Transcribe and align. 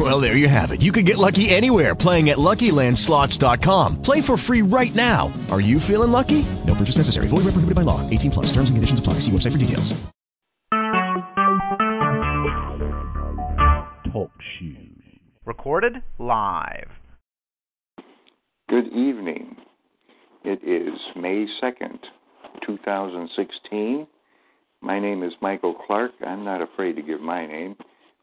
Well, 0.00 0.18
there 0.18 0.34
you 0.34 0.48
have 0.48 0.70
it. 0.70 0.80
You 0.80 0.92
can 0.92 1.04
get 1.04 1.18
lucky 1.18 1.50
anywhere 1.50 1.94
playing 1.94 2.30
at 2.30 2.38
LuckyLandSlots.com. 2.38 4.00
Play 4.00 4.22
for 4.22 4.38
free 4.38 4.62
right 4.62 4.94
now. 4.94 5.30
Are 5.50 5.60
you 5.60 5.78
feeling 5.78 6.10
lucky? 6.10 6.46
No 6.66 6.74
purchase 6.74 6.96
necessary. 6.96 7.28
Void 7.28 7.44
where 7.44 7.52
prohibited 7.52 7.74
by 7.74 7.82
law. 7.82 8.08
18 8.08 8.30
plus. 8.30 8.46
Terms 8.46 8.70
and 8.70 8.78
conditions 8.78 8.98
apply. 8.98 9.14
See 9.20 9.30
website 9.30 9.52
for 9.52 9.58
details. 9.58 9.92
Talk 14.10 14.30
shoes. 14.58 15.02
Recorded 15.44 15.96
live. 16.18 16.88
Good 18.70 18.86
evening. 18.86 19.56
It 20.44 20.60
is 20.64 20.98
May 21.14 21.46
2nd, 21.62 21.98
2016. 22.66 24.06
My 24.80 24.98
name 24.98 25.22
is 25.22 25.34
Michael 25.42 25.74
Clark. 25.74 26.12
I'm 26.26 26.42
not 26.42 26.62
afraid 26.62 26.96
to 26.96 27.02
give 27.02 27.20
my 27.20 27.46
name. 27.46 27.76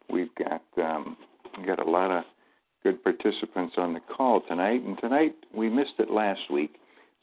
We've 0.10 0.34
got 0.34 0.64
um, 0.84 1.18
got 1.66 1.86
a 1.86 1.90
lot 1.90 2.12
of 2.12 2.24
good 2.84 3.04
participants 3.04 3.76
on 3.78 3.94
the 3.94 4.00
call 4.00 4.42
tonight, 4.48 4.82
and 4.84 4.98
tonight 5.00 5.36
we 5.54 5.70
missed 5.70 5.96
it 6.00 6.10
last 6.10 6.52
week. 6.52 6.76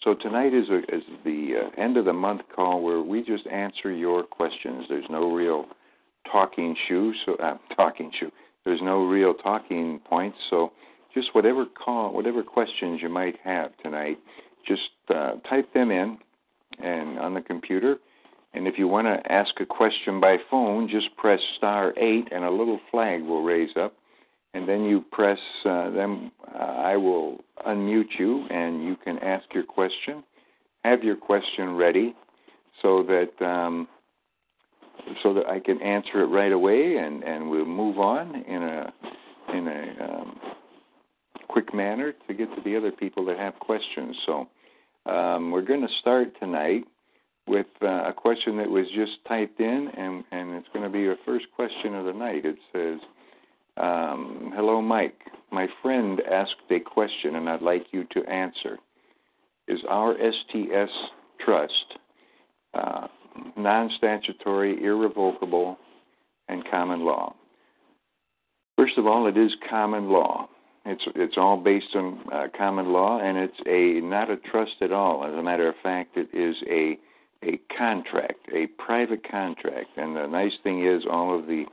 So 0.02 0.14
tonight 0.14 0.52
is, 0.52 0.68
a, 0.68 0.78
is 0.94 1.02
the 1.24 1.54
uh, 1.62 1.80
end 1.80 1.96
of 1.96 2.04
the 2.04 2.12
month 2.12 2.42
call 2.54 2.82
where 2.82 3.00
we 3.00 3.22
just 3.22 3.46
answer 3.46 3.90
your 3.90 4.22
questions. 4.22 4.84
There's 4.88 5.06
no 5.08 5.32
real 5.32 5.66
talking 6.30 6.76
shoe, 6.88 7.14
so 7.24 7.34
uh, 7.36 7.56
talking 7.76 8.10
shoe. 8.18 8.30
There's 8.64 8.82
no 8.82 9.04
real 9.04 9.34
talking 9.34 10.00
points, 10.00 10.38
so 10.50 10.72
just 11.14 11.34
whatever 11.34 11.64
call, 11.66 12.12
whatever 12.12 12.42
questions 12.42 13.00
you 13.02 13.08
might 13.08 13.36
have 13.44 13.70
tonight, 13.82 14.18
just 14.66 14.90
uh, 15.08 15.34
type 15.48 15.72
them 15.72 15.90
in 15.90 16.18
and 16.82 17.18
on 17.18 17.34
the 17.34 17.40
computer. 17.40 17.98
And 18.54 18.66
if 18.66 18.78
you 18.78 18.88
want 18.88 19.06
to 19.06 19.32
ask 19.32 19.60
a 19.60 19.66
question 19.66 20.20
by 20.20 20.36
phone, 20.50 20.88
just 20.88 21.14
press 21.16 21.40
star 21.56 21.92
eight, 21.98 22.28
and 22.32 22.44
a 22.44 22.50
little 22.50 22.80
flag 22.90 23.22
will 23.22 23.42
raise 23.42 23.76
up. 23.76 23.94
And 24.54 24.68
then 24.68 24.84
you 24.84 25.04
press. 25.10 25.38
Uh, 25.64 25.68
uh, 25.68 26.58
I 26.58 26.96
will 26.96 27.38
unmute 27.66 28.18
you, 28.18 28.46
and 28.50 28.84
you 28.84 28.96
can 28.96 29.18
ask 29.18 29.44
your 29.52 29.64
question. 29.64 30.22
Have 30.84 31.02
your 31.02 31.16
question 31.16 31.74
ready, 31.74 32.14
so 32.80 33.02
that 33.02 33.44
um, 33.44 33.88
so 35.22 35.34
that 35.34 35.46
I 35.46 35.58
can 35.58 35.82
answer 35.82 36.22
it 36.22 36.26
right 36.26 36.52
away, 36.52 36.96
and 36.98 37.24
and 37.24 37.50
we'll 37.50 37.64
move 37.64 37.98
on 37.98 38.36
in 38.44 38.62
a 38.62 38.92
in 39.52 39.68
a 39.68 40.04
um, 40.04 40.40
quick 41.48 41.74
manner 41.74 42.12
to 42.26 42.34
get 42.34 42.54
to 42.54 42.62
the 42.62 42.76
other 42.76 42.92
people 42.92 43.24
that 43.26 43.38
have 43.38 43.58
questions. 43.58 44.16
So 44.26 44.48
um, 45.06 45.50
we're 45.50 45.62
going 45.62 45.82
to 45.82 45.94
start 46.00 46.28
tonight 46.40 46.84
with 47.46 47.66
uh, 47.82 48.08
a 48.08 48.12
question 48.12 48.56
that 48.56 48.68
was 48.68 48.86
just 48.94 49.12
typed 49.28 49.60
in, 49.60 49.88
and, 49.96 50.24
and 50.32 50.54
it's 50.54 50.68
going 50.72 50.84
to 50.84 50.90
be 50.90 51.06
our 51.06 51.16
first 51.24 51.46
question 51.54 51.94
of 51.94 52.06
the 52.06 52.12
night. 52.12 52.44
It 52.44 52.56
says, 52.72 52.98
um, 53.76 54.52
Hello, 54.54 54.80
Mike. 54.80 55.18
My 55.50 55.68
friend 55.82 56.20
asked 56.30 56.54
a 56.70 56.80
question, 56.80 57.36
and 57.36 57.48
I'd 57.48 57.62
like 57.62 57.86
you 57.92 58.04
to 58.12 58.24
answer. 58.28 58.78
Is 59.68 59.80
our 59.88 60.14
STS 60.14 60.92
trust 61.44 61.98
uh, 62.74 63.06
non 63.56 63.90
statutory, 63.96 64.82
irrevocable, 64.82 65.78
and 66.48 66.68
common 66.70 67.04
law? 67.04 67.34
First 68.76 68.98
of 68.98 69.06
all, 69.06 69.26
it 69.26 69.36
is 69.36 69.52
common 69.70 70.10
law. 70.10 70.48
It's 70.84 71.04
it's 71.14 71.38
all 71.38 71.56
based 71.56 71.94
on 71.94 72.20
uh, 72.32 72.48
common 72.56 72.92
law, 72.92 73.20
and 73.20 73.38
it's 73.38 73.60
a 73.66 74.04
not 74.04 74.30
a 74.30 74.36
trust 74.36 74.74
at 74.82 74.92
all. 74.92 75.24
As 75.24 75.32
a 75.32 75.42
matter 75.42 75.68
of 75.68 75.76
fact, 75.82 76.16
it 76.16 76.28
is 76.34 76.56
a 76.68 76.98
a 77.42 77.58
contract, 77.76 78.48
a 78.52 78.66
private 78.66 79.28
contract. 79.28 79.90
And 79.96 80.16
the 80.16 80.26
nice 80.26 80.52
thing 80.62 80.86
is, 80.86 81.04
all 81.10 81.38
of 81.38 81.46
the 81.46 81.64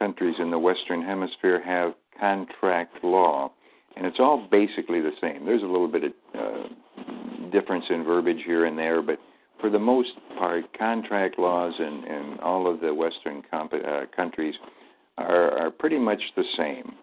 countries 0.00 0.34
in 0.38 0.50
the 0.50 0.58
Western 0.58 1.02
Hemisphere 1.02 1.62
have 1.64 1.92
contract 2.18 3.04
law, 3.04 3.52
and 3.96 4.06
it's 4.06 4.18
all 4.18 4.48
basically 4.50 5.00
the 5.00 5.12
same. 5.20 5.44
There's 5.44 5.62
a 5.62 5.66
little 5.66 5.88
bit 5.88 6.04
of 6.04 6.12
uh, 6.34 7.50
difference 7.52 7.84
in 7.90 8.02
verbiage 8.02 8.42
here 8.44 8.64
and 8.64 8.76
there, 8.76 9.02
but 9.02 9.18
for 9.60 9.70
the 9.70 9.78
most 9.78 10.10
part, 10.38 10.64
contract 10.76 11.38
laws 11.38 11.74
in, 11.78 12.04
in 12.08 12.38
all 12.42 12.72
of 12.72 12.80
the 12.80 12.92
Western 12.92 13.42
comp- 13.50 13.74
uh, 13.74 14.06
countries 14.16 14.54
are, 15.18 15.56
are 15.58 15.70
pretty 15.70 15.98
much 15.98 16.20
the 16.34 16.44
same 16.56 16.94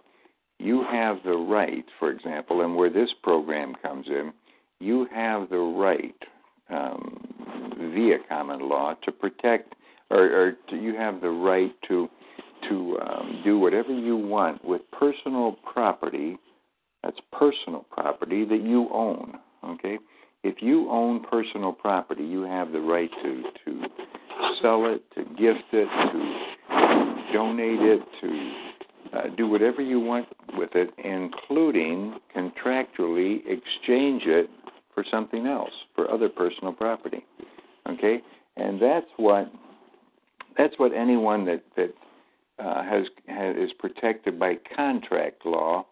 you 0.59 0.83
have 0.91 1.17
the 1.23 1.37
right, 1.37 1.85
for 1.99 2.11
example, 2.11 2.61
and 2.61 2.75
where 2.75 2.89
this 2.89 3.09
program 3.21 3.75
comes 3.81 4.07
in, 4.07 4.33
you 4.79 5.07
have 5.13 5.49
the 5.49 5.57
right 5.57 6.15
um, 6.69 7.17
via 7.93 8.17
common 8.27 8.67
law 8.67 8.95
to 9.03 9.11
protect, 9.11 9.75
or, 10.09 10.23
or 10.23 10.51
to, 10.69 10.75
you 10.75 10.95
have 10.95 11.21
the 11.21 11.29
right 11.29 11.73
to 11.87 12.09
to 12.69 12.97
um, 12.99 13.41
do 13.43 13.59
whatever 13.59 13.91
you 13.91 14.15
want 14.15 14.63
with 14.63 14.81
personal 14.91 15.57
property. 15.71 16.37
That's 17.03 17.17
personal 17.31 17.85
property 17.91 18.45
that 18.45 18.61
you 18.61 18.89
own. 18.91 19.37
Okay, 19.63 19.97
if 20.43 20.61
you 20.61 20.89
own 20.89 21.23
personal 21.23 21.73
property, 21.73 22.23
you 22.23 22.43
have 22.43 22.71
the 22.71 22.79
right 22.79 23.09
to 23.23 23.43
to 23.65 23.87
sell 24.61 24.85
it, 24.85 25.03
to 25.15 25.23
gift 25.35 25.65
it, 25.73 25.87
to 25.87 27.33
donate 27.33 27.81
it, 27.81 28.01
to 28.21 29.17
uh, 29.17 29.35
do 29.35 29.47
whatever 29.47 29.81
you 29.81 29.99
want 29.99 30.27
with 30.57 30.69
it, 30.75 30.89
including 31.03 32.19
contractually 32.35 33.39
exchange 33.45 34.23
it 34.25 34.49
for 34.93 35.03
something 35.09 35.45
else, 35.45 35.71
for 35.95 36.09
other 36.09 36.29
personal 36.29 36.73
property. 36.73 37.25
Okay, 37.89 38.21
and 38.57 38.81
that's 38.81 39.07
what 39.17 39.51
that's 40.57 40.73
what 40.77 40.91
anyone 40.93 41.45
that 41.45 41.63
that 41.75 41.93
uh, 42.59 42.83
has, 42.83 43.05
has 43.27 43.55
is 43.55 43.71
protected 43.77 44.39
by 44.39 44.57
contract 44.75 45.45
law, 45.45 45.85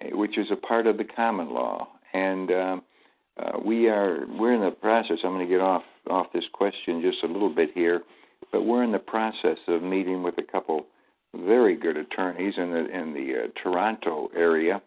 eh, 0.00 0.10
which 0.12 0.38
is 0.38 0.46
a 0.50 0.56
part 0.56 0.86
of 0.86 0.96
the 0.96 1.04
common 1.04 1.52
law, 1.52 1.88
and 2.12 2.50
um, 2.50 2.82
uh, 3.36 3.58
we 3.64 3.88
are 3.88 4.26
we're 4.38 4.54
in 4.54 4.60
the 4.60 4.70
process. 4.70 5.18
I'm 5.24 5.32
going 5.32 5.46
to 5.46 5.52
get 5.52 5.60
off 5.60 5.82
off 6.08 6.32
this 6.32 6.44
question 6.52 7.02
just 7.02 7.22
a 7.24 7.26
little 7.26 7.52
bit 7.52 7.70
here, 7.74 8.02
but 8.52 8.62
we're 8.62 8.84
in 8.84 8.92
the 8.92 8.98
process 8.98 9.58
of 9.66 9.82
meeting 9.82 10.22
with 10.22 10.38
a 10.38 10.42
couple 10.42 10.86
very 11.34 11.76
good 11.76 11.96
attorneys 11.96 12.54
in 12.56 12.70
the 12.70 12.86
in 12.86 13.12
the 13.12 13.44
uh, 13.44 13.60
Toronto 13.62 14.30
area. 14.36 14.80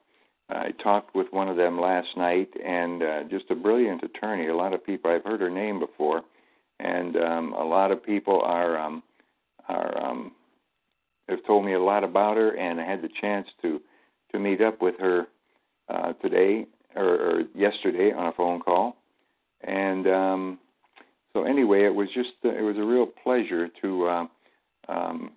I 0.49 0.71
talked 0.81 1.13
with 1.13 1.27
one 1.31 1.49
of 1.49 1.57
them 1.57 1.79
last 1.79 2.07
night, 2.15 2.49
and 2.63 3.03
uh, 3.03 3.23
just 3.29 3.51
a 3.51 3.55
brilliant 3.55 4.03
attorney. 4.03 4.47
A 4.47 4.55
lot 4.55 4.73
of 4.73 4.85
people 4.85 5.11
I've 5.11 5.25
heard 5.25 5.41
her 5.41 5.49
name 5.49 5.79
before, 5.79 6.21
and 6.79 7.17
um, 7.17 7.53
a 7.53 7.65
lot 7.65 7.91
of 7.91 8.01
people 8.01 8.41
are 8.41 8.77
um, 8.77 9.03
are 9.67 10.01
um, 10.01 10.31
have 11.29 11.45
told 11.45 11.65
me 11.65 11.73
a 11.73 11.79
lot 11.79 12.03
about 12.03 12.37
her. 12.37 12.51
And 12.51 12.79
I 12.79 12.85
had 12.85 13.01
the 13.01 13.09
chance 13.21 13.47
to 13.61 13.81
to 14.31 14.39
meet 14.39 14.61
up 14.61 14.81
with 14.81 14.95
her 14.99 15.27
uh, 15.89 16.13
today 16.13 16.67
or, 16.95 17.05
or 17.05 17.41
yesterday 17.55 18.11
on 18.11 18.27
a 18.27 18.33
phone 18.33 18.59
call, 18.59 18.97
and 19.61 20.07
um, 20.07 20.59
so 21.33 21.43
anyway, 21.43 21.85
it 21.85 21.95
was 21.95 22.09
just 22.13 22.31
it 22.43 22.63
was 22.63 22.77
a 22.77 22.83
real 22.83 23.05
pleasure 23.05 23.69
to. 23.81 24.05
Uh, 24.05 24.25
um, 24.89 25.31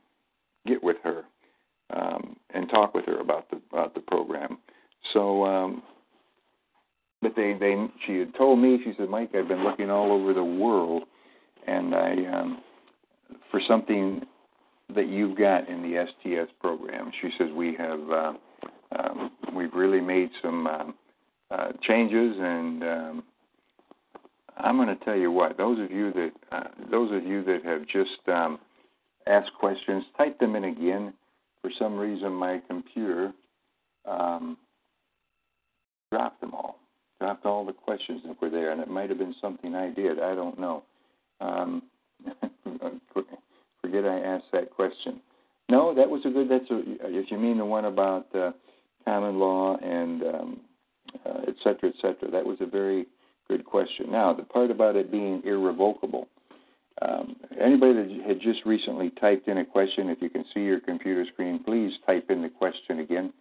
get 0.66 0.82
with 0.82 0.96
her 1.02 1.24
um, 1.94 2.36
and 2.54 2.68
talk 2.68 2.94
with 2.94 3.04
her 3.06 3.20
about 3.20 3.50
the 3.50 3.60
about 3.72 3.94
the 3.94 4.00
program. 4.00 4.58
So, 5.12 5.44
um, 5.44 5.82
but 7.22 7.32
they 7.36 7.54
they 7.58 7.86
she 8.06 8.18
had 8.18 8.34
told 8.34 8.58
me 8.58 8.80
she 8.84 8.92
said, 8.98 9.08
Mike, 9.08 9.30
I've 9.34 9.48
been 9.48 9.64
looking 9.64 9.90
all 9.90 10.12
over 10.12 10.32
the 10.32 10.44
world, 10.44 11.04
and 11.66 11.94
I 11.94 12.10
um, 12.32 12.62
for 13.50 13.60
something 13.66 14.22
that 14.95 15.09
you've 15.09 15.37
got 15.37 15.69
in 15.69 15.83
the 15.83 16.07
STS 16.07 16.53
program. 16.60 17.10
She 17.21 17.31
says 17.39 17.48
we 17.54 17.75
have 17.77 18.10
uh, 18.10 18.33
um, 18.98 19.31
we've 19.54 19.75
really 19.75 20.01
made 20.01 20.31
some 20.42 20.66
um, 20.66 20.95
uh, 21.51 21.72
changes 21.83 22.37
and. 22.39 22.83
Um, 22.83 23.22
I'm 24.63 24.77
going 24.77 24.89
to 24.89 25.04
tell 25.04 25.16
you 25.16 25.31
what. 25.31 25.57
Those 25.57 25.78
of 25.81 25.91
you 25.91 26.13
that 26.13 26.31
uh, 26.53 26.69
those 26.91 27.10
of 27.13 27.25
you 27.25 27.42
that 27.45 27.65
have 27.65 27.87
just 27.87 28.28
um, 28.28 28.59
ask 29.27 29.53
questions, 29.59 30.04
type 30.16 30.39
them 30.39 30.57
in 30.57 30.65
again. 30.65 31.15
For 31.63 31.71
some 31.78 31.98
reason, 31.98 32.33
my 32.33 32.60
computer 32.69 33.33
um, 34.07 34.57
dropped 36.10 36.41
them 36.41 36.54
all, 36.54 36.78
dropped 37.21 37.47
all 37.47 37.65
the 37.65 37.72
questions 37.72 38.22
that 38.27 38.41
were 38.41 38.51
there, 38.51 38.72
and 38.72 38.81
it 38.81 38.89
might 38.89 39.09
have 39.09 39.19
been 39.19 39.34
something 39.41 39.75
I 39.75 39.91
did. 39.91 40.21
I 40.21 40.34
don't 40.34 40.59
know. 40.59 40.83
Forget 43.82 44.04
I 44.04 44.21
asked 44.21 44.53
that 44.53 44.71
question. 44.71 45.21
No, 45.68 45.94
that 45.94 46.09
was 46.09 46.22
a 46.24 46.30
good. 46.30 46.48
That's 46.50 46.71
a, 46.71 46.82
if 47.06 47.30
you 47.30 47.38
mean 47.38 47.59
the 47.59 47.65
one 47.65 47.84
about 47.84 48.27
uh, 48.34 48.53
common 49.04 49.38
law 49.38 49.77
and 49.77 50.22
um, 50.22 50.60
uh, 51.24 51.41
et 51.48 51.54
cetera, 51.62 51.91
et 51.91 51.94
cetera. 52.00 52.30
That 52.30 52.44
was 52.44 52.59
a 52.60 52.66
very 52.66 53.06
good 53.48 53.65
question. 53.65 54.10
Now, 54.10 54.32
the 54.32 54.42
part 54.42 54.71
about 54.71 54.97
it 54.97 55.10
being 55.10 55.42
irrevocable 55.44 56.28
um, 57.03 57.36
anybody 57.59 57.94
that 57.94 58.27
had 58.27 58.41
just 58.41 58.65
recently 58.66 59.10
typed 59.21 59.48
in 59.48 59.59
a 59.59 59.65
question, 59.65 60.10
if 60.10 60.21
you 60.21 60.28
can 60.28 60.44
see 60.53 60.60
your 60.60 60.80
computer 60.80 61.24
screen, 61.32 61.62
please 61.65 61.92
type 62.06 62.27
in 62.30 62.42
the 62.42 62.48
question 62.48 63.00
again, 63.00 63.32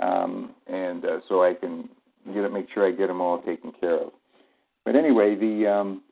um, 0.00 0.54
and 0.66 1.04
uh, 1.04 1.18
so 1.28 1.44
I 1.44 1.54
can 1.54 1.88
get 2.26 2.44
it, 2.44 2.52
make 2.52 2.66
sure 2.74 2.86
I 2.86 2.90
get 2.90 3.06
them 3.06 3.20
all 3.20 3.40
taken 3.42 3.72
care 3.80 3.98
of. 3.98 4.10
But 4.84 4.96
anyway, 4.96 5.36
the 5.36 5.70
um, 5.70 6.02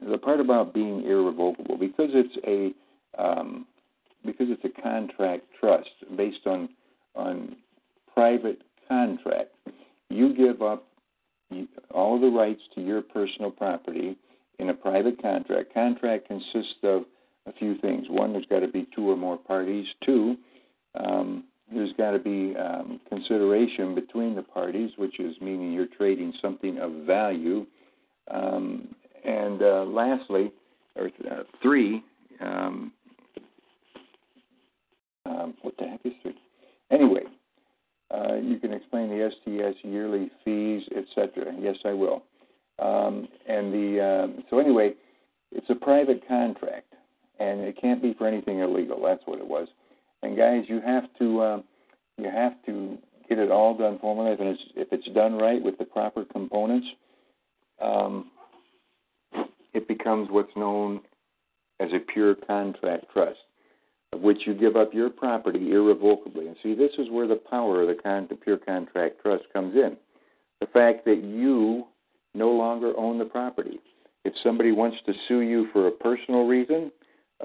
the 0.00 0.18
part 0.18 0.40
about 0.40 0.74
being 0.74 1.04
irrevocable 1.04 1.76
because 1.76 2.10
it's 2.12 2.36
a 2.46 2.72
um, 3.18 3.66
because 4.24 4.46
it's 4.50 4.64
a 4.64 4.82
contract 4.82 5.44
trust 5.58 5.90
based 6.16 6.46
on 6.46 6.68
on 7.14 7.56
private 8.14 8.62
contract. 8.88 9.50
You 10.10 10.34
give 10.34 10.62
up 10.62 10.86
all 11.90 12.20
the 12.20 12.28
rights 12.28 12.60
to 12.74 12.80
your 12.80 13.02
personal 13.02 13.50
property 13.50 14.16
in 14.58 14.70
a 14.70 14.74
private 14.74 15.20
contract. 15.20 15.72
Contract 15.72 16.26
consists 16.26 16.74
of 16.82 17.04
a 17.46 17.52
few 17.52 17.78
things. 17.78 18.06
One, 18.08 18.32
there's 18.32 18.46
got 18.46 18.60
to 18.60 18.68
be 18.68 18.86
two 18.94 19.10
or 19.10 19.16
more 19.16 19.36
parties. 19.36 19.86
Two, 20.04 20.36
um, 20.94 21.44
there's 21.72 21.92
got 21.96 22.12
to 22.12 22.18
be 22.18 22.54
um, 22.56 23.00
consideration 23.08 23.94
between 23.94 24.34
the 24.34 24.42
parties, 24.42 24.90
which 24.96 25.20
is 25.20 25.34
meaning 25.40 25.72
you're 25.72 25.86
trading 25.86 26.32
something 26.40 26.78
of 26.78 26.92
value. 27.06 27.66
Um, 28.30 28.94
and 29.24 29.62
uh, 29.62 29.84
lastly, 29.84 30.52
or 30.96 31.10
uh, 31.30 31.42
three, 31.62 32.02
um, 32.40 32.92
um, 35.48 35.54
what 35.62 35.76
the 35.78 35.84
heck 35.84 36.00
is 36.04 36.12
three? 36.22 36.36
Anyway, 36.90 37.22
uh, 38.14 38.34
you 38.36 38.58
can 38.58 38.72
explain 38.72 39.08
the 39.08 39.30
STS 39.30 39.78
yearly 39.84 40.30
fees, 40.44 40.82
etc. 40.96 41.52
Yes, 41.58 41.76
I 41.84 41.92
will. 41.92 42.22
Um, 42.78 43.28
and 43.48 43.72
the 43.72 44.00
uh, 44.00 44.42
so 44.50 44.58
anyway, 44.58 44.94
it's 45.52 45.68
a 45.68 45.74
private 45.74 46.26
contract, 46.26 46.94
and 47.40 47.60
it 47.60 47.80
can't 47.80 48.00
be 48.00 48.14
for 48.14 48.26
anything 48.26 48.60
illegal. 48.60 49.02
That's 49.04 49.22
what 49.26 49.38
it 49.38 49.46
was. 49.46 49.68
And 50.22 50.36
guys, 50.36 50.64
you 50.68 50.80
have 50.80 51.04
to 51.18 51.40
uh, 51.40 51.62
you 52.16 52.30
have 52.30 52.54
to 52.66 52.98
get 53.28 53.38
it 53.38 53.50
all 53.50 53.76
done 53.76 53.98
formally, 54.00 54.32
and 54.32 54.48
it's, 54.48 54.62
if 54.74 54.88
it's 54.92 55.08
done 55.14 55.34
right 55.34 55.62
with 55.62 55.76
the 55.78 55.84
proper 55.84 56.24
components, 56.24 56.86
um, 57.80 58.30
it 59.74 59.86
becomes 59.86 60.28
what's 60.30 60.56
known 60.56 61.00
as 61.78 61.90
a 61.92 61.98
pure 61.98 62.34
contract 62.34 63.04
trust 63.12 63.38
of 64.12 64.20
which 64.20 64.38
you 64.46 64.54
give 64.54 64.76
up 64.76 64.94
your 64.94 65.10
property 65.10 65.72
irrevocably. 65.72 66.46
And 66.46 66.56
see, 66.62 66.74
this 66.74 66.92
is 66.98 67.10
where 67.10 67.26
the 67.26 67.36
power 67.36 67.82
of 67.82 67.88
the, 67.88 68.02
con- 68.02 68.26
the 68.28 68.36
pure 68.36 68.58
contract 68.58 69.22
trust 69.22 69.44
comes 69.52 69.74
in. 69.74 69.96
The 70.60 70.66
fact 70.66 71.04
that 71.04 71.22
you 71.22 71.84
no 72.34 72.50
longer 72.50 72.92
own 72.96 73.18
the 73.18 73.24
property. 73.24 73.80
If 74.24 74.34
somebody 74.42 74.72
wants 74.72 74.98
to 75.06 75.12
sue 75.26 75.40
you 75.40 75.68
for 75.72 75.86
a 75.86 75.90
personal 75.90 76.46
reason, 76.46 76.90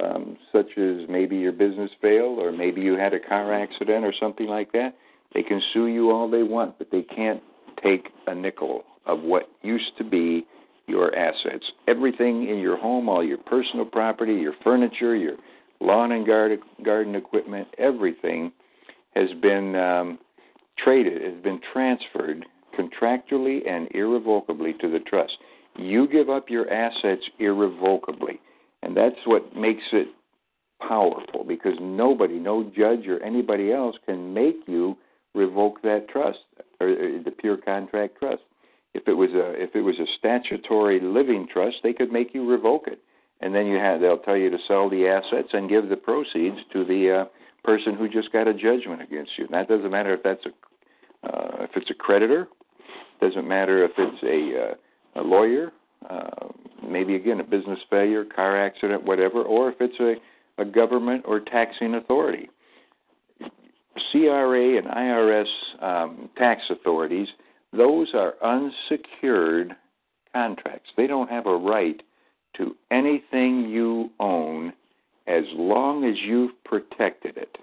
um, 0.02 0.38
such 0.52 0.78
as 0.78 1.08
maybe 1.08 1.38
your 1.38 1.52
business 1.52 1.92
failed 2.02 2.40
or 2.40 2.52
maybe 2.52 2.82
you 2.82 2.96
had 2.98 3.14
a 3.14 3.20
car 3.20 3.54
accident 3.54 4.04
or 4.04 4.14
something 4.20 4.48
like 4.48 4.72
that, 4.72 4.96
they 5.34 5.44
can 5.44 5.62
sue 5.74 5.88
you 5.88 6.12
all 6.12 6.30
they 6.30 6.44
want, 6.44 6.78
but 6.78 6.90
they 6.92 7.04
can't 7.04 7.42
take 7.82 8.10
a 8.28 8.36
nickel 8.36 8.84
of 9.06 9.22
what 9.22 9.50
used 9.62 9.98
to 9.98 10.04
be 10.04 10.46
your 10.88 11.16
assets. 11.16 11.66
Everything 11.88 12.50
in 12.50 12.60
your 12.60 12.78
home, 12.78 13.08
all 13.08 13.24
your 13.24 13.38
personal 13.38 13.86
property, 13.86 14.34
your 14.34 14.54
furniture, 14.64 15.16
your 15.16 15.36
lawn 15.84 16.12
and 16.14 16.26
garden, 16.26 16.60
garden 16.84 17.16
equipment, 17.16 17.68
everything 17.78 18.52
has 19.16 19.30
been 19.42 19.76
um, 19.76 20.20
traded, 20.78 21.22
has 21.22 21.44
been 21.44 21.60
transferred 21.72 22.46
contractually 22.78 23.70
and 23.70 23.88
irrevocably 23.92 24.74
to 24.82 24.90
the 24.90 25.00
trust. 25.00 25.34
You 25.76 26.08
give 26.08 26.30
up 26.30 26.50
your 26.50 26.72
assets 26.72 27.24
irrevocably, 27.40 28.40
and 28.82 28.96
that's 28.96 29.16
what 29.26 29.56
makes 29.56 29.84
it 29.92 30.08
powerful 30.88 31.44
because 31.48 31.74
nobody, 31.80 32.40
no 32.40 32.64
judge 32.76 33.08
or 33.08 33.22
anybody 33.22 33.72
else 33.72 33.96
can 34.06 34.34
make 34.34 34.58
you 34.68 34.98
revoke 35.36 35.82
that 35.82 36.08
trust 36.10 36.40
or 36.80 36.88
the 36.88 37.32
pure 37.32 37.58
contract 37.58 38.20
trust. 38.20 38.42
If 38.94 39.08
it 39.08 39.14
was 39.14 39.32
a 39.32 39.54
if 39.60 39.76
it 39.76 39.82
was 39.82 39.96
a 40.00 40.06
statutory 40.20 41.00
living 41.00 41.48
trust, 41.52 41.78
they 41.82 41.94
could 41.94 42.12
make 42.12 42.34
you 42.34 42.48
revoke 42.48 42.88
it 42.88 43.00
and 43.44 43.54
then 43.54 43.68
you 43.68 43.78
have 43.78 44.00
they'll 44.00 44.18
tell 44.18 44.38
you 44.38 44.50
to 44.50 44.58
sell 44.68 44.90
the 44.90 45.06
assets 45.08 45.50
and 45.52 45.70
give 45.70 45.90
the 45.90 45.98
proceeds 45.98 46.58
to 46.72 46.86
the 46.86 47.24
uh, 47.24 47.26
person 47.64 47.94
who 47.94 48.08
just 48.08 48.32
got 48.32 48.48
a 48.48 48.54
judgment 48.54 49.02
against 49.02 49.32
you. 49.38 49.46
And 49.46 49.54
that 49.54 49.68
doesn't 49.68 49.92
matter 49.92 50.14
if 50.14 50.24
that's 50.24 50.46
a 50.46 51.28
uh, 51.28 51.64
if 51.64 51.72
it's 51.76 51.90
a 51.90 51.94
creditor, 51.94 52.48
doesn't 53.22 53.48
matter 53.48 53.84
if 53.84 53.92
it's 53.98 54.24
a 54.24 54.72
uh, 54.72 55.22
a 55.22 55.24
lawyer, 55.24 55.72
uh, 56.10 56.48
maybe 56.88 57.16
again 57.16 57.42
a 57.42 57.44
business 57.44 57.80
failure, 57.90 58.24
car 58.24 58.66
accident, 58.66 59.04
whatever, 59.04 59.44
or 59.44 59.70
if 59.70 59.76
it's 59.82 60.00
a, 60.00 60.62
a 60.62 60.66
government 60.66 61.24
or 61.28 61.42
taxing 61.42 61.96
authority. 61.96 62.50
CRA 64.12 64.78
and 64.78 64.88
IRS 64.88 65.46
um, 65.82 66.30
tax 66.38 66.62
authorities, 66.70 67.28
those 67.74 68.12
are 68.14 68.34
unsecured 68.44 69.76
contracts. 70.34 70.90
They 70.98 71.08
don't 71.08 71.30
have 71.30 71.46
a 71.46 71.56
right 71.56 72.02
to 72.58 72.76
anything 72.92 73.70
you 73.70 74.10
own 74.20 74.74
as 75.28 75.44
long 75.54 76.04
as 76.06 76.16
you've 76.26 76.52
protected 76.64 77.38
it. 77.38 77.58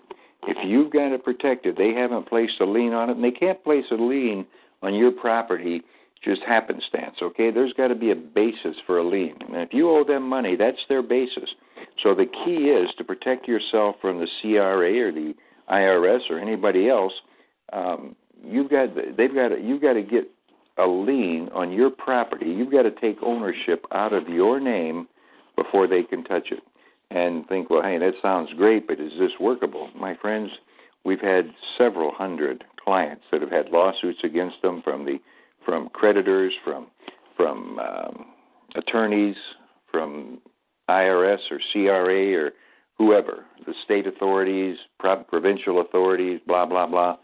If 0.44 0.56
you've 0.64 0.92
got 0.92 1.12
it 1.12 1.22
protected, 1.22 1.76
they 1.76 1.92
haven't 1.92 2.28
placed 2.28 2.60
a 2.60 2.64
lien 2.64 2.92
on 2.92 3.10
it, 3.10 3.16
and 3.16 3.24
they 3.24 3.30
can't 3.30 3.62
place 3.62 3.84
a 3.90 3.94
lien 3.94 4.46
on 4.82 4.94
your 4.94 5.10
property 5.10 5.82
just 6.22 6.42
happenstance, 6.42 7.16
okay? 7.22 7.50
There's 7.50 7.72
got 7.72 7.88
to 7.88 7.94
be 7.94 8.10
a 8.10 8.14
basis 8.14 8.76
for 8.86 8.98
a 8.98 9.08
lien. 9.08 9.36
And 9.40 9.56
if 9.56 9.72
you 9.72 9.88
owe 9.90 10.04
them 10.04 10.28
money, 10.28 10.54
that's 10.56 10.78
their 10.88 11.02
basis. 11.02 11.50
So 12.02 12.14
the 12.14 12.26
key 12.26 12.68
is 12.68 12.90
to 12.98 13.04
protect 13.04 13.48
yourself 13.48 13.96
from 14.00 14.18
the 14.18 14.28
CRA 14.40 15.08
or 15.08 15.12
the 15.12 15.34
IRS 15.70 16.30
or 16.30 16.38
anybody 16.38 16.88
else. 16.88 17.12
Um, 17.72 18.16
you've 18.44 18.70
got 18.70 18.88
they've 19.16 19.34
got 19.34 19.48
to, 19.48 19.60
you've 19.60 19.80
got 19.80 19.94
to 19.94 20.02
get 20.02 20.30
a 20.80 20.86
lien 20.86 21.48
on 21.54 21.72
your 21.72 21.90
property, 21.90 22.46
you've 22.46 22.72
got 22.72 22.82
to 22.82 22.90
take 22.90 23.18
ownership 23.22 23.84
out 23.92 24.12
of 24.12 24.28
your 24.28 24.60
name 24.60 25.06
before 25.56 25.86
they 25.86 26.02
can 26.02 26.24
touch 26.24 26.48
it. 26.50 26.62
And 27.10 27.46
think, 27.48 27.70
well, 27.70 27.82
hey, 27.82 27.98
that 27.98 28.14
sounds 28.22 28.50
great, 28.56 28.86
but 28.86 29.00
is 29.00 29.12
this 29.18 29.32
workable? 29.40 29.90
My 29.96 30.16
friends, 30.16 30.50
we've 31.04 31.20
had 31.20 31.50
several 31.76 32.12
hundred 32.12 32.64
clients 32.82 33.24
that 33.32 33.40
have 33.40 33.50
had 33.50 33.70
lawsuits 33.70 34.20
against 34.22 34.62
them 34.62 34.80
from 34.82 35.04
the 35.04 35.18
from 35.64 35.88
creditors, 35.90 36.52
from 36.64 36.86
from 37.36 37.78
um, 37.80 38.26
attorneys, 38.76 39.36
from 39.90 40.38
IRS 40.88 41.40
or 41.50 41.60
CRA 41.72 42.32
or 42.34 42.52
whoever, 42.96 43.44
the 43.66 43.74
state 43.84 44.06
authorities, 44.06 44.76
provincial 45.28 45.80
authorities, 45.80 46.40
blah 46.46 46.64
blah 46.64 46.86
blah 46.86 47.16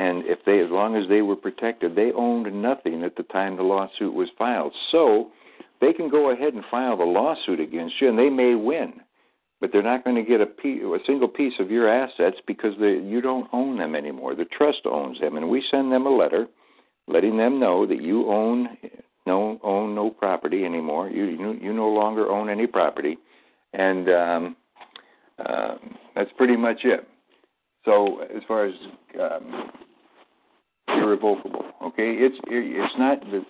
and 0.00 0.24
if 0.24 0.38
they, 0.46 0.60
as 0.60 0.70
long 0.70 0.96
as 0.96 1.06
they 1.10 1.20
were 1.20 1.36
protected, 1.36 1.94
they 1.94 2.10
owned 2.12 2.50
nothing 2.62 3.04
at 3.04 3.16
the 3.16 3.22
time 3.24 3.56
the 3.56 3.62
lawsuit 3.62 4.14
was 4.14 4.30
filed. 4.38 4.72
So 4.90 5.30
they 5.82 5.92
can 5.92 6.08
go 6.08 6.30
ahead 6.30 6.54
and 6.54 6.64
file 6.70 6.96
the 6.96 7.04
lawsuit 7.04 7.60
against 7.60 8.00
you, 8.00 8.08
and 8.08 8.18
they 8.18 8.30
may 8.30 8.54
win, 8.54 8.94
but 9.60 9.70
they're 9.70 9.82
not 9.82 10.02
going 10.02 10.16
to 10.16 10.22
get 10.22 10.40
a, 10.40 10.46
piece, 10.46 10.80
a 10.82 10.98
single 11.06 11.28
piece 11.28 11.52
of 11.60 11.70
your 11.70 11.86
assets 11.86 12.38
because 12.46 12.72
they, 12.80 12.94
you 12.94 13.20
don't 13.20 13.46
own 13.52 13.76
them 13.76 13.94
anymore. 13.94 14.34
The 14.34 14.46
trust 14.46 14.86
owns 14.86 15.20
them, 15.20 15.36
and 15.36 15.50
we 15.50 15.62
send 15.70 15.92
them 15.92 16.06
a 16.06 16.16
letter 16.16 16.46
letting 17.06 17.36
them 17.36 17.60
know 17.60 17.86
that 17.86 18.00
you 18.00 18.30
own 18.30 18.78
no 19.26 19.60
own 19.62 19.94
no 19.94 20.08
property 20.08 20.64
anymore. 20.64 21.10
You 21.10 21.24
you, 21.60 21.72
no 21.74 21.88
longer 21.88 22.30
own 22.30 22.48
any 22.48 22.66
property, 22.66 23.18
and 23.74 24.08
um, 24.08 24.56
uh, 25.44 25.74
that's 26.14 26.30
pretty 26.38 26.56
much 26.56 26.78
it. 26.84 27.06
So 27.84 28.20
as 28.20 28.42
far 28.48 28.66
as 28.66 28.74
um, 29.20 29.70
irrevocable. 30.98 31.64
Okay, 31.82 32.14
it's 32.18 32.36
it's 32.46 32.94
not 32.98 33.20
that 33.30 33.44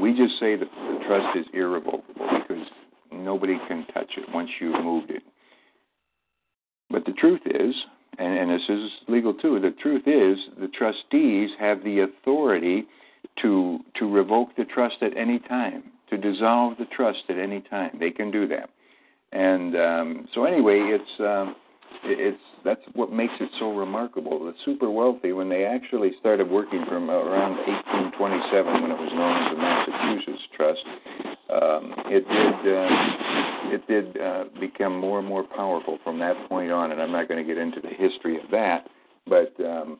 we 0.00 0.10
just 0.10 0.38
say 0.38 0.56
that 0.56 0.68
the 0.68 0.98
trust 1.06 1.38
is 1.38 1.46
irrevocable 1.52 2.02
because 2.14 2.64
nobody 3.12 3.56
can 3.68 3.86
touch 3.92 4.10
it 4.16 4.24
once 4.32 4.50
you've 4.60 4.82
moved 4.84 5.10
it. 5.10 5.22
But 6.90 7.04
the 7.04 7.12
truth 7.12 7.40
is, 7.46 7.74
and, 8.18 8.38
and 8.38 8.50
this 8.50 8.68
is 8.68 8.90
legal 9.08 9.34
too. 9.34 9.58
The 9.60 9.74
truth 9.82 10.06
is, 10.06 10.38
the 10.60 10.68
trustees 10.68 11.50
have 11.58 11.82
the 11.82 12.00
authority 12.00 12.84
to 13.42 13.80
to 13.98 14.10
revoke 14.10 14.50
the 14.56 14.64
trust 14.64 14.96
at 15.02 15.16
any 15.16 15.38
time, 15.40 15.84
to 16.10 16.16
dissolve 16.16 16.78
the 16.78 16.86
trust 16.96 17.24
at 17.28 17.38
any 17.38 17.60
time. 17.60 17.96
They 17.98 18.10
can 18.10 18.30
do 18.30 18.46
that. 18.48 18.70
And 19.32 19.76
um, 19.76 20.28
so 20.34 20.44
anyway, 20.44 20.78
it's. 20.80 21.20
Um, 21.20 21.56
it's 22.04 22.42
that's 22.64 22.80
what 22.94 23.12
makes 23.12 23.34
it 23.40 23.50
so 23.58 23.72
remarkable. 23.72 24.44
The 24.44 24.54
super 24.64 24.90
wealthy, 24.90 25.32
when 25.32 25.48
they 25.48 25.64
actually 25.64 26.12
started 26.18 26.48
working 26.48 26.84
from 26.88 27.10
around 27.10 27.56
1827, 27.56 28.82
when 28.82 28.90
it 28.90 28.98
was 28.98 29.12
known 29.14 29.34
as 29.36 29.50
the 29.52 29.58
Massachusetts 29.58 30.48
Trust, 30.56 30.84
um, 31.50 31.94
it 32.06 32.26
did 32.26 32.58
uh, 32.74 33.74
it 33.74 33.86
did 33.86 34.20
uh, 34.20 34.44
become 34.60 34.98
more 34.98 35.18
and 35.18 35.28
more 35.28 35.44
powerful 35.44 35.98
from 36.02 36.18
that 36.18 36.48
point 36.48 36.70
on. 36.70 36.92
And 36.92 37.00
I'm 37.00 37.12
not 37.12 37.28
going 37.28 37.44
to 37.44 37.46
get 37.46 37.60
into 37.60 37.80
the 37.80 37.94
history 37.96 38.36
of 38.36 38.50
that, 38.50 38.88
but 39.26 39.54
um, 39.64 39.98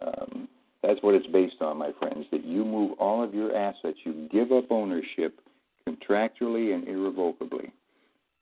um, 0.00 0.48
that's 0.82 1.02
what 1.02 1.14
it's 1.14 1.26
based 1.26 1.60
on, 1.60 1.78
my 1.78 1.92
friends. 1.98 2.26
That 2.30 2.44
you 2.44 2.64
move 2.64 2.92
all 2.98 3.22
of 3.22 3.34
your 3.34 3.54
assets, 3.56 3.98
you 4.04 4.28
give 4.32 4.52
up 4.52 4.70
ownership 4.70 5.40
contractually 5.86 6.74
and 6.74 6.86
irrevocably 6.86 7.72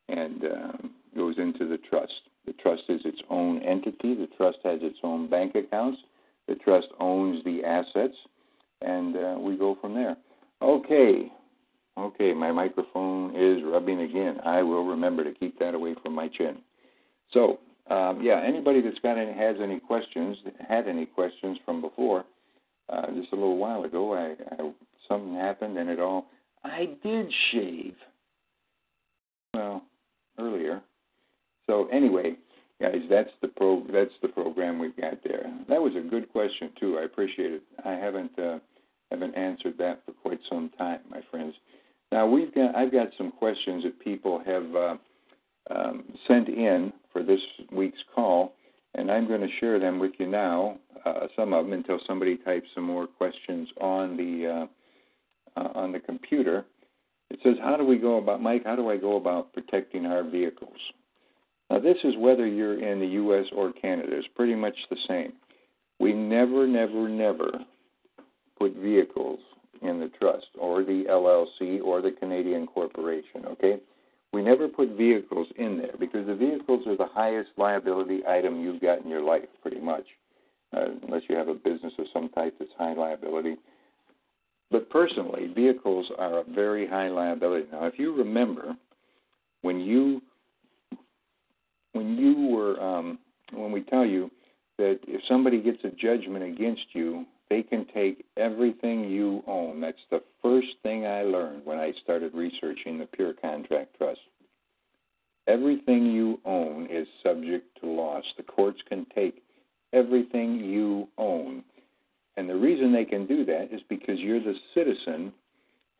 and 0.08 0.44
um, 0.44 0.90
goes 1.16 1.36
into 1.38 1.68
the 1.68 1.78
trust. 1.78 2.12
The 2.46 2.52
trust 2.54 2.82
is 2.88 3.00
its 3.04 3.20
own 3.30 3.62
entity. 3.62 4.14
The 4.14 4.28
trust 4.36 4.58
has 4.64 4.80
its 4.82 4.98
own 5.02 5.28
bank 5.28 5.54
accounts. 5.54 5.98
The 6.46 6.54
trust 6.56 6.88
owns 7.00 7.42
the 7.44 7.64
assets, 7.64 8.14
and 8.82 9.16
uh, 9.16 9.36
we 9.38 9.56
go 9.56 9.76
from 9.80 9.94
there. 9.94 10.16
Okay, 10.62 11.32
okay, 11.98 12.32
my 12.32 12.52
microphone 12.52 13.34
is 13.34 13.64
rubbing 13.64 14.02
again. 14.02 14.38
I 14.44 14.62
will 14.62 14.86
remember 14.86 15.24
to 15.24 15.32
keep 15.32 15.58
that 15.58 15.74
away 15.74 15.96
from 16.02 16.14
my 16.14 16.28
chin. 16.28 16.58
So, 17.32 17.58
um, 17.90 18.20
yeah, 18.22 18.40
anybody 18.46 18.80
that's 18.80 18.98
got 19.00 19.18
any 19.18 19.32
has 19.32 19.56
any 19.60 19.80
questions, 19.80 20.36
had 20.68 20.86
any 20.86 21.06
questions 21.06 21.58
from 21.64 21.80
before, 21.80 22.24
uh, 22.88 23.06
just 23.08 23.32
a 23.32 23.36
little 23.36 23.58
while 23.58 23.84
ago, 23.84 24.14
I, 24.14 24.36
I 24.54 24.70
something 25.08 25.34
happened 25.34 25.76
and 25.78 25.90
it 25.90 26.00
all. 26.00 26.26
I 26.64 26.88
did 27.02 27.32
shave. 27.52 27.94
Well, 29.54 29.82
earlier. 30.38 30.82
So 31.68 31.88
anyway, 31.92 32.36
guys, 32.80 33.02
that's 33.10 33.30
the 33.42 33.48
pro. 33.48 33.84
That's 33.92 34.12
the 34.22 34.28
program 34.28 34.78
we've 34.78 34.96
got 34.96 35.22
there. 35.24 35.52
That 35.68 35.80
was 35.80 35.92
a 35.96 36.08
good 36.08 36.30
question 36.30 36.70
too. 36.78 36.98
I 36.98 37.04
appreciate 37.04 37.52
it. 37.52 37.62
I 37.84 37.92
haven't 37.92 38.38
uh, 38.38 38.58
haven't 39.10 39.36
answered 39.36 39.76
that 39.78 40.02
for 40.04 40.12
quite 40.12 40.40
some 40.48 40.70
time, 40.78 41.00
my 41.10 41.20
friends. 41.30 41.54
Now 42.12 42.26
we've 42.26 42.54
got 42.54 42.74
I've 42.74 42.92
got 42.92 43.08
some 43.18 43.32
questions 43.32 43.84
that 43.84 43.98
people 44.00 44.42
have 44.46 44.76
uh, 44.76 44.96
um, 45.74 46.04
sent 46.28 46.48
in 46.48 46.92
for 47.12 47.22
this 47.22 47.40
week's 47.72 47.98
call, 48.14 48.54
and 48.94 49.10
I'm 49.10 49.26
going 49.26 49.40
to 49.40 49.48
share 49.60 49.78
them 49.78 49.98
with 49.98 50.12
you 50.18 50.26
now. 50.26 50.78
Uh, 51.04 51.26
some 51.36 51.52
of 51.52 51.64
them 51.64 51.72
until 51.72 51.98
somebody 52.06 52.36
types 52.36 52.66
some 52.74 52.84
more 52.84 53.06
questions 53.06 53.68
on 53.80 54.16
the 54.16 54.68
uh, 55.56 55.60
uh, 55.60 55.68
on 55.74 55.92
the 55.92 56.00
computer. 56.00 56.64
It 57.30 57.40
says, 57.42 57.56
"How 57.60 57.76
do 57.76 57.84
we 57.84 57.98
go 57.98 58.18
about, 58.18 58.40
Mike? 58.40 58.62
How 58.64 58.76
do 58.76 58.88
I 58.88 58.96
go 58.96 59.16
about 59.16 59.52
protecting 59.52 60.06
our 60.06 60.22
vehicles?" 60.22 60.78
Now, 61.70 61.80
this 61.80 61.96
is 62.04 62.14
whether 62.18 62.46
you're 62.46 62.80
in 62.80 63.00
the 63.00 63.06
U.S. 63.06 63.46
or 63.54 63.72
Canada. 63.72 64.10
It's 64.12 64.28
pretty 64.36 64.54
much 64.54 64.76
the 64.88 64.96
same. 65.08 65.32
We 65.98 66.12
never, 66.12 66.66
never, 66.66 67.08
never 67.08 67.50
put 68.58 68.74
vehicles 68.76 69.40
in 69.82 69.98
the 70.00 70.10
trust 70.18 70.46
or 70.58 70.84
the 70.84 71.04
LLC 71.08 71.82
or 71.82 72.00
the 72.00 72.12
Canadian 72.12 72.66
corporation. 72.66 73.44
Okay, 73.46 73.80
we 74.32 74.42
never 74.42 74.68
put 74.68 74.90
vehicles 74.90 75.48
in 75.56 75.78
there 75.78 75.94
because 75.98 76.26
the 76.26 76.34
vehicles 76.34 76.86
are 76.86 76.96
the 76.96 77.08
highest 77.12 77.50
liability 77.56 78.20
item 78.26 78.60
you've 78.60 78.80
got 78.80 79.02
in 79.02 79.08
your 79.08 79.22
life, 79.22 79.48
pretty 79.62 79.80
much, 79.80 80.04
uh, 80.76 80.86
unless 81.02 81.22
you 81.28 81.36
have 81.36 81.48
a 81.48 81.54
business 81.54 81.92
of 81.98 82.06
some 82.12 82.28
type 82.30 82.54
that's 82.58 82.70
high 82.78 82.94
liability. 82.94 83.56
But 84.70 84.90
personally, 84.90 85.48
vehicles 85.54 86.06
are 86.18 86.40
a 86.40 86.44
very 86.44 86.86
high 86.86 87.08
liability. 87.08 87.66
Now, 87.72 87.86
if 87.86 87.98
you 87.98 88.14
remember, 88.14 88.76
when 89.62 89.80
you 89.80 90.20
when 91.96 92.16
you 92.16 92.48
were 92.54 92.80
um, 92.80 93.18
when 93.52 93.72
we 93.72 93.82
tell 93.82 94.04
you 94.04 94.30
that 94.78 95.00
if 95.06 95.22
somebody 95.28 95.60
gets 95.60 95.78
a 95.84 95.90
judgment 95.90 96.44
against 96.44 96.86
you, 96.92 97.24
they 97.48 97.62
can 97.62 97.86
take 97.94 98.24
everything 98.36 99.08
you 99.08 99.42
own. 99.46 99.80
That's 99.80 99.96
the 100.10 100.22
first 100.42 100.68
thing 100.82 101.06
I 101.06 101.22
learned 101.22 101.64
when 101.64 101.78
I 101.78 101.92
started 102.02 102.34
researching 102.34 102.98
the 102.98 103.06
Pure 103.06 103.34
Contract 103.34 103.96
Trust. 103.96 104.20
Everything 105.46 106.06
you 106.06 106.40
own 106.44 106.88
is 106.90 107.06
subject 107.22 107.78
to 107.80 107.86
loss. 107.86 108.24
The 108.36 108.42
courts 108.42 108.80
can 108.88 109.06
take 109.14 109.42
everything 109.92 110.56
you 110.56 111.08
own. 111.18 111.62
And 112.36 112.50
the 112.50 112.56
reason 112.56 112.92
they 112.92 113.04
can 113.04 113.26
do 113.26 113.44
that 113.44 113.68
is 113.72 113.80
because 113.88 114.18
you're 114.18 114.40
the 114.40 114.56
citizen 114.74 115.32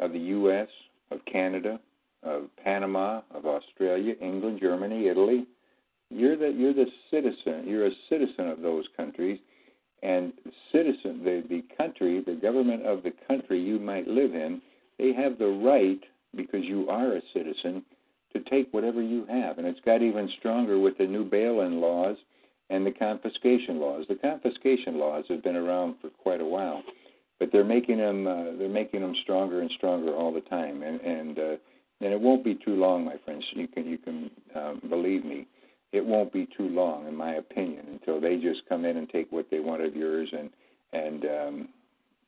of 0.01 0.13
the 0.13 0.19
U.S., 0.19 0.69
of 1.13 1.21
Canada, 1.31 1.79
of 2.25 2.45
Panama, 2.63 3.23
of 3.33 3.47
Australia, 3.47 4.15
England, 4.21 4.59
Germany, 4.61 5.07
Italy. 5.07 5.47
You're 6.11 6.37
the 6.37 6.49
you're 6.49 6.75
the 6.75 6.87
citizen. 7.11 7.65
You're 7.67 7.87
a 7.87 7.95
citizen 8.09 8.49
of 8.49 8.61
those 8.61 8.85
countries, 8.97 9.39
and 10.03 10.33
citizen 10.73 11.23
the 11.25 11.45
the 11.49 11.65
country, 11.77 12.23
the 12.25 12.35
government 12.35 12.87
of 12.87 13.03
the 13.03 13.13
country 13.27 13.61
you 13.61 13.79
might 13.79 14.07
live 14.07 14.35
in, 14.35 14.63
they 14.99 15.13
have 15.13 15.39
the 15.39 15.47
right 15.47 16.01
because 16.35 16.65
you 16.65 16.89
are 16.89 17.17
a 17.17 17.23
citizen 17.33 17.83
to 18.33 18.41
take 18.51 18.73
whatever 18.73 19.03
you 19.03 19.25
have, 19.27 19.59
and 19.59 19.67
it's 19.67 19.81
got 19.81 20.03
even 20.03 20.29
stronger 20.39 20.79
with 20.79 20.99
the 20.99 21.07
new 21.07 21.25
bail-in 21.25 21.81
laws 21.81 22.17
and 22.71 22.85
the 22.85 22.91
confiscation 22.91 23.79
laws. 23.79 24.05
The 24.09 24.17
confiscation 24.17 24.99
laws 24.99 25.25
have 25.29 25.43
been 25.43 25.57
around 25.57 25.97
for 26.01 26.11
quite 26.11 26.41
a 26.41 26.45
while, 26.45 26.83
but 27.39 27.51
they're 27.53 27.65
making 27.65 27.99
them 27.99 28.27
uh, 28.27 28.57
they're 28.59 28.69
making 28.69 29.01
them 29.01 29.15
stronger 29.23 29.61
and 29.61 29.71
stronger 29.77 30.15
all 30.15 30.33
the 30.33 30.41
time, 30.43 30.83
and 30.83 31.01
and 31.01 31.39
uh, 31.39 31.57
and 32.01 32.13
it 32.13 32.21
won't 32.21 32.45
be 32.45 32.55
too 32.55 32.75
long, 32.75 33.05
my 33.05 33.17
friends. 33.25 33.45
You 33.53 33.69
can 33.69 33.87
you 33.87 33.99
can 33.99 34.31
um, 34.55 34.83
believe 34.89 35.25
me, 35.25 35.47
it 35.93 36.05
won't 36.05 36.33
be 36.33 36.49
too 36.57 36.69
long, 36.69 37.07
in 37.07 37.15
my 37.15 37.35
opinion, 37.35 37.87
until 37.93 38.21
they 38.21 38.37
just 38.37 38.63
come 38.69 38.85
in 38.85 38.97
and 38.97 39.09
take 39.09 39.31
what 39.31 39.51
they 39.51 39.61
want 39.61 39.83
of 39.83 39.95
yours, 39.97 40.29
and 40.33 40.51
and 40.93 41.25
um, 41.25 41.69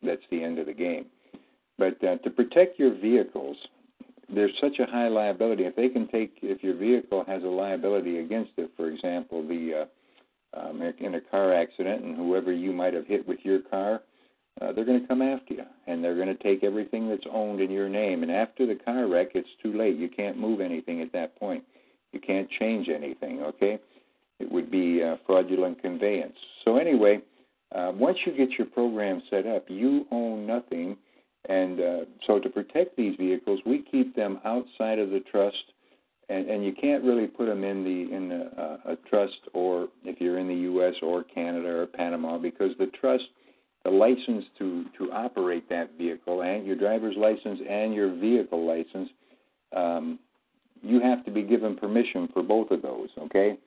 that's 0.02 0.22
the 0.30 0.42
end 0.42 0.58
of 0.58 0.66
the 0.66 0.72
game. 0.72 1.06
But 1.78 2.02
uh, 2.04 2.16
to 2.18 2.30
protect 2.30 2.78
your 2.78 2.94
vehicles, 2.94 3.56
there's 4.32 4.52
such 4.60 4.78
a 4.78 4.86
high 4.86 5.08
liability. 5.08 5.64
If 5.64 5.76
they 5.76 5.88
can 5.88 6.08
take, 6.08 6.38
if 6.42 6.62
your 6.62 6.76
vehicle 6.76 7.24
has 7.26 7.42
a 7.42 7.46
liability 7.46 8.18
against 8.18 8.52
it, 8.56 8.70
for 8.76 8.88
example, 8.88 9.46
the 9.46 9.86
uh, 10.54 10.58
um, 10.58 10.82
in 10.98 11.14
a 11.14 11.20
car 11.20 11.52
accident, 11.54 12.04
and 12.04 12.16
whoever 12.16 12.52
you 12.52 12.72
might 12.72 12.94
have 12.94 13.06
hit 13.06 13.26
with 13.28 13.38
your 13.42 13.60
car, 13.60 14.02
uh, 14.60 14.72
they're 14.72 14.84
going 14.84 15.00
to 15.00 15.06
come 15.06 15.22
after 15.22 15.54
you, 15.54 15.64
and 15.86 16.02
they're 16.02 16.16
going 16.16 16.34
to 16.34 16.42
take 16.42 16.64
everything 16.64 17.08
that's 17.08 17.26
owned 17.30 17.60
in 17.60 17.70
your 17.70 17.88
name. 17.88 18.22
And 18.22 18.32
after 18.32 18.66
the 18.66 18.74
car 18.74 19.06
wreck, 19.06 19.28
it's 19.34 19.48
too 19.62 19.76
late. 19.76 19.96
You 19.96 20.08
can't 20.08 20.38
move 20.38 20.60
anything 20.60 21.00
at 21.00 21.12
that 21.12 21.38
point. 21.38 21.64
You 22.12 22.20
can't 22.20 22.48
change 22.58 22.88
anything. 22.88 23.42
Okay, 23.42 23.78
it 24.40 24.50
would 24.50 24.70
be 24.70 25.02
uh, 25.02 25.16
fraudulent 25.26 25.80
conveyance. 25.82 26.36
So 26.64 26.76
anyway, 26.78 27.20
uh, 27.74 27.92
once 27.94 28.18
you 28.24 28.36
get 28.36 28.50
your 28.58 28.66
program 28.66 29.22
set 29.30 29.46
up, 29.46 29.64
you 29.68 30.06
own 30.10 30.46
nothing. 30.46 30.96
And 31.48 31.80
uh, 31.80 31.98
so 32.26 32.38
to 32.38 32.48
protect 32.48 32.96
these 32.96 33.16
vehicles, 33.16 33.60
we 33.64 33.84
keep 33.90 34.14
them 34.14 34.40
outside 34.44 34.98
of 34.98 35.10
the 35.10 35.20
trust 35.30 35.56
and, 36.28 36.48
and 36.48 36.64
you 36.64 36.72
can't 36.72 37.02
really 37.04 37.26
put 37.26 37.46
them 37.46 37.64
in 37.64 37.84
the 37.84 38.14
in 38.14 38.32
a, 38.32 38.60
uh, 38.60 38.92
a 38.92 38.96
trust 39.08 39.38
or 39.54 39.88
if 40.04 40.20
you're 40.20 40.38
in 40.38 40.48
the 40.48 40.54
U.S. 40.54 40.94
or 41.02 41.24
Canada 41.24 41.68
or 41.68 41.86
Panama 41.86 42.38
because 42.38 42.72
the 42.78 42.86
trust, 43.00 43.24
the 43.84 43.90
license 43.90 44.44
to 44.58 44.84
to 44.98 45.12
operate 45.12 45.68
that 45.68 45.96
vehicle 45.96 46.42
and 46.42 46.66
your 46.66 46.76
driver's 46.76 47.16
license 47.16 47.60
and 47.68 47.94
your 47.94 48.14
vehicle 48.14 48.66
license, 48.66 49.08
um, 49.74 50.18
you 50.82 51.00
have 51.00 51.24
to 51.24 51.30
be 51.30 51.42
given 51.42 51.76
permission 51.76 52.28
for 52.32 52.42
both 52.42 52.70
of 52.70 52.82
those. 52.82 53.08
Okay, 53.18 53.58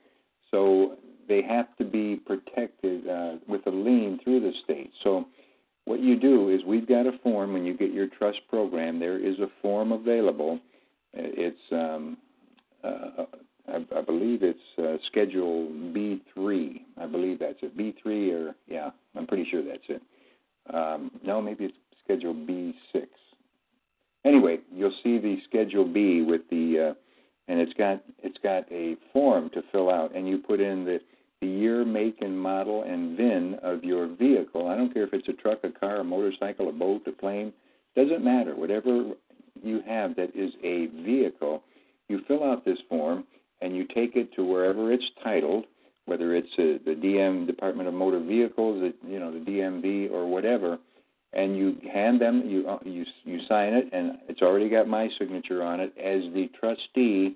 so 0.49 0.97
they 1.27 1.41
have 1.41 1.75
to 1.77 1.85
be 1.85 2.17
protected 2.25 3.07
uh, 3.07 3.35
with 3.47 3.65
a 3.67 3.71
lien 3.71 4.19
through 4.23 4.41
the 4.41 4.51
state. 4.63 4.91
So 5.03 5.25
what 5.85 5.99
you 5.99 6.19
do 6.19 6.49
is 6.49 6.61
we've 6.65 6.87
got 6.87 7.07
a 7.07 7.17
form 7.23 7.53
when 7.53 7.65
you 7.65 7.75
get 7.75 7.93
your 7.93 8.07
trust 8.07 8.39
program. 8.49 8.99
There 8.99 9.17
is 9.17 9.39
a 9.39 9.47
form 9.61 9.91
available. 9.91 10.59
It's 11.13 11.57
um, 11.71 12.17
uh, 12.83 13.25
I, 13.67 13.85
I 13.97 14.01
believe 14.01 14.43
it's 14.43 14.59
uh, 14.77 14.97
Schedule 15.07 15.67
B3. 15.69 16.81
I 16.99 17.05
believe 17.05 17.39
that's 17.39 17.59
it. 17.61 17.77
B3 17.77 18.33
or 18.33 18.55
yeah, 18.67 18.91
I'm 19.15 19.27
pretty 19.27 19.47
sure 19.49 19.63
that's 19.63 19.83
it. 19.89 20.01
Um, 20.73 21.11
no, 21.25 21.41
maybe 21.41 21.65
it's 21.65 21.77
Schedule 22.03 22.33
B6. 22.33 23.07
Anyway, 24.23 24.59
you'll 24.73 24.93
see 25.03 25.17
the 25.17 25.37
Schedule 25.49 25.85
B 25.85 26.21
with 26.21 26.41
the 26.49 26.91
uh, 26.91 26.93
and 27.47 27.59
it's 27.59 27.73
got 27.73 28.03
it's 28.23 28.37
got 28.43 28.71
a 28.71 28.95
form 29.11 29.49
to 29.51 29.63
fill 29.71 29.89
out, 29.89 30.15
and 30.15 30.27
you 30.27 30.37
put 30.37 30.59
in 30.59 30.85
the 30.85 30.99
the 31.41 31.47
year, 31.47 31.83
make, 31.83 32.21
and 32.21 32.39
model 32.39 32.83
and 32.83 33.17
VIN 33.17 33.55
of 33.63 33.83
your 33.83 34.07
vehicle. 34.07 34.67
I 34.67 34.77
don't 34.77 34.93
care 34.93 35.03
if 35.03 35.13
it's 35.13 35.27
a 35.27 35.33
truck, 35.33 35.63
a 35.63 35.71
car, 35.71 35.97
a 35.97 36.03
motorcycle, 36.03 36.69
a 36.69 36.71
boat, 36.71 37.01
a 37.07 37.11
plane. 37.11 37.51
Doesn't 37.95 38.23
matter. 38.23 38.55
Whatever 38.55 39.13
you 39.61 39.81
have 39.87 40.15
that 40.17 40.35
is 40.35 40.53
a 40.63 40.85
vehicle, 41.03 41.63
you 42.09 42.21
fill 42.27 42.43
out 42.43 42.63
this 42.63 42.77
form 42.87 43.25
and 43.61 43.75
you 43.75 43.85
take 43.85 44.15
it 44.15 44.33
to 44.35 44.45
wherever 44.45 44.91
it's 44.91 45.03
titled, 45.23 45.65
whether 46.05 46.35
it's 46.35 46.51
a, 46.59 46.77
the 46.85 46.95
DM 46.95 47.47
Department 47.47 47.87
of 47.87 47.95
Motor 47.95 48.19
Vehicles, 48.19 48.93
you 49.07 49.19
know, 49.19 49.31
the 49.31 49.39
DMV 49.39 50.11
or 50.11 50.27
whatever, 50.27 50.77
and 51.33 51.55
you 51.55 51.77
hand 51.91 52.19
them, 52.19 52.43
you 52.45 52.67
uh, 52.67 52.79
you 52.83 53.05
you 53.23 53.39
sign 53.47 53.73
it, 53.73 53.89
and 53.93 54.17
it's 54.27 54.41
already 54.41 54.69
got 54.69 54.87
my 54.87 55.09
signature 55.17 55.63
on 55.63 55.79
it 55.79 55.93
as 55.97 56.21
the 56.33 56.49
trustee 56.59 57.35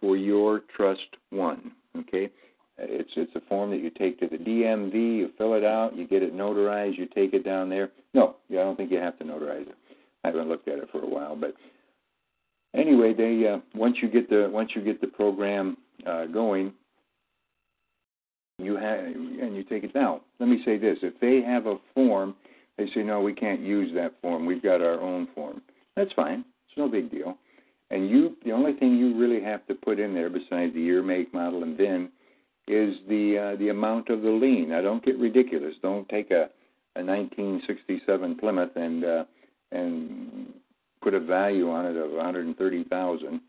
for 0.00 0.16
your 0.16 0.62
trust 0.76 1.16
one. 1.30 1.72
Okay, 1.96 2.30
it's 2.78 3.10
it's 3.16 3.34
a 3.36 3.40
form 3.48 3.70
that 3.70 3.80
you 3.80 3.90
take 3.90 4.18
to 4.20 4.26
the 4.26 4.36
DMV, 4.36 4.94
you 4.94 5.30
fill 5.38 5.54
it 5.54 5.64
out, 5.64 5.96
you 5.96 6.06
get 6.06 6.22
it 6.22 6.34
notarized, 6.34 6.98
you 6.98 7.06
take 7.06 7.34
it 7.34 7.44
down 7.44 7.68
there. 7.68 7.90
No, 8.14 8.36
I 8.50 8.54
don't 8.54 8.76
think 8.76 8.90
you 8.90 8.98
have 8.98 9.18
to 9.18 9.24
notarize 9.24 9.68
it. 9.68 9.76
I 10.24 10.28
haven't 10.28 10.48
looked 10.48 10.68
at 10.68 10.78
it 10.78 10.88
for 10.90 11.02
a 11.02 11.08
while, 11.08 11.36
but 11.36 11.54
anyway, 12.74 13.14
they 13.14 13.46
uh, 13.48 13.58
once 13.74 13.96
you 14.02 14.08
get 14.08 14.28
the 14.28 14.48
once 14.52 14.70
you 14.74 14.82
get 14.82 15.00
the 15.00 15.06
program 15.06 15.76
uh, 16.04 16.26
going, 16.26 16.72
you 18.58 18.76
have 18.76 18.98
and 19.04 19.54
you 19.54 19.62
take 19.62 19.84
it 19.84 19.94
down. 19.94 20.20
Let 20.40 20.48
me 20.48 20.62
say 20.64 20.78
this: 20.78 20.98
if 21.02 21.18
they 21.20 21.42
have 21.48 21.66
a 21.66 21.76
form, 21.94 22.34
they 22.78 22.86
say 22.94 23.02
no, 23.02 23.20
we 23.20 23.32
can't 23.32 23.60
use 23.60 23.92
that 23.94 24.14
form. 24.20 24.46
We've 24.46 24.62
got 24.62 24.80
our 24.80 25.00
own 25.00 25.28
form. 25.34 25.62
That's 25.96 26.12
fine. 26.12 26.44
It's 26.68 26.76
no 26.76 26.88
big 26.88 27.10
deal. 27.10 27.36
And 27.90 28.10
you, 28.10 28.36
the 28.44 28.52
only 28.52 28.74
thing 28.74 28.96
you 28.96 29.16
really 29.18 29.42
have 29.42 29.66
to 29.66 29.74
put 29.74 30.00
in 30.00 30.12
there, 30.12 30.28
besides 30.28 30.74
the 30.74 30.80
year, 30.80 31.02
make, 31.02 31.32
model, 31.32 31.62
and 31.62 31.76
VIN, 31.76 32.10
is 32.68 32.96
the 33.08 33.52
uh, 33.54 33.58
the 33.58 33.68
amount 33.68 34.08
of 34.08 34.22
the 34.22 34.30
lien. 34.30 34.70
Now, 34.70 34.82
don't 34.82 35.04
get 35.04 35.16
ridiculous. 35.18 35.74
Don't 35.82 36.08
take 36.08 36.30
a 36.32 36.50
a 36.96 37.04
1967 37.04 38.36
Plymouth 38.38 38.76
and 38.76 39.04
uh, 39.04 39.24
and 39.72 40.52
put 41.02 41.14
a 41.14 41.20
value 41.20 41.70
on 41.70 41.86
it 41.86 41.96
of 41.96 42.10
130,000. 42.10 43.40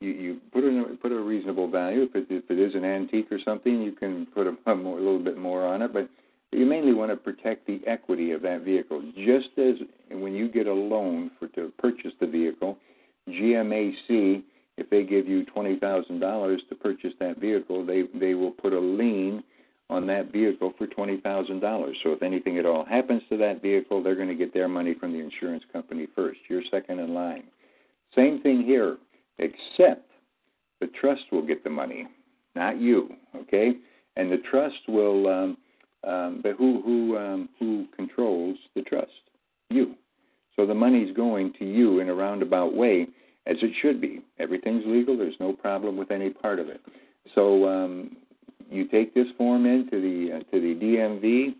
You 0.00 0.10
you 0.10 0.40
put 0.52 0.64
a 0.64 0.96
put 1.00 1.12
a 1.12 1.20
reasonable 1.20 1.70
value. 1.70 2.02
If 2.02 2.16
it 2.16 2.26
if 2.30 2.50
it 2.50 2.58
is 2.58 2.74
an 2.74 2.84
antique 2.84 3.30
or 3.30 3.38
something, 3.44 3.82
you 3.82 3.92
can 3.92 4.26
put 4.34 4.46
a, 4.46 4.56
a, 4.70 4.74
more, 4.74 4.98
a 4.98 5.02
little 5.02 5.22
bit 5.22 5.38
more 5.38 5.64
on 5.66 5.82
it. 5.82 5.92
But 5.92 6.08
you 6.54 6.66
mainly 6.66 6.92
want 6.92 7.10
to 7.10 7.16
protect 7.16 7.66
the 7.66 7.80
equity 7.86 8.32
of 8.32 8.42
that 8.42 8.62
vehicle. 8.62 9.02
Just 9.16 9.48
as 9.58 9.74
when 10.10 10.34
you 10.34 10.48
get 10.48 10.66
a 10.66 10.72
loan 10.72 11.30
for 11.38 11.48
to 11.48 11.72
purchase 11.78 12.12
the 12.20 12.26
vehicle, 12.26 12.78
GMAC, 13.28 14.42
if 14.76 14.90
they 14.90 15.04
give 15.04 15.26
you 15.26 15.44
twenty 15.46 15.78
thousand 15.78 16.20
dollars 16.20 16.60
to 16.68 16.74
purchase 16.74 17.12
that 17.20 17.38
vehicle, 17.38 17.84
they 17.84 18.04
they 18.14 18.34
will 18.34 18.50
put 18.50 18.72
a 18.72 18.78
lien 18.78 19.42
on 19.90 20.06
that 20.06 20.32
vehicle 20.32 20.72
for 20.76 20.86
twenty 20.86 21.20
thousand 21.20 21.60
dollars. 21.60 21.96
So 22.02 22.12
if 22.12 22.22
anything 22.22 22.58
at 22.58 22.66
all 22.66 22.84
happens 22.84 23.22
to 23.30 23.36
that 23.38 23.62
vehicle, 23.62 24.02
they're 24.02 24.16
going 24.16 24.28
to 24.28 24.34
get 24.34 24.52
their 24.52 24.68
money 24.68 24.94
from 24.98 25.12
the 25.12 25.20
insurance 25.20 25.64
company 25.72 26.06
first. 26.14 26.40
You're 26.48 26.62
second 26.70 26.98
in 26.98 27.14
line. 27.14 27.44
Same 28.14 28.40
thing 28.40 28.62
here, 28.62 28.98
except 29.38 30.10
the 30.80 30.88
trust 31.00 31.22
will 31.32 31.46
get 31.46 31.64
the 31.64 31.70
money, 31.70 32.06
not 32.54 32.80
you. 32.80 33.10
Okay, 33.34 33.74
and 34.16 34.30
the 34.30 34.42
trust 34.50 34.88
will. 34.88 35.26
Um, 35.28 35.56
um, 36.06 36.40
but 36.42 36.56
who 36.56 36.82
who 36.82 37.16
um, 37.16 37.48
who 37.58 37.86
controls 37.96 38.56
the 38.74 38.82
trust? 38.82 39.10
You. 39.70 39.94
So 40.56 40.66
the 40.66 40.74
money's 40.74 41.14
going 41.16 41.52
to 41.58 41.64
you 41.64 42.00
in 42.00 42.08
a 42.08 42.14
roundabout 42.14 42.74
way, 42.74 43.08
as 43.46 43.56
it 43.60 43.72
should 43.82 44.00
be. 44.00 44.22
Everything's 44.38 44.84
legal. 44.86 45.16
There's 45.16 45.34
no 45.40 45.52
problem 45.52 45.96
with 45.96 46.10
any 46.10 46.30
part 46.30 46.60
of 46.60 46.68
it. 46.68 46.80
So 47.34 47.68
um, 47.68 48.16
you 48.70 48.86
take 48.86 49.14
this 49.14 49.26
form 49.36 49.66
in 49.66 49.88
to 49.90 50.00
the 50.00 50.36
uh, 50.36 50.38
to 50.50 50.60
the 50.60 50.74
DMV, 50.80 51.54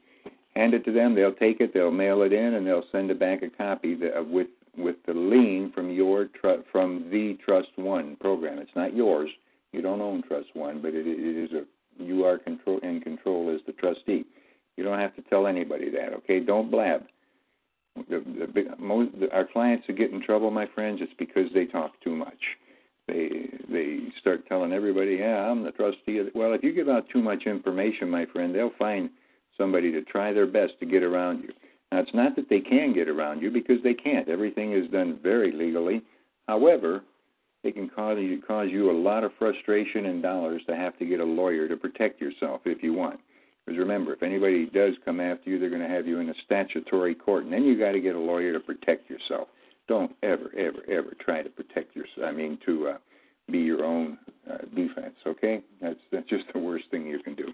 hand 0.55 0.75
it 0.75 0.85
to 0.85 0.93
them. 0.93 1.15
They'll 1.15 1.33
take 1.33 1.61
it. 1.61 1.75
They'll 1.75 1.91
mail 1.91 2.23
it 2.23 2.33
in, 2.33 2.55
and 2.55 2.67
they'll 2.67 2.85
send 2.93 3.11
it 3.11 3.19
back 3.19 3.43
a 3.43 3.51
copy 3.51 3.95
that, 3.97 4.29
with 4.29 4.49
with 4.77 4.97
the 5.07 5.15
lien 5.15 5.73
from 5.75 5.91
your 5.91 6.27
tr- 6.27 6.63
from 6.71 7.09
the 7.11 7.39
Trust 7.45 7.69
One 7.77 8.17
program. 8.17 8.59
It's 8.59 8.77
not 8.77 8.95
yours. 8.95 9.31
You 9.73 9.83
don't 9.83 10.01
own 10.01 10.23
Trust 10.23 10.49
One, 10.55 10.81
but 10.81 10.95
it, 10.95 11.07
it 11.07 11.45
is 11.45 11.53
a 11.53 11.65
you 12.03 12.25
are 12.25 12.39
control 12.39 12.79
in 12.83 13.01
control 13.01 13.55
as 13.55 13.61
the 13.67 13.73
trustee. 13.73 14.25
You 14.85 14.91
don't 14.91 15.01
have 15.01 15.17
to 15.17 15.23
tell 15.23 15.47
anybody 15.47 15.89
that, 15.93 16.13
okay? 16.13 16.41
Don't 16.41 16.71
blab. 16.71 17.05
The, 17.97 18.19
the, 18.19 18.53
the, 18.53 18.77
most, 18.79 19.19
the, 19.19 19.33
our 19.33 19.47
clients 19.51 19.85
who 19.87 19.95
get 19.95 20.11
in 20.11 20.21
trouble, 20.23 20.51
my 20.51 20.67
friends, 20.75 20.99
it's 21.01 21.15
because 21.19 21.47
they 21.55 21.65
talk 21.65 21.93
too 22.03 22.15
much. 22.15 22.37
They 23.09 23.49
they 23.71 24.01
start 24.21 24.47
telling 24.47 24.75
everybody, 24.75 25.17
"Yeah, 25.21 25.51
I'm 25.51 25.63
the 25.63 25.71
trustee." 25.71 26.21
Well, 26.35 26.53
if 26.53 26.63
you 26.63 26.75
give 26.75 26.91
out 26.91 27.09
too 27.09 27.23
much 27.23 27.45
information, 27.47 28.11
my 28.11 28.27
friend, 28.27 28.55
they'll 28.55 28.73
find 28.79 29.09
somebody 29.57 29.91
to 29.93 30.03
try 30.03 30.35
their 30.35 30.47
best 30.47 30.73
to 30.81 30.87
get 30.87 31.03
around 31.03 31.45
you. 31.45 31.51
Now, 31.91 32.01
it's 32.01 32.13
not 32.13 32.37
that 32.37 32.51
they 32.51 32.61
can 32.61 32.93
get 32.93 33.09
around 33.09 33.41
you 33.41 33.51
because 33.51 33.83
they 33.83 33.95
can't. 33.95 34.29
Everything 34.29 34.75
is 34.75 34.91
done 34.91 35.19
very 35.23 35.51
legally. 35.51 36.03
However, 36.47 37.05
it 37.63 37.75
can 37.75 37.89
cause 37.89 38.19
you 38.21 38.43
cause 38.47 38.69
you 38.71 38.91
a 38.91 38.93
lot 38.93 39.25
of 39.25 39.33
frustration 39.39 40.07
and 40.07 40.23
dollars 40.23 40.61
to 40.67 40.77
have 40.77 40.99
to 40.99 41.07
get 41.07 41.21
a 41.21 41.25
lawyer 41.25 41.69
to 41.69 41.77
protect 41.77 42.21
yourself 42.21 42.61
if 42.67 42.83
you 42.83 42.93
want. 42.93 43.19
Because 43.65 43.79
remember, 43.79 44.13
if 44.13 44.23
anybody 44.23 44.67
does 44.67 44.95
come 45.05 45.21
after 45.21 45.49
you, 45.49 45.59
they're 45.59 45.71
going 45.71 45.81
to 45.83 45.89
have 45.89 46.07
you 46.07 46.19
in 46.19 46.29
a 46.29 46.35
statutory 46.45 47.15
court, 47.15 47.45
and 47.45 47.53
then 47.53 47.65
you 47.65 47.79
got 47.79 47.93
to 47.93 48.01
get 48.01 48.15
a 48.15 48.19
lawyer 48.19 48.53
to 48.53 48.61
protect 48.61 49.09
yourself. 49.09 49.49
Don't 49.89 50.13
ever, 50.23 50.51
ever, 50.57 50.79
ever 50.89 51.13
try 51.19 51.43
to 51.43 51.49
protect 51.49 51.97
yourself. 51.97 52.27
I 52.27 52.33
mean, 52.33 52.59
to 52.67 52.89
uh, 52.89 52.97
be 53.51 53.59
your 53.59 53.85
own 53.85 54.19
uh, 54.51 54.59
defense. 54.75 55.15
Okay, 55.27 55.63
that's 55.81 55.99
that's 56.13 56.29
just 56.29 56.45
the 56.53 56.59
worst 56.59 56.85
thing 56.91 57.07
you 57.07 57.21
can 57.21 57.35
do. 57.35 57.53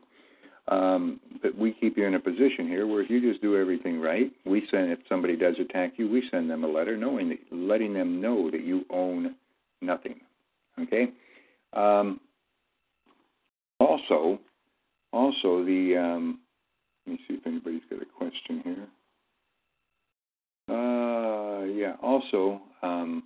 Um, 0.69 1.21
but 1.43 1.57
we 1.57 1.73
keep 1.73 1.97
you 1.97 2.07
in 2.07 2.15
a 2.15 2.21
position 2.21 2.69
here 2.69 2.87
where 2.87 3.03
if 3.03 3.11
you 3.11 3.21
just 3.21 3.43
do 3.43 3.57
everything 3.57 4.01
right, 4.01 4.31
we 4.45 4.67
send 4.71 4.93
if 4.93 5.01
somebody 5.09 5.37
does 5.37 5.57
attack 5.59 5.95
you, 5.97 6.09
we 6.09 6.23
send 6.31 6.49
them 6.49 6.63
a 6.63 6.69
letter 6.69 6.97
knowing 6.97 7.31
that, 7.31 7.39
letting 7.51 7.93
them 7.93 8.21
know 8.21 8.51
that 8.51 8.63
you 8.63 8.85
own 8.91 9.35
nothing. 9.81 10.21
Okay. 10.81 11.09
Um, 11.73 12.21
also, 13.81 14.39
also 15.13 15.65
the 15.65 15.97
um, 15.97 16.41
let 17.07 17.13
me 17.13 17.21
see 17.27 17.35
if 17.35 17.47
anybody's 17.47 17.83
got 17.91 18.03
a 18.03 18.07
question 18.07 18.61
here. 18.65 18.87
Uh, 20.69 21.65
yeah. 21.65 21.95
Also, 22.03 22.61
um, 22.83 23.25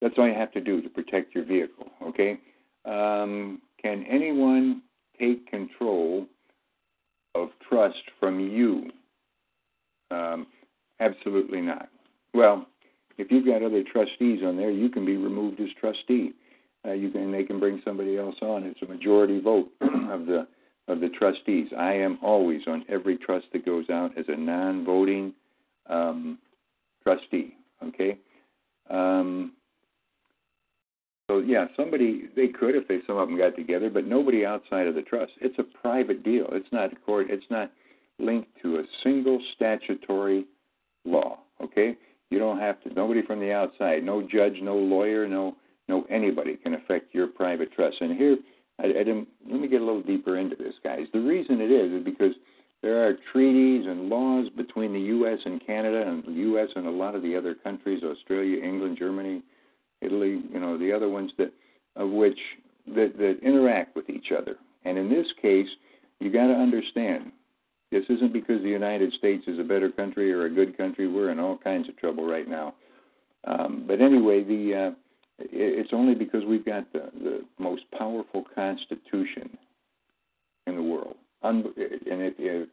that's 0.00 0.14
all 0.18 0.28
you 0.28 0.34
have 0.34 0.52
to 0.52 0.60
do 0.60 0.82
to 0.82 0.88
protect 0.88 1.34
your 1.34 1.44
vehicle. 1.44 1.86
Okay. 2.02 2.38
Um, 2.84 3.62
can 3.80 4.04
anyone 4.10 4.82
take 5.18 5.46
control 5.48 6.26
of 7.34 7.48
trust 7.68 8.02
from 8.20 8.40
you? 8.40 8.90
Um, 10.10 10.46
absolutely 11.00 11.60
not. 11.60 11.88
Well, 12.34 12.66
if 13.18 13.30
you've 13.30 13.46
got 13.46 13.62
other 13.62 13.82
trustees 13.82 14.40
on 14.44 14.56
there, 14.56 14.70
you 14.70 14.88
can 14.88 15.06
be 15.06 15.16
removed 15.16 15.60
as 15.60 15.68
trustee. 15.80 16.32
Uh, 16.86 16.92
you 16.92 17.10
can 17.10 17.30
they 17.30 17.44
can 17.44 17.60
bring 17.60 17.80
somebody 17.84 18.18
else 18.18 18.34
on. 18.42 18.64
It's 18.64 18.82
a 18.82 18.86
majority 18.86 19.40
vote 19.40 19.70
of 19.80 20.26
the 20.26 20.46
of 20.88 21.00
the 21.00 21.08
trustees. 21.08 21.68
I 21.78 21.92
am 21.92 22.18
always 22.22 22.62
on 22.66 22.84
every 22.88 23.16
trust 23.16 23.46
that 23.52 23.64
goes 23.64 23.88
out 23.90 24.16
as 24.18 24.24
a 24.28 24.36
non-voting 24.36 25.32
um, 25.88 26.38
trustee. 27.02 27.54
Okay. 27.86 28.18
Um, 28.90 29.52
so 31.30 31.38
yeah, 31.38 31.66
somebody 31.76 32.24
they 32.34 32.48
could 32.48 32.74
if 32.74 32.88
they 32.88 32.98
some 33.06 33.16
of 33.16 33.28
them 33.28 33.38
got 33.38 33.54
together, 33.56 33.88
but 33.88 34.06
nobody 34.06 34.44
outside 34.44 34.86
of 34.86 34.94
the 34.94 35.02
trust. 35.02 35.32
It's 35.40 35.58
a 35.58 35.62
private 35.62 36.24
deal. 36.24 36.46
It's 36.52 36.72
not 36.72 36.90
court. 37.06 37.28
It's 37.30 37.46
not 37.48 37.70
linked 38.18 38.50
to 38.62 38.76
a 38.76 38.82
single 39.02 39.40
statutory 39.54 40.46
law. 41.04 41.38
Okay. 41.62 41.96
You 42.30 42.38
don't 42.38 42.58
have 42.58 42.82
to. 42.82 42.92
Nobody 42.92 43.22
from 43.22 43.40
the 43.40 43.52
outside. 43.52 44.02
No 44.02 44.20
judge. 44.20 44.56
No 44.62 44.76
lawyer. 44.76 45.28
No 45.28 45.54
anybody 46.10 46.56
can 46.56 46.74
affect 46.74 47.14
your 47.14 47.26
private 47.26 47.72
trust. 47.72 47.96
And 48.00 48.16
here, 48.16 48.36
I, 48.80 48.86
I 48.86 49.04
didn't, 49.04 49.28
let 49.50 49.60
me 49.60 49.68
get 49.68 49.80
a 49.80 49.84
little 49.84 50.02
deeper 50.02 50.38
into 50.38 50.56
this, 50.56 50.74
guys. 50.82 51.06
The 51.12 51.20
reason 51.20 51.60
it 51.60 51.70
is 51.70 51.92
is 51.92 52.04
because 52.04 52.32
there 52.82 53.06
are 53.06 53.14
treaties 53.32 53.86
and 53.86 54.08
laws 54.08 54.48
between 54.56 54.92
the 54.92 55.00
U.S. 55.00 55.38
and 55.44 55.64
Canada, 55.64 56.04
and 56.06 56.24
the 56.24 56.40
U.S. 56.42 56.68
and 56.74 56.86
a 56.86 56.90
lot 56.90 57.14
of 57.14 57.22
the 57.22 57.36
other 57.36 57.54
countries, 57.54 58.02
Australia, 58.02 58.62
England, 58.62 58.98
Germany, 58.98 59.42
Italy, 60.00 60.42
you 60.52 60.58
know, 60.58 60.76
the 60.76 60.92
other 60.92 61.08
ones 61.08 61.30
that 61.38 61.52
of 61.96 62.10
which 62.10 62.38
that, 62.86 63.16
that 63.18 63.38
interact 63.42 63.94
with 63.94 64.08
each 64.10 64.32
other. 64.36 64.56
And 64.84 64.98
in 64.98 65.08
this 65.08 65.26
case, 65.40 65.68
you 66.20 66.32
got 66.32 66.48
to 66.48 66.54
understand 66.54 67.32
this 67.90 68.04
isn't 68.08 68.32
because 68.32 68.62
the 68.62 68.68
United 68.68 69.12
States 69.12 69.44
is 69.46 69.58
a 69.58 69.64
better 69.64 69.90
country 69.90 70.32
or 70.32 70.46
a 70.46 70.50
good 70.50 70.76
country. 70.76 71.06
We're 71.06 71.30
in 71.30 71.38
all 71.38 71.58
kinds 71.58 71.88
of 71.88 71.96
trouble 71.98 72.26
right 72.26 72.48
now. 72.48 72.74
Um, 73.44 73.84
but 73.86 74.00
anyway, 74.00 74.42
the 74.42 74.74
uh, 74.74 74.90
it's 75.50 75.90
only 75.92 76.14
because 76.14 76.44
we've 76.44 76.64
got 76.64 76.92
the, 76.92 77.10
the 77.22 77.40
most 77.58 77.82
powerful 77.96 78.44
constitution 78.54 79.56
in 80.66 80.76
the 80.76 80.82
world. 80.82 81.16
and 81.42 81.66
if, 81.76 82.34
if 82.38 82.68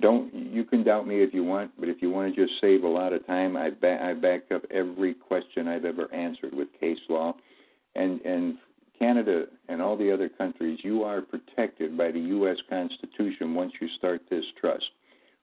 don't 0.00 0.34
you 0.34 0.64
can 0.64 0.82
doubt 0.82 1.06
me 1.06 1.22
if 1.22 1.32
you 1.32 1.44
want, 1.44 1.70
but 1.78 1.88
if 1.88 2.02
you 2.02 2.10
want 2.10 2.34
to 2.34 2.46
just 2.46 2.60
save 2.60 2.82
a 2.82 2.88
lot 2.88 3.12
of 3.12 3.26
time, 3.26 3.56
I 3.56 3.70
ba- 3.70 4.02
I 4.02 4.14
backed 4.14 4.52
up 4.52 4.62
every 4.70 5.14
question 5.14 5.68
I've 5.68 5.84
ever 5.84 6.12
answered 6.12 6.52
with 6.52 6.68
case 6.80 6.98
law, 7.08 7.34
and 7.94 8.20
and 8.22 8.58
Canada 8.98 9.46
and 9.68 9.80
all 9.80 9.96
the 9.96 10.12
other 10.12 10.28
countries, 10.28 10.78
you 10.82 11.02
are 11.04 11.20
protected 11.20 11.96
by 11.96 12.10
the 12.10 12.20
U.S. 12.20 12.56
Constitution 12.68 13.54
once 13.54 13.72
you 13.80 13.88
start 13.98 14.22
this 14.30 14.44
trust, 14.60 14.84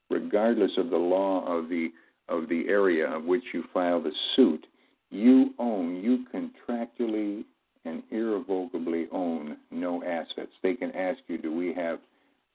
regardless 0.10 0.72
of 0.78 0.90
the 0.90 0.98
law 0.98 1.46
of 1.46 1.70
the 1.70 1.90
of 2.28 2.50
the 2.50 2.66
area 2.68 3.10
of 3.10 3.24
which 3.24 3.44
you 3.54 3.64
file 3.74 4.02
the 4.02 4.12
suit 4.36 4.66
you 5.12 5.54
own, 5.60 5.98
you 5.98 6.26
contractually 6.34 7.44
and 7.86 8.02
irrevocably 8.12 9.08
own 9.12 9.58
no 9.70 10.04
assets. 10.04 10.52
They 10.64 10.74
can 10.74 10.92
ask 10.96 11.20
you, 11.28 11.38
do 11.38 11.54
we 11.54 11.74
have, 11.74 12.00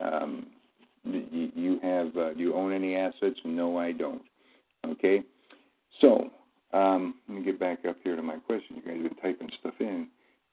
um, 0.00 0.46
you 1.04 1.78
have, 1.82 2.16
uh, 2.16 2.34
do 2.34 2.40
you 2.40 2.54
own 2.54 2.72
any 2.72 2.96
assets? 2.96 3.38
No, 3.44 3.76
I 3.76 3.92
don't. 3.92 4.22
Okay, 4.86 5.22
so 6.00 6.30
um, 6.72 7.14
let 7.28 7.38
me 7.38 7.44
get 7.44 7.58
back 7.60 7.84
up 7.88 7.96
here 8.02 8.16
to 8.16 8.22
my 8.22 8.36
question. 8.36 8.76
You 8.76 8.82
guys 8.82 9.02
have 9.02 9.02
been 9.02 9.22
typing 9.22 9.50
stuff 9.60 9.74
in. 9.80 10.08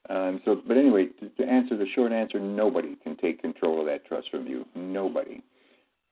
Um, 0.10 0.42
so, 0.44 0.62
but 0.68 0.78
anyway, 0.78 1.08
to, 1.20 1.30
to, 1.30 1.44
answer 1.50 1.78
the 1.78 1.86
short 1.96 2.12
answer, 2.12 2.40
nobody 2.40 2.98
can 3.04 3.16
take 3.18 3.42
control 3.42 3.80
of 3.80 3.86
that 3.86 4.06
trust 4.06 4.30
from 4.32 4.48
you. 4.48 4.66
Nobody. 4.76 5.42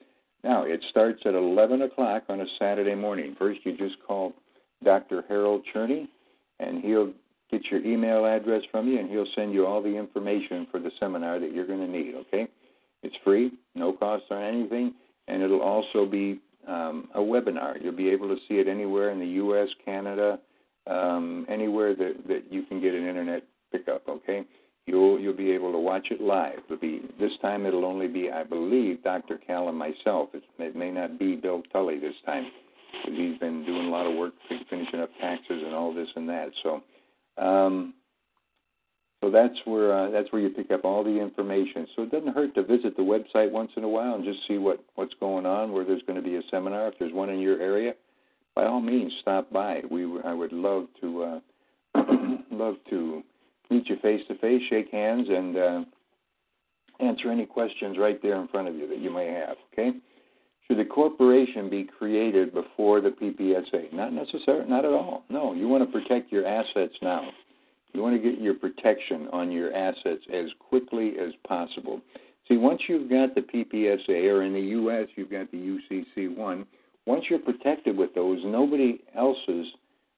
Now 0.44 0.64
it 0.64 0.84
starts 0.90 1.22
at 1.24 1.32
11 1.32 1.80
o'clock 1.80 2.24
on 2.28 2.42
a 2.42 2.44
Saturday 2.58 2.94
morning. 2.94 3.34
First, 3.38 3.60
you 3.64 3.74
just 3.74 3.94
call 4.06 4.34
Dr. 4.84 5.24
Harold 5.26 5.62
Cherney, 5.74 6.06
and 6.60 6.84
he'll 6.84 7.14
get 7.50 7.62
your 7.70 7.82
email 7.82 8.26
address 8.26 8.60
from 8.70 8.88
you, 8.88 8.98
and 9.00 9.08
he'll 9.08 9.26
send 9.34 9.54
you 9.54 9.64
all 9.64 9.82
the 9.82 9.96
information 9.96 10.66
for 10.70 10.80
the 10.80 10.90
seminar 11.00 11.40
that 11.40 11.54
you're 11.54 11.66
going 11.66 11.80
to 11.80 11.90
need. 11.90 12.14
Okay, 12.14 12.46
it's 13.02 13.16
free, 13.24 13.52
no 13.74 13.94
cost 13.94 14.24
or 14.28 14.44
anything, 14.44 14.92
and 15.28 15.42
it'll 15.42 15.62
also 15.62 16.04
be 16.04 16.42
um, 16.68 17.08
a 17.14 17.20
webinar. 17.20 17.82
You'll 17.82 17.96
be 17.96 18.10
able 18.10 18.28
to 18.28 18.36
see 18.48 18.56
it 18.56 18.68
anywhere 18.68 19.12
in 19.12 19.18
the 19.18 19.26
U.S., 19.28 19.68
Canada, 19.82 20.38
um, 20.86 21.46
anywhere 21.48 21.94
that 21.94 22.28
that 22.28 22.42
you 22.50 22.64
can 22.64 22.82
get 22.82 22.92
an 22.92 23.08
internet 23.08 23.44
pickup. 23.72 24.08
Okay, 24.08 24.44
you'll 24.86 25.18
you'll 25.18 25.36
be 25.36 25.50
able 25.50 25.72
to 25.72 25.78
watch 25.78 26.08
it 26.10 26.20
live. 26.20 26.58
It'll 26.66 26.76
be 26.76 27.02
this 27.18 27.32
time. 27.40 27.66
It'll 27.66 27.84
only 27.84 28.08
be, 28.08 28.30
I 28.30 28.44
believe, 28.44 29.02
Dr. 29.02 29.38
Cal 29.38 29.68
and 29.68 29.78
myself. 29.78 30.28
It, 30.34 30.42
it 30.58 30.76
may 30.76 30.90
not 30.90 31.18
be 31.18 31.36
Bill 31.36 31.62
Tully 31.72 31.98
this 31.98 32.14
time 32.26 32.46
because 32.92 33.18
he's 33.18 33.38
been 33.38 33.64
doing 33.64 33.86
a 33.86 33.90
lot 33.90 34.06
of 34.06 34.14
work 34.16 34.34
finishing 34.68 35.00
up 35.00 35.10
taxes 35.20 35.62
and 35.64 35.74
all 35.74 35.94
this 35.94 36.08
and 36.14 36.28
that. 36.28 36.50
So 36.62 36.82
um, 37.42 37.94
so 39.22 39.30
that's 39.30 39.54
where 39.64 39.96
uh, 39.96 40.10
that's 40.10 40.32
where 40.32 40.42
you 40.42 40.50
pick 40.50 40.72
up 40.72 40.84
all 40.84 41.04
the 41.04 41.20
information. 41.20 41.86
So 41.94 42.02
it 42.02 42.10
doesn't 42.10 42.34
hurt 42.34 42.54
to 42.56 42.64
visit 42.64 42.96
the 42.96 43.02
website 43.02 43.52
once 43.52 43.70
in 43.76 43.84
a 43.84 43.88
while 43.88 44.14
and 44.16 44.24
just 44.24 44.40
see 44.48 44.58
what 44.58 44.82
what's 44.96 45.14
going 45.20 45.46
on. 45.46 45.72
Where 45.72 45.84
there's 45.84 46.02
going 46.06 46.20
to 46.20 46.28
be 46.28 46.36
a 46.36 46.42
seminar, 46.50 46.88
if 46.88 46.94
there's 46.98 47.12
one 47.12 47.30
in 47.30 47.38
your 47.38 47.60
area, 47.60 47.94
by 48.56 48.64
all 48.64 48.80
means 48.80 49.12
stop 49.20 49.50
by. 49.52 49.82
We 49.90 50.04
I 50.24 50.34
would 50.34 50.52
love 50.52 50.86
to 51.00 51.22
uh, 51.22 51.40
love 52.50 52.74
to 52.90 53.22
meet 53.72 53.88
you 53.88 53.96
face 54.02 54.20
to 54.28 54.36
face, 54.38 54.62
shake 54.68 54.90
hands, 54.90 55.26
and 55.28 55.56
uh, 55.56 55.84
answer 57.00 57.30
any 57.30 57.46
questions 57.46 57.96
right 57.98 58.20
there 58.22 58.40
in 58.40 58.48
front 58.48 58.68
of 58.68 58.74
you 58.74 58.88
that 58.88 58.98
you 58.98 59.10
may 59.10 59.26
have. 59.26 59.56
Okay. 59.72 59.92
Should 60.66 60.78
the 60.78 60.84
corporation 60.84 61.68
be 61.68 61.84
created 61.84 62.54
before 62.54 63.00
the 63.00 63.10
PPSA? 63.10 63.92
Not 63.92 64.12
necessarily, 64.12 64.68
not 64.68 64.84
at 64.84 64.92
all. 64.92 65.24
No, 65.28 65.52
you 65.52 65.68
want 65.68 65.84
to 65.84 66.00
protect 66.00 66.30
your 66.30 66.46
assets 66.46 66.94
now. 67.02 67.28
You 67.92 68.02
want 68.02 68.20
to 68.20 68.30
get 68.30 68.40
your 68.40 68.54
protection 68.54 69.28
on 69.32 69.50
your 69.50 69.74
assets 69.74 70.22
as 70.32 70.46
quickly 70.60 71.14
as 71.20 71.32
possible. 71.46 72.00
See, 72.48 72.56
once 72.56 72.82
you've 72.88 73.10
got 73.10 73.34
the 73.34 73.42
PPSA, 73.42 74.32
or 74.32 74.42
in 74.42 74.54
the 74.54 74.60
U.S., 74.60 75.08
you've 75.16 75.30
got 75.30 75.50
the 75.50 75.78
UCC1, 75.92 76.64
once 77.06 77.24
you're 77.28 77.38
protected 77.38 77.96
with 77.96 78.14
those, 78.14 78.38
nobody 78.44 79.00
else's 79.16 79.66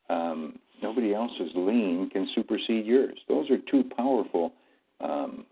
um, 0.09 0.59
nobody 0.85 1.15
else's 1.15 1.51
lien 1.55 2.11
can 2.13 2.29
supersede 2.35 2.85
yours. 2.85 3.19
Those 3.27 3.51
are 3.51 3.59
two 3.71 3.85
powerful 3.97 4.53
um, 5.01 5.47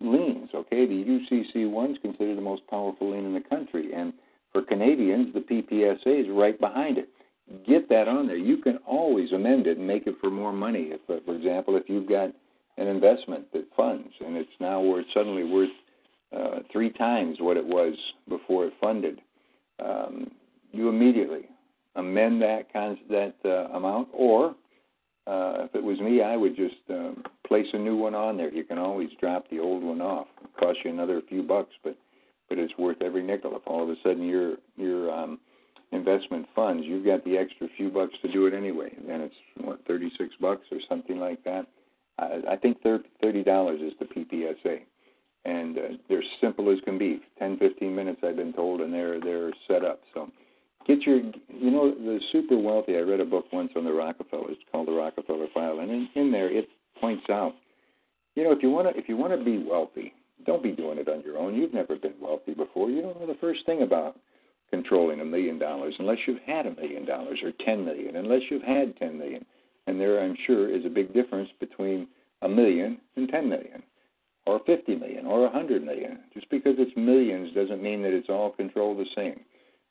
liens. 0.00 0.50
Okay, 0.52 0.84
the 0.84 1.04
UCC1 1.04 1.92
is 1.92 1.98
considered 2.02 2.36
the 2.36 2.42
most 2.42 2.66
powerful 2.68 3.12
lien 3.12 3.24
in 3.24 3.34
the 3.34 3.40
country, 3.40 3.92
and 3.94 4.12
for 4.52 4.62
Canadians, 4.62 5.32
the 5.32 5.40
PPSA 5.40 6.22
is 6.22 6.26
right 6.30 6.58
behind 6.60 6.98
it. 6.98 7.08
Get 7.66 7.88
that 7.88 8.08
on 8.08 8.26
there. 8.26 8.36
You 8.36 8.56
can 8.58 8.78
always 8.86 9.32
amend 9.32 9.66
it 9.66 9.78
and 9.78 9.86
make 9.86 10.06
it 10.06 10.16
for 10.20 10.30
more 10.30 10.52
money. 10.52 10.90
If, 10.90 11.00
uh, 11.08 11.20
for 11.24 11.36
example, 11.36 11.76
if 11.76 11.84
you've 11.88 12.08
got 12.08 12.30
an 12.76 12.88
investment 12.88 13.52
that 13.52 13.66
funds 13.76 14.08
and 14.24 14.36
it's 14.36 14.50
now 14.60 14.80
worth 14.80 15.06
suddenly 15.14 15.44
worth 15.44 15.70
uh, 16.36 16.60
three 16.72 16.90
times 16.90 17.36
what 17.40 17.56
it 17.56 17.64
was 17.64 17.94
before 18.28 18.66
it 18.66 18.72
funded, 18.80 19.20
um, 19.84 20.30
you 20.72 20.88
immediately 20.88 21.46
amend 21.96 22.42
that 22.42 22.72
cons- 22.72 22.98
that 23.10 23.34
uh, 23.44 23.76
amount. 23.76 24.08
Or 24.12 24.54
uh, 25.26 25.64
if 25.64 25.74
it 25.74 25.82
was 25.82 25.98
me, 26.00 26.22
I 26.22 26.36
would 26.36 26.54
just 26.54 26.74
um, 26.90 27.22
place 27.46 27.66
a 27.72 27.78
new 27.78 27.96
one 27.96 28.14
on 28.14 28.36
there. 28.36 28.52
You 28.52 28.64
can 28.64 28.78
always 28.78 29.08
drop 29.20 29.48
the 29.50 29.58
old 29.58 29.82
one 29.82 30.00
off. 30.00 30.26
It 30.42 30.50
costs 30.58 30.80
you 30.84 30.90
another 30.90 31.22
few 31.28 31.42
bucks, 31.42 31.72
but 31.82 31.96
but 32.48 32.58
it's 32.58 32.76
worth 32.78 33.00
every 33.00 33.22
nickel. 33.22 33.56
If 33.56 33.62
all 33.66 33.82
of 33.82 33.88
a 33.88 33.96
sudden 34.02 34.26
your 34.26 34.56
your 34.76 35.10
um, 35.10 35.38
investment 35.92 36.46
funds, 36.54 36.84
you've 36.86 37.06
got 37.06 37.24
the 37.24 37.38
extra 37.38 37.68
few 37.76 37.88
bucks 37.88 38.14
to 38.22 38.30
do 38.30 38.46
it 38.46 38.54
anyway, 38.54 38.92
then 39.06 39.22
it's 39.22 39.34
what 39.58 39.80
36 39.86 40.34
bucks 40.40 40.66
or 40.70 40.78
something 40.88 41.18
like 41.18 41.42
that. 41.44 41.66
I, 42.18 42.40
I 42.50 42.56
think 42.56 42.78
thirty 42.82 43.42
dollars 43.42 43.80
is 43.80 43.94
the 43.98 44.04
PPSA, 44.04 44.80
and 45.46 45.78
uh, 45.78 45.82
they're 46.08 46.22
simple 46.40 46.70
as 46.70 46.78
can 46.84 46.98
be. 46.98 47.20
10, 47.38 47.58
15 47.58 47.94
minutes, 47.94 48.20
I've 48.22 48.36
been 48.36 48.52
told, 48.52 48.82
and 48.82 48.92
they're 48.92 49.20
they're 49.20 49.52
set 49.66 49.84
up. 49.84 50.00
So 50.12 50.30
get 50.86 51.02
your, 51.02 51.16
you 51.16 51.70
know, 51.70 51.90
the 51.92 52.20
super 52.32 52.58
wealthy. 52.58 52.96
I 52.96 53.00
read 53.00 53.20
a 53.20 53.24
book 53.24 53.46
once 53.52 53.72
on 53.76 53.84
the 53.84 53.92
Rockefellers. 53.92 54.52
It's 54.52 54.62
called 54.70 54.88
the 54.88 54.92
Rockefeller 54.92 55.46
File, 55.52 55.80
and 55.80 55.90
in, 55.90 56.08
in 56.14 56.30
there 56.30 56.50
it 56.50 56.68
points 57.00 57.24
out, 57.30 57.54
you 58.34 58.44
know, 58.44 58.52
if 58.52 58.62
you 58.62 58.70
want 58.70 58.88
to 58.88 58.98
if 58.98 59.08
you 59.08 59.16
want 59.16 59.38
to 59.38 59.44
be 59.44 59.58
wealthy, 59.58 60.12
don't 60.46 60.62
be 60.62 60.72
doing 60.72 60.98
it 60.98 61.08
on 61.08 61.22
your 61.22 61.38
own. 61.38 61.54
You've 61.54 61.74
never 61.74 61.96
been 61.96 62.14
wealthy 62.20 62.54
before. 62.54 62.90
You 62.90 63.02
don't 63.02 63.18
know 63.20 63.26
the 63.26 63.38
first 63.40 63.64
thing 63.66 63.82
about 63.82 64.16
controlling 64.70 65.20
a 65.20 65.24
million 65.24 65.58
dollars 65.58 65.94
unless 65.98 66.18
you've 66.26 66.42
had 66.46 66.66
a 66.66 66.74
million 66.74 67.04
dollars 67.04 67.38
or 67.42 67.52
ten 67.64 67.84
million, 67.84 68.16
unless 68.16 68.42
you've 68.50 68.62
had 68.62 68.96
ten 68.96 69.18
million. 69.18 69.44
And 69.86 70.00
there, 70.00 70.20
I'm 70.22 70.36
sure, 70.46 70.74
is 70.74 70.84
a 70.86 70.88
big 70.88 71.12
difference 71.12 71.50
between 71.60 72.08
a 72.42 72.48
million 72.48 72.98
and 73.16 73.28
ten 73.28 73.48
million, 73.48 73.82
or 74.46 74.60
fifty 74.66 74.96
million, 74.96 75.26
or 75.26 75.46
a 75.46 75.50
hundred 75.50 75.84
million. 75.84 76.20
Just 76.32 76.48
because 76.50 76.74
it's 76.78 76.96
millions 76.96 77.54
doesn't 77.54 77.82
mean 77.82 78.02
that 78.02 78.12
it's 78.12 78.28
all 78.28 78.50
controlled 78.50 78.98
the 78.98 79.06
same. 79.14 79.40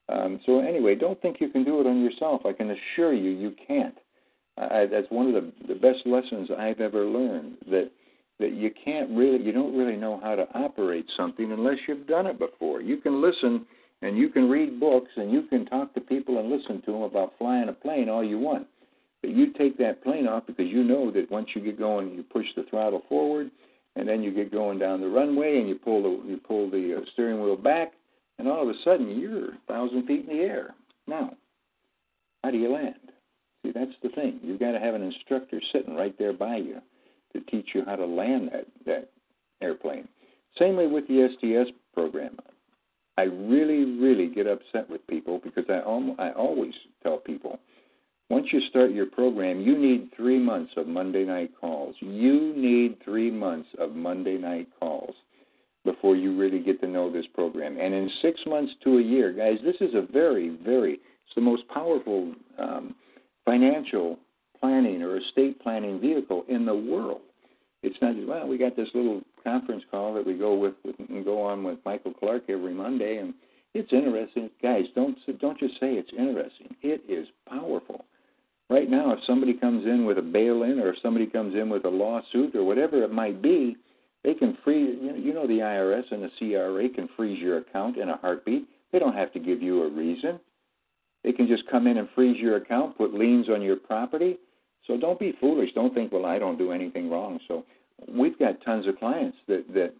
Um, 0.09 0.39
so 0.45 0.59
anyway, 0.59 0.95
don't 0.95 1.21
think 1.21 1.37
you 1.39 1.49
can 1.49 1.63
do 1.63 1.79
it 1.79 1.87
on 1.87 2.03
yourself. 2.03 2.41
I 2.45 2.53
can 2.53 2.71
assure 2.71 3.13
you, 3.13 3.31
you 3.31 3.55
can't. 3.67 3.95
I, 4.57 4.85
that's 4.85 5.07
one 5.09 5.27
of 5.27 5.33
the, 5.33 5.51
the 5.67 5.79
best 5.79 6.05
lessons 6.05 6.49
I've 6.57 6.81
ever 6.81 7.05
learned. 7.05 7.57
That 7.69 7.91
that 8.39 8.53
you 8.53 8.71
can't 8.83 9.09
really, 9.11 9.41
you 9.43 9.51
don't 9.51 9.77
really 9.77 9.95
know 9.95 10.19
how 10.21 10.35
to 10.35 10.47
operate 10.53 11.05
something 11.15 11.51
unless 11.51 11.77
you've 11.87 12.07
done 12.07 12.25
it 12.25 12.39
before. 12.39 12.81
You 12.81 12.97
can 12.97 13.21
listen 13.21 13.65
and 14.01 14.17
you 14.17 14.29
can 14.29 14.49
read 14.49 14.79
books 14.79 15.11
and 15.15 15.31
you 15.31 15.43
can 15.43 15.65
talk 15.65 15.93
to 15.93 16.01
people 16.01 16.39
and 16.39 16.49
listen 16.49 16.81
to 16.81 16.91
them 16.91 17.01
about 17.03 17.33
flying 17.37 17.69
a 17.69 17.73
plane 17.73 18.09
all 18.09 18.23
you 18.23 18.39
want. 18.39 18.67
But 19.21 19.31
you 19.31 19.53
take 19.53 19.77
that 19.77 20.03
plane 20.03 20.27
off 20.27 20.45
because 20.45 20.67
you 20.67 20.83
know 20.83 21.09
that 21.11 21.31
once 21.31 21.47
you 21.55 21.61
get 21.61 21.79
going, 21.79 22.13
you 22.13 22.23
push 22.23 22.45
the 22.55 22.63
throttle 22.69 23.03
forward, 23.07 23.49
and 23.95 24.07
then 24.07 24.21
you 24.21 24.33
get 24.33 24.51
going 24.51 24.79
down 24.79 24.99
the 24.99 25.07
runway 25.07 25.59
and 25.59 25.69
you 25.69 25.75
pull 25.75 26.03
the 26.03 26.29
you 26.29 26.37
pull 26.45 26.69
the 26.69 26.97
uh, 26.97 27.05
steering 27.13 27.41
wheel 27.41 27.55
back, 27.55 27.93
and 28.39 28.47
all 28.47 28.63
of 28.63 28.69
a 28.69 28.79
sudden 28.83 29.19
you're 29.19 29.49
a 29.49 29.57
thousand 29.67 30.05
feet 30.05 30.27
in 30.27 30.37
the 30.37 30.43
air. 30.43 30.73
Now, 31.07 31.35
how 32.43 32.51
do 32.51 32.57
you 32.57 32.71
land? 32.71 32.95
See, 33.63 33.71
that's 33.73 33.91
the 34.01 34.09
thing. 34.09 34.39
You've 34.43 34.59
got 34.59 34.71
to 34.71 34.79
have 34.79 34.95
an 34.95 35.03
instructor 35.03 35.61
sitting 35.71 35.95
right 35.95 36.17
there 36.17 36.33
by 36.33 36.57
you 36.57 36.81
to 37.33 37.41
teach 37.41 37.69
you 37.73 37.83
how 37.85 37.95
to 37.95 38.05
land 38.05 38.49
that, 38.51 38.67
that 38.85 39.09
airplane. 39.61 40.07
Same 40.59 40.75
way 40.75 40.87
with 40.87 41.07
the 41.07 41.29
STS 41.33 41.71
program. 41.93 42.37
I 43.17 43.23
really, 43.23 43.85
really 43.99 44.27
get 44.27 44.47
upset 44.47 44.89
with 44.89 45.05
people 45.07 45.39
because 45.43 45.65
I, 45.69 45.79
almost, 45.79 46.19
I 46.19 46.31
always 46.31 46.73
tell 47.03 47.17
people 47.17 47.59
once 48.29 48.47
you 48.51 48.61
start 48.69 48.91
your 48.91 49.05
program, 49.05 49.61
you 49.61 49.77
need 49.77 50.09
three 50.15 50.39
months 50.39 50.73
of 50.77 50.87
Monday 50.87 51.23
night 51.23 51.51
calls. 51.59 51.95
You 51.99 52.53
need 52.55 52.97
three 53.03 53.29
months 53.29 53.69
of 53.77 53.95
Monday 53.95 54.37
night 54.37 54.67
calls 54.79 55.13
before 55.85 56.15
you 56.15 56.37
really 56.37 56.59
get 56.59 56.79
to 56.81 56.87
know 56.87 57.11
this 57.11 57.25
program. 57.33 57.77
And 57.79 57.93
in 57.93 58.09
six 58.21 58.39
months 58.45 58.73
to 58.83 58.97
a 58.97 59.01
year, 59.01 59.33
guys, 59.33 59.57
this 59.63 59.75
is 59.81 59.93
a 59.95 60.01
very, 60.11 60.57
very, 60.63 60.93
it's 60.93 61.35
the 61.35 61.41
most 61.41 61.67
powerful 61.67 62.33
um, 62.57 62.95
financial 63.45 64.17
planning 64.59 65.01
or 65.01 65.17
estate 65.17 65.61
planning 65.61 65.99
vehicle 65.99 66.45
in 66.47 66.65
the 66.65 66.75
world. 66.75 67.21
It's 67.81 67.97
not 68.01 68.15
just 68.15 68.27
well, 68.27 68.47
we 68.47 68.57
got 68.57 68.77
this 68.77 68.87
little 68.93 69.21
conference 69.43 69.83
call 69.91 70.13
that 70.13 70.25
we 70.25 70.35
go 70.35 70.55
with, 70.55 70.75
with 70.85 70.95
and 70.97 71.25
go 71.25 71.41
on 71.41 71.63
with 71.63 71.79
Michael 71.85 72.13
Clark 72.13 72.43
every 72.47 72.73
Monday, 72.73 73.17
and 73.17 73.33
it's 73.73 73.91
interesting. 73.91 74.49
Guys, 74.61 74.85
don't 74.95 75.17
don't 75.39 75.59
just 75.59 75.73
say 75.81 75.95
it's 75.95 76.11
interesting. 76.17 76.75
It 76.81 77.03
is 77.09 77.27
powerful. 77.49 78.05
Right 78.69 78.89
now, 78.89 79.11
if 79.11 79.19
somebody 79.27 79.53
comes 79.53 79.85
in 79.85 80.05
with 80.05 80.17
a 80.17 80.21
bail-in 80.21 80.79
or 80.79 80.93
if 80.93 80.95
somebody 81.01 81.27
comes 81.27 81.55
in 81.55 81.69
with 81.69 81.83
a 81.83 81.89
lawsuit 81.89 82.55
or 82.55 82.63
whatever 82.63 83.03
it 83.03 83.11
might 83.11 83.41
be, 83.41 83.75
They 84.23 84.33
can 84.33 84.57
freeze. 84.63 84.97
You 85.01 85.11
know, 85.11 85.17
you 85.17 85.33
know 85.33 85.47
the 85.47 85.59
IRS 85.59 86.11
and 86.11 86.23
the 86.23 86.31
CRA 86.37 86.89
can 86.89 87.09
freeze 87.15 87.41
your 87.41 87.57
account 87.57 87.97
in 87.97 88.09
a 88.09 88.17
heartbeat. 88.17 88.67
They 88.91 88.99
don't 88.99 89.15
have 89.15 89.33
to 89.33 89.39
give 89.39 89.61
you 89.61 89.83
a 89.83 89.89
reason. 89.89 90.39
They 91.23 91.31
can 91.31 91.47
just 91.47 91.63
come 91.69 91.87
in 91.87 91.97
and 91.97 92.07
freeze 92.13 92.39
your 92.39 92.57
account, 92.57 92.97
put 92.97 93.13
liens 93.13 93.49
on 93.49 93.61
your 93.61 93.77
property. 93.77 94.37
So 94.87 94.97
don't 94.97 95.19
be 95.19 95.33
foolish. 95.39 95.69
Don't 95.73 95.93
think, 95.93 96.11
well, 96.11 96.25
I 96.25 96.37
don't 96.37 96.57
do 96.57 96.71
anything 96.71 97.09
wrong. 97.09 97.39
So 97.47 97.65
we've 98.07 98.37
got 98.37 98.63
tons 98.63 98.87
of 98.87 98.97
clients 98.99 99.37
that 99.47 99.65
that 99.73 99.93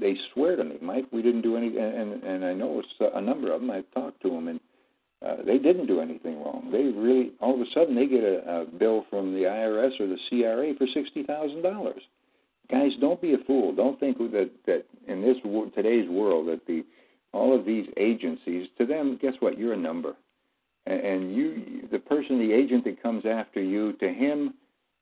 they 0.00 0.16
swear 0.32 0.56
to 0.56 0.64
me, 0.64 0.78
Mike, 0.80 1.04
we 1.12 1.22
didn't 1.22 1.42
do 1.42 1.56
any, 1.56 1.76
and 1.76 2.22
and 2.22 2.44
I 2.44 2.54
know 2.54 2.82
a 3.14 3.20
number 3.20 3.52
of 3.52 3.60
them. 3.60 3.70
I've 3.70 3.90
talked 3.92 4.22
to 4.22 4.30
them, 4.30 4.48
and 4.48 4.60
uh, 5.24 5.36
they 5.44 5.58
didn't 5.58 5.86
do 5.86 6.00
anything 6.00 6.42
wrong. 6.42 6.70
They 6.72 6.84
really, 6.84 7.32
all 7.40 7.54
of 7.54 7.60
a 7.60 7.70
sudden, 7.74 7.94
they 7.94 8.06
get 8.06 8.24
a, 8.24 8.62
a 8.62 8.64
bill 8.64 9.04
from 9.10 9.34
the 9.34 9.42
IRS 9.42 10.00
or 10.00 10.06
the 10.06 10.18
CRA 10.28 10.72
for 10.76 10.86
sixty 10.92 11.22
thousand 11.22 11.62
dollars. 11.62 12.00
Guys, 12.70 12.92
don't 13.00 13.20
be 13.20 13.34
a 13.34 13.38
fool. 13.46 13.74
Don't 13.74 13.98
think 13.98 14.18
that 14.18 14.50
that 14.66 14.84
in 15.08 15.22
this 15.22 15.36
today's 15.74 16.08
world 16.08 16.48
that 16.48 16.66
the 16.66 16.84
all 17.32 17.56
of 17.56 17.64
these 17.64 17.86
agencies, 17.96 18.68
to 18.78 18.86
them, 18.86 19.18
guess 19.20 19.34
what? 19.40 19.58
You're 19.58 19.74
a 19.74 19.76
number, 19.76 20.14
and, 20.86 21.00
and 21.00 21.34
you, 21.36 21.88
the 21.90 21.98
person, 21.98 22.38
the 22.38 22.52
agent 22.52 22.84
that 22.84 23.02
comes 23.02 23.24
after 23.24 23.62
you, 23.62 23.92
to 23.94 24.08
him, 24.08 24.54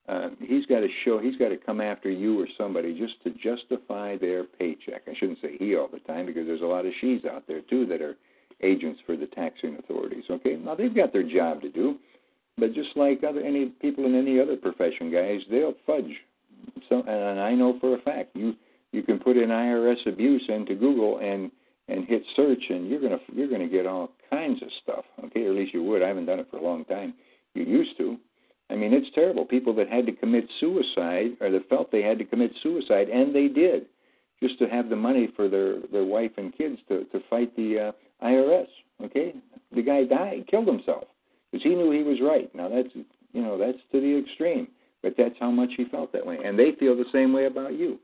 uh, 0.08 0.28
he's 0.40 0.66
got 0.66 0.80
to 0.80 0.88
show, 1.04 1.18
he's 1.18 1.36
got 1.36 1.48
to 1.48 1.56
come 1.56 1.80
after 1.80 2.10
you 2.10 2.40
or 2.40 2.46
somebody 2.56 2.98
just 2.98 3.22
to 3.24 3.30
justify 3.30 4.16
their 4.16 4.44
paycheck. 4.44 5.02
I 5.06 5.14
shouldn't 5.18 5.38
say 5.40 5.56
he 5.58 5.76
all 5.76 5.88
the 5.88 6.00
time 6.00 6.26
because 6.26 6.46
there's 6.46 6.62
a 6.62 6.66
lot 6.66 6.86
of 6.86 6.92
she's 7.00 7.24
out 7.24 7.44
there 7.46 7.60
too 7.62 7.86
that 7.86 8.02
are 8.02 8.16
agents 8.62 9.00
for 9.06 9.16
the 9.16 9.26
taxing 9.26 9.76
authorities. 9.76 10.24
Okay, 10.30 10.56
now 10.56 10.74
they've 10.74 10.94
got 10.94 11.12
their 11.12 11.22
job 11.22 11.60
to 11.62 11.70
do, 11.70 11.96
but 12.56 12.74
just 12.74 12.90
like 12.96 13.22
other 13.24 13.40
any 13.40 13.66
people 13.66 14.06
in 14.06 14.14
any 14.14 14.40
other 14.40 14.56
profession, 14.56 15.12
guys, 15.12 15.40
they'll 15.50 15.74
fudge. 15.86 16.14
So, 16.88 17.02
and 17.06 17.40
I 17.40 17.54
know 17.54 17.78
for 17.80 17.94
a 17.94 18.00
fact 18.02 18.30
you 18.34 18.54
you 18.92 19.02
can 19.02 19.18
put 19.18 19.36
in 19.36 19.50
IRS 19.50 20.06
abuse 20.06 20.44
into 20.48 20.74
Google 20.74 21.18
and 21.18 21.50
and 21.88 22.04
hit 22.04 22.22
search, 22.36 22.62
and 22.68 22.88
you're 22.88 23.00
gonna 23.00 23.20
you're 23.32 23.48
gonna 23.48 23.68
get 23.68 23.86
all 23.86 24.10
kinds 24.30 24.62
of 24.62 24.68
stuff. 24.82 25.04
Okay, 25.24 25.44
or 25.44 25.50
at 25.50 25.56
least 25.56 25.74
you 25.74 25.82
would. 25.84 26.02
I 26.02 26.08
haven't 26.08 26.26
done 26.26 26.38
it 26.38 26.48
for 26.50 26.58
a 26.58 26.62
long 26.62 26.84
time. 26.84 27.14
You 27.54 27.64
used 27.64 27.96
to. 27.98 28.16
I 28.70 28.76
mean, 28.76 28.92
it's 28.92 29.08
terrible. 29.14 29.46
People 29.46 29.74
that 29.76 29.88
had 29.88 30.04
to 30.06 30.12
commit 30.12 30.46
suicide 30.60 31.36
or 31.40 31.50
that 31.50 31.68
felt 31.70 31.90
they 31.90 32.02
had 32.02 32.18
to 32.18 32.24
commit 32.24 32.52
suicide, 32.62 33.08
and 33.08 33.34
they 33.34 33.48
did, 33.48 33.86
just 34.42 34.58
to 34.58 34.68
have 34.68 34.90
the 34.90 34.96
money 34.96 35.28
for 35.34 35.48
their 35.48 35.80
their 35.92 36.04
wife 36.04 36.32
and 36.36 36.56
kids 36.56 36.78
to 36.88 37.04
to 37.04 37.20
fight 37.30 37.54
the 37.56 37.92
uh, 37.92 38.24
IRS. 38.24 38.68
Okay, 39.04 39.34
the 39.74 39.82
guy 39.82 40.04
died, 40.04 40.46
killed 40.50 40.66
himself 40.66 41.04
because 41.50 41.62
he 41.62 41.70
knew 41.70 41.90
he 41.90 42.02
was 42.02 42.18
right. 42.20 42.54
Now 42.54 42.68
that's 42.68 42.88
you 43.32 43.42
know 43.42 43.56
that's 43.56 43.78
to 43.92 44.00
the 44.00 44.18
extreme, 44.18 44.68
but 45.08 45.16
that's 45.16 45.38
how 45.40 45.50
much 45.50 45.70
he 45.76 45.84
felt 45.86 46.12
that 46.12 46.26
way, 46.26 46.38
and 46.44 46.58
they 46.58 46.72
feel 46.78 46.96
the 46.96 47.04
same 47.12 47.32
way 47.32 47.46
about 47.46 47.72
you. 47.72 47.98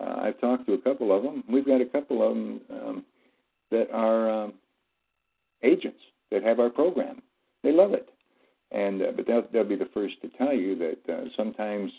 Uh, 0.00 0.16
I've 0.22 0.40
talked 0.40 0.66
to 0.66 0.72
a 0.72 0.78
couple 0.78 1.16
of 1.16 1.22
them. 1.22 1.44
We've 1.48 1.66
got 1.66 1.80
a 1.80 1.86
couple 1.86 2.22
of 2.22 2.34
them 2.34 2.60
um, 2.70 3.04
that 3.70 3.90
are 3.92 4.44
um, 4.44 4.54
agents 5.62 6.00
that 6.32 6.42
have 6.42 6.58
our 6.58 6.70
program. 6.70 7.22
They 7.62 7.70
love 7.72 7.92
it 7.92 8.08
and 8.74 9.02
uh, 9.02 9.12
but 9.16 9.26
they'll, 9.26 9.46
they'll 9.52 9.64
be 9.64 9.76
the 9.76 9.88
first 9.94 10.20
to 10.22 10.28
tell 10.36 10.52
you 10.52 10.76
that 10.76 11.12
uh, 11.12 11.24
sometimes 11.36 11.90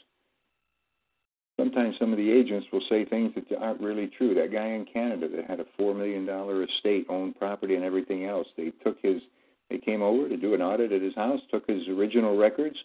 sometimes 1.58 1.96
some 2.00 2.12
of 2.12 2.18
the 2.18 2.32
agents 2.32 2.68
will 2.72 2.84
say 2.90 3.06
things 3.06 3.32
that 3.36 3.58
aren't 3.58 3.82
really 3.82 4.12
true. 4.18 4.36
That 4.36 4.52
guy 4.52 4.68
in 4.68 4.86
Canada 4.86 5.28
that 5.36 5.46
had 5.46 5.60
a 5.60 5.66
four 5.78 5.96
million 5.96 6.26
dollar 6.26 6.64
estate, 6.64 7.08
owned 7.10 7.40
property, 7.40 7.76
and 7.76 7.84
everything 7.84 8.26
else. 8.26 8.48
They 8.58 8.72
took 8.84 8.98
his. 9.02 9.22
They 9.70 9.80
came 9.80 10.04
over 10.04 10.30
to 10.30 10.38
do 10.38 10.54
an 10.54 10.62
audit 10.62 10.92
at 10.92 11.02
his 11.02 11.16
house, 11.16 11.40
took 11.50 11.68
his 11.68 11.88
original 11.88 12.38
records, 12.38 12.76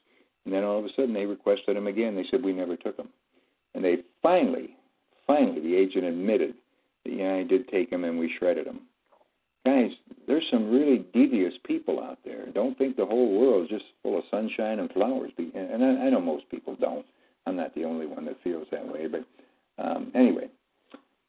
and 0.45 0.55
then 0.55 0.65
all 0.65 0.79
of 0.79 0.85
a 0.85 0.89
sudden 0.97 1.15
they 1.15 1.27
requested 1.27 1.77
him 1.77 1.87
again. 1.87 2.17
They 2.17 2.27
said 2.31 2.45
we 2.45 2.53
never 2.53 2.77
took 2.77 2.97
him, 2.97 3.09
and 3.75 3.85
they 3.85 3.99
finally, 4.23 4.77
finally, 5.27 5.61
the 5.61 5.77
agent 5.77 6.05
admitted 6.05 6.55
that 7.05 7.13
yeah, 7.13 7.35
I 7.35 7.43
did 7.45 7.69
take 7.69 7.91
him 7.91 8.05
and 8.05 8.19
we 8.19 8.33
shredded 8.39 8.67
him 8.67 8.81
guys, 9.65 9.91
there's 10.27 10.47
some 10.51 10.71
really 10.71 11.05
devious 11.13 11.55
people 11.65 12.03
out 12.03 12.19
there. 12.25 12.47
Don't 12.55 12.77
think 12.79 12.97
the 12.97 13.07
whole 13.07 13.39
world 13.39 13.65
is 13.65 13.71
just 13.71 13.85
full 14.03 14.19
of 14.19 14.25
sunshine 14.31 14.79
and 14.79 14.91
flowers. 14.93 15.33
And 15.39 15.85
I, 15.85 16.07
I 16.07 16.11
know 16.11 16.21
most 16.21 16.49
people 16.51 16.77
don't. 16.81 17.07
I'm 17.47 17.57
not 17.57 17.75
the 17.75 17.85
only 17.85 18.07
one 18.07 18.25
that 18.27 18.43
feels 18.43 18.67
that 18.71 18.87
way. 18.87 19.07
But 19.07 19.25
um, 19.83 20.13
anyway, 20.15 20.49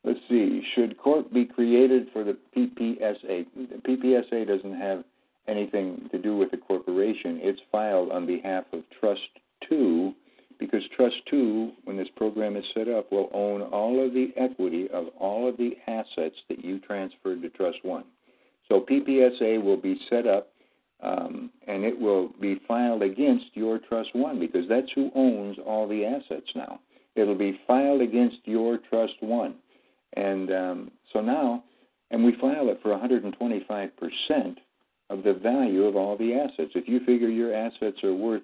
let's 0.03 0.19
see. 0.29 0.61
Should 0.75 0.97
court 0.97 1.33
be 1.33 1.45
created 1.45 2.07
for 2.13 2.23
the 2.23 2.37
PPSA? 2.55 3.45
The 3.55 3.81
PPSA 3.87 4.47
doesn't 4.47 4.79
have 4.79 5.03
anything 5.47 6.07
to 6.11 6.19
do 6.19 6.37
with 6.37 6.51
the 6.51 6.57
corporation. 6.57 7.39
It's 7.41 7.61
filed 7.71 8.11
on 8.11 8.25
behalf 8.25 8.65
of 8.73 8.80
Trust 9.01 9.21
2 9.67 10.13
because 10.61 10.83
Trust 10.95 11.15
2, 11.31 11.71
when 11.85 11.97
this 11.97 12.07
program 12.15 12.55
is 12.55 12.63
set 12.75 12.87
up, 12.87 13.11
will 13.11 13.31
own 13.33 13.63
all 13.63 14.05
of 14.05 14.13
the 14.13 14.31
equity 14.37 14.87
of 14.93 15.07
all 15.19 15.49
of 15.49 15.57
the 15.57 15.71
assets 15.87 16.35
that 16.49 16.63
you 16.63 16.79
transferred 16.79 17.41
to 17.41 17.49
Trust 17.49 17.79
1. 17.81 18.03
So 18.69 18.79
PPSA 18.81 19.61
will 19.61 19.77
be 19.77 19.99
set 20.07 20.27
up 20.27 20.49
um, 21.01 21.49
and 21.67 21.83
it 21.83 21.99
will 21.99 22.29
be 22.39 22.61
filed 22.67 23.01
against 23.01 23.45
your 23.55 23.79
Trust 23.79 24.09
One 24.13 24.39
because 24.39 24.69
that's 24.69 24.91
who 24.93 25.09
owns 25.15 25.57
all 25.65 25.87
the 25.87 26.05
assets 26.05 26.47
now. 26.55 26.79
It'll 27.15 27.35
be 27.35 27.59
filed 27.67 28.01
against 28.01 28.37
your 28.45 28.77
Trust 28.77 29.15
One. 29.19 29.55
And 30.13 30.51
um, 30.51 30.91
so 31.11 31.21
now, 31.21 31.63
and 32.11 32.23
we 32.23 32.35
file 32.39 32.69
it 32.69 32.79
for 32.83 32.95
125% 32.95 34.57
of 35.09 35.23
the 35.23 35.33
value 35.33 35.85
of 35.85 35.95
all 35.95 36.17
the 36.17 36.33
assets. 36.35 36.71
If 36.75 36.87
you 36.87 36.99
figure 36.99 37.29
your 37.29 37.53
assets 37.53 38.03
are 38.03 38.13
worth 38.13 38.43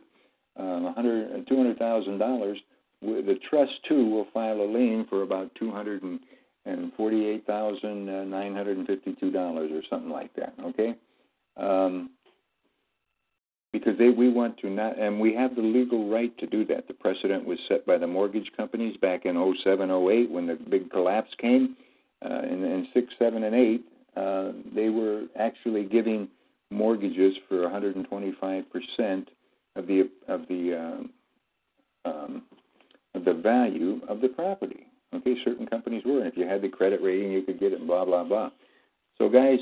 um, 0.78 0.84
100, 0.84 1.48
$200,000, 1.48 2.56
the 3.02 3.40
Trust 3.50 3.72
2 3.88 4.10
will 4.10 4.28
file 4.34 4.62
a 4.62 4.70
lien 4.70 5.06
for 5.10 5.24
about 5.24 5.52
200 5.56 6.04
and 6.04 6.20
and 6.68 6.92
forty-eight 6.94 7.48
thousand 7.48 8.06
nine 8.30 8.54
hundred 8.54 8.78
and 8.78 8.86
fifty-two 8.86 9.32
dollars 9.32 9.72
or 9.72 9.82
something 9.90 10.12
like 10.12 10.34
that. 10.36 10.54
Okay, 10.62 10.96
um, 11.56 12.12
because 13.74 13.98
they 13.98 14.10
we 14.10 14.30
want 14.30 14.58
to 14.60 14.70
not, 14.70 15.00
and 15.00 15.20
we 15.20 15.34
have 15.34 15.56
the 15.56 15.62
legal 15.62 16.10
right 16.10 16.38
to 16.38 16.46
do 16.46 16.66
that. 16.66 16.88
The 16.88 16.94
precedent 16.94 17.46
was 17.46 17.58
set 17.68 17.86
by 17.86 17.98
the 17.98 18.08
mortgage 18.08 18.52
companies 18.56 18.98
back 18.98 19.26
in 19.26 19.36
07, 19.64 19.90
08 19.90 20.30
when 20.30 20.48
the 20.48 20.56
big 20.70 20.92
collapse 20.92 21.32
came. 21.40 21.76
Uh, 22.26 22.42
in, 22.42 22.64
in 22.64 22.88
six, 22.96 23.14
seven, 23.20 23.44
and 23.44 23.56
eight, 23.56 23.86
uh, 24.16 24.52
they 24.76 24.90
were 24.90 25.26
actually 25.40 25.84
giving 25.84 26.28
mortgages 26.72 27.36
for 27.48 27.62
125 27.62 28.64
percent 28.72 29.30
of 30.28 30.42
the 30.48 31.08
uh, 32.06 32.10
um, 32.10 32.44
the 33.14 33.34
value 33.34 34.02
of 34.08 34.22
the 34.22 34.30
property. 34.30 34.88
Okay, 35.14 35.36
certain 35.44 35.66
companies 35.66 36.04
were, 36.06 36.20
and 36.20 36.28
if 36.28 36.38
you 36.38 36.48
had 36.48 36.62
the 36.62 36.70
credit 36.70 37.02
rating, 37.02 37.32
you 37.32 37.42
could 37.42 37.60
get 37.60 37.74
it. 37.74 37.86
Blah 37.86 38.06
blah 38.06 38.24
blah. 38.24 38.50
So 39.18 39.30
guys, 39.30 39.60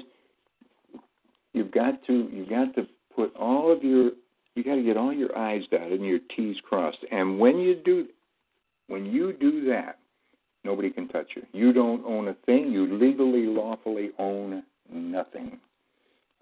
you've 1.53 1.71
got 1.71 2.05
to 2.07 2.29
you've 2.31 2.49
got 2.49 2.75
to 2.75 2.87
put 3.15 3.35
all 3.35 3.71
of 3.71 3.83
your 3.83 4.11
you 4.55 4.63
got 4.63 4.75
to 4.75 4.83
get 4.83 4.97
all 4.97 5.13
your 5.13 5.37
I's 5.37 5.63
dotted 5.69 5.99
and 5.99 6.05
your 6.05 6.19
T's 6.35 6.57
crossed. 6.67 6.97
And 7.11 7.39
when 7.39 7.59
you 7.59 7.81
do 7.83 8.07
when 8.87 9.05
you 9.05 9.33
do 9.33 9.65
that, 9.65 9.99
nobody 10.63 10.89
can 10.89 11.07
touch 11.07 11.27
you. 11.35 11.43
You 11.53 11.73
don't 11.73 12.03
own 12.05 12.27
a 12.27 12.33
thing. 12.45 12.71
You 12.71 12.97
legally, 12.97 13.45
lawfully 13.45 14.11
own 14.19 14.63
nothing. 14.91 15.59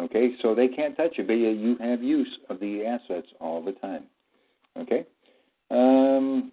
Okay, 0.02 0.32
so 0.42 0.56
they 0.56 0.68
can't 0.68 0.98
touch 0.98 1.14
you, 1.18 1.24
but 1.24 1.34
you 1.34 1.78
have 1.80 2.02
use 2.04 2.40
of 2.50 2.60
the 2.60 2.86
assets 2.86 3.28
all 3.40 3.64
the 3.64 3.74
time. 3.74 4.04
Okay. 4.84 5.06
Um, 5.72 6.52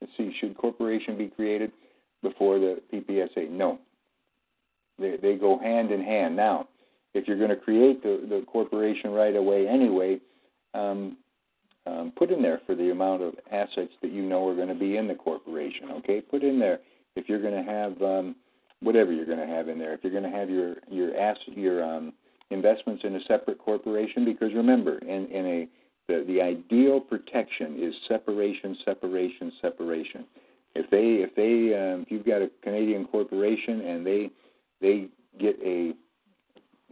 Let's 0.00 0.12
see, 0.16 0.32
should 0.40 0.56
corporation 0.56 1.18
be 1.18 1.28
created 1.28 1.72
before 2.22 2.58
the 2.58 2.80
PPSA? 2.92 3.50
No. 3.50 3.78
They, 4.98 5.16
they 5.20 5.34
go 5.36 5.58
hand 5.58 5.90
in 5.90 6.02
hand. 6.02 6.36
Now, 6.36 6.68
if 7.14 7.26
you're 7.26 7.36
going 7.36 7.50
to 7.50 7.56
create 7.56 8.02
the, 8.02 8.26
the 8.28 8.44
corporation 8.46 9.10
right 9.10 9.36
away 9.36 9.66
anyway, 9.68 10.18
um, 10.74 11.16
um, 11.86 12.12
put 12.16 12.30
in 12.30 12.42
there 12.42 12.60
for 12.66 12.74
the 12.74 12.90
amount 12.90 13.22
of 13.22 13.34
assets 13.50 13.92
that 14.02 14.12
you 14.12 14.22
know 14.22 14.46
are 14.48 14.54
going 14.54 14.68
to 14.68 14.74
be 14.74 14.96
in 14.96 15.08
the 15.08 15.14
corporation. 15.14 15.90
Okay, 15.98 16.20
put 16.20 16.42
in 16.42 16.58
there 16.58 16.78
if 17.16 17.28
you're 17.28 17.42
going 17.42 17.64
to 17.64 17.70
have 17.70 18.00
um, 18.02 18.36
whatever 18.80 19.12
you're 19.12 19.26
going 19.26 19.38
to 19.38 19.46
have 19.46 19.68
in 19.68 19.78
there. 19.78 19.94
If 19.94 20.00
you're 20.02 20.12
going 20.12 20.30
to 20.30 20.38
have 20.38 20.50
your 20.50 20.76
your 20.88 21.16
ass 21.16 21.38
your 21.46 21.82
um, 21.82 22.12
investments 22.50 23.02
in 23.04 23.16
a 23.16 23.20
separate 23.26 23.58
corporation, 23.58 24.26
because 24.26 24.52
remember, 24.54 24.98
in 24.98 25.26
in 25.26 25.46
a 25.46 25.68
the, 26.26 26.40
ideal 26.40 27.00
protection 27.00 27.76
is 27.78 27.94
separation, 28.08 28.76
separation, 28.84 29.52
separation. 29.60 30.24
If 30.74 30.88
they 30.90 31.22
if 31.24 31.34
they 31.34 31.76
um, 31.76 32.02
if 32.02 32.10
you've 32.10 32.26
got 32.26 32.42
a 32.42 32.50
Canadian 32.62 33.06
corporation 33.06 33.80
and 33.80 34.06
they 34.06 34.30
they 34.80 35.08
get 35.38 35.58
a 35.64 35.94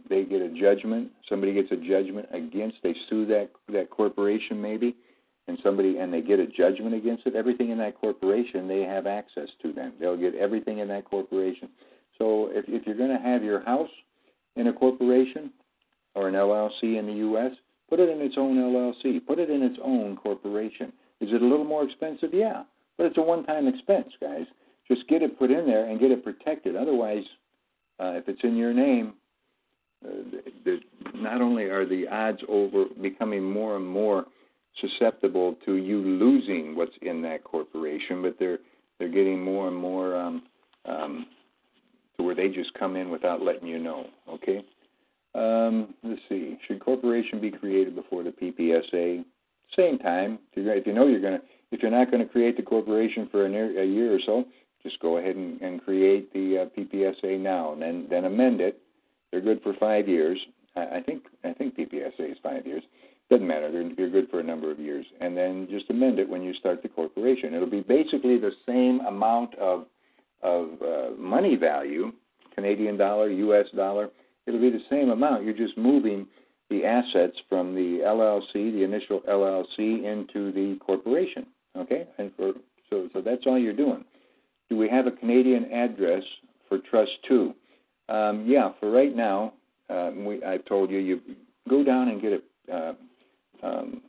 they 0.09 0.25
get 0.25 0.41
a 0.41 0.49
judgment, 0.49 1.11
somebody 1.29 1.53
gets 1.53 1.71
a 1.71 1.77
judgment 1.77 2.27
against, 2.33 2.77
they 2.83 2.95
sue 3.09 3.25
that 3.27 3.49
that 3.71 3.89
corporation 3.89 4.61
maybe, 4.61 4.95
and 5.47 5.57
somebody 5.63 5.97
and 5.97 6.13
they 6.13 6.21
get 6.21 6.39
a 6.39 6.47
judgment 6.47 6.93
against 6.93 7.25
it. 7.25 7.35
Everything 7.35 7.69
in 7.69 7.77
that 7.77 7.99
corporation 7.99 8.67
they 8.67 8.81
have 8.81 9.07
access 9.07 9.47
to 9.61 9.71
them. 9.71 9.93
They'll 9.99 10.17
get 10.17 10.35
everything 10.35 10.79
in 10.79 10.87
that 10.89 11.05
corporation. 11.05 11.69
So 12.17 12.49
if 12.51 12.65
if 12.67 12.85
you're 12.85 12.97
going 12.97 13.15
to 13.15 13.23
have 13.23 13.43
your 13.43 13.61
house 13.61 13.89
in 14.55 14.67
a 14.67 14.73
corporation 14.73 15.51
or 16.15 16.27
an 16.27 16.35
LLC 16.35 16.97
in 16.99 17.05
the 17.05 17.13
U.S., 17.13 17.51
Put 17.99 18.07
it 18.07 18.15
in 18.15 18.21
its 18.21 18.35
own 18.37 18.55
LLC. 18.55 19.19
Put 19.27 19.39
it 19.39 19.49
in 19.49 19.61
its 19.61 19.77
own 19.83 20.15
corporation. 20.15 20.93
Is 21.19 21.33
it 21.33 21.41
a 21.41 21.45
little 21.45 21.65
more 21.65 21.83
expensive? 21.83 22.29
Yeah, 22.31 22.63
but 22.97 23.07
it's 23.07 23.17
a 23.17 23.21
one-time 23.21 23.67
expense, 23.67 24.07
guys. 24.21 24.45
just 24.87 25.05
get 25.09 25.21
it 25.21 25.37
put 25.37 25.51
in 25.51 25.65
there 25.65 25.85
and 25.89 25.99
get 25.99 26.09
it 26.09 26.23
protected. 26.23 26.77
Otherwise, 26.77 27.25
uh, 27.99 28.13
if 28.15 28.29
it's 28.29 28.39
in 28.43 28.55
your 28.55 28.73
name, 28.73 29.15
uh, 30.05 30.11
the, 30.63 30.79
not 31.13 31.41
only 31.41 31.65
are 31.65 31.85
the 31.85 32.07
odds 32.07 32.39
over 32.47 32.85
becoming 33.01 33.43
more 33.43 33.75
and 33.75 33.85
more 33.85 34.23
susceptible 34.79 35.57
to 35.65 35.75
you 35.75 35.97
losing 35.97 36.77
what's 36.77 36.95
in 37.01 37.21
that 37.23 37.43
corporation, 37.43 38.21
but 38.21 38.37
they're 38.39 38.59
they're 38.97 39.09
getting 39.09 39.43
more 39.43 39.67
and 39.67 39.75
more 39.75 40.15
um, 40.15 40.43
um, 40.85 41.25
to 42.15 42.23
where 42.23 42.35
they 42.35 42.47
just 42.47 42.73
come 42.75 42.95
in 42.95 43.09
without 43.09 43.41
letting 43.41 43.67
you 43.67 43.77
know. 43.77 44.05
Okay. 44.29 44.63
Um, 45.35 45.93
let's 46.03 46.21
see. 46.27 46.57
Should 46.67 46.79
corporation 46.79 47.39
be 47.39 47.51
created 47.51 47.95
before 47.95 48.23
the 48.23 48.31
PPSA? 48.31 49.23
Same 49.75 49.99
time. 49.99 50.39
If 50.53 50.87
you 50.87 50.93
know 50.93 51.07
you're 51.07 51.21
going 51.21 51.39
to, 51.39 51.45
if 51.71 51.81
you're 51.81 51.91
not 51.91 52.09
going 52.11 52.25
to 52.25 52.31
create 52.31 52.57
the 52.57 52.63
corporation 52.63 53.27
for 53.31 53.45
a 53.45 53.49
year, 53.49 53.81
a 53.81 53.85
year 53.85 54.15
or 54.15 54.19
so, 54.25 54.45
just 54.81 54.99
go 54.99 55.17
ahead 55.17 55.35
and, 55.35 55.61
and 55.61 55.83
create 55.83 56.33
the 56.33 56.59
uh, 56.59 56.65
PPSA 56.77 57.39
now, 57.39 57.73
and 57.73 57.81
then 57.81 58.07
then 58.09 58.25
amend 58.25 58.61
it. 58.61 58.81
They're 59.31 59.41
good 59.41 59.61
for 59.61 59.73
five 59.79 60.07
years. 60.07 60.39
I, 60.75 60.97
I 60.97 61.01
think 61.01 61.23
I 61.43 61.53
think 61.53 61.77
PPSA 61.77 62.31
is 62.31 62.37
five 62.41 62.65
years. 62.65 62.83
Doesn't 63.29 63.45
matter. 63.45 63.71
They're, 63.71 63.89
they're 63.95 64.09
good 64.09 64.29
for 64.31 64.39
a 64.39 64.43
number 64.43 64.71
of 64.71 64.79
years, 64.79 65.05
and 65.21 65.37
then 65.37 65.67
just 65.69 65.89
amend 65.91 66.17
it 66.17 66.27
when 66.27 66.41
you 66.41 66.53
start 66.55 66.81
the 66.81 66.89
corporation. 66.89 67.53
It'll 67.53 67.69
be 67.69 67.81
basically 67.81 68.39
the 68.39 68.51
same 68.65 69.01
amount 69.01 69.53
of 69.55 69.85
of 70.41 70.69
uh, 70.81 71.11
money 71.17 71.55
value, 71.55 72.11
Canadian 72.55 72.97
dollar, 72.97 73.29
U.S. 73.29 73.65
dollar. 73.75 74.09
It'll 74.49 74.59
be 74.59 74.71
the 74.71 74.83
same 74.89 75.11
amount. 75.11 75.43
You're 75.43 75.53
just 75.53 75.77
moving 75.77 76.25
the 76.71 76.83
assets 76.83 77.37
from 77.47 77.75
the 77.75 77.99
LLC, 78.03 78.73
the 78.73 78.83
initial 78.83 79.21
LLC, 79.29 80.03
into 80.03 80.51
the 80.51 80.75
corporation. 80.83 81.45
Okay, 81.77 82.07
and 82.17 82.31
for 82.35 82.53
so 82.89 83.07
so 83.13 83.21
that's 83.21 83.43
all 83.45 83.59
you're 83.59 83.73
doing. 83.73 84.03
Do 84.67 84.75
we 84.75 84.89
have 84.89 85.05
a 85.05 85.11
Canadian 85.11 85.71
address 85.71 86.23
for 86.67 86.79
Trust 86.79 87.11
Two? 87.27 87.53
Um, 88.09 88.45
yeah, 88.47 88.71
for 88.79 88.89
right 88.89 89.15
now, 89.15 89.53
um, 89.87 90.25
we, 90.25 90.43
I've 90.43 90.65
told 90.65 90.89
you 90.89 90.97
you 90.97 91.21
go 91.69 91.83
down 91.83 92.07
and 92.07 92.19
get 92.19 92.33
a 92.33 92.75
uh, 92.75 92.93
um, 93.61 94.01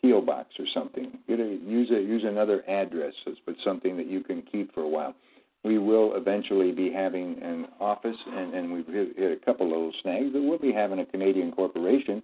PO 0.00 0.20
box 0.20 0.50
or 0.60 0.66
something. 0.72 1.18
Get 1.26 1.40
a, 1.40 1.58
use 1.64 1.90
a, 1.90 2.00
use 2.00 2.22
another 2.24 2.62
address, 2.70 3.14
but 3.44 3.56
something 3.64 3.96
that 3.96 4.06
you 4.06 4.20
can 4.22 4.42
keep 4.42 4.72
for 4.72 4.82
a 4.82 4.88
while. 4.88 5.16
We 5.64 5.78
will 5.78 6.14
eventually 6.14 6.70
be 6.72 6.92
having 6.92 7.42
an 7.42 7.66
office, 7.80 8.16
and, 8.26 8.54
and 8.54 8.72
we've 8.72 8.86
hit, 8.86 9.16
hit 9.16 9.32
a 9.32 9.44
couple 9.44 9.68
little 9.68 9.92
snags, 10.02 10.30
but 10.32 10.42
we'll 10.42 10.58
be 10.58 10.72
having 10.72 11.00
a 11.00 11.06
Canadian 11.06 11.50
corporation 11.52 12.22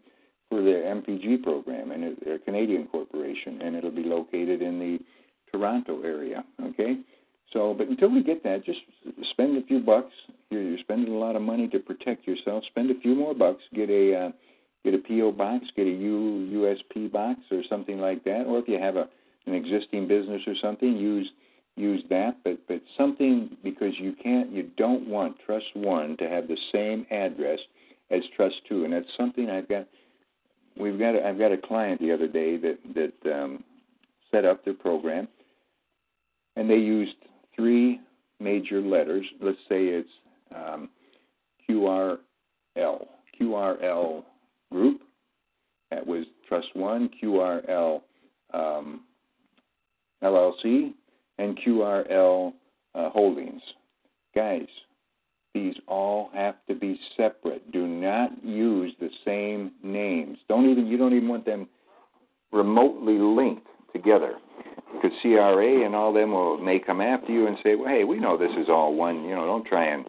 for 0.48 0.62
the 0.62 0.70
MPG 0.70 1.42
program, 1.42 1.90
and 1.90 2.04
a, 2.04 2.34
a 2.34 2.38
Canadian 2.40 2.86
corporation, 2.86 3.62
and 3.62 3.74
it'll 3.74 3.90
be 3.90 4.04
located 4.04 4.62
in 4.62 4.78
the 4.78 4.98
Toronto 5.50 6.02
area. 6.02 6.44
Okay, 6.62 6.98
so, 7.52 7.74
but 7.76 7.88
until 7.88 8.10
we 8.10 8.22
get 8.22 8.42
that, 8.44 8.64
just 8.64 8.80
spend 9.30 9.56
a 9.56 9.66
few 9.66 9.80
bucks. 9.80 10.12
You're, 10.50 10.62
you're 10.62 10.78
spending 10.78 11.12
a 11.12 11.18
lot 11.18 11.36
of 11.36 11.42
money 11.42 11.68
to 11.68 11.78
protect 11.78 12.26
yourself. 12.26 12.64
Spend 12.70 12.90
a 12.90 13.00
few 13.00 13.14
more 13.14 13.34
bucks. 13.34 13.62
Get 13.74 13.90
a 13.90 14.26
uh, 14.26 14.30
get 14.84 14.94
a 14.94 14.98
PO 14.98 15.32
box. 15.32 15.66
Get 15.76 15.86
a 15.86 15.90
U 15.90 16.48
USP 16.94 17.12
box 17.12 17.40
or 17.50 17.62
something 17.68 17.98
like 17.98 18.24
that. 18.24 18.44
Or 18.46 18.58
if 18.58 18.68
you 18.68 18.78
have 18.78 18.96
a 18.96 19.08
an 19.46 19.54
existing 19.54 20.06
business 20.08 20.42
or 20.46 20.54
something, 20.62 20.96
use 20.96 21.28
use 21.76 22.02
that. 22.10 22.36
But 22.44 22.58
but 22.68 22.82
something 22.96 23.56
because 23.62 23.92
you 23.98 24.14
can't 24.22 24.50
you 24.50 24.70
don't 24.76 25.08
want 25.08 25.36
Trust 25.44 25.66
One 25.74 26.16
to 26.18 26.28
have 26.28 26.48
the 26.48 26.58
same 26.72 27.06
address 27.10 27.58
as 28.10 28.20
Trust 28.36 28.56
Two, 28.68 28.84
and 28.84 28.92
that's 28.92 29.06
something 29.16 29.50
I've 29.50 29.68
got. 29.68 29.86
We've 30.78 30.98
got. 30.98 31.16
I've 31.16 31.38
got 31.38 31.52
a 31.52 31.58
client 31.58 32.00
the 32.00 32.12
other 32.12 32.28
day 32.28 32.56
that 32.56 32.78
that 32.94 33.32
um, 33.32 33.64
set 34.30 34.44
up 34.44 34.64
their 34.64 34.74
program, 34.74 35.28
and 36.56 36.68
they 36.68 36.76
used 36.76 37.16
three 37.54 38.00
major 38.40 38.80
letters. 38.80 39.24
Let's 39.40 39.58
say 39.68 39.86
it's 39.86 40.08
um, 40.54 40.88
QRL, 41.68 42.18
QRL 42.78 44.24
Group. 44.70 45.00
That 45.90 46.06
was 46.06 46.24
Trust 46.48 46.68
One, 46.74 47.10
QRL 47.22 48.00
um, 48.54 49.02
LLC, 50.22 50.94
and 51.38 51.58
QRL 51.58 52.52
uh, 52.94 53.10
Holdings. 53.10 53.62
Guys, 54.34 54.66
these 55.54 55.74
all 55.86 56.30
have 56.34 56.56
to 56.68 56.74
be 56.74 56.98
separate. 57.16 57.70
Do 57.72 57.86
not 57.86 58.30
use 58.44 58.94
the 59.00 59.10
same 59.24 59.72
names. 59.82 60.38
Don't 60.48 60.70
even 60.70 60.86
you 60.86 60.96
don't 60.96 61.14
even 61.14 61.28
want 61.28 61.44
them 61.44 61.68
remotely 62.52 63.18
linked 63.18 63.66
together 63.92 64.34
because 64.94 65.16
CRA 65.20 65.84
and 65.84 65.94
all 65.94 66.12
them 66.12 66.32
will 66.32 66.58
may 66.58 66.78
come 66.78 67.00
after 67.00 67.32
you 67.32 67.46
and 67.46 67.56
say, 67.62 67.74
"Well, 67.74 67.88
hey, 67.88 68.04
we 68.04 68.18
know 68.18 68.36
this 68.38 68.52
is 68.58 68.68
all 68.68 68.94
one. 68.94 69.24
You 69.24 69.34
know, 69.34 69.44
don't 69.44 69.66
try 69.66 69.86
and 69.86 70.04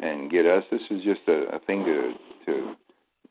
and 0.00 0.30
get 0.30 0.46
us. 0.46 0.64
This 0.70 0.82
is 0.90 1.02
just 1.02 1.20
a, 1.28 1.56
a 1.56 1.58
thing 1.60 1.84
to 1.84 2.12
to 2.46 2.74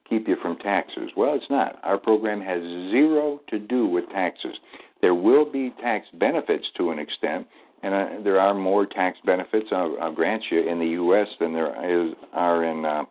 keep 0.10 0.28
you 0.28 0.36
from 0.42 0.58
taxes." 0.58 1.12
Well, 1.16 1.34
it's 1.34 1.50
not. 1.50 1.80
Our 1.84 1.98
program 1.98 2.42
has 2.42 2.62
zero 2.92 3.42
to 3.50 3.60
do 3.60 3.88
with 3.88 4.10
taxes. 4.10 4.56
There 5.02 5.16
will 5.16 5.46
be 5.46 5.74
tax 5.82 6.08
benefits 6.14 6.66
to 6.78 6.92
an 6.92 7.00
extent, 7.00 7.48
and 7.84 7.94
uh, 7.94 8.24
there 8.24 8.40
are 8.40 8.54
more 8.54 8.86
tax 8.86 9.18
benefits. 9.26 9.68
I'll, 9.72 9.98
I'll 10.02 10.14
grant 10.14 10.44
you 10.50 10.62
in 10.68 10.80
the 10.80 10.88
U.S. 10.88 11.28
than 11.40 11.54
there 11.54 12.08
is 12.08 12.14
are 12.34 12.64
in 12.64 12.86
uh, 12.86 13.04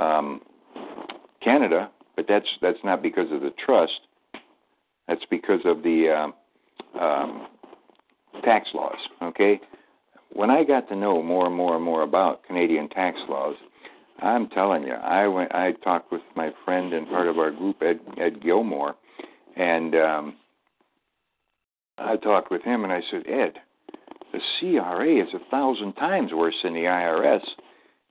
um, 0.00 0.40
Canada, 1.42 1.90
but 2.16 2.26
that's 2.28 2.48
that's 2.60 2.78
not 2.84 3.02
because 3.02 3.30
of 3.30 3.42
the 3.42 3.52
trust. 3.64 4.00
That's 5.08 5.24
because 5.30 5.60
of 5.64 5.82
the 5.82 6.32
uh, 6.96 7.00
um, 7.00 7.46
tax 8.44 8.68
laws. 8.74 8.98
Okay, 9.22 9.60
when 10.32 10.50
I 10.50 10.64
got 10.64 10.88
to 10.88 10.96
know 10.96 11.22
more 11.22 11.46
and 11.46 11.54
more 11.54 11.76
and 11.76 11.84
more 11.84 12.02
about 12.02 12.44
Canadian 12.44 12.88
tax 12.88 13.18
laws, 13.28 13.56
I'm 14.22 14.48
telling 14.48 14.82
you, 14.84 14.92
I 14.92 15.26
went. 15.28 15.54
I 15.54 15.72
talked 15.72 16.12
with 16.12 16.22
my 16.36 16.50
friend 16.64 16.92
and 16.92 17.08
part 17.08 17.26
of 17.26 17.38
our 17.38 17.50
group, 17.50 17.82
Ed, 17.82 18.00
Ed 18.18 18.42
Gilmore, 18.42 18.94
and 19.56 19.94
um, 19.94 20.36
I 21.98 22.16
talked 22.16 22.50
with 22.50 22.62
him, 22.62 22.84
and 22.84 22.92
I 22.92 23.00
said, 23.10 23.22
Ed, 23.26 23.54
the 24.32 24.40
CRA 24.58 25.22
is 25.22 25.34
a 25.34 25.50
thousand 25.50 25.94
times 25.94 26.32
worse 26.32 26.56
than 26.62 26.74
the 26.74 26.80
IRS. 26.80 27.42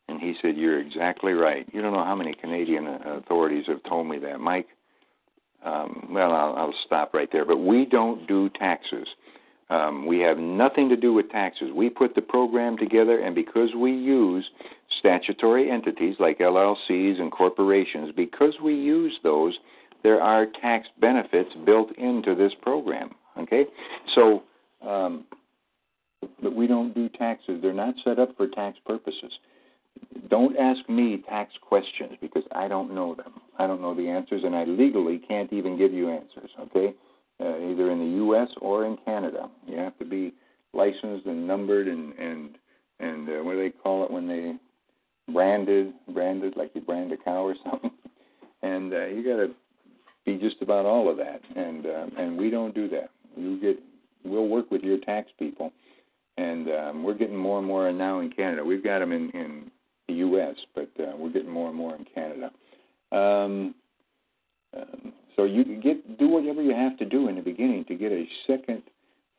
And 0.07 0.19
he 0.19 0.33
said, 0.41 0.57
You're 0.57 0.79
exactly 0.79 1.33
right. 1.33 1.67
You 1.71 1.81
don't 1.81 1.93
know 1.93 2.03
how 2.03 2.15
many 2.15 2.33
Canadian 2.33 2.87
authorities 2.87 3.65
have 3.67 3.83
told 3.83 4.07
me 4.07 4.17
that, 4.19 4.39
Mike 4.39 4.67
um, 5.63 6.07
well, 6.11 6.31
I'll, 6.31 6.55
I'll 6.55 6.75
stop 6.85 7.13
right 7.13 7.29
there. 7.31 7.45
But 7.45 7.57
we 7.57 7.85
don't 7.85 8.27
do 8.27 8.49
taxes. 8.49 9.07
Um, 9.69 10.05
we 10.05 10.19
have 10.19 10.37
nothing 10.37 10.89
to 10.89 10.97
do 10.97 11.13
with 11.13 11.29
taxes. 11.29 11.69
We 11.75 11.89
put 11.89 12.15
the 12.15 12.21
program 12.21 12.77
together, 12.77 13.19
and 13.19 13.35
because 13.35 13.69
we 13.77 13.91
use 13.91 14.49
statutory 14.99 15.69
entities 15.69 16.15
like 16.19 16.39
LLCs 16.39 17.19
and 17.19 17.31
corporations, 17.31 18.11
because 18.15 18.53
we 18.63 18.73
use 18.73 19.17
those, 19.23 19.57
there 20.01 20.21
are 20.21 20.47
tax 20.61 20.87
benefits 20.99 21.51
built 21.65 21.95
into 21.97 22.33
this 22.33 22.53
program. 22.61 23.11
Okay, 23.37 23.65
so 24.15 24.43
um, 24.85 25.25
but 26.41 26.55
we 26.55 26.67
don't 26.67 26.93
do 26.93 27.07
taxes. 27.09 27.59
They're 27.61 27.73
not 27.73 27.93
set 28.03 28.17
up 28.19 28.35
for 28.35 28.47
tax 28.47 28.77
purposes 28.85 29.31
don't 30.29 30.57
ask 30.57 30.87
me 30.89 31.23
tax 31.27 31.53
questions 31.61 32.13
because 32.21 32.43
I 32.53 32.67
don't 32.67 32.93
know 32.93 33.15
them. 33.15 33.33
I 33.57 33.67
don't 33.67 33.81
know 33.81 33.95
the 33.95 34.07
answers, 34.07 34.43
and 34.43 34.55
I 34.55 34.63
legally 34.65 35.19
can't 35.19 35.51
even 35.51 35.77
give 35.77 35.93
you 35.93 36.09
answers. 36.09 36.49
Okay, 36.59 36.93
uh, 37.39 37.57
either 37.57 37.91
in 37.91 37.99
the 37.99 38.17
U.S. 38.17 38.49
or 38.61 38.85
in 38.85 38.97
Canada, 39.05 39.49
you 39.65 39.77
have 39.77 39.97
to 39.99 40.05
be 40.05 40.33
licensed 40.73 41.25
and 41.25 41.47
numbered 41.47 41.87
and 41.87 42.13
and 42.17 42.57
and 42.99 43.29
uh, 43.29 43.43
what 43.43 43.53
do 43.53 43.63
they 43.63 43.69
call 43.69 44.03
it 44.03 44.11
when 44.11 44.27
they 44.27 44.53
branded 45.31 45.93
branded 46.13 46.55
like 46.57 46.71
you 46.73 46.81
brand 46.81 47.11
a 47.11 47.17
cow 47.17 47.45
or 47.45 47.55
something. 47.69 47.91
And 48.61 48.93
uh, 48.93 49.05
you 49.05 49.23
got 49.23 49.37
to 49.37 49.53
be 50.25 50.37
just 50.37 50.61
about 50.61 50.85
all 50.85 51.09
of 51.09 51.17
that, 51.17 51.41
and 51.55 51.85
uh, 51.85 52.07
and 52.17 52.37
we 52.37 52.49
don't 52.49 52.75
do 52.75 52.89
that. 52.89 53.09
You 53.37 53.59
get 53.59 53.79
we'll 54.23 54.47
work 54.47 54.69
with 54.69 54.81
your 54.81 54.97
tax 54.99 55.29
people, 55.39 55.71
and 56.37 56.67
um, 56.69 57.03
we're 57.03 57.13
getting 57.13 57.37
more 57.37 57.59
and 57.59 57.67
more 57.67 57.91
now 57.91 58.19
in 58.19 58.31
Canada. 58.31 58.63
We've 58.63 58.83
got 58.83 58.99
them 58.99 59.11
in 59.11 59.29
in 59.31 59.71
the 60.07 60.15
U.S., 60.15 60.55
but 60.75 60.89
uh, 60.99 61.15
we're 61.17 61.31
getting 61.31 61.51
more 61.51 61.69
and 61.69 61.77
more 61.77 61.95
in 61.95 62.05
Canada. 62.13 62.51
Um, 63.11 63.75
um, 64.75 65.13
so 65.39 65.45
you 65.45 65.63
get 65.81 66.17
do 66.17 66.27
whatever 66.27 66.61
you 66.61 66.75
have 66.75 66.97
to 66.97 67.05
do 67.05 67.29
in 67.29 67.35
the 67.35 67.41
beginning 67.41 67.85
to 67.85 67.95
get 67.95 68.11
a 68.11 68.25
second 68.45 68.83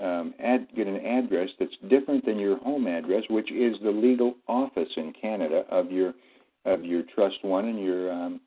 um, 0.01 0.33
ad, 0.43 0.67
get 0.75 0.87
an 0.87 0.97
address 0.97 1.51
that's 1.59 1.75
different 1.91 2.25
than 2.25 2.39
your 2.39 2.57
home 2.57 2.87
address, 2.87 3.25
which 3.29 3.53
is 3.53 3.77
the 3.83 3.91
legal 3.91 4.35
office 4.49 4.89
in 4.97 5.13
Canada 5.21 5.65
of 5.71 5.93
your 5.93 6.15
of 6.65 6.87
your 6.87 7.03
trust 7.15 7.37
one 7.43 7.67
and 7.67 7.79
your 7.79 8.11
um, 8.11 8.41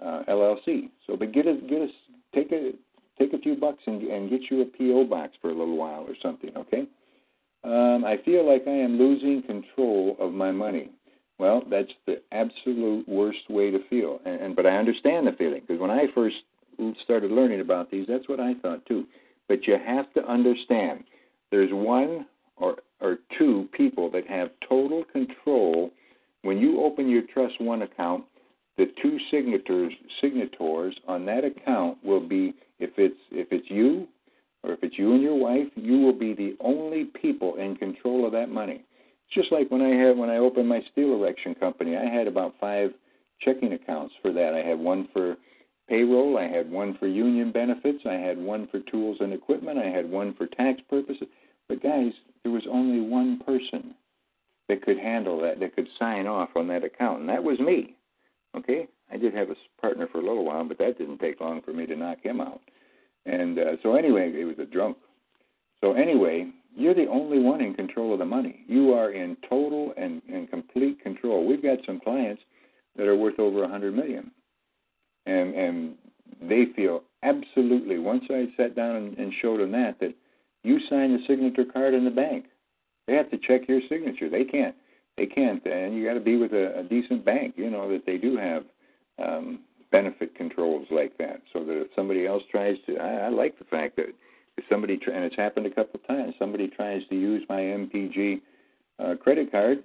uh, 0.00 0.22
LLC. 0.28 0.90
So, 1.04 1.16
but 1.16 1.32
get 1.32 1.48
a 1.48 1.54
get 1.68 1.82
a 1.82 1.88
take 2.32 2.52
a 2.52 2.70
take 3.18 3.32
a 3.32 3.38
few 3.38 3.56
bucks 3.56 3.82
and, 3.86 4.02
and 4.04 4.30
get 4.30 4.42
you 4.48 4.62
a 4.62 4.66
PO 4.66 5.06
box 5.06 5.32
for 5.42 5.50
a 5.50 5.54
little 5.54 5.76
while 5.76 6.02
or 6.02 6.14
something. 6.22 6.50
Okay. 6.56 6.84
Um, 7.64 8.04
I 8.06 8.18
feel 8.24 8.48
like 8.48 8.62
I 8.68 8.70
am 8.70 8.98
losing 8.98 9.42
control 9.42 10.16
of 10.20 10.32
my 10.32 10.52
money. 10.52 10.90
Well, 11.40 11.64
that's 11.68 11.90
the 12.06 12.22
absolute 12.30 13.08
worst 13.08 13.50
way 13.50 13.72
to 13.72 13.80
feel. 13.90 14.20
And, 14.24 14.40
and 14.40 14.56
but 14.56 14.64
I 14.64 14.76
understand 14.76 15.26
the 15.26 15.32
feeling 15.32 15.62
because 15.66 15.80
when 15.80 15.90
I 15.90 16.04
first 16.14 16.36
started 17.04 17.30
learning 17.30 17.60
about 17.60 17.90
these, 17.90 18.06
that's 18.08 18.28
what 18.28 18.40
I 18.40 18.54
thought 18.54 18.84
too. 18.86 19.06
But 19.48 19.66
you 19.66 19.76
have 19.84 20.12
to 20.14 20.24
understand 20.26 21.04
there's 21.50 21.70
one 21.72 22.26
or, 22.56 22.76
or 23.00 23.18
two 23.38 23.68
people 23.72 24.10
that 24.10 24.26
have 24.26 24.50
total 24.68 25.04
control. 25.12 25.90
When 26.42 26.58
you 26.58 26.82
open 26.82 27.08
your 27.08 27.22
Trust 27.32 27.60
One 27.60 27.82
account, 27.82 28.24
the 28.76 28.86
two 29.02 29.18
signators 29.32 29.90
signators 30.22 30.92
on 31.06 31.26
that 31.26 31.44
account 31.44 31.98
will 32.02 32.26
be 32.26 32.54
if 32.78 32.90
it's 32.96 33.18
if 33.30 33.48
it's 33.50 33.68
you 33.68 34.06
or 34.62 34.72
if 34.72 34.82
it's 34.82 34.98
you 34.98 35.12
and 35.12 35.22
your 35.22 35.34
wife, 35.34 35.68
you 35.74 35.98
will 35.98 36.18
be 36.18 36.34
the 36.34 36.56
only 36.60 37.04
people 37.20 37.56
in 37.56 37.76
control 37.76 38.26
of 38.26 38.32
that 38.32 38.48
money. 38.48 38.84
It's 39.26 39.34
just 39.34 39.52
like 39.52 39.70
when 39.70 39.82
I 39.82 39.90
had 39.90 40.16
when 40.16 40.30
I 40.30 40.38
opened 40.38 40.68
my 40.68 40.80
steel 40.92 41.14
erection 41.14 41.54
company, 41.54 41.96
I 41.96 42.04
had 42.04 42.26
about 42.26 42.54
five 42.60 42.90
checking 43.40 43.72
accounts 43.72 44.14
for 44.22 44.32
that. 44.32 44.54
I 44.54 44.66
had 44.66 44.78
one 44.78 45.08
for 45.12 45.36
payroll, 45.90 46.38
I 46.38 46.46
had 46.46 46.70
one 46.70 46.96
for 46.98 47.08
union 47.08 47.50
benefits, 47.50 48.04
I 48.06 48.14
had 48.14 48.38
one 48.38 48.68
for 48.68 48.78
tools 48.80 49.18
and 49.20 49.32
equipment, 49.32 49.78
I 49.78 49.90
had 49.90 50.08
one 50.08 50.34
for 50.34 50.46
tax 50.46 50.80
purposes. 50.88 51.26
But 51.68 51.82
guys, 51.82 52.12
there 52.42 52.52
was 52.52 52.62
only 52.70 53.00
one 53.00 53.40
person 53.40 53.94
that 54.68 54.82
could 54.82 54.98
handle 54.98 55.40
that, 55.42 55.58
that 55.60 55.74
could 55.74 55.88
sign 55.98 56.26
off 56.26 56.50
on 56.54 56.68
that 56.68 56.84
account, 56.84 57.20
and 57.20 57.28
that 57.28 57.42
was 57.42 57.58
me. 57.58 57.96
Okay, 58.56 58.86
I 59.12 59.16
did 59.16 59.34
have 59.34 59.50
a 59.50 59.56
partner 59.80 60.08
for 60.10 60.18
a 60.18 60.26
little 60.26 60.44
while, 60.44 60.64
but 60.64 60.78
that 60.78 60.96
didn't 60.96 61.18
take 61.18 61.40
long 61.40 61.60
for 61.60 61.72
me 61.72 61.86
to 61.86 61.96
knock 61.96 62.18
him 62.22 62.40
out. 62.40 62.60
And 63.26 63.58
uh, 63.58 63.76
so 63.82 63.96
anyway, 63.96 64.32
he 64.32 64.44
was 64.44 64.58
a 64.58 64.64
drunk. 64.64 64.96
So 65.80 65.92
anyway, 65.92 66.50
you're 66.74 66.94
the 66.94 67.06
only 67.06 67.40
one 67.40 67.60
in 67.60 67.74
control 67.74 68.12
of 68.12 68.18
the 68.18 68.24
money. 68.24 68.64
You 68.66 68.92
are 68.92 69.12
in 69.12 69.36
total 69.48 69.92
and, 69.96 70.22
and 70.32 70.48
complete 70.48 71.02
control. 71.02 71.46
We've 71.46 71.62
got 71.62 71.78
some 71.84 72.00
clients 72.00 72.42
that 72.96 73.06
are 73.06 73.16
worth 73.16 73.38
over 73.38 73.64
a 73.64 73.68
hundred 73.68 73.94
million, 73.94 74.30
and 75.26 75.54
and 75.54 75.94
they 76.42 76.66
feel 76.76 77.02
absolutely. 77.22 77.98
Once 77.98 78.24
I 78.30 78.46
sat 78.56 78.74
down 78.74 78.96
and, 78.96 79.18
and 79.18 79.32
showed 79.40 79.60
them 79.60 79.72
that 79.72 79.98
that 80.00 80.14
you 80.62 80.78
sign 80.88 81.12
the 81.12 81.24
signature 81.26 81.64
card 81.64 81.94
in 81.94 82.04
the 82.04 82.10
bank, 82.10 82.46
they 83.06 83.14
have 83.14 83.30
to 83.30 83.38
check 83.38 83.68
your 83.68 83.80
signature. 83.88 84.28
They 84.28 84.44
can't. 84.44 84.74
They 85.16 85.26
can't. 85.26 85.64
And 85.66 85.94
you 85.94 86.04
got 86.06 86.14
to 86.14 86.20
be 86.20 86.36
with 86.36 86.52
a, 86.52 86.78
a 86.78 86.82
decent 86.82 87.24
bank. 87.24 87.54
You 87.56 87.70
know 87.70 87.90
that 87.90 88.06
they 88.06 88.16
do 88.16 88.36
have 88.36 88.64
um, 89.18 89.60
benefit 89.90 90.34
controls 90.34 90.86
like 90.90 91.18
that, 91.18 91.42
so 91.52 91.64
that 91.64 91.80
if 91.80 91.88
somebody 91.96 92.26
else 92.26 92.42
tries 92.50 92.76
to, 92.86 92.96
I, 92.98 93.26
I 93.26 93.28
like 93.28 93.58
the 93.58 93.64
fact 93.64 93.96
that 93.96 94.14
if 94.56 94.64
somebody 94.70 94.94
and 95.12 95.24
it's 95.24 95.36
happened 95.36 95.66
a 95.66 95.70
couple 95.70 96.00
of 96.00 96.06
times, 96.06 96.34
somebody 96.38 96.68
tries 96.68 97.02
to 97.08 97.14
use 97.14 97.42
my 97.48 97.60
MPG 97.60 98.40
uh, 98.98 99.14
credit 99.16 99.50
card, 99.50 99.82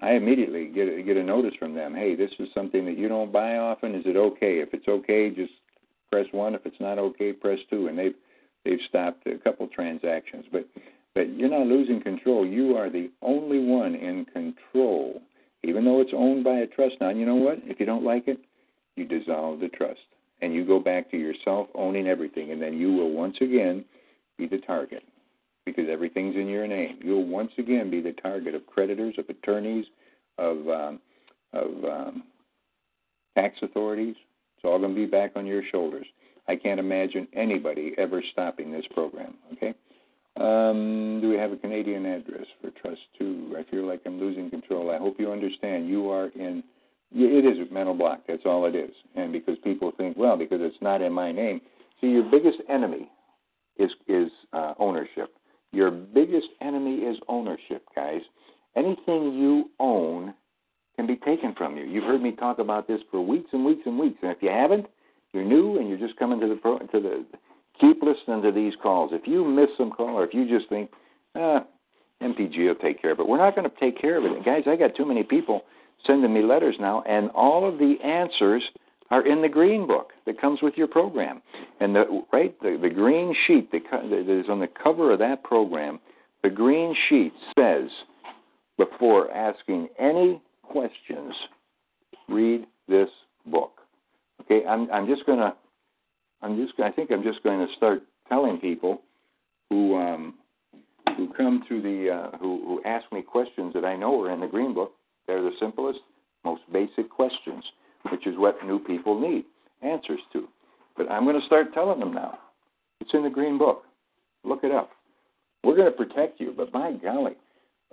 I 0.00 0.12
immediately 0.12 0.66
get 0.66 0.88
a, 0.88 1.02
get 1.02 1.16
a 1.16 1.22
notice 1.22 1.54
from 1.58 1.74
them. 1.74 1.94
Hey, 1.94 2.14
this 2.14 2.30
is 2.38 2.48
something 2.54 2.84
that 2.84 2.96
you 2.96 3.08
don't 3.08 3.32
buy 3.32 3.56
often. 3.56 3.94
Is 3.94 4.04
it 4.06 4.16
okay? 4.16 4.60
If 4.60 4.72
it's 4.72 4.86
okay, 4.86 5.30
just 5.30 5.52
press 6.10 6.26
one. 6.32 6.54
If 6.54 6.64
it's 6.66 6.80
not 6.80 6.98
okay, 6.98 7.32
press 7.32 7.58
two. 7.68 7.88
And 7.88 7.98
they've 7.98 8.14
they've 8.64 8.78
stopped 8.88 9.26
a 9.26 9.38
couple 9.38 9.66
transactions, 9.68 10.44
but 10.52 10.66
but 11.14 11.34
you're 11.36 11.50
not 11.50 11.66
losing 11.66 12.00
control. 12.00 12.46
You 12.46 12.76
are 12.76 12.90
the 12.90 13.10
only 13.22 13.58
one 13.58 13.94
in 13.94 14.24
control, 14.26 15.20
even 15.64 15.84
though 15.84 16.00
it's 16.00 16.12
owned 16.14 16.44
by 16.44 16.58
a 16.58 16.66
trust. 16.66 16.94
Now, 17.00 17.10
you 17.10 17.26
know 17.26 17.34
what? 17.34 17.58
If 17.64 17.80
you 17.80 17.86
don't 17.86 18.04
like 18.04 18.28
it, 18.28 18.38
you 18.94 19.04
dissolve 19.04 19.60
the 19.60 19.68
trust 19.68 20.00
and 20.40 20.54
you 20.54 20.64
go 20.64 20.78
back 20.78 21.10
to 21.10 21.16
yourself 21.16 21.66
owning 21.74 22.06
everything, 22.06 22.52
and 22.52 22.62
then 22.62 22.78
you 22.78 22.92
will 22.92 23.10
once 23.10 23.36
again 23.40 23.84
be 24.36 24.46
the 24.46 24.58
target 24.58 25.02
because 25.70 25.90
everything's 25.90 26.36
in 26.36 26.48
your 26.48 26.66
name. 26.66 26.98
You'll 27.02 27.26
once 27.26 27.52
again 27.58 27.90
be 27.90 28.00
the 28.00 28.12
target 28.12 28.54
of 28.54 28.66
creditors, 28.66 29.14
of 29.18 29.28
attorneys, 29.28 29.86
of 30.38 30.68
um, 30.68 31.00
of 31.52 31.84
um, 31.84 32.24
tax 33.36 33.56
authorities. 33.62 34.16
It's 34.56 34.64
all 34.64 34.78
going 34.78 34.94
to 34.94 35.00
be 35.00 35.06
back 35.06 35.32
on 35.36 35.46
your 35.46 35.62
shoulders. 35.70 36.06
I 36.48 36.56
can't 36.56 36.80
imagine 36.80 37.28
anybody 37.32 37.94
ever 37.98 38.22
stopping 38.32 38.72
this 38.72 38.86
program. 38.92 39.34
Okay. 39.52 39.74
Um, 40.36 41.20
do 41.20 41.28
we 41.28 41.36
have 41.36 41.52
a 41.52 41.56
Canadian 41.56 42.06
address 42.06 42.46
for 42.60 42.70
Trust 42.70 43.00
Two? 43.18 43.56
I 43.58 43.68
feel 43.70 43.86
like 43.86 44.02
I'm 44.06 44.20
losing 44.20 44.50
control. 44.50 44.90
I 44.90 44.98
hope 44.98 45.16
you 45.18 45.32
understand. 45.32 45.88
You 45.88 46.10
are 46.10 46.28
in 46.28 46.62
it 47.12 47.44
is 47.44 47.66
a 47.66 47.72
mental 47.72 47.94
block. 47.94 48.20
That's 48.28 48.42
all 48.44 48.66
it 48.66 48.74
is. 48.74 48.90
And 49.14 49.32
because 49.32 49.56
people 49.64 49.92
think, 49.96 50.16
well, 50.16 50.36
because 50.36 50.58
it's 50.60 50.76
not 50.80 51.00
in 51.00 51.12
my 51.12 51.32
name. 51.32 51.60
See, 52.00 52.08
your 52.08 52.24
biggest 52.30 52.58
enemy 52.68 53.10
is 53.78 53.90
is 54.06 54.30
uh, 54.52 54.74
ownership. 54.78 55.34
Your 55.72 55.90
biggest 55.90 56.48
enemy 56.60 56.96
is 56.96 57.16
ownership, 57.28 57.84
guys. 57.94 58.20
Anything 58.76 59.34
you 59.34 59.70
own 59.78 60.34
can 60.96 61.06
be 61.06 61.16
taken 61.16 61.54
from 61.56 61.76
you. 61.76 61.84
You've 61.84 62.04
heard 62.04 62.22
me 62.22 62.32
talk 62.32 62.58
about 62.58 62.88
this 62.88 63.00
for 63.10 63.20
weeks 63.20 63.50
and 63.52 63.64
weeks 63.64 63.82
and 63.86 63.98
weeks. 63.98 64.18
And 64.22 64.30
if 64.30 64.38
you 64.42 64.50
haven't, 64.50 64.86
you're 65.32 65.44
new 65.44 65.78
and 65.78 65.88
you're 65.88 65.98
just 65.98 66.18
coming 66.18 66.40
to 66.40 66.48
the 66.48 66.56
pro, 66.56 66.78
to 66.78 66.86
the 66.92 67.24
keep 67.80 68.02
listening 68.02 68.42
to 68.42 68.52
these 68.52 68.74
calls. 68.82 69.10
If 69.12 69.26
you 69.26 69.44
miss 69.44 69.68
some 69.76 69.90
call 69.90 70.18
or 70.18 70.24
if 70.24 70.34
you 70.34 70.48
just 70.48 70.68
think, 70.68 70.90
ah, 71.34 71.64
MPG 72.22 72.66
will 72.66 72.74
take 72.74 73.00
care 73.00 73.12
of 73.12 73.20
it, 73.20 73.28
we're 73.28 73.38
not 73.38 73.54
going 73.54 73.68
to 73.68 73.76
take 73.78 74.00
care 74.00 74.18
of 74.18 74.24
it. 74.24 74.44
guys, 74.44 74.64
I 74.66 74.76
got 74.76 74.96
too 74.96 75.04
many 75.04 75.22
people 75.22 75.62
sending 76.06 76.32
me 76.32 76.42
letters 76.42 76.76
now, 76.80 77.02
and 77.02 77.30
all 77.30 77.68
of 77.68 77.78
the 77.78 77.96
answers 78.04 78.62
are 79.10 79.26
in 79.26 79.42
the 79.42 79.48
green 79.48 79.86
book 79.86 80.10
that 80.26 80.40
comes 80.40 80.60
with 80.62 80.74
your 80.76 80.86
program. 80.86 81.42
And 81.80 81.94
the 81.94 82.22
right 82.32 82.58
the, 82.60 82.78
the 82.80 82.90
green 82.90 83.34
sheet 83.46 83.70
that, 83.72 83.82
is 84.28 84.46
on 84.48 84.60
the 84.60 84.68
cover 84.82 85.12
of 85.12 85.18
that 85.20 85.42
program, 85.44 86.00
the 86.42 86.50
green 86.50 86.94
sheet 87.08 87.32
says 87.58 87.88
before 88.76 89.30
asking 89.32 89.88
any 89.98 90.40
questions, 90.62 91.34
read 92.28 92.66
this 92.88 93.08
book. 93.46 93.72
Okay, 94.42 94.66
I'm 94.66 94.90
I'm 94.90 95.06
just 95.06 95.24
gonna 95.26 95.54
I'm 96.42 96.56
just 96.56 96.78
I 96.80 96.90
think 96.90 97.10
I'm 97.10 97.22
just 97.22 97.42
going 97.42 97.66
to 97.66 97.72
start 97.76 98.02
telling 98.28 98.58
people 98.58 99.02
who 99.70 99.96
um, 99.96 100.34
who 101.16 101.32
come 101.34 101.64
to 101.68 101.80
the 101.82 102.10
uh, 102.10 102.36
who 102.38 102.62
who 102.64 102.82
ask 102.84 103.10
me 103.12 103.22
questions 103.22 103.72
that 103.74 103.84
I 103.84 103.96
know 103.96 104.22
are 104.22 104.32
in 104.32 104.40
the 104.40 104.46
green 104.46 104.74
book 104.74 104.92
they're 105.28 105.42
the 105.42 105.52
simplest, 105.60 106.00
most 106.44 106.62
basic 106.72 107.08
questions, 107.10 107.62
which 108.10 108.26
is 108.26 108.34
what 108.36 108.64
new 108.64 108.78
people 108.78 109.18
need 109.18 109.44
answers 109.82 110.20
to. 110.32 110.48
But 110.96 111.10
I'm 111.10 111.24
going 111.24 111.38
to 111.40 111.46
start 111.46 111.72
telling 111.74 112.00
them 112.00 112.12
now. 112.12 112.38
It's 113.00 113.10
in 113.14 113.22
the 113.22 113.30
Green 113.30 113.58
Book. 113.58 113.84
Look 114.44 114.64
it 114.64 114.72
up. 114.72 114.90
We're 115.64 115.76
going 115.76 115.90
to 115.90 115.96
protect 115.96 116.40
you, 116.40 116.52
but 116.56 116.72
by 116.72 116.92
golly, 116.92 117.36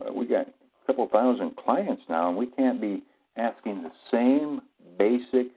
uh, 0.01 0.13
we 0.13 0.25
got 0.25 0.47
a 0.47 0.87
couple 0.87 1.07
thousand 1.09 1.55
clients 1.57 2.03
now, 2.09 2.29
and 2.29 2.37
we 2.37 2.47
can't 2.47 2.79
be 2.79 3.03
asking 3.37 3.83
the 3.83 3.91
same 4.11 4.61
basic 4.97 5.47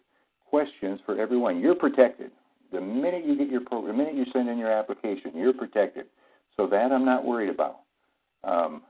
questions 0.48 1.00
for 1.04 1.20
everyone. 1.20 1.60
You're 1.60 1.74
protected. 1.74 2.30
The 2.72 2.80
minute 2.80 3.24
you 3.26 3.36
get 3.36 3.48
your 3.48 3.62
program, 3.62 3.96
the 3.96 4.04
minute 4.04 4.16
you 4.16 4.26
send 4.32 4.48
in 4.48 4.58
your 4.58 4.72
application, 4.72 5.32
you're 5.34 5.52
protected. 5.52 6.06
So 6.56 6.66
that 6.66 6.92
I'm 6.92 7.04
not 7.04 7.24
worried 7.24 7.50
about. 7.50 7.80
Um, 8.44 8.82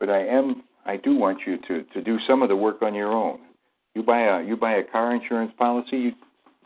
but 0.00 0.08
I 0.10 0.26
am 0.26 0.64
I 0.86 0.96
do 0.96 1.16
want 1.16 1.38
you 1.46 1.56
to, 1.68 1.82
to 1.82 2.02
do 2.02 2.18
some 2.26 2.42
of 2.42 2.48
the 2.48 2.56
work 2.56 2.82
on 2.82 2.94
your 2.94 3.12
own. 3.12 3.40
You 3.94 4.02
buy 4.02 4.20
a 4.20 4.42
you 4.42 4.56
buy 4.56 4.74
a 4.74 4.84
car 4.84 5.14
insurance 5.14 5.52
policy, 5.56 5.96
you 5.96 6.12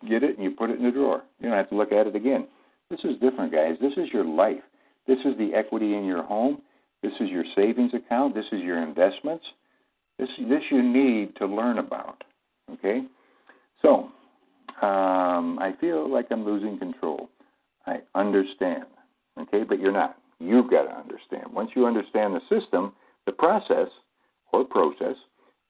get 0.09 0.23
it 0.23 0.37
and 0.37 0.45
you 0.45 0.51
put 0.51 0.71
it 0.71 0.79
in 0.79 0.85
the 0.85 0.91
drawer. 0.91 1.23
You 1.41 1.49
don't 1.49 1.57
have 1.57 1.69
to 1.71 1.77
look 1.77 1.93
at 1.93 2.07
it 2.07 2.17
again. 2.17 2.47
This 2.91 3.01
is 3.05 3.21
different, 3.21 3.53
guys. 3.53 3.77
This 3.81 3.93
is 3.97 4.09
your 4.13 4.25
life. 4.25 4.63
This 5.07 5.19
is 5.25 5.37
the 5.39 5.55
equity 5.55 5.95
in 5.95 6.05
your 6.05 6.23
home. 6.23 6.63
This 7.03 7.13
is 7.21 7.29
your 7.29 7.45
savings 7.55 7.93
account. 7.95 8.35
This 8.35 8.47
is 8.51 8.61
your 8.61 8.83
investments. 8.83 9.45
This 10.19 10.29
this 10.49 10.63
you 10.71 10.83
need 10.83 11.37
to 11.37 11.47
learn 11.47 11.79
about. 11.79 12.25
Okay, 12.73 13.03
so 13.83 14.11
um, 14.83 15.59
I 15.59 15.75
feel 15.81 16.11
like 16.11 16.27
I'm 16.31 16.45
losing 16.45 16.79
control. 16.79 17.29
I 17.87 17.99
understand. 18.15 18.85
Okay, 19.41 19.65
but 19.65 19.81
you're 19.81 19.93
not. 19.93 20.17
You've 20.41 20.71
got 20.71 20.85
to 20.85 20.97
understand. 20.97 21.53
Once 21.53 21.71
you 21.75 21.87
understand 21.87 22.35
the 22.35 22.61
system, 22.61 22.93
the 23.27 23.33
process, 23.33 23.89
or 24.53 24.65
process. 24.65 25.17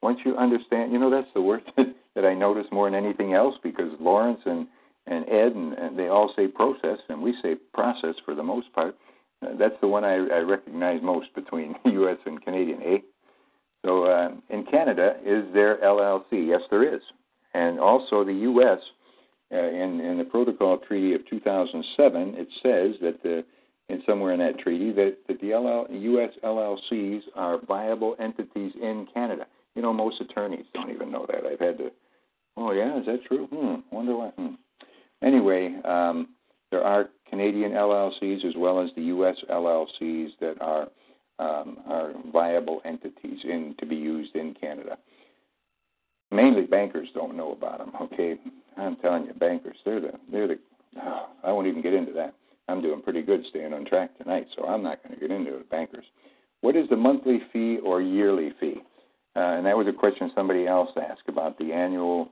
Once 0.03 0.21
you 0.25 0.37
understand, 0.37 0.93
you 0.93 0.99
know, 0.99 1.11
that's 1.11 1.33
the 1.35 1.41
word 1.41 1.63
that, 1.77 1.95
that 2.15 2.25
I 2.25 2.35
notice 2.35 2.67
more 2.71 2.91
than 2.91 2.95
anything 2.95 3.35
else 3.35 3.55
because 3.63 3.91
Lawrence 4.01 4.41
and, 4.47 4.67
and 5.07 5.29
Ed 5.29 5.53
and, 5.55 5.73
and 5.75 5.99
they 5.99 6.09
all 6.09 6.33
say 6.37 6.47
process, 6.47 6.99
and 7.09 7.23
we 7.23 7.35
say 7.43 7.57
process 7.75 8.15
for 8.25 8.35
the 8.35 8.43
most 8.43 8.73
part. 8.73 8.97
Uh, 9.43 9.51
that's 9.59 9.75
the 9.81 9.89
one 9.89 10.05
I, 10.05 10.15
I 10.15 10.39
recognize 10.41 11.01
most 11.03 11.35
between 11.35 11.75
U.S. 11.85 12.19
and 12.27 12.43
Canadian, 12.43 12.83
eh? 12.83 12.99
So 13.85 14.05
uh, 14.05 14.31
in 14.51 14.65
Canada, 14.65 15.17
is 15.25 15.45
there 15.55 15.79
LLC? 15.79 16.49
Yes, 16.49 16.61
there 16.71 16.95
is. 16.95 17.01
And 17.55 17.79
also 17.79 18.25
the 18.25 18.33
U.S. 18.33 18.79
Uh, 19.53 19.57
in, 19.57 20.01
in 20.01 20.19
the 20.19 20.25
Protocol 20.25 20.79
Treaty 20.79 21.15
of 21.15 21.27
2007, 21.29 22.35
it 22.37 22.49
says 22.63 22.97
that 23.01 23.23
the 23.23 23.45
in 23.89 24.03
somewhere 24.07 24.33
in 24.33 24.41
that 24.41 24.59
treaty 24.59 24.93
that, 24.93 25.17
that 25.29 25.41
the 25.41 25.55
LL, 25.55 25.87
U.S. 25.91 26.31
LLCs 26.45 27.23
are 27.35 27.59
viable 27.67 28.17
entities 28.21 28.73
in 28.81 29.07
Canada. 29.15 29.47
You 29.79 29.83
know, 29.83 29.93
most 29.93 30.21
attorneys 30.21 30.65
don't 30.75 30.91
even 30.91 31.13
know 31.13 31.25
that. 31.29 31.47
I've 31.47 31.61
had 31.61 31.79
to, 31.79 31.93
oh, 32.57 32.73
yeah, 32.73 32.99
is 32.99 33.07
that 33.07 33.21
true? 33.29 33.47
Hmm, 33.47 33.95
wonder 33.95 34.17
why. 34.17 34.31
Hmm. 34.31 34.55
Anyway, 35.23 35.73
um, 35.85 36.31
there 36.73 36.83
are 36.83 37.11
Canadian 37.31 37.71
LLCs 37.71 38.45
as 38.45 38.55
well 38.57 38.83
as 38.83 38.91
the 38.97 39.03
U.S. 39.03 39.37
LLCs 39.49 40.31
that 40.41 40.57
are 40.61 40.89
um, 41.39 41.79
are 41.87 42.13
viable 42.33 42.81
entities 42.85 43.39
in 43.45 43.77
to 43.79 43.87
be 43.87 43.95
used 43.95 44.35
in 44.35 44.53
Canada. 44.61 44.99
Mainly 46.33 46.63
bankers 46.63 47.07
don't 47.15 47.37
know 47.37 47.53
about 47.53 47.79
them. 47.79 47.93
Okay, 48.03 48.35
I'm 48.77 48.97
telling 48.97 49.27
you, 49.27 49.35
bankers 49.35 49.77
they're 49.85 50.01
the 50.01 50.11
they're 50.33 50.49
the. 50.49 50.59
Oh, 51.01 51.29
I 51.45 51.53
won't 51.53 51.69
even 51.69 51.83
get 51.83 51.95
into 51.95 52.13
that. 52.15 52.35
I'm 52.67 52.83
doing 52.83 53.01
pretty 53.01 53.23
good 53.23 53.45
staying 53.49 53.75
on 53.75 53.85
track 53.85 54.19
tonight, 54.19 54.49
so 54.57 54.65
I'm 54.65 54.83
not 54.83 55.05
going 55.05 55.15
to 55.15 55.21
get 55.21 55.31
into 55.31 55.57
it, 55.57 55.71
bankers. 55.71 56.05
What 56.63 56.75
is 56.75 56.89
the 56.91 56.97
monthly 56.97 57.43
fee 57.53 57.79
or 57.85 58.03
yearly 58.03 58.51
fee? 58.59 58.83
Question 60.09 60.31
somebody 60.35 60.67
else 60.67 60.91
asked 60.97 61.29
about 61.29 61.59
the 61.59 61.73
annual 61.73 62.29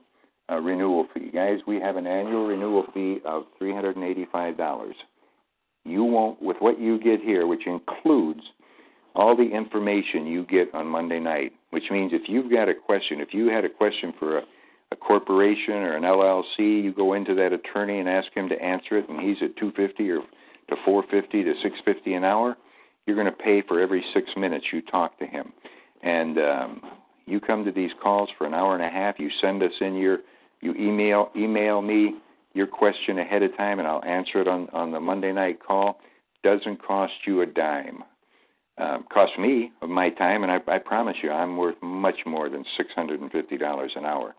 uh, 0.51 0.55
renewal 0.55 1.07
fee. 1.13 1.29
Guys, 1.33 1.59
we 1.67 1.79
have 1.79 1.95
an 1.95 2.07
annual 2.07 2.47
renewal 2.47 2.85
fee 2.93 3.19
of 3.25 3.43
$385. 3.61 4.91
You 5.85 6.03
won't, 6.03 6.41
with 6.41 6.57
what 6.59 6.79
you 6.79 6.99
get 6.99 7.21
here, 7.21 7.47
which 7.47 7.67
includes 7.67 8.41
all 9.15 9.35
the 9.35 9.43
information 9.43 10.25
you 10.25 10.45
get 10.45 10.73
on 10.73 10.87
Monday 10.87 11.19
night, 11.19 11.53
which 11.71 11.85
means 11.91 12.11
if 12.13 12.23
you've 12.27 12.51
got 12.51 12.69
a 12.69 12.73
question, 12.73 13.19
if 13.19 13.33
you 13.33 13.47
had 13.47 13.65
a 13.65 13.69
question 13.69 14.13
for 14.17 14.39
a, 14.39 14.41
a 14.91 14.95
corporation 14.95 15.75
or 15.75 15.95
an 15.95 16.03
LLC, 16.03 16.83
you 16.83 16.93
go 16.93 17.13
into 17.13 17.33
that 17.35 17.53
attorney 17.53 17.99
and 17.99 18.09
ask 18.09 18.31
him 18.33 18.49
to 18.49 18.61
answer 18.61 18.97
it, 18.97 19.09
and 19.09 19.19
he's 19.19 19.37
at 19.41 19.55
250 19.57 20.09
or 20.11 20.21
to 20.69 20.75
450 20.85 21.43
to 21.43 21.53
650 21.53 22.13
an 22.13 22.23
hour. 22.23 22.57
You're 23.05 23.15
going 23.15 23.27
to 23.27 23.31
pay 23.31 23.63
for 23.65 23.79
every 23.79 24.03
six 24.13 24.29
minutes 24.35 24.65
you 24.71 24.81
talk 24.81 25.17
to 25.19 25.25
him, 25.25 25.53
and 26.03 26.37
um, 26.37 26.81
you 27.25 27.39
come 27.39 27.65
to 27.65 27.71
these 27.71 27.91
calls 28.01 28.29
for 28.37 28.47
an 28.47 28.53
hour 28.53 28.73
and 28.73 28.83
a 28.83 28.89
half. 28.89 29.19
You 29.19 29.29
send 29.41 29.61
us 29.63 29.71
in 29.81 29.95
your, 29.95 30.19
you 30.61 30.73
email 30.75 31.29
email 31.35 31.81
me 31.81 32.15
your 32.53 32.67
question 32.67 33.19
ahead 33.19 33.43
of 33.43 33.55
time, 33.55 33.79
and 33.79 33.87
I'll 33.87 34.03
answer 34.03 34.41
it 34.41 34.47
on 34.47 34.67
on 34.73 34.91
the 34.91 34.99
Monday 34.99 35.31
night 35.31 35.59
call. 35.65 35.99
Doesn't 36.43 36.81
cost 36.83 37.13
you 37.25 37.41
a 37.41 37.45
dime. 37.45 38.03
Um, 38.79 39.05
cost 39.11 39.31
me 39.39 39.71
of 39.81 39.89
my 39.89 40.11
time, 40.11 40.43
and 40.43 40.51
I, 40.51 40.59
I 40.67 40.77
promise 40.77 41.17
you, 41.23 41.31
I'm 41.31 41.57
worth 41.57 41.81
much 41.81 42.19
more 42.25 42.47
than 42.47 42.63
six 42.77 42.89
hundred 42.93 43.21
and 43.21 43.31
fifty 43.31 43.57
dollars 43.57 43.91
an 43.95 44.05
hour. 44.05 44.35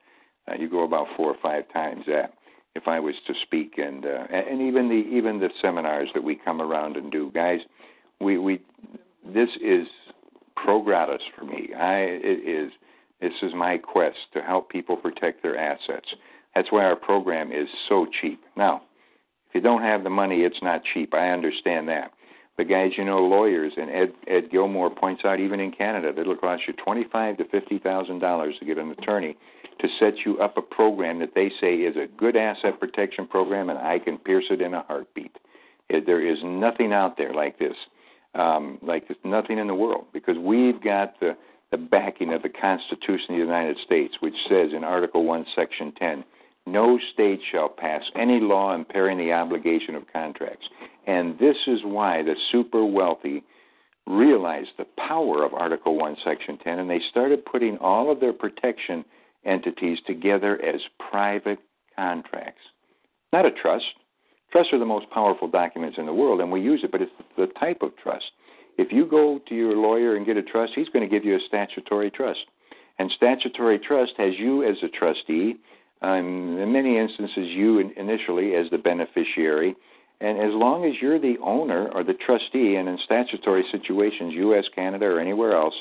Uh, 0.49 0.55
you 0.55 0.71
go 0.71 0.85
about 0.85 1.09
four 1.17 1.29
or 1.29 1.37
five 1.43 1.65
times 1.73 2.05
that 2.07 2.35
if 2.77 2.87
I 2.87 3.01
was 3.01 3.15
to 3.27 3.35
speak, 3.43 3.75
and 3.79 4.05
uh, 4.07 4.27
and 4.31 4.63
even 4.63 4.89
the 4.89 4.95
even 4.95 5.41
the 5.41 5.51
seminars 5.61 6.09
that 6.15 6.23
we 6.23 6.37
come 6.37 6.61
around 6.61 6.97
and 6.97 7.11
do, 7.11 7.33
guys, 7.35 7.59
we 8.21 8.39
we 8.39 8.61
this 9.27 9.49
is 9.61 9.87
pro 10.65 10.83
gratis 10.83 11.23
for 11.37 11.45
me. 11.45 11.71
I 11.75 11.97
it 11.99 12.49
is 12.49 12.73
this 13.21 13.33
is 13.43 13.53
my 13.55 13.79
quest 13.79 14.17
to 14.35 14.43
help 14.43 14.71
people 14.71 14.97
protect 14.97 15.43
their 15.43 15.57
assets. 15.57 16.09
That's 16.55 16.71
why 16.71 16.85
our 16.85 16.97
program 16.97 17.53
is 17.53 17.69
so 17.89 18.07
cheap. 18.21 18.41
Now, 18.57 18.83
if 19.49 19.55
you 19.55 19.61
don't 19.61 19.83
have 19.83 20.05
the 20.05 20.11
money, 20.11 20.43
it's 20.43 20.63
not 20.63 20.83
cheap. 20.93 21.15
I 21.15 21.31
understand 21.31 21.89
that. 21.89 22.13
But 22.57 22.69
guys, 22.69 22.91
you 22.97 23.05
know, 23.05 23.21
lawyers 23.21 23.73
and 23.77 23.89
Ed 23.91 24.13
Ed 24.27 24.51
Gilmore 24.51 24.91
points 24.91 25.23
out, 25.25 25.39
even 25.39 25.61
in 25.61 25.71
Canada, 25.71 26.13
it'll 26.19 26.37
cost 26.37 26.63
you 26.67 26.75
twenty-five 26.75 27.39
to 27.39 27.45
fifty 27.49 27.79
thousand 27.79 28.19
dollars 28.19 28.55
to 28.59 28.67
get 28.67 28.79
an 28.79 28.91
attorney 28.91 29.37
to 29.81 29.89
set 30.01 30.15
you 30.27 30.39
up 30.39 30.57
a 30.57 30.63
program 30.63 31.21
that 31.21 31.35
they 31.37 31.51
say 31.61 31.77
is 31.77 31.97
a 31.97 32.09
good 32.17 32.37
asset 32.37 32.81
protection 32.81 33.29
program, 33.29 33.71
and 33.71 33.79
I 33.79 34.01
can 34.01 34.19
pierce 34.19 34.47
it 34.51 34.61
in 34.61 34.75
a 34.75 34.83
heartbeat. 34.83 35.37
There 35.89 36.21
is 36.21 36.39
nothing 36.45 36.93
out 36.93 37.17
there 37.17 37.33
like 37.33 37.59
this, 37.61 37.77
um, 38.35 38.79
like 38.83 39.09
this, 39.09 39.16
nothing 39.24 39.59
in 39.59 39.66
the 39.66 39.74
world, 39.74 40.07
because 40.12 40.37
we've 40.39 40.83
got 40.83 41.18
the 41.20 41.37
the 41.70 41.76
backing 41.76 42.33
of 42.33 42.43
the 42.43 42.49
Constitution 42.49 43.35
of 43.35 43.37
the 43.37 43.45
United 43.45 43.76
States, 43.85 44.14
which 44.20 44.33
says 44.49 44.70
in 44.74 44.85
Article 44.85 45.24
One, 45.24 45.45
Section 45.55 45.93
Ten 45.93 46.24
no 46.72 46.99
state 47.12 47.41
shall 47.51 47.68
pass 47.68 48.03
any 48.14 48.41
law 48.41 48.74
impairing 48.74 49.18
the 49.18 49.33
obligation 49.33 49.95
of 49.95 50.03
contracts. 50.12 50.66
And 51.07 51.39
this 51.39 51.57
is 51.66 51.81
why 51.83 52.22
the 52.22 52.35
super 52.53 52.85
wealthy 52.85 53.43
realized 54.07 54.70
the 54.76 54.87
power 54.99 55.45
of 55.45 55.55
Article 55.55 55.97
1, 55.97 56.16
Section 56.24 56.59
10, 56.59 56.79
and 56.79 56.91
they 56.91 57.01
started 57.11 57.45
putting 57.45 57.79
all 57.79 58.11
of 58.11 58.20
their 58.20 58.33
protection 58.33 59.05
entities 59.45 59.99
together 60.07 60.61
as 60.62 60.81
private 61.11 61.59
contracts. 61.97 62.62
Not 63.33 63.47
a 63.47 63.51
trust. 63.51 63.85
Trusts 64.51 64.72
are 64.72 64.78
the 64.78 64.86
most 64.86 65.11
powerful 65.11 65.49
documents 65.49 65.99
in 65.99 66.07
the 66.07 66.12
world, 66.12 66.40
and 66.40 66.51
we 66.51 66.61
use 66.61 66.80
it, 66.82 66.92
but 66.92 67.03
it's 67.03 67.12
the 67.36 67.49
type 67.61 67.82
of 67.82 67.96
trust. 68.03 68.24
If 68.78 68.92
you 68.92 69.07
go 69.07 69.40
to 69.49 69.55
your 69.55 69.76
lawyer 69.76 70.16
and 70.16 70.24
get 70.24 70.36
a 70.36 70.42
trust, 70.42 70.72
he's 70.74 70.88
going 70.88 71.09
to 71.09 71.11
give 71.11 71.24
you 71.24 71.36
a 71.36 71.40
statutory 71.49 72.11
trust. 72.11 72.40
And 72.99 73.11
statutory 73.16 73.78
trust 73.78 74.12
has 74.16 74.34
you 74.38 74.64
as 74.64 74.76
a 74.82 74.88
trustee, 74.88 75.57
um, 76.01 76.59
in 76.59 76.72
many 76.72 76.96
instances, 76.96 77.49
you 77.49 77.78
initially 77.96 78.55
as 78.55 78.70
the 78.70 78.78
beneficiary. 78.78 79.74
And 80.20 80.38
as 80.38 80.53
long 80.53 80.84
as 80.84 80.92
you're 81.01 81.20
the 81.20 81.36
owner 81.42 81.88
or 81.92 82.05
the 82.05 82.14
trustee, 82.14 82.76
and 82.76 82.88
in 82.88 82.99
statutory 83.05 83.64
situations, 83.72 84.34
U.S., 84.34 84.64
Canada, 84.74 85.07
or 85.07 85.20
anywhere 85.20 85.57
else, 85.57 85.74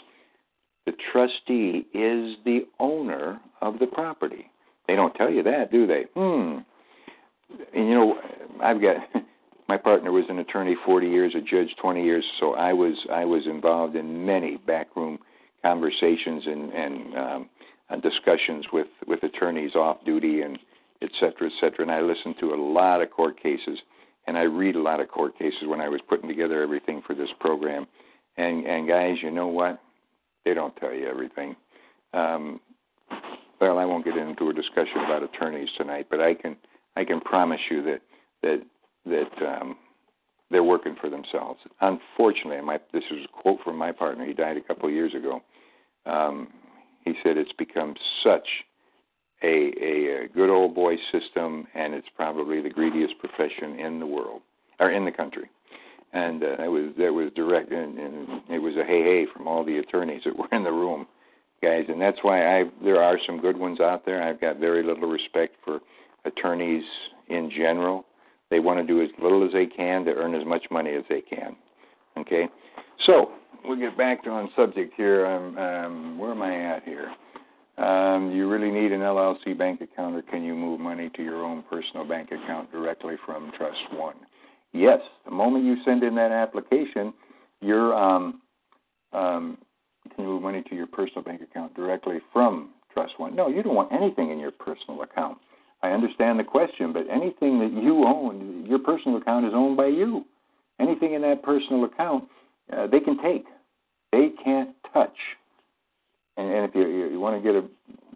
the 0.85 0.93
trustee 1.11 1.85
is 1.93 2.35
the 2.45 2.61
owner 2.79 3.39
of 3.61 3.79
the 3.79 3.87
property. 3.87 4.49
They 4.87 4.95
don't 4.95 5.13
tell 5.15 5.29
you 5.29 5.43
that, 5.43 5.71
do 5.71 5.85
they? 5.85 6.05
Hmm. 6.15 6.59
And 7.49 7.87
you 7.87 7.95
know, 7.95 8.15
I've 8.61 8.81
got 8.81 8.97
my 9.67 9.77
partner 9.77 10.11
was 10.11 10.25
an 10.29 10.39
attorney 10.39 10.75
40 10.85 11.07
years, 11.07 11.33
a 11.35 11.41
judge 11.41 11.75
20 11.81 12.03
years, 12.03 12.25
so 12.39 12.53
I 12.53 12.73
was 12.73 12.95
I 13.11 13.25
was 13.25 13.45
involved 13.45 13.95
in 13.95 14.25
many 14.25 14.57
backroom 14.57 15.19
conversations 15.63 16.43
and 16.45 16.71
and 16.73 17.17
um, 17.17 17.49
and 17.89 18.01
discussions 18.01 18.65
with 18.71 18.87
with 19.07 19.23
attorneys 19.23 19.75
off 19.75 20.03
duty 20.05 20.41
and 20.41 20.59
et 21.01 21.11
cetera, 21.19 21.47
et 21.47 21.53
cetera. 21.59 21.81
And 21.81 21.91
I 21.91 22.01
listened 22.01 22.35
to 22.39 22.53
a 22.53 22.59
lot 22.61 23.01
of 23.01 23.11
court 23.11 23.41
cases, 23.41 23.79
and 24.25 24.37
I 24.37 24.43
read 24.43 24.75
a 24.75 24.81
lot 24.81 24.99
of 24.99 25.09
court 25.09 25.37
cases 25.37 25.63
when 25.65 25.81
I 25.81 25.89
was 25.89 26.01
putting 26.07 26.27
together 26.27 26.61
everything 26.61 27.01
for 27.05 27.13
this 27.13 27.29
program. 27.39 27.87
And 28.37 28.65
and 28.65 28.87
guys, 28.87 29.17
you 29.21 29.31
know 29.31 29.47
what? 29.47 29.79
They 30.45 30.53
don't 30.53 30.75
tell 30.77 30.93
you 30.93 31.07
everything. 31.07 31.55
Um, 32.13 32.61
well, 33.59 33.79
I 33.79 33.85
won't 33.85 34.05
get 34.05 34.15
into 34.17 34.49
a 34.49 34.53
discussion 34.53 34.99
about 35.05 35.23
attorneys 35.23 35.69
tonight, 35.77 36.07
but 36.09 36.21
I 36.21 36.35
can 36.35 36.55
I 36.97 37.05
can 37.05 37.21
promise 37.21 37.61
you 37.69 37.83
that 37.83 38.01
that 38.41 38.61
that 39.05 39.47
um, 39.47 39.77
they're 40.49 40.63
working 40.63 40.95
for 40.99 41.09
themselves. 41.09 41.59
Unfortunately, 41.81 42.59
my 42.61 42.79
this 42.91 43.03
is 43.11 43.25
a 43.25 43.41
quote 43.41 43.59
from 43.63 43.77
my 43.77 43.91
partner. 43.91 44.25
He 44.25 44.33
died 44.33 44.57
a 44.57 44.61
couple 44.61 44.89
of 44.89 44.95
years 44.95 45.13
ago. 45.13 45.41
Um, 46.05 46.47
he 47.05 47.13
said 47.23 47.37
it's 47.37 47.53
become 47.53 47.95
such 48.23 48.47
a, 49.43 49.71
a, 49.81 50.23
a 50.23 50.27
good 50.29 50.49
old 50.49 50.73
boy 50.73 50.95
system, 51.11 51.67
and 51.75 51.93
it's 51.93 52.07
probably 52.15 52.61
the 52.61 52.69
greediest 52.69 53.13
profession 53.19 53.79
in 53.79 53.99
the 53.99 54.07
world 54.07 54.41
or 54.79 54.91
in 54.91 55.05
the 55.05 55.11
country. 55.11 55.49
And 56.13 56.43
uh, 56.43 56.55
that 56.57 56.71
was 56.71 56.93
that 56.97 57.13
was 57.13 57.31
direct, 57.35 57.71
and, 57.71 57.99
and 57.99 58.41
it 58.49 58.59
was 58.59 58.75
a 58.75 58.83
hey 58.83 59.03
hey 59.03 59.25
from 59.31 59.47
all 59.47 59.63
the 59.63 59.77
attorneys 59.77 60.23
that 60.25 60.35
were 60.35 60.47
in 60.51 60.63
the 60.63 60.71
room, 60.71 61.05
guys. 61.61 61.85
And 61.89 62.01
that's 62.01 62.19
why 62.23 62.59
I 62.59 62.63
there 62.83 63.03
are 63.03 63.19
some 63.25 63.39
good 63.39 63.57
ones 63.57 63.79
out 63.79 64.05
there. 64.05 64.23
I've 64.23 64.41
got 64.41 64.57
very 64.57 64.83
little 64.83 65.09
respect 65.09 65.57
for 65.63 65.79
attorneys 66.27 66.83
in 67.29 67.49
general. 67.49 68.05
They 68.49 68.59
want 68.59 68.79
to 68.79 68.85
do 68.85 69.01
as 69.01 69.09
little 69.21 69.45
as 69.45 69.51
they 69.51 69.65
can 69.65 70.05
to 70.05 70.11
earn 70.11 70.35
as 70.35 70.45
much 70.45 70.65
money 70.71 70.91
as 70.95 71.03
they 71.09 71.21
can. 71.21 71.55
Okay, 72.17 72.47
so 73.05 73.31
we'll 73.63 73.79
get 73.79 73.97
back 73.97 74.23
to 74.23 74.29
on 74.29 74.49
subject 74.55 74.93
here. 74.95 75.25
Um, 75.25 75.57
um, 75.57 76.17
where 76.17 76.31
am 76.31 76.41
I 76.41 76.75
at 76.75 76.83
here? 76.83 77.13
Um, 77.77 78.31
you 78.31 78.49
really 78.49 78.71
need 78.71 78.91
an 78.91 79.01
LLC 79.01 79.55
bank 79.55 79.81
account, 79.81 80.15
or 80.15 80.23
can 80.23 80.43
you 80.43 80.55
move 80.55 80.79
money 80.79 81.11
to 81.15 81.23
your 81.23 81.43
own 81.43 81.63
personal 81.69 82.07
bank 82.07 82.31
account 82.31 82.71
directly 82.71 83.15
from 83.25 83.51
Trust 83.55 83.77
One? 83.93 84.15
Yes, 84.73 84.99
the 85.25 85.31
moment 85.31 85.63
you 85.63 85.75
send 85.85 86.03
in 86.03 86.15
that 86.15 86.31
application, 86.31 87.13
you're 87.61 87.93
um, 87.93 88.41
um, 89.13 89.57
can 90.15 90.25
move 90.25 90.41
money 90.41 90.63
to 90.69 90.75
your 90.75 90.87
personal 90.87 91.21
bank 91.21 91.41
account 91.41 91.75
directly 91.75 92.17
from 92.33 92.69
Trust 92.93 93.19
One? 93.19 93.35
No, 93.35 93.47
you 93.47 93.61
don't 93.61 93.75
want 93.75 93.91
anything 93.91 94.31
in 94.31 94.39
your 94.39 94.51
personal 94.51 95.01
account. 95.03 95.37
I 95.83 95.91
understand 95.91 96.39
the 96.39 96.43
question, 96.43 96.91
but 96.91 97.05
anything 97.09 97.59
that 97.59 97.71
you 97.71 98.05
own, 98.05 98.65
your 98.67 98.79
personal 98.79 99.17
account 99.17 99.45
is 99.45 99.51
owned 99.53 99.77
by 99.77 99.87
you. 99.87 100.25
Anything 100.79 101.13
in 101.13 101.21
that 101.21 101.43
personal 101.43 101.85
account, 101.85 102.25
uh, 102.75 102.87
they 102.87 102.99
can 102.99 103.21
take. 103.21 103.45
They 104.11 104.29
can't 104.43 104.75
touch. 104.93 105.15
And, 106.37 106.51
and 106.51 106.69
if 106.69 106.75
you, 106.75 106.87
you 106.87 107.19
want 107.19 107.41
to 107.41 107.45
get 107.45 107.55
a 107.55 107.67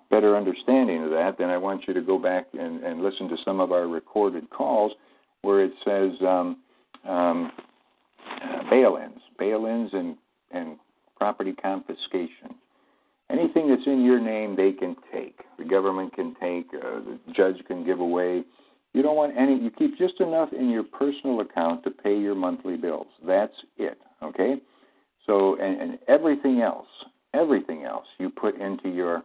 better 0.10 0.36
understanding 0.36 1.04
of 1.04 1.10
that, 1.12 1.38
then 1.38 1.50
I 1.50 1.58
want 1.58 1.88
you 1.88 1.94
to 1.94 2.02
go 2.02 2.18
back 2.18 2.48
and, 2.54 2.84
and 2.84 3.02
listen 3.02 3.30
to 3.30 3.38
some 3.46 3.60
of 3.60 3.72
our 3.72 3.88
recorded 3.88 4.50
calls 4.50 4.92
where 5.42 5.64
it 5.64 5.72
says 5.86 6.12
um, 6.22 6.58
um, 7.08 7.52
uh, 8.44 8.70
bail-ins, 8.70 9.22
bail-ins 9.40 9.92
and, 9.94 10.18
and 10.52 10.78
property 11.18 11.54
confiscation. 11.54 12.56
Anything 13.32 13.70
that's 13.70 13.86
in 13.86 14.04
your 14.04 14.20
name, 14.20 14.56
they 14.56 14.72
can 14.72 14.96
take. 15.14 15.40
The 15.58 15.66
government 15.66 16.14
can 16.14 16.36
take. 16.42 16.68
Uh, 16.74 17.00
the 17.00 17.20
judge 17.36 17.56
can 17.68 17.86
give 17.86 18.00
away. 18.00 18.44
You 18.94 19.02
don't 19.02 19.16
want 19.16 19.38
any. 19.38 19.58
You 19.58 19.72
keep 19.72 19.98
just 19.98 20.20
enough 20.20 20.50
in 20.52 20.70
your 20.70 20.84
personal 20.84 21.40
account 21.40 21.84
to 21.86 21.92
pay 21.92 22.18
your 22.18 22.36
monthly 22.36 22.76
bills. 22.76 23.08
That's 23.26 23.54
it. 23.78 23.98
Okay. 24.22 24.56
So 25.26 25.58
and, 25.62 25.82
and 25.82 26.00
everything 26.08 26.62
else, 26.62 26.88
everything 27.34 27.84
else, 27.84 28.06
you 28.20 28.30
put 28.30 28.60
into 28.60 28.90
your 28.90 29.24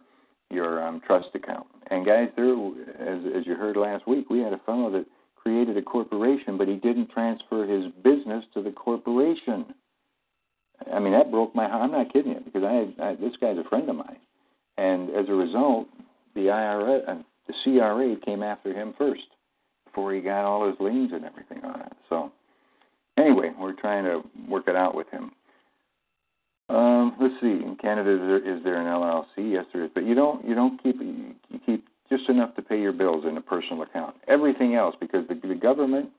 your 0.49 0.81
um, 0.81 1.01
trust 1.05 1.27
account. 1.33 1.67
And 1.91 2.05
guys, 2.05 2.29
there, 2.35 2.53
as 2.53 3.23
as 3.35 3.45
you 3.45 3.55
heard 3.55 3.75
last 3.75 4.07
week, 4.07 4.29
we 4.29 4.39
had 4.39 4.53
a 4.53 4.59
fellow 4.59 4.89
that 4.91 5.05
created 5.35 5.77
a 5.77 5.81
corporation, 5.81 6.57
but 6.57 6.67
he 6.67 6.75
didn't 6.75 7.09
transfer 7.09 7.65
his 7.65 7.91
business 8.03 8.43
to 8.53 8.61
the 8.61 8.71
corporation. 8.71 9.65
I 10.93 10.99
mean, 10.99 11.13
that 11.13 11.31
broke 11.31 11.55
my 11.55 11.67
heart. 11.67 11.81
I'm 11.83 11.91
not 11.91 12.13
kidding 12.13 12.33
you 12.33 12.41
because 12.45 12.63
I, 12.63 13.03
I 13.03 13.15
this 13.15 13.33
guy's 13.41 13.57
a 13.57 13.67
friend 13.69 13.89
of 13.89 13.95
mine, 13.95 14.19
and 14.77 15.09
as 15.09 15.27
a 15.27 15.33
result, 15.33 15.87
the 16.35 16.49
IRA, 16.49 16.99
uh, 16.99 17.17
the 17.47 17.53
CRA 17.63 18.15
came 18.23 18.43
after 18.43 18.73
him 18.73 18.93
first 18.97 19.23
before 19.85 20.13
he 20.13 20.21
got 20.21 20.45
all 20.45 20.67
his 20.67 20.75
liens 20.79 21.11
and 21.13 21.25
everything 21.25 21.63
on 21.63 21.81
it. 21.81 21.93
So, 22.09 22.31
anyway, 23.17 23.51
we're 23.59 23.73
trying 23.73 24.03
to 24.05 24.21
work 24.47 24.67
it 24.67 24.75
out 24.75 24.93
with 24.93 25.09
him. 25.09 25.31
Um, 26.69 27.15
let's 27.19 27.33
see. 27.41 27.47
In 27.47 27.77
Canada, 27.81 28.13
is 28.13 28.19
there, 28.19 28.57
is 28.57 28.63
there 28.63 28.81
an 28.81 28.87
LLC? 28.87 29.53
Yes, 29.53 29.65
there 29.73 29.85
is. 29.85 29.91
But 29.93 30.05
you 30.05 30.15
don't 30.15 30.45
you 30.45 30.53
don't 30.53 30.81
keep 30.83 30.97
you 30.99 31.33
keep 31.65 31.85
just 32.09 32.29
enough 32.29 32.55
to 32.55 32.61
pay 32.61 32.79
your 32.79 32.93
bills 32.93 33.25
in 33.27 33.37
a 33.37 33.41
personal 33.41 33.83
account. 33.83 34.15
Everything 34.27 34.75
else, 34.75 34.95
because 34.99 35.27
the, 35.27 35.35
the 35.47 35.55
government, 35.55 36.09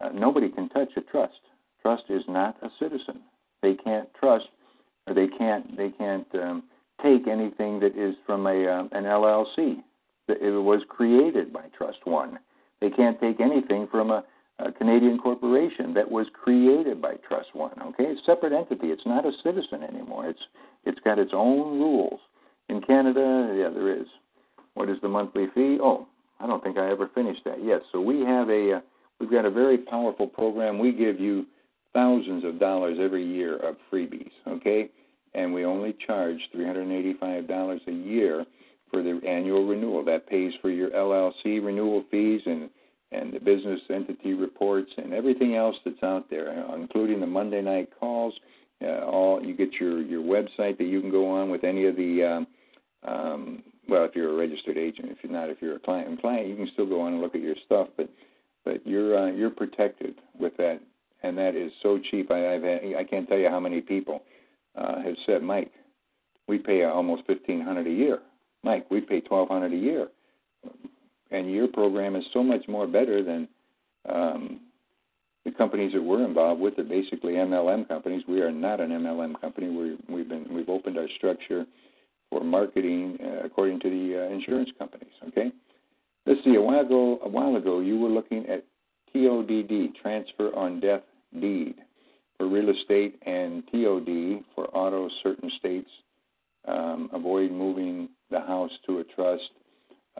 uh, 0.00 0.08
nobody 0.10 0.48
can 0.48 0.68
touch 0.70 0.90
a 0.96 1.00
trust. 1.02 1.40
Trust 1.82 2.04
is 2.08 2.22
not 2.28 2.56
a 2.62 2.68
citizen. 2.78 3.20
They 3.66 3.74
can't 3.74 4.08
trust, 4.14 4.46
or 5.08 5.14
they 5.14 5.26
can't 5.26 5.76
they 5.76 5.90
can't 5.90 6.28
um, 6.34 6.62
take 7.02 7.26
anything 7.26 7.80
that 7.80 7.96
is 7.96 8.14
from 8.24 8.46
a 8.46 8.64
uh, 8.64 8.82
an 8.92 9.02
LLC. 9.02 9.78
That 10.28 10.40
it 10.40 10.52
was 10.52 10.82
created 10.88 11.52
by 11.52 11.64
Trust 11.76 11.98
One. 12.04 12.38
They 12.80 12.90
can't 12.90 13.18
take 13.20 13.40
anything 13.40 13.88
from 13.90 14.12
a, 14.12 14.22
a 14.60 14.70
Canadian 14.70 15.18
corporation 15.18 15.94
that 15.94 16.08
was 16.08 16.28
created 16.32 17.02
by 17.02 17.14
Trust 17.28 17.48
One. 17.54 17.72
Okay, 17.88 18.04
it's 18.04 18.20
a 18.20 18.24
separate 18.24 18.52
entity. 18.52 18.92
It's 18.92 19.04
not 19.04 19.26
a 19.26 19.32
citizen 19.42 19.82
anymore. 19.82 20.28
It's 20.28 20.42
it's 20.84 21.00
got 21.00 21.18
its 21.18 21.32
own 21.34 21.80
rules. 21.80 22.20
In 22.68 22.80
Canada, 22.80 23.52
yeah, 23.58 23.70
there 23.70 24.00
is. 24.00 24.06
What 24.74 24.88
is 24.88 24.98
the 25.02 25.08
monthly 25.08 25.46
fee? 25.56 25.78
Oh, 25.82 26.06
I 26.38 26.46
don't 26.46 26.62
think 26.62 26.78
I 26.78 26.88
ever 26.88 27.10
finished 27.12 27.42
that. 27.46 27.64
yet. 27.64 27.82
So 27.90 28.00
we 28.00 28.20
have 28.20 28.48
a 28.48 28.74
uh, 28.74 28.80
we've 29.18 29.30
got 29.30 29.44
a 29.44 29.50
very 29.50 29.78
powerful 29.78 30.28
program. 30.28 30.78
We 30.78 30.92
give 30.92 31.18
you 31.18 31.46
thousands 31.96 32.44
of 32.44 32.60
dollars 32.60 32.98
every 33.00 33.24
year 33.24 33.56
of 33.56 33.76
freebies. 33.90 34.30
Okay, 34.46 34.90
and 35.34 35.52
we 35.52 35.64
only 35.64 35.96
charge 36.06 36.38
$385 36.54 37.88
a 37.88 37.90
year 37.90 38.44
for 38.90 39.02
the 39.02 39.18
annual 39.26 39.66
renewal. 39.66 40.04
That 40.04 40.28
pays 40.28 40.52
for 40.60 40.68
your 40.70 40.90
LLC 40.90 41.64
renewal 41.64 42.04
fees 42.10 42.42
and 42.44 42.68
and 43.12 43.32
the 43.32 43.38
business 43.38 43.80
entity 43.88 44.34
reports 44.34 44.90
and 44.98 45.14
everything 45.14 45.54
else 45.54 45.76
that's 45.84 46.02
out 46.02 46.28
there, 46.28 46.52
including 46.74 47.20
the 47.20 47.26
Monday 47.26 47.62
night 47.62 47.88
calls. 47.98 48.34
Uh, 48.84 49.04
all 49.06 49.42
you 49.42 49.56
get 49.56 49.72
your 49.80 50.02
your 50.02 50.22
website 50.22 50.76
that 50.76 50.84
you 50.84 51.00
can 51.00 51.10
go 51.10 51.30
on 51.30 51.48
with 51.48 51.64
any 51.64 51.86
of 51.86 51.96
the 51.96 52.22
um, 52.22 52.46
um, 53.08 53.62
well, 53.88 54.04
if 54.04 54.14
you're 54.14 54.32
a 54.32 54.36
registered 54.36 54.76
agent, 54.76 55.08
if 55.10 55.18
you're 55.22 55.32
not, 55.32 55.48
if 55.48 55.62
you're 55.62 55.76
a 55.76 55.80
client, 55.80 56.08
and 56.08 56.20
client, 56.20 56.48
you 56.48 56.56
can 56.56 56.68
still 56.74 56.86
go 56.86 57.00
on 57.00 57.14
and 57.14 57.22
look 57.22 57.34
at 57.34 57.40
your 57.40 57.56
stuff, 57.64 57.88
but 57.96 58.10
but 58.66 58.86
you're 58.86 59.18
uh, 59.18 59.30
you're 59.30 59.48
protected 59.48 60.16
with 60.38 60.54
that, 60.58 60.80
and 61.26 61.36
that 61.38 61.56
is 61.56 61.72
so 61.82 61.98
cheap. 62.10 62.30
I, 62.30 62.54
I've 62.54 62.62
had, 62.62 62.80
I 62.96 63.04
can't 63.04 63.28
tell 63.28 63.38
you 63.38 63.48
how 63.48 63.60
many 63.60 63.80
people 63.80 64.22
uh, 64.76 65.02
have 65.02 65.16
said, 65.26 65.42
Mike, 65.42 65.72
we 66.48 66.58
pay 66.58 66.84
almost 66.84 67.26
fifteen 67.26 67.60
hundred 67.60 67.86
a 67.86 67.90
year. 67.90 68.20
Mike, 68.62 68.86
we 68.90 69.00
pay 69.00 69.20
twelve 69.20 69.48
hundred 69.48 69.72
a 69.72 69.76
year, 69.76 70.08
and 71.30 71.50
your 71.50 71.68
program 71.68 72.14
is 72.14 72.24
so 72.32 72.42
much 72.42 72.62
more 72.68 72.86
better 72.86 73.24
than 73.24 73.48
um, 74.08 74.60
the 75.44 75.50
companies 75.50 75.92
that 75.92 76.02
we're 76.02 76.24
involved 76.24 76.60
with. 76.60 76.78
Are 76.78 76.84
basically 76.84 77.32
MLM 77.32 77.88
companies. 77.88 78.22
We 78.28 78.40
are 78.40 78.52
not 78.52 78.80
an 78.80 78.90
MLM 78.90 79.40
company. 79.40 79.68
We 79.68 79.98
we've 80.14 80.28
been 80.28 80.46
we've 80.52 80.68
opened 80.68 80.98
our 80.98 81.08
structure 81.16 81.66
for 82.30 82.44
marketing 82.44 83.18
uh, 83.24 83.44
according 83.44 83.80
to 83.80 83.90
the 83.90 84.22
uh, 84.22 84.34
insurance 84.34 84.70
companies. 84.78 85.12
Okay, 85.28 85.50
let's 86.26 86.40
see. 86.44 86.54
A 86.54 86.60
while 86.60 86.80
ago, 86.80 87.18
a 87.24 87.28
while 87.28 87.56
ago, 87.56 87.80
you 87.80 87.98
were 87.98 88.08
looking 88.08 88.46
at 88.48 88.64
TODD, 89.12 89.96
transfer 90.00 90.54
on 90.54 90.78
death 90.78 91.02
deed, 91.40 91.76
for 92.36 92.48
real 92.48 92.70
estate, 92.70 93.20
and 93.26 93.62
TOD 93.72 94.44
for 94.54 94.66
auto. 94.74 95.08
Certain 95.22 95.50
states 95.58 95.90
um, 96.66 97.10
avoid 97.12 97.50
moving 97.50 98.08
the 98.30 98.40
house 98.40 98.70
to 98.86 98.98
a 98.98 99.04
trust. 99.04 99.50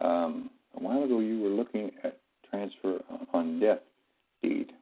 Um, 0.01 0.51
a 0.77 0.83
while 0.83 1.03
ago, 1.03 1.21
you 1.21 1.41
were 1.41 1.49
looking 1.49 1.91
at 2.05 2.19
transfer 2.51 3.01
on 3.33 3.61
death 3.61 3.81
deed. 4.43 4.73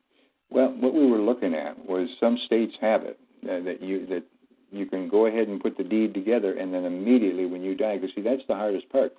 Well, 0.50 0.74
what 0.78 0.94
we 0.94 1.06
were 1.06 1.18
looking 1.18 1.54
at 1.54 1.84
was 1.86 2.08
some 2.20 2.38
states 2.46 2.74
have 2.80 3.02
it 3.02 3.18
uh, 3.44 3.64
that 3.64 3.82
you 3.82 4.06
that 4.06 4.24
you 4.70 4.86
can 4.86 5.08
go 5.08 5.26
ahead 5.26 5.48
and 5.48 5.60
put 5.60 5.76
the 5.76 5.84
deed 5.84 6.14
together, 6.14 6.58
and 6.58 6.74
then 6.74 6.84
immediately 6.84 7.46
when 7.46 7.62
you 7.62 7.74
die, 7.74 7.96
because 7.96 8.14
see 8.14 8.22
that's 8.22 8.42
the 8.48 8.54
hardest 8.54 8.88
part. 8.90 9.12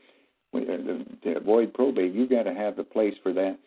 When, 0.51 0.69
uh, 0.69 1.25
to 1.25 1.37
avoid 1.37 1.73
probate, 1.73 2.13
you've 2.13 2.29
got 2.29 2.43
to 2.43 2.53
have 2.53 2.75
the 2.75 2.83
place 2.83 3.15
for 3.23 3.33
that 3.33 3.57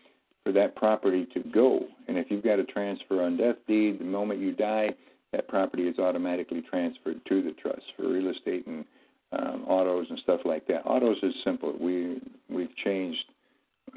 for 0.44 0.52
that 0.52 0.76
property 0.76 1.26
to 1.34 1.40
go. 1.40 1.80
And 2.06 2.16
if 2.16 2.30
you've 2.30 2.44
got 2.44 2.58
a 2.58 2.64
transfer 2.64 3.22
on 3.22 3.36
death 3.36 3.56
deed, 3.66 3.98
the 3.98 4.04
moment 4.04 4.40
you 4.40 4.52
die, 4.52 4.94
that 5.32 5.48
property 5.48 5.88
is 5.88 5.98
automatically 5.98 6.62
transferred 6.62 7.20
to 7.28 7.42
the 7.42 7.52
trust 7.52 7.82
for 7.96 8.08
real 8.08 8.30
estate 8.30 8.66
and 8.66 8.84
um, 9.32 9.64
autos 9.66 10.06
and 10.08 10.18
stuff 10.20 10.40
like 10.44 10.66
that. 10.68 10.86
Autos 10.86 11.18
is 11.22 11.34
simple. 11.44 11.74
We 11.78 12.20
we've 12.48 12.74
changed 12.82 13.24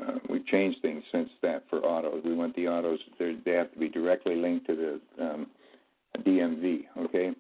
uh, 0.02 0.20
we've 0.30 0.46
changed 0.46 0.82
things 0.82 1.04
since 1.12 1.30
that 1.42 1.64
for 1.70 1.80
autos. 1.80 2.22
We 2.26 2.34
want 2.34 2.56
the 2.56 2.68
autos 2.68 3.00
they 3.18 3.52
have 3.52 3.72
to 3.72 3.80
be 3.80 3.89
directly 3.89 4.36
linked 4.36 4.68
to 4.68 5.00
the 5.18 5.24
um, 5.24 5.48
DMV. 6.20 6.84
Okay, 7.06 7.32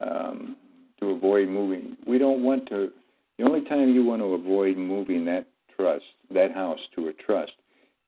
um, 0.00 0.56
to 1.00 1.10
avoid 1.10 1.48
moving. 1.48 1.96
We 2.06 2.18
don't 2.18 2.42
want 2.42 2.68
to. 2.68 2.90
The 3.38 3.44
only 3.44 3.62
time 3.62 3.92
you 3.92 4.04
want 4.04 4.22
to 4.22 4.34
avoid 4.34 4.76
moving 4.76 5.24
that 5.26 5.46
trust, 5.76 6.04
that 6.32 6.52
house 6.52 6.78
to 6.94 7.08
a 7.08 7.12
trust, 7.12 7.52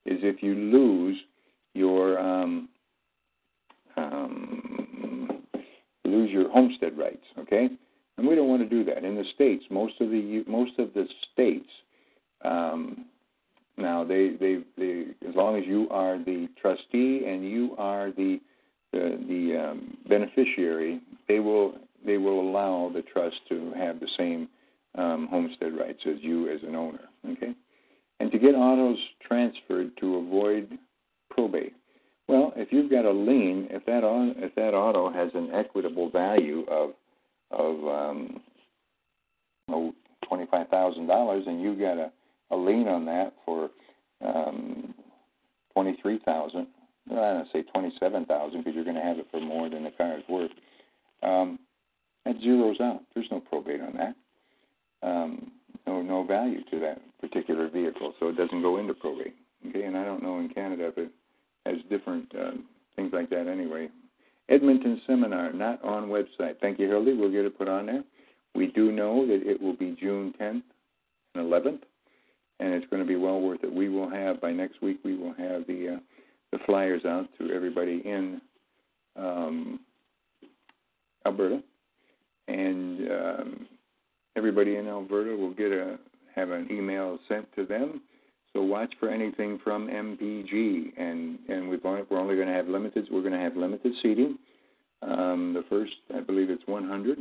is 0.07 0.19
if 0.23 0.41
you 0.41 0.55
lose 0.55 1.17
your 1.73 2.19
um, 2.19 2.69
um, 3.95 5.43
lose 6.05 6.31
your 6.31 6.49
homestead 6.51 6.97
rights. 6.97 7.25
Okay, 7.39 7.69
and 8.17 8.27
we 8.27 8.35
don't 8.35 8.49
want 8.49 8.61
to 8.61 8.69
do 8.69 8.83
that. 8.85 9.03
In 9.03 9.15
the 9.15 9.25
states, 9.35 9.63
most 9.69 9.99
of 9.99 10.09
the 10.09 10.43
most 10.47 10.79
of 10.79 10.93
the 10.93 11.05
states. 11.33 11.69
Um, 12.43 13.05
now, 13.79 14.03
they, 14.03 14.31
they, 14.39 14.57
they, 14.75 15.05
as 15.27 15.35
long 15.35 15.55
as 15.55 15.63
you 15.67 15.87
are 15.91 16.17
the 16.17 16.49
trustee 16.59 17.25
and 17.27 17.47
you 17.47 17.75
are 17.77 18.11
the 18.11 18.39
the, 18.93 19.19
the 19.27 19.69
um, 19.69 19.97
beneficiary, 20.07 21.01
they 21.27 21.39
will 21.39 21.75
they 22.05 22.17
will 22.17 22.39
allow 22.39 22.89
the 22.93 23.01
trust 23.01 23.35
to 23.49 23.73
have 23.77 23.99
the 23.99 24.07
same 24.17 24.47
um, 24.95 25.27
homestead 25.29 25.77
rights 25.77 25.99
as 26.05 26.15
you 26.21 26.49
as 26.49 26.61
an 26.63 26.75
owner. 26.75 27.01
Okay, 27.29 27.53
and 28.19 28.31
to 28.31 28.39
get 28.39 28.55
autos 28.55 28.97
transferred 29.25 29.95
to 29.97 30.15
avoid 30.15 30.77
probate. 31.29 31.73
Well, 32.27 32.51
if 32.55 32.69
you've 32.71 32.91
got 32.91 33.05
a 33.05 33.11
lien, 33.11 33.67
if 33.69 33.85
that 33.85 34.01
if 34.37 34.53
that 34.55 34.73
auto 34.73 35.11
has 35.11 35.29
an 35.33 35.49
equitable 35.53 36.09
value 36.09 36.65
of 36.69 36.91
of 37.51 37.87
um, 37.87 38.41
oh, 39.69 39.93
twenty 40.27 40.45
five 40.51 40.67
thousand 40.69 41.07
dollars, 41.07 41.45
and 41.47 41.61
you've 41.61 41.79
got 41.79 41.97
a, 41.97 42.11
a 42.51 42.57
lien 42.57 42.87
on 42.87 43.05
that 43.05 43.33
for 43.45 43.69
um, 44.25 44.93
twenty 45.73 45.97
three 46.01 46.19
thousand. 46.25 46.67
I 47.09 47.15
don't 47.15 47.47
say 47.53 47.63
twenty 47.63 47.93
seven 47.99 48.25
thousand 48.25 48.59
because 48.59 48.75
you're 48.75 48.83
going 48.83 48.97
to 48.97 49.01
have 49.01 49.19
it 49.19 49.27
for 49.31 49.39
more 49.39 49.69
than 49.69 49.83
the 49.83 49.91
car 49.91 50.17
is 50.17 50.23
worth. 50.27 50.51
Um, 51.23 51.59
that 52.25 52.37
zeroes 52.41 52.81
out. 52.81 53.03
There's 53.13 53.27
no 53.31 53.39
probate 53.39 53.79
on 53.79 53.93
that. 53.93 54.15
Um, 55.07 55.51
no, 55.85 56.01
no 56.01 56.23
value 56.25 56.61
to 56.71 56.79
that 56.81 57.01
particular 57.19 57.69
vehicle, 57.69 58.13
so 58.19 58.29
it 58.29 58.37
doesn't 58.37 58.61
go 58.61 58.77
into 58.77 58.93
probate. 58.93 59.35
Okay, 59.67 59.83
and 59.83 59.97
I 59.97 60.05
don't 60.05 60.23
know 60.23 60.39
in 60.39 60.49
Canada 60.49 60.87
if 60.87 60.97
it 60.97 61.11
has 61.65 61.77
different 61.89 62.31
uh, 62.35 62.51
things 62.95 63.11
like 63.13 63.29
that 63.29 63.47
anyway. 63.47 63.89
Edmonton 64.49 65.01
seminar, 65.05 65.51
not 65.51 65.83
on 65.83 66.09
website. 66.09 66.59
Thank 66.61 66.79
you, 66.79 66.87
Hildy. 66.87 67.13
We'll 67.13 67.31
get 67.31 67.45
it 67.45 67.57
put 67.57 67.67
on 67.67 67.87
there. 67.87 68.03
We 68.55 68.67
do 68.67 68.91
know 68.91 69.25
that 69.27 69.41
it 69.45 69.61
will 69.61 69.75
be 69.75 69.97
June 69.99 70.33
10th 70.39 70.63
and 71.35 71.51
11th, 71.51 71.81
and 72.59 72.73
it's 72.73 72.87
going 72.89 73.01
to 73.01 73.07
be 73.07 73.17
well 73.17 73.41
worth 73.41 73.63
it. 73.63 73.73
We 73.73 73.89
will 73.89 74.09
have 74.09 74.39
by 74.39 74.51
next 74.51 74.81
week. 74.81 74.99
We 75.03 75.17
will 75.17 75.33
have 75.33 75.67
the 75.67 75.95
uh, 75.95 75.99
the 76.51 76.59
flyers 76.65 77.03
out 77.03 77.27
to 77.39 77.51
everybody 77.51 78.01
in 78.05 78.39
um, 79.17 79.81
Alberta 81.25 81.61
and 82.47 83.11
um, 83.11 83.67
everybody 84.35 84.77
in 84.77 84.87
Alberta 84.87 85.35
will 85.35 85.53
get 85.53 85.71
a 85.71 85.97
have 86.37 86.51
an 86.51 86.67
email 86.71 87.19
sent 87.27 87.53
to 87.55 87.65
them. 87.65 88.01
So 88.53 88.61
watch 88.61 88.93
for 88.99 89.09
anything 89.09 89.59
from 89.63 89.87
MPG, 89.87 90.93
and 90.97 91.37
and 91.49 91.69
we've 91.69 91.85
only, 91.85 92.03
we're 92.09 92.19
only 92.19 92.35
going 92.35 92.47
to 92.47 92.53
have 92.53 92.67
limited. 92.67 93.07
We're 93.11 93.21
going 93.21 93.33
to 93.33 93.39
have 93.39 93.55
limited 93.55 93.93
seating. 94.01 94.37
Um, 95.01 95.53
the 95.53 95.63
first, 95.69 95.93
I 96.15 96.21
believe, 96.21 96.49
it's 96.49 96.65
100, 96.65 97.19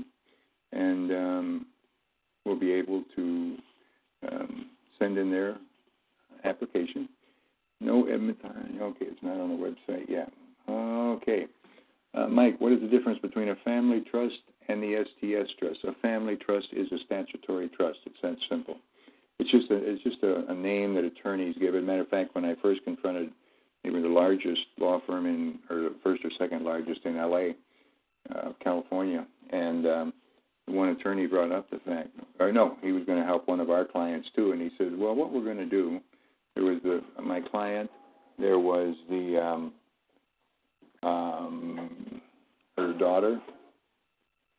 and 0.73 1.13
um, 1.13 1.67
we'll 2.45 2.59
be 2.59 2.73
able 2.73 3.05
to 3.17 3.57
um, 4.31 4.67
send 4.99 5.19
in 5.19 5.31
their 5.31 5.57
application. 6.45 7.09
No 7.81 8.07
Edmonton. 8.07 8.79
Okay, 8.81 9.07
it's 9.07 9.23
not 9.23 9.39
on 9.39 9.51
the 9.51 9.57
website 9.57 10.09
yet. 10.09 10.33
Okay, 10.69 11.47
uh, 12.15 12.29
Mike, 12.29 12.59
what 12.61 12.73
is 12.73 12.81
the 12.81 12.89
difference 12.89 13.19
between 13.19 13.51
a 13.51 13.57
family 13.57 14.03
trust 14.11 14.37
and 14.69 14.83
the 14.83 15.05
STS 15.05 15.53
trust. 15.59 15.79
A 15.85 15.93
family 16.03 16.37
trust 16.37 16.69
is 16.73 16.91
a 16.93 16.99
statutory 17.05 17.69
trust. 17.69 17.99
It's 18.07 18.17
that 18.23 18.37
simple. 18.49 18.77
It's 19.39 19.51
just 19.51 19.71
a 19.71 19.77
it's 19.77 20.03
just 20.03 20.23
a, 20.23 20.51
a 20.51 20.55
name 20.55 20.95
that 20.95 21.05
attorneys 21.05 21.57
give. 21.59 21.75
As 21.75 21.83
a 21.83 21.87
matter 21.87 22.01
of 22.01 22.09
fact, 22.09 22.35
when 22.35 22.45
I 22.45 22.55
first 22.63 22.83
confronted 22.85 23.31
maybe 23.85 24.01
the 24.01 24.09
largest 24.09 24.63
law 24.79 25.01
firm 25.07 25.27
in 25.27 25.59
or 25.71 25.77
the 25.77 25.95
first 26.03 26.25
or 26.25 26.31
second 26.39 26.65
largest 26.65 27.01
in 27.05 27.17
LA, 27.17 27.51
uh, 28.35 28.53
California, 28.63 29.27
and 29.51 29.87
um, 29.87 30.13
one 30.67 30.89
attorney 30.89 31.27
brought 31.27 31.53
up 31.53 31.71
the 31.71 31.79
fact, 31.81 32.09
or 32.41 32.51
no, 32.51 32.77
he 32.83 32.93
was 32.93 33.05
going 33.05 33.19
to 33.19 33.25
help 33.25 33.47
one 33.47 33.61
of 33.61 33.71
our 33.71 33.85
clients 33.85 34.29
too, 34.35 34.53
and 34.53 34.61
he 34.61 34.71
said, 34.79 34.97
well, 34.99 35.15
what 35.15 35.33
we're 35.33 35.45
going 35.45 35.57
to 35.59 35.67
do, 35.67 36.01
there 36.55 36.65
was 36.65 36.79
the 36.83 37.03
my 37.23 37.41
client, 37.41 37.91
there 38.39 38.59
was 38.59 38.95
the 39.11 39.39
um, 39.39 39.73
um, 41.03 42.21
her 42.77 42.93
daughter, 42.95 43.41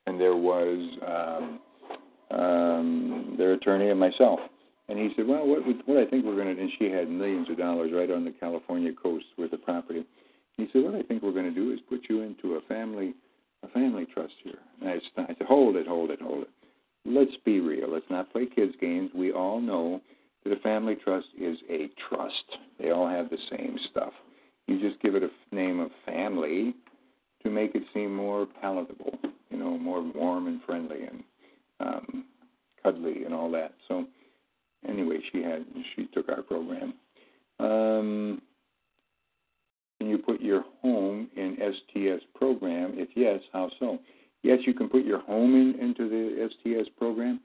and 0.06 0.20
there 0.20 0.36
was 0.36 1.60
um, 2.32 2.40
um, 2.40 3.36
their 3.38 3.54
attorney 3.54 3.90
and 3.90 4.00
myself. 4.00 4.40
And 4.90 4.98
he 4.98 5.10
said, 5.16 5.28
"Well, 5.28 5.46
what 5.46 5.62
what 5.86 5.98
I 5.98 6.06
think 6.06 6.26
we're 6.26 6.36
going 6.36 6.56
to," 6.56 6.62
and 6.62 6.72
she 6.80 6.90
had 6.90 7.10
millions 7.10 7.50
of 7.50 7.58
dollars 7.58 7.92
right 7.94 8.10
on 8.10 8.24
the 8.24 8.32
California 8.32 8.92
coast 8.94 9.26
with 9.38 9.52
the 9.52 9.58
property. 9.58 10.06
He 10.56 10.68
said, 10.72 10.84
"What 10.84 10.96
I 10.96 11.04
think 11.04 11.24
we're 11.24 11.34
going 11.34 11.52
to 11.54 11.60
do 11.60 11.72
is 11.72 11.80
put 11.90 12.02
you 12.10 12.22
into 12.22 12.56
a 12.56 12.62
family 12.62 13.14
a 13.64 13.68
family 13.70 14.06
trust 14.06 14.34
here." 14.44 14.60
And 14.82 14.90
I 14.90 15.00
said, 15.28 15.48
"Hold 15.48 15.76
it, 15.76 15.88
hold 15.88 16.12
it, 16.12 16.22
hold 16.22 16.44
it. 16.44 16.50
Let's 17.06 17.36
be 17.46 17.60
real. 17.60 17.92
Let's 17.92 18.10
not 18.10 18.32
play 18.32 18.46
kids 18.46 18.74
games. 18.80 19.12
We 19.14 19.32
all 19.32 19.62
know 19.62 20.02
that 20.44 20.58
a 20.58 20.60
family 20.62 20.96
trust 20.96 21.28
is 21.40 21.58
a 21.70 21.90
trust. 22.10 22.58
They 22.80 22.92
all 22.92 23.08
have 23.08 23.30
the 23.30 23.38
same 23.50 23.78
stuff. 23.92 24.14
You 24.68 24.80
just 24.80 25.02
give 25.02 25.16
it 25.16 25.24
a 25.24 25.56
name 25.56 25.80
of 25.80 25.92
family 26.06 26.76
to 27.44 27.50
make 27.50 27.76
it 27.76 27.84
seem 27.94 28.14
more 28.14 28.46
palatable, 28.62 29.18
you 29.50 29.58
know, 29.58 29.78
more 29.78 30.02
warm 30.02 30.48
and 30.48 30.62
friendly 30.64 31.04
and 31.04 31.24
um, 31.80 32.26
cuddly 32.84 33.24
and 33.24 33.34
all 33.34 33.50
that. 33.52 33.74
So 33.88 34.06
anyway, 34.88 35.18
she 35.32 35.42
had 35.42 35.66
she 35.96 36.08
took 36.14 36.30
our 36.30 36.42
program. 36.42 36.94
Um, 37.60 38.42
can 40.00 40.10
you 40.10 40.18
put 40.18 40.42
your 40.42 40.64
home 40.82 41.28
in 41.36 41.58
STS 41.58 42.24
program? 42.36 42.94
If 42.96 43.10
yes, 43.16 43.40
how 43.52 43.70
so? 43.80 44.00
Yes, 44.44 44.60
you 44.66 44.74
can 44.74 44.90
put 44.90 45.04
your 45.04 45.20
home 45.22 45.56
in 45.56 45.80
into 45.80 46.08
the 46.08 46.50
STS 46.50 46.90
program. 46.98 47.40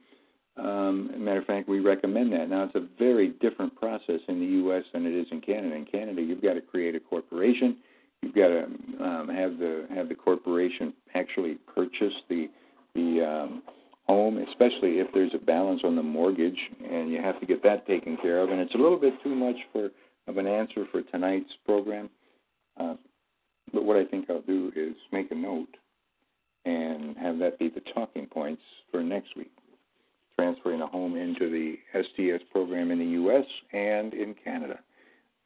Um, 0.55 1.09
matter 1.17 1.39
of 1.39 1.45
fact, 1.45 1.67
we 1.67 1.79
recommend 1.79 2.31
that. 2.33 2.47
Now, 2.49 2.65
it's 2.65 2.75
a 2.75 2.87
very 2.99 3.29
different 3.41 3.75
process 3.75 4.19
in 4.27 4.39
the 4.39 4.45
U.S. 4.45 4.83
than 4.93 5.07
it 5.07 5.13
is 5.13 5.25
in 5.31 5.41
Canada. 5.41 5.75
In 5.75 5.85
Canada, 5.85 6.21
you've 6.21 6.43
got 6.43 6.53
to 6.53 6.61
create 6.61 6.93
a 6.95 6.99
corporation. 6.99 7.77
You've 8.21 8.35
got 8.35 8.49
to 8.49 8.63
um, 9.03 9.29
have 9.29 9.57
the 9.57 9.87
have 9.93 10.09
the 10.09 10.15
corporation 10.15 10.93
actually 11.15 11.57
purchase 11.73 12.13
the 12.29 12.49
the 12.93 13.25
um, 13.27 13.63
home, 14.05 14.37
especially 14.49 14.99
if 14.99 15.07
there's 15.13 15.33
a 15.33 15.43
balance 15.43 15.81
on 15.83 15.95
the 15.95 16.03
mortgage, 16.03 16.59
and 16.89 17.11
you 17.11 17.21
have 17.21 17.39
to 17.39 17.45
get 17.45 17.63
that 17.63 17.87
taken 17.87 18.17
care 18.17 18.41
of. 18.41 18.49
And 18.49 18.59
it's 18.59 18.75
a 18.75 18.77
little 18.77 18.99
bit 18.99 19.13
too 19.23 19.35
much 19.35 19.55
for 19.71 19.89
of 20.27 20.37
an 20.37 20.47
answer 20.47 20.85
for 20.91 21.01
tonight's 21.01 21.51
program. 21.65 22.09
Uh, 22.79 22.95
but 23.73 23.83
what 23.83 23.97
I 23.97 24.05
think 24.05 24.29
I'll 24.29 24.41
do 24.41 24.71
is 24.75 24.95
make 25.11 25.31
a 25.31 25.35
note 25.35 25.75
and 26.65 27.17
have 27.17 27.39
that 27.39 27.59
be 27.59 27.69
the 27.69 27.81
talking 27.93 28.25
points 28.25 28.61
for 28.91 29.03
next 29.03 29.35
week. 29.35 29.51
Transferring 30.35 30.81
a 30.81 30.87
home 30.87 31.15
into 31.15 31.49
the 31.49 31.75
STS 31.93 32.43
program 32.51 32.91
in 32.91 32.99
the 32.99 33.05
U.S. 33.05 33.45
and 33.73 34.13
in 34.13 34.33
Canada. 34.43 34.79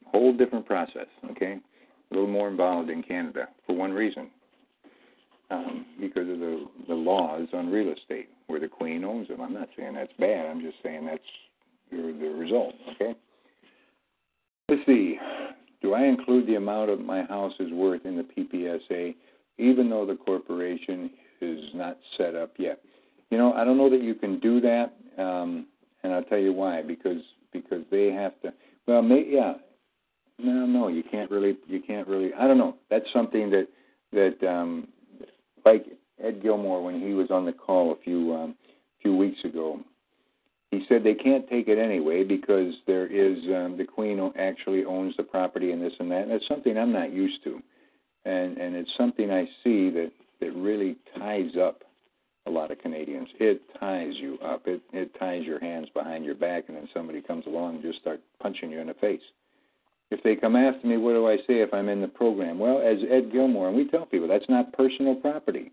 Whole 0.06 0.32
different 0.32 0.64
process, 0.64 1.06
okay? 1.32 1.58
A 2.10 2.14
little 2.14 2.30
more 2.30 2.48
involved 2.48 2.88
in 2.88 3.02
Canada 3.02 3.48
for 3.66 3.76
one 3.76 3.92
reason 3.92 4.30
um, 5.50 5.84
because 6.00 6.28
of 6.28 6.38
the, 6.38 6.66
the 6.86 6.94
laws 6.94 7.48
on 7.52 7.68
real 7.70 7.92
estate 7.92 8.28
where 8.48 8.60
the 8.60 8.68
Queen 8.68 9.04
owns 9.04 9.28
them. 9.28 9.40
I'm 9.40 9.54
not 9.54 9.68
saying 9.76 9.94
that's 9.94 10.12
bad, 10.18 10.46
I'm 10.46 10.60
just 10.60 10.76
saying 10.82 11.06
that's 11.06 11.22
the, 11.90 11.96
the 11.96 12.28
result, 12.30 12.74
okay? 12.94 13.14
Let's 14.68 14.82
see. 14.84 15.18
Do 15.80 15.94
I 15.94 16.04
include 16.04 16.46
the 16.46 16.56
amount 16.56 16.90
of 16.90 17.00
my 17.00 17.22
house 17.22 17.54
is 17.60 17.72
worth 17.72 18.04
in 18.04 18.16
the 18.16 18.24
PPSA, 18.24 19.14
even 19.58 19.88
though 19.88 20.04
the 20.04 20.16
corporation 20.16 21.10
is 21.40 21.60
not 21.74 21.96
set 22.16 22.34
up 22.34 22.52
yet? 22.58 22.80
You 23.30 23.38
know, 23.38 23.52
I 23.52 23.64
don't 23.64 23.76
know 23.76 23.90
that 23.90 24.02
you 24.02 24.14
can 24.14 24.40
do 24.40 24.60
that, 24.60 24.92
um, 25.18 25.66
and 26.02 26.12
I'll 26.12 26.24
tell 26.24 26.38
you 26.38 26.52
why. 26.52 26.82
Because 26.82 27.22
because 27.52 27.84
they 27.90 28.06
have 28.06 28.40
to. 28.42 28.52
Well, 28.86 29.02
may, 29.02 29.24
yeah, 29.28 29.54
no, 30.38 30.66
no, 30.66 30.88
you 30.88 31.02
can't 31.02 31.30
really. 31.30 31.56
You 31.66 31.80
can't 31.80 32.08
really. 32.08 32.32
I 32.34 32.46
don't 32.46 32.58
know. 32.58 32.76
That's 32.90 33.06
something 33.12 33.50
that 33.50 33.68
that 34.12 34.48
um, 34.48 34.88
like 35.64 35.86
Ed 36.22 36.42
Gilmore 36.42 36.82
when 36.82 37.00
he 37.00 37.14
was 37.14 37.30
on 37.30 37.44
the 37.44 37.52
call 37.52 37.92
a 37.92 37.96
few 37.96 38.34
um, 38.34 38.54
few 39.02 39.16
weeks 39.16 39.44
ago 39.44 39.80
he 40.70 40.84
said 40.88 41.02
they 41.02 41.14
can't 41.14 41.48
take 41.48 41.68
it 41.68 41.78
anyway 41.78 42.24
because 42.24 42.74
there 42.86 43.06
is 43.06 43.38
um, 43.54 43.76
the 43.78 43.84
queen 43.84 44.20
actually 44.38 44.84
owns 44.84 45.16
the 45.16 45.22
property 45.22 45.72
and 45.72 45.82
this 45.82 45.94
and 45.98 46.10
that. 46.10 46.28
And 46.28 46.42
something 46.46 46.76
I'm 46.76 46.92
not 46.92 47.12
used 47.12 47.42
to, 47.44 47.62
and 48.24 48.58
and 48.58 48.76
it's 48.76 48.90
something 48.96 49.30
I 49.30 49.46
see 49.64 49.90
that 49.90 50.10
that 50.40 50.54
really 50.54 50.96
ties 51.18 51.56
up 51.60 51.82
a 52.46 52.50
lot 52.50 52.70
of 52.70 52.78
Canadians. 52.80 53.28
It 53.40 53.62
ties 53.80 54.12
you 54.16 54.38
up. 54.44 54.66
It 54.66 54.82
it 54.92 55.18
ties 55.18 55.44
your 55.44 55.58
hands 55.58 55.88
behind 55.94 56.26
your 56.26 56.34
back, 56.34 56.64
and 56.68 56.76
then 56.76 56.88
somebody 56.92 57.22
comes 57.22 57.46
along 57.46 57.76
and 57.76 57.82
just 57.82 58.00
start 58.00 58.20
punching 58.42 58.70
you 58.70 58.80
in 58.80 58.88
the 58.88 58.94
face. 58.94 59.22
If 60.10 60.22
they 60.22 60.36
come 60.36 60.56
after 60.56 60.86
me, 60.86 60.96
what 60.98 61.12
do 61.12 61.28
I 61.28 61.36
say 61.38 61.60
if 61.60 61.72
I'm 61.72 61.88
in 61.88 62.00
the 62.00 62.08
program? 62.08 62.58
Well, 62.58 62.78
as 62.78 62.98
Ed 63.10 63.30
Gilmore, 63.32 63.68
and 63.68 63.76
we 63.76 63.88
tell 63.88 64.06
people 64.06 64.28
that's 64.28 64.48
not 64.48 64.72
personal 64.74 65.14
property. 65.14 65.70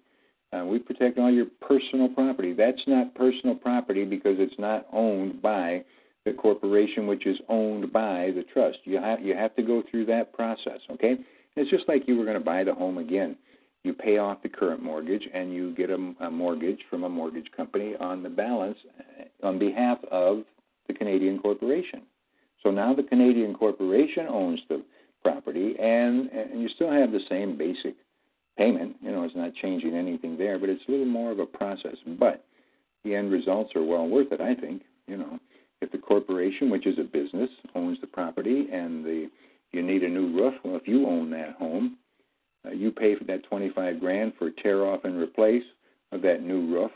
Uh, 0.56 0.66
we 0.66 0.80
protect 0.80 1.18
all 1.18 1.32
your 1.32 1.48
personal 1.62 2.08
property. 2.10 2.54
That's 2.54 2.82
not 2.88 3.14
personal 3.16 3.56
property 3.56 4.06
because 4.06 4.36
it's 4.40 4.58
not 4.60 4.86
owned 4.94 5.42
by 5.42 5.84
the 6.26 6.34
corporation, 6.34 7.08
which 7.08 7.26
is 7.26 7.38
owned 7.50 7.92
by 7.92 8.32
the 8.36 8.44
trust. 8.54 8.80
You 8.84 8.98
have 8.98 9.22
you 9.22 9.36
have 9.36 9.56
to 9.56 9.64
go 9.64 9.84
through 9.90 10.06
that 10.06 10.34
process. 10.34 10.80
Okay, 10.92 11.18
it's 11.56 11.70
just 11.70 11.88
like 11.88 12.08
you 12.08 12.18
were 12.18 12.26
going 12.26 12.38
to 12.38 12.44
buy 12.44 12.64
the 12.64 12.74
home 12.74 12.98
again. 12.98 13.36
You 13.84 13.94
pay 13.94 14.18
off 14.18 14.42
the 14.42 14.50
current 14.50 14.82
mortgage, 14.82 15.24
and 15.34 15.54
you 15.54 15.76
get 15.76 15.90
a, 15.90 16.14
a 16.22 16.32
mortgage 16.32 16.80
from 16.90 17.04
a 17.04 17.10
mortgage 17.10 17.50
company 17.56 17.96
on 18.00 18.24
the 18.24 18.30
balance 18.30 18.78
uh, 19.00 19.48
on 19.48 19.60
behalf 19.60 20.00
of 20.12 20.44
the 20.88 20.94
Canadian 20.94 21.40
corporation. 21.40 22.02
So 22.64 22.72
now 22.72 22.96
the 22.96 23.04
Canadian 23.04 23.54
corporation 23.54 24.28
owns 24.28 24.60
the 24.70 24.84
property, 25.22 25.76
and 25.80 26.30
and 26.30 26.62
you 26.62 26.70
still 26.70 26.92
have 26.92 27.12
the 27.12 27.22
same 27.30 27.58
basic 27.58 27.96
payment. 28.58 28.96
You 29.02 29.12
know, 29.12 29.24
it's 29.24 29.36
not 29.36 29.54
changing 29.56 29.96
anything 29.96 30.38
there, 30.38 30.58
but 30.60 30.70
it's 30.70 30.84
a 30.88 30.92
little 30.92 31.06
more 31.06 31.32
of 31.32 31.40
a 31.40 31.46
process. 31.46 31.96
But 32.20 32.46
the 33.04 33.16
end 33.16 33.32
results 33.32 33.76
are 33.76 33.84
well 33.84 34.08
worth 34.08 34.32
it, 34.32 34.42
I 34.42 34.56
think. 34.56 34.84
You 35.08 35.18
know, 35.18 35.40
if 35.82 35.92
the 35.92 35.98
corporation, 35.98 36.70
which 36.70 36.88
is 36.88 36.98
a 37.00 37.04
business, 37.04 37.50
owns 37.76 38.00
the 38.02 38.08
property 38.08 38.68
and 38.72 39.06
the 39.06 39.30
you 39.72 39.82
need 39.82 40.04
a 40.04 40.10
new 40.10 40.34
roof, 40.34 40.54
well, 40.64 40.78
if 40.78 40.88
you 40.88 41.06
own 41.06 41.30
that 41.32 41.56
home, 41.56 41.98
uh, 42.66 42.72
you 42.72 42.92
pay 42.92 43.16
for 43.16 43.26
that 43.26 43.44
25 43.44 44.00
grand 44.00 44.34
for 44.40 44.50
tear 44.50 44.86
off 44.86 45.04
and 45.04 45.20
replace 45.20 45.64
of 46.14 46.22
that 46.22 46.42
new 46.42 46.74
roof. 46.74 46.92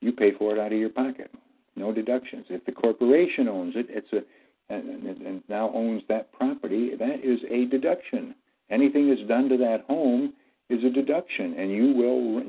You 0.00 0.12
pay 0.12 0.32
for 0.32 0.52
it 0.52 0.58
out 0.58 0.72
of 0.72 0.78
your 0.78 0.88
pocket, 0.88 1.30
no 1.74 1.92
deductions. 1.92 2.46
If 2.48 2.64
the 2.64 2.72
corporation 2.72 3.48
owns 3.48 3.76
it, 3.76 3.86
it's 3.90 4.12
a 4.12 4.22
and, 4.68 5.06
and, 5.06 5.42
now 5.48 5.70
owns 5.72 6.02
that 6.08 6.32
property, 6.32 6.90
that 6.96 7.20
is 7.22 7.38
a 7.50 7.66
deduction. 7.66 8.34
Anything 8.68 9.08
that's 9.08 9.28
done 9.28 9.48
to 9.48 9.56
that 9.58 9.84
home 9.86 10.32
is 10.68 10.82
a 10.84 10.90
deduction, 10.90 11.54
and 11.58 11.70
you 11.70 11.92
will, 11.92 12.42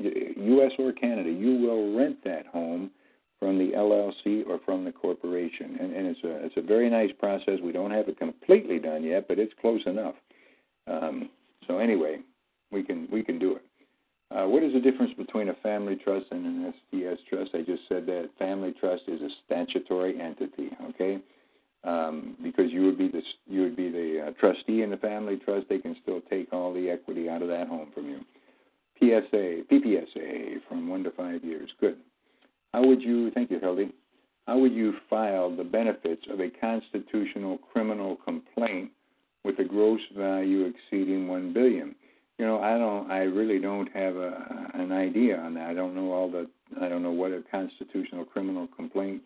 U.S. 0.56 0.72
or 0.78 0.92
Canada, 0.92 1.30
you 1.30 1.56
will 1.56 1.96
rent 1.96 2.22
that 2.24 2.46
home 2.46 2.90
from 3.38 3.58
the 3.58 3.72
LLC 3.76 4.44
or 4.48 4.58
from 4.64 4.84
the 4.84 4.90
corporation, 4.90 5.76
and, 5.80 5.94
and 5.94 6.06
it's 6.08 6.24
a 6.24 6.44
it's 6.44 6.56
a 6.56 6.62
very 6.62 6.90
nice 6.90 7.10
process. 7.18 7.60
We 7.62 7.72
don't 7.72 7.92
have 7.92 8.08
it 8.08 8.18
completely 8.18 8.78
done 8.80 9.04
yet, 9.04 9.28
but 9.28 9.38
it's 9.38 9.52
close 9.60 9.80
enough. 9.86 10.16
Um, 10.88 11.30
so 11.66 11.78
anyway, 11.78 12.18
we 12.72 12.82
can 12.82 13.06
we 13.12 13.22
can 13.22 13.38
do 13.38 13.56
it. 13.56 13.62
Uh, 14.30 14.46
what 14.46 14.62
is 14.62 14.72
the 14.72 14.80
difference 14.80 15.12
between 15.16 15.48
a 15.48 15.54
family 15.54 15.96
trust 15.96 16.26
and 16.32 16.44
an 16.44 16.74
STS 16.74 17.22
trust? 17.30 17.50
I 17.54 17.62
just 17.62 17.82
said 17.88 18.04
that 18.06 18.30
family 18.38 18.74
trust 18.78 19.04
is 19.06 19.20
a 19.22 19.28
statutory 19.46 20.20
entity. 20.20 20.70
Okay, 20.90 21.18
um, 21.84 22.36
because 22.42 22.70
you 22.72 22.84
would 22.84 22.98
be 22.98 23.08
the 23.08 23.22
you 23.46 23.62
would 23.62 23.76
be 23.76 23.90
the 23.90 24.26
uh, 24.28 24.30
trustee 24.40 24.82
in 24.82 24.90
the 24.90 24.96
family 24.96 25.36
trust. 25.36 25.68
They 25.68 25.78
can 25.78 25.96
still 26.02 26.20
take 26.28 26.52
all 26.52 26.72
the 26.72 26.90
equity 26.90 27.28
out 27.28 27.42
of 27.42 27.48
that 27.48 27.68
home 27.68 27.90
from 27.94 28.06
you. 28.06 28.20
PSA, 28.98 29.62
PPSA 29.70 30.56
from 30.68 30.88
one 30.88 31.04
to 31.04 31.10
five 31.12 31.44
years. 31.44 31.70
Good. 31.80 31.98
How 32.72 32.84
would 32.84 33.00
you? 33.00 33.30
Thank 33.30 33.50
you, 33.50 33.60
Hildy. 33.60 33.92
How 34.46 34.58
would 34.58 34.72
you 34.72 34.94
file 35.08 35.54
the 35.54 35.64
benefits 35.64 36.22
of 36.30 36.40
a 36.40 36.48
constitutional 36.48 37.58
criminal 37.58 38.16
complaint 38.24 38.90
with 39.44 39.58
a 39.58 39.64
gross 39.64 40.00
value 40.16 40.64
exceeding 40.64 41.28
one 41.28 41.52
billion? 41.52 41.94
You 42.38 42.46
know, 42.46 42.60
I 42.60 42.76
don't. 42.78 43.10
I 43.10 43.18
really 43.18 43.60
don't 43.60 43.90
have 43.94 44.16
a, 44.16 44.70
an 44.74 44.90
idea 44.90 45.38
on 45.38 45.54
that. 45.54 45.68
I 45.68 45.74
don't 45.74 45.94
know 45.94 46.12
all 46.12 46.30
the. 46.30 46.48
I 46.80 46.88
don't 46.88 47.02
know 47.02 47.12
what 47.12 47.30
a 47.30 47.42
constitutional 47.50 48.24
criminal 48.24 48.68
complaint 48.74 49.22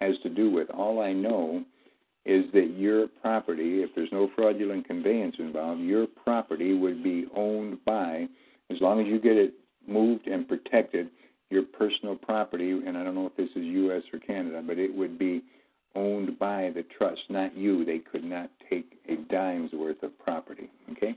has 0.00 0.16
to 0.22 0.28
do 0.28 0.50
with. 0.50 0.68
All 0.70 1.00
I 1.00 1.12
know 1.12 1.64
is 2.24 2.44
that 2.52 2.74
your 2.76 3.06
property, 3.20 3.82
if 3.82 3.90
there's 3.94 4.12
no 4.12 4.30
fraudulent 4.34 4.86
conveyance 4.86 5.36
involved, 5.38 5.80
your 5.80 6.06
property 6.06 6.72
would 6.72 7.02
be 7.02 7.26
owned 7.36 7.84
by, 7.84 8.26
as 8.70 8.80
long 8.80 9.00
as 9.00 9.06
you 9.06 9.20
get 9.20 9.36
it 9.36 9.54
moved 9.86 10.26
and 10.26 10.48
protected, 10.48 11.10
your 11.50 11.62
personal 11.62 12.16
property, 12.16 12.70
and 12.70 12.96
I 12.96 13.04
don't 13.04 13.14
know 13.14 13.26
if 13.26 13.36
this 13.36 13.50
is 13.54 13.64
U.S. 13.64 14.02
or 14.12 14.18
Canada, 14.18 14.62
but 14.66 14.78
it 14.78 14.92
would 14.94 15.18
be 15.18 15.42
owned 15.94 16.38
by 16.38 16.72
the 16.74 16.84
trust, 16.96 17.20
not 17.28 17.56
you. 17.56 17.84
They 17.84 17.98
could 17.98 18.24
not 18.24 18.50
take 18.70 18.98
a 19.08 19.16
dime's 19.30 19.72
worth 19.72 20.02
of 20.02 20.18
property. 20.18 20.70
Okay? 20.92 21.14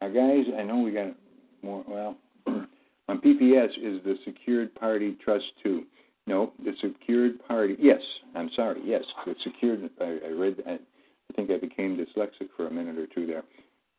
Now, 0.00 0.08
guys, 0.08 0.44
I 0.58 0.62
know 0.62 0.78
we 0.78 0.92
got 0.92 1.14
more. 1.62 1.84
Well, 1.86 2.16
on 2.46 3.20
PPS 3.20 3.70
is 3.78 4.02
the 4.04 4.16
secured 4.24 4.74
party 4.74 5.16
trust 5.22 5.44
too. 5.62 5.84
No, 6.26 6.52
the 6.64 6.72
secured 6.80 7.44
party. 7.46 7.76
Yes, 7.78 8.00
I'm 8.34 8.50
sorry. 8.56 8.80
Yes, 8.84 9.04
the 9.24 9.34
secured. 9.44 9.88
I, 10.00 10.18
I 10.26 10.30
read. 10.30 10.62
I, 10.66 10.72
I 10.72 11.34
think 11.34 11.50
I 11.50 11.58
became 11.58 11.96
dyslexic 11.96 12.48
for 12.56 12.66
a 12.66 12.70
minute 12.70 12.98
or 12.98 13.06
two 13.06 13.26
there, 13.26 13.44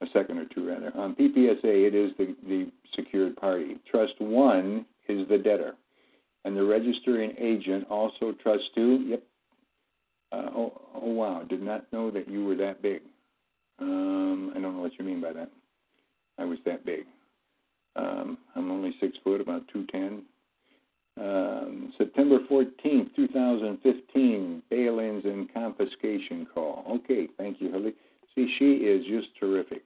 a 0.01 0.05
second 0.13 0.37
or 0.37 0.45
two 0.45 0.67
rather. 0.67 0.91
On 0.95 1.15
PPSA, 1.15 1.63
it 1.63 1.95
is 1.95 2.11
the 2.17 2.35
the 2.47 2.71
secured 2.95 3.35
party. 3.37 3.77
Trust 3.89 4.13
one 4.19 4.85
is 5.07 5.27
the 5.29 5.37
debtor. 5.37 5.75
And 6.45 6.55
the 6.55 6.63
registering 6.63 7.33
agent 7.37 7.87
also 7.89 8.33
trust 8.41 8.63
two. 8.75 9.05
Yep. 9.07 9.23
Uh, 10.31 10.49
oh, 10.55 10.81
oh 10.95 11.11
wow! 11.11 11.43
Did 11.43 11.61
not 11.61 11.91
know 11.93 12.11
that 12.11 12.29
you 12.29 12.45
were 12.45 12.55
that 12.55 12.81
big. 12.81 13.01
Um, 13.79 14.51
I 14.55 14.59
don't 14.59 14.75
know 14.75 14.81
what 14.81 14.97
you 14.99 15.05
mean 15.05 15.21
by 15.21 15.33
that. 15.33 15.49
I 16.37 16.45
was 16.45 16.57
that 16.65 16.85
big. 16.85 17.05
Um, 17.95 18.37
I'm 18.55 18.69
only 18.71 18.95
six 18.99 19.17
foot, 19.23 19.41
about 19.41 19.63
two 19.71 19.85
ten. 19.87 20.23
Um, 21.19 21.93
September 21.97 22.39
14th, 22.49 23.15
2015, 23.15 24.61
bail-ins 24.69 25.25
and 25.25 25.51
confiscation 25.51 26.47
call. 26.53 26.85
Okay, 26.87 27.27
thank 27.37 27.59
you, 27.59 27.71
Hilly. 27.71 27.93
See, 28.35 28.53
she 28.59 28.73
is 28.73 29.03
just 29.07 29.35
terrific. 29.39 29.83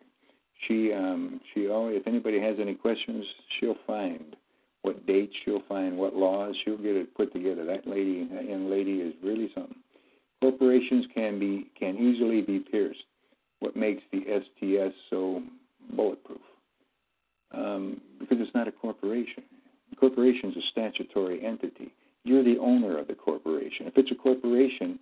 She, 0.68 0.92
um, 0.92 1.40
she 1.54 1.70
always, 1.70 2.02
if 2.02 2.08
anybody 2.08 2.40
has 2.40 2.58
any 2.60 2.76
questions, 2.76 3.26
she'll 3.60 3.78
find 3.88 4.36
what 4.82 5.06
dates, 5.06 5.34
she'll 5.46 5.64
find 5.70 5.98
what 5.98 6.16
laws, 6.16 6.56
she'll 6.64 6.78
get 6.78 6.96
it 6.96 7.16
put 7.16 7.32
together. 7.32 7.66
That 7.66 7.88
lady, 7.88 8.28
that 8.34 8.50
young 8.50 8.70
lady, 8.70 8.98
is 8.98 9.14
really 9.24 9.52
something. 9.56 9.78
Corporations 10.42 11.06
can 11.14 11.40
be 11.40 11.70
can 11.80 11.98
easily 11.98 12.42
be 12.42 12.60
pierced. 12.60 13.04
What 13.60 13.76
makes 13.76 14.02
the 14.12 14.22
STS 14.22 14.96
so 15.10 15.44
bulletproof? 15.96 16.42
Um, 17.54 18.02
because 18.20 18.38
it's 18.40 18.54
not 18.56 18.68
a 18.68 18.72
corporation. 18.72 19.44
The 19.92 19.96
corporation 19.98 20.52
is 20.52 20.58
a 20.58 20.72
statutory 20.72 21.44
entity. 21.46 21.94
You're 22.24 22.44
the 22.44 22.58
owner 22.58 22.98
of 22.98 23.08
the 23.08 23.14
corporation. 23.14 23.88
If 23.88 23.98
it's 23.98 24.12
a 24.12 24.16
corporation, 24.16 25.00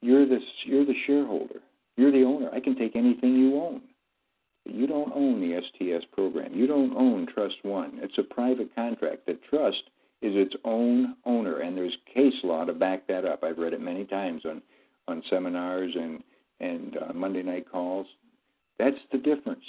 you're 0.00 0.26
the 0.26 0.38
you're 0.66 0.84
the 0.84 0.94
shareholder. 1.06 1.60
You're 1.96 2.12
the 2.12 2.24
owner. 2.24 2.50
I 2.52 2.60
can 2.60 2.76
take 2.76 2.96
anything 2.96 3.36
you 3.36 3.56
own. 3.56 3.82
But 4.64 4.74
you 4.74 4.86
don't 4.86 5.12
own 5.14 5.40
the 5.40 5.60
STS 5.60 6.04
program. 6.12 6.54
You 6.54 6.66
don't 6.66 6.96
own 6.96 7.26
Trust 7.26 7.56
One. 7.62 7.98
It's 8.02 8.18
a 8.18 8.22
private 8.22 8.74
contract. 8.74 9.26
The 9.26 9.38
trust 9.50 9.82
is 10.22 10.34
its 10.36 10.54
own 10.64 11.16
owner, 11.24 11.58
and 11.60 11.76
there's 11.76 11.96
case 12.14 12.34
law 12.44 12.64
to 12.64 12.72
back 12.72 13.06
that 13.08 13.24
up. 13.24 13.42
I've 13.42 13.58
read 13.58 13.72
it 13.72 13.80
many 13.80 14.04
times 14.04 14.42
on 14.44 14.62
on 15.08 15.22
seminars 15.28 15.92
and 15.94 16.22
and 16.60 16.96
uh, 16.96 17.12
Monday 17.12 17.42
night 17.42 17.70
calls. 17.70 18.06
That's 18.78 18.96
the 19.10 19.18
difference. 19.18 19.64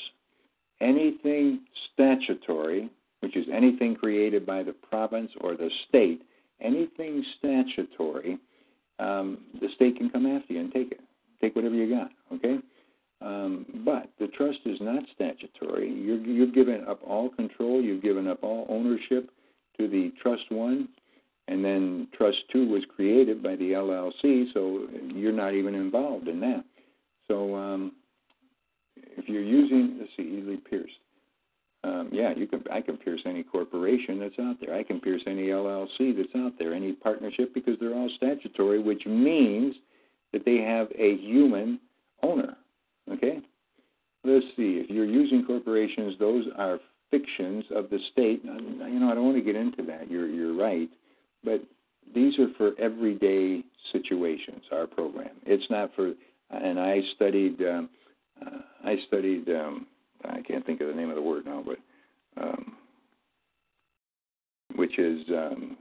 Anything 0.79 1.61
statutory, 1.93 2.89
which 3.23 3.37
is 3.37 3.45
anything 3.53 3.95
created 3.95 4.45
by 4.45 4.61
the 4.63 4.73
province 4.73 5.31
or 5.39 5.55
the 5.55 5.69
state, 5.87 6.23
anything 6.59 7.23
statutory, 7.39 8.37
um, 8.99 9.37
the 9.61 9.69
state 9.75 9.95
can 9.95 10.09
come 10.09 10.25
after 10.25 10.51
you 10.51 10.59
and 10.59 10.73
take 10.73 10.91
it. 10.91 10.99
Take 11.39 11.55
whatever 11.55 11.73
you 11.73 11.89
got, 11.89 12.11
okay? 12.33 12.57
Um, 13.21 13.65
but 13.85 14.09
the 14.19 14.27
trust 14.27 14.59
is 14.65 14.77
not 14.81 15.03
statutory. 15.15 15.89
You're, 15.89 16.17
you've 16.17 16.53
given 16.53 16.83
up 16.85 16.99
all 17.01 17.29
control. 17.29 17.81
You've 17.81 18.03
given 18.03 18.27
up 18.27 18.43
all 18.43 18.65
ownership 18.67 19.29
to 19.77 19.87
the 19.87 20.11
Trust 20.21 20.43
One, 20.49 20.89
and 21.47 21.63
then 21.63 22.09
Trust 22.17 22.39
Two 22.51 22.67
was 22.67 22.83
created 22.93 23.41
by 23.41 23.55
the 23.55 23.71
LLC, 23.71 24.53
so 24.53 24.87
you're 25.15 25.31
not 25.31 25.53
even 25.53 25.75
involved 25.75 26.27
in 26.27 26.41
that. 26.41 26.65
So 27.29 27.55
um, 27.55 27.93
if 28.97 29.29
you're 29.29 29.41
using, 29.41 29.95
let's 29.97 30.11
see, 30.17 30.23
easily. 30.23 30.59
Um, 31.83 32.09
yeah, 32.11 32.33
you 32.35 32.47
can. 32.47 32.63
I 32.71 32.81
can 32.81 32.97
pierce 32.97 33.21
any 33.25 33.43
corporation 33.43 34.19
that's 34.19 34.39
out 34.39 34.55
there. 34.61 34.73
I 34.73 34.83
can 34.83 35.01
pierce 35.01 35.21
any 35.27 35.47
LLC 35.47 36.15
that's 36.15 36.33
out 36.35 36.53
there, 36.57 36.73
any 36.73 36.93
partnership, 36.93 37.53
because 37.53 37.77
they're 37.79 37.93
all 37.93 38.09
statutory, 38.15 38.81
which 38.81 39.05
means 39.05 39.75
that 40.31 40.45
they 40.45 40.57
have 40.57 40.87
a 40.97 41.17
human 41.17 41.79
owner. 42.21 42.55
Okay? 43.11 43.39
Let's 44.23 44.45
see. 44.55 44.81
If 44.81 44.89
you're 44.89 45.05
using 45.05 45.45
corporations, 45.45 46.15
those 46.19 46.45
are 46.57 46.79
fictions 47.11 47.65
of 47.75 47.89
the 47.89 47.99
state. 48.11 48.41
You 48.43 48.99
know, 48.99 49.11
I 49.11 49.13
don't 49.13 49.25
want 49.25 49.37
to 49.37 49.43
get 49.43 49.55
into 49.55 49.83
that. 49.83 50.09
You're 50.09 50.27
you're 50.27 50.55
right, 50.55 50.89
but 51.43 51.61
these 52.15 52.39
are 52.39 52.47
for 52.57 52.71
everyday 52.79 53.63
situations. 53.91 54.63
Our 54.71 54.87
program. 54.87 55.35
It's 55.45 55.69
not 55.69 55.91
for. 55.95 56.13
And 56.49 56.79
I 56.79 57.01
studied. 57.15 57.61
Um, 57.61 57.89
uh, 58.45 58.59
I 58.85 58.97
studied. 59.07 59.49
Um, 59.49 59.87
I 60.33 60.41
can't 60.41 60.65
think 60.65 60.81
of 60.81 60.87
the 60.87 60.93
name 60.93 61.09
of 61.09 61.15
the 61.15 61.21
word 61.21 61.45
now, 61.45 61.63
but 61.65 61.77
um, 62.41 62.73
which 64.75 64.97
is 64.97 65.21
um, 65.29 65.77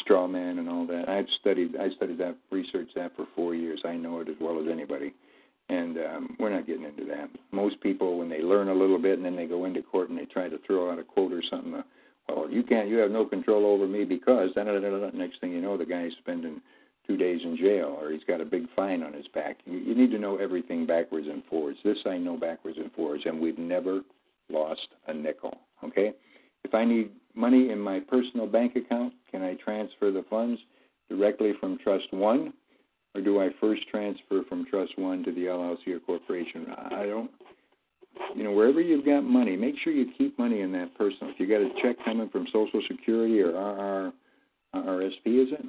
straw 0.00 0.26
man 0.26 0.58
and 0.58 0.68
all 0.68 0.86
that. 0.86 1.08
I've 1.08 1.26
studied. 1.40 1.76
I 1.76 1.90
studied 1.96 2.18
that, 2.18 2.36
researched 2.50 2.94
that 2.96 3.14
for 3.16 3.26
four 3.34 3.54
years. 3.54 3.80
I 3.84 3.94
know 3.94 4.20
it 4.20 4.28
as 4.28 4.36
well 4.40 4.60
as 4.60 4.66
anybody 4.70 5.14
and 5.68 5.98
um, 5.98 6.36
we're 6.38 6.50
not 6.50 6.66
getting 6.66 6.84
into 6.84 7.04
that. 7.06 7.28
Most 7.50 7.80
people, 7.80 8.18
when 8.18 8.28
they 8.28 8.40
learn 8.40 8.68
a 8.68 8.74
little 8.74 8.98
bit 8.98 9.18
and 9.18 9.24
then 9.24 9.36
they 9.36 9.46
go 9.46 9.64
into 9.64 9.82
court 9.82 10.08
and 10.08 10.18
they 10.18 10.24
try 10.24 10.48
to 10.48 10.58
throw 10.66 10.90
out 10.90 10.98
a 10.98 11.04
quote 11.04 11.32
or 11.32 11.42
something, 11.50 11.74
uh, 11.74 11.82
well, 12.28 12.50
you 12.50 12.62
can't, 12.62 12.88
you 12.88 12.96
have 12.98 13.10
no 13.10 13.24
control 13.24 13.66
over 13.66 13.86
me 13.86 14.04
because, 14.04 14.50
da, 14.54 14.64
da, 14.64 14.78
da, 14.78 14.80
da, 14.80 15.10
next 15.14 15.40
thing 15.40 15.52
you 15.52 15.60
know, 15.60 15.76
the 15.76 15.84
guy's 15.84 16.12
spending 16.20 16.60
two 17.08 17.16
days 17.16 17.40
in 17.42 17.56
jail 17.56 17.98
or 18.00 18.10
he's 18.10 18.24
got 18.24 18.40
a 18.40 18.44
big 18.44 18.66
fine 18.76 19.02
on 19.02 19.12
his 19.12 19.26
back. 19.34 19.56
You, 19.64 19.78
you 19.78 19.94
need 19.94 20.10
to 20.10 20.18
know 20.18 20.36
everything 20.36 20.86
backwards 20.86 21.26
and 21.30 21.42
forwards. 21.48 21.78
This 21.84 21.98
I 22.06 22.18
know 22.18 22.36
backwards 22.36 22.78
and 22.78 22.92
forwards, 22.92 23.24
and 23.26 23.40
we've 23.40 23.58
never 23.58 24.02
lost 24.50 24.88
a 25.06 25.14
nickel. 25.14 25.58
Okay? 25.82 26.12
If 26.64 26.74
I 26.74 26.84
need 26.84 27.10
money 27.34 27.70
in 27.70 27.78
my 27.78 28.00
personal 28.00 28.46
bank 28.46 28.76
account, 28.76 29.14
can 29.30 29.42
I 29.42 29.54
transfer 29.54 30.10
the 30.10 30.24
funds 30.28 30.60
directly 31.08 31.52
from 31.60 31.78
Trust 31.78 32.12
One? 32.12 32.52
or 33.14 33.20
do 33.20 33.40
I 33.40 33.48
first 33.60 33.88
transfer 33.88 34.42
from 34.48 34.66
Trust 34.66 34.98
One 34.98 35.24
to 35.24 35.32
the 35.32 35.46
LLC 35.46 35.88
or 35.88 36.00
corporation? 36.00 36.66
I 36.70 37.06
don't. 37.06 37.30
You 38.34 38.44
know, 38.44 38.52
wherever 38.52 38.80
you've 38.80 39.04
got 39.04 39.22
money, 39.22 39.56
make 39.56 39.74
sure 39.82 39.92
you 39.92 40.06
keep 40.16 40.38
money 40.38 40.60
in 40.60 40.72
that 40.72 40.96
personal. 40.96 41.32
If 41.32 41.40
you 41.40 41.46
got 41.46 41.60
a 41.60 41.70
check 41.82 41.96
coming 42.04 42.28
from 42.28 42.46
Social 42.52 42.80
Security 42.88 43.40
or 43.40 43.50
RR, 43.52 44.12
RSP, 44.74 45.42
is 45.42 45.48
it? 45.52 45.64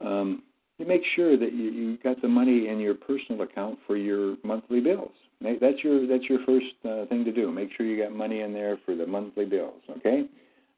Um, 0.00 0.42
you 0.78 0.86
make 0.86 1.02
sure 1.16 1.36
that 1.36 1.52
you, 1.52 1.70
you 1.70 1.98
got 1.98 2.22
the 2.22 2.28
money 2.28 2.68
in 2.68 2.78
your 2.78 2.94
personal 2.94 3.42
account 3.42 3.78
for 3.86 3.96
your 3.96 4.36
monthly 4.44 4.80
bills. 4.80 5.12
That's 5.40 5.82
your 5.84 6.06
that's 6.06 6.24
your 6.28 6.40
first 6.44 6.66
uh, 6.84 7.06
thing 7.06 7.24
to 7.24 7.32
do. 7.32 7.50
Make 7.52 7.70
sure 7.76 7.86
you 7.86 8.02
got 8.02 8.12
money 8.12 8.40
in 8.40 8.52
there 8.52 8.78
for 8.84 8.96
the 8.96 9.06
monthly 9.06 9.44
bills. 9.44 9.82
Okay, 9.98 10.24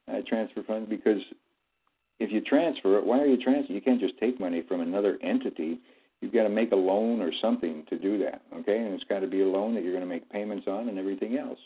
uh, 0.09 0.19
transfer 0.29 0.63
funds 0.63 0.89
because 0.89 1.21
if 2.19 2.31
you 2.31 2.43
transfer 2.43 2.99
it, 2.99 3.05
why 3.05 3.19
are 3.19 3.27
you 3.27 3.43
transferring? 3.43 3.75
You 3.75 3.81
can't 3.81 4.01
just 4.01 4.19
take 4.19 4.39
money 4.39 4.63
from 4.69 4.83
another 4.83 5.19
entity. 5.23 5.81
You've 6.21 6.35
got 6.35 6.43
to 6.43 6.51
make 6.51 6.73
a 6.73 6.77
loan 6.77 7.23
or 7.23 7.33
something 7.41 7.85
to 7.89 7.99
do 7.99 8.19
that, 8.19 8.43
okay? 8.55 8.77
And 8.77 8.93
it's 8.93 9.05
got 9.05 9.21
to 9.21 9.27
be 9.27 9.41
a 9.41 9.47
loan 9.47 9.75
that 9.75 9.83
you're 9.83 9.95
going 9.95 10.05
to 10.05 10.09
make 10.09 10.31
payments 10.31 10.67
on 10.69 10.91
and 10.91 10.99
everything 10.99 11.39
else. 11.39 11.59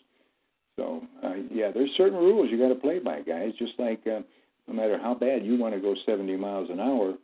So, 0.77 1.03
uh, 1.25 1.35
yeah, 1.51 1.73
there's 1.73 1.91
certain 1.97 2.19
rules 2.19 2.51
you 2.53 2.59
got 2.59 2.69
to 2.69 2.77
play 2.77 3.01
by, 3.01 3.23
guys. 3.23 3.53
Just 3.59 3.73
like 3.79 4.01
uh, 4.07 4.21
no 4.69 4.75
matter 4.75 4.97
how 4.97 5.15
bad 5.15 5.45
you 5.45 5.59
want 5.59 5.75
to 5.75 5.81
go 5.81 5.95
70 6.07 6.37
miles 6.37 6.71
an 6.71 6.79
hour, 6.79 7.15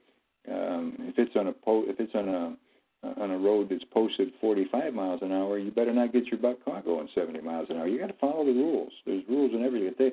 um, 0.49 0.97
if 1.01 1.19
it's 1.19 1.37
on 1.37 1.49
a 1.49 1.53
po- 1.53 1.85
if 1.87 1.99
it's 1.99 2.15
on 2.15 2.29
a 2.29 2.57
uh, 3.03 3.15
on 3.23 3.31
a 3.31 3.39
road 3.39 3.69
that's 3.71 3.85
posted 3.93 4.29
45 4.41 4.93
miles 4.93 5.21
an 5.23 5.33
hour, 5.33 5.59
you 5.59 5.71
better 5.71 5.93
not 5.93 6.13
get 6.13 6.27
your 6.27 6.39
butt 6.39 6.63
caught 6.65 6.85
going 6.85 7.09
70 7.15 7.41
miles 7.41 7.67
an 7.71 7.79
hour. 7.79 7.89
You 7.89 7.99
got 7.99 8.09
to 8.09 8.19
follow 8.21 8.45
the 8.45 8.53
rules. 8.53 8.93
There's 9.07 9.23
rules 9.29 9.53
and 9.55 9.65
everything. 9.65 9.89
If 9.89 9.99
they, 9.99 10.11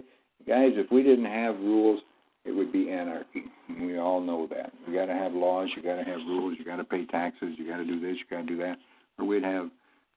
guys, 0.50 0.72
if 0.76 0.90
we 0.90 1.04
didn't 1.04 1.26
have 1.26 1.56
rules, 1.60 2.02
it 2.46 2.52
would 2.52 2.72
be 2.72 2.90
anarchy. 2.90 3.44
We 3.82 3.98
all 3.98 4.22
know 4.22 4.48
that. 4.48 4.72
You 4.88 4.94
got 4.94 5.08
to 5.08 5.14
have 5.14 5.34
laws. 5.34 5.70
You 5.76 5.84
got 5.84 5.98
to 5.98 6.04
have 6.04 6.20
rules. 6.20 6.56
You 6.58 6.64
got 6.64 6.78
to 6.78 6.86
pay 6.86 7.06
taxes. 7.06 7.56
You 7.58 7.68
got 7.68 7.78
to 7.78 7.86
do 7.86 8.00
this. 8.00 8.18
You 8.18 8.38
got 8.38 8.48
to 8.48 8.48
do 8.48 8.58
that, 8.58 8.78
or 9.20 9.26
we'd 9.26 9.44
have 9.44 9.70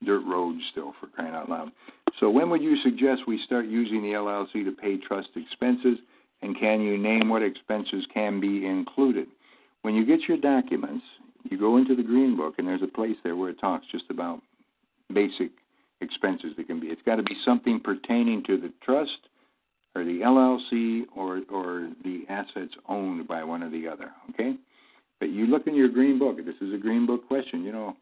dirt 0.05 0.25
roads 0.25 0.61
still 0.71 0.95
for 1.01 1.09
crying 1.09 1.35
out 1.35 1.51
loud. 1.51 1.73
So 2.21 2.31
when 2.31 2.51
would 2.51 2.63
you 2.63 2.77
suggest 2.83 3.23
we 3.27 3.43
start 3.45 3.67
using 3.67 4.03
the 4.03 4.13
LLC 4.13 4.65
to 4.65 4.73
pay 4.73 4.97
trust 4.97 5.29
expenses? 5.37 5.99
And 6.43 6.59
can 6.59 6.81
you 6.81 6.97
name 6.97 7.29
what 7.29 7.43
expenses 7.43 8.07
can 8.15 8.41
be 8.41 8.65
included? 8.65 9.27
When 9.83 9.95
you 9.95 10.05
get 10.05 10.29
your 10.29 10.37
documents, 10.37 11.05
you 11.45 11.59
go 11.59 11.77
into 11.77 11.97
the 11.97 12.03
Green 12.03 12.37
Book, 12.37 12.55
and 12.59 12.67
there's 12.67 12.83
a 12.83 12.87
place 12.87 13.17
there 13.25 13.37
where 13.37 13.51
it 13.51 13.61
talks 13.61 13.87
just 13.91 14.05
about 14.11 14.41
basic 15.13 15.51
expenses 16.01 16.53
that 16.57 16.67
can 16.67 16.81
be. 16.81 16.89
It's 16.89 17.03
got 17.03 17.17
to 17.17 17.23
be 17.23 17.37
something 17.45 17.81
pertaining 17.81 18.43
to 18.45 18.59
the 18.59 18.73
trust 18.83 19.29
or 19.95 20.05
the 20.05 20.21
LLC 20.21 21.05
or 21.17 21.43
or 21.51 21.91
the 22.05 22.25
assets 22.29 22.75
owned 22.89 23.27
by 23.27 23.43
one 23.43 23.63
or 23.63 23.71
the 23.71 23.89
other. 23.89 24.11
Okay, 24.31 24.55
but 25.19 25.31
you 25.31 25.47
look 25.47 25.67
in 25.67 25.75
your 25.75 25.89
green 25.89 26.19
book. 26.19 26.37
This 26.37 26.55
is 26.61 26.75
a 26.75 26.79
green 26.79 27.07
book 27.07 27.27
question. 27.27 27.65
You 27.65 27.73
know, 27.73 27.97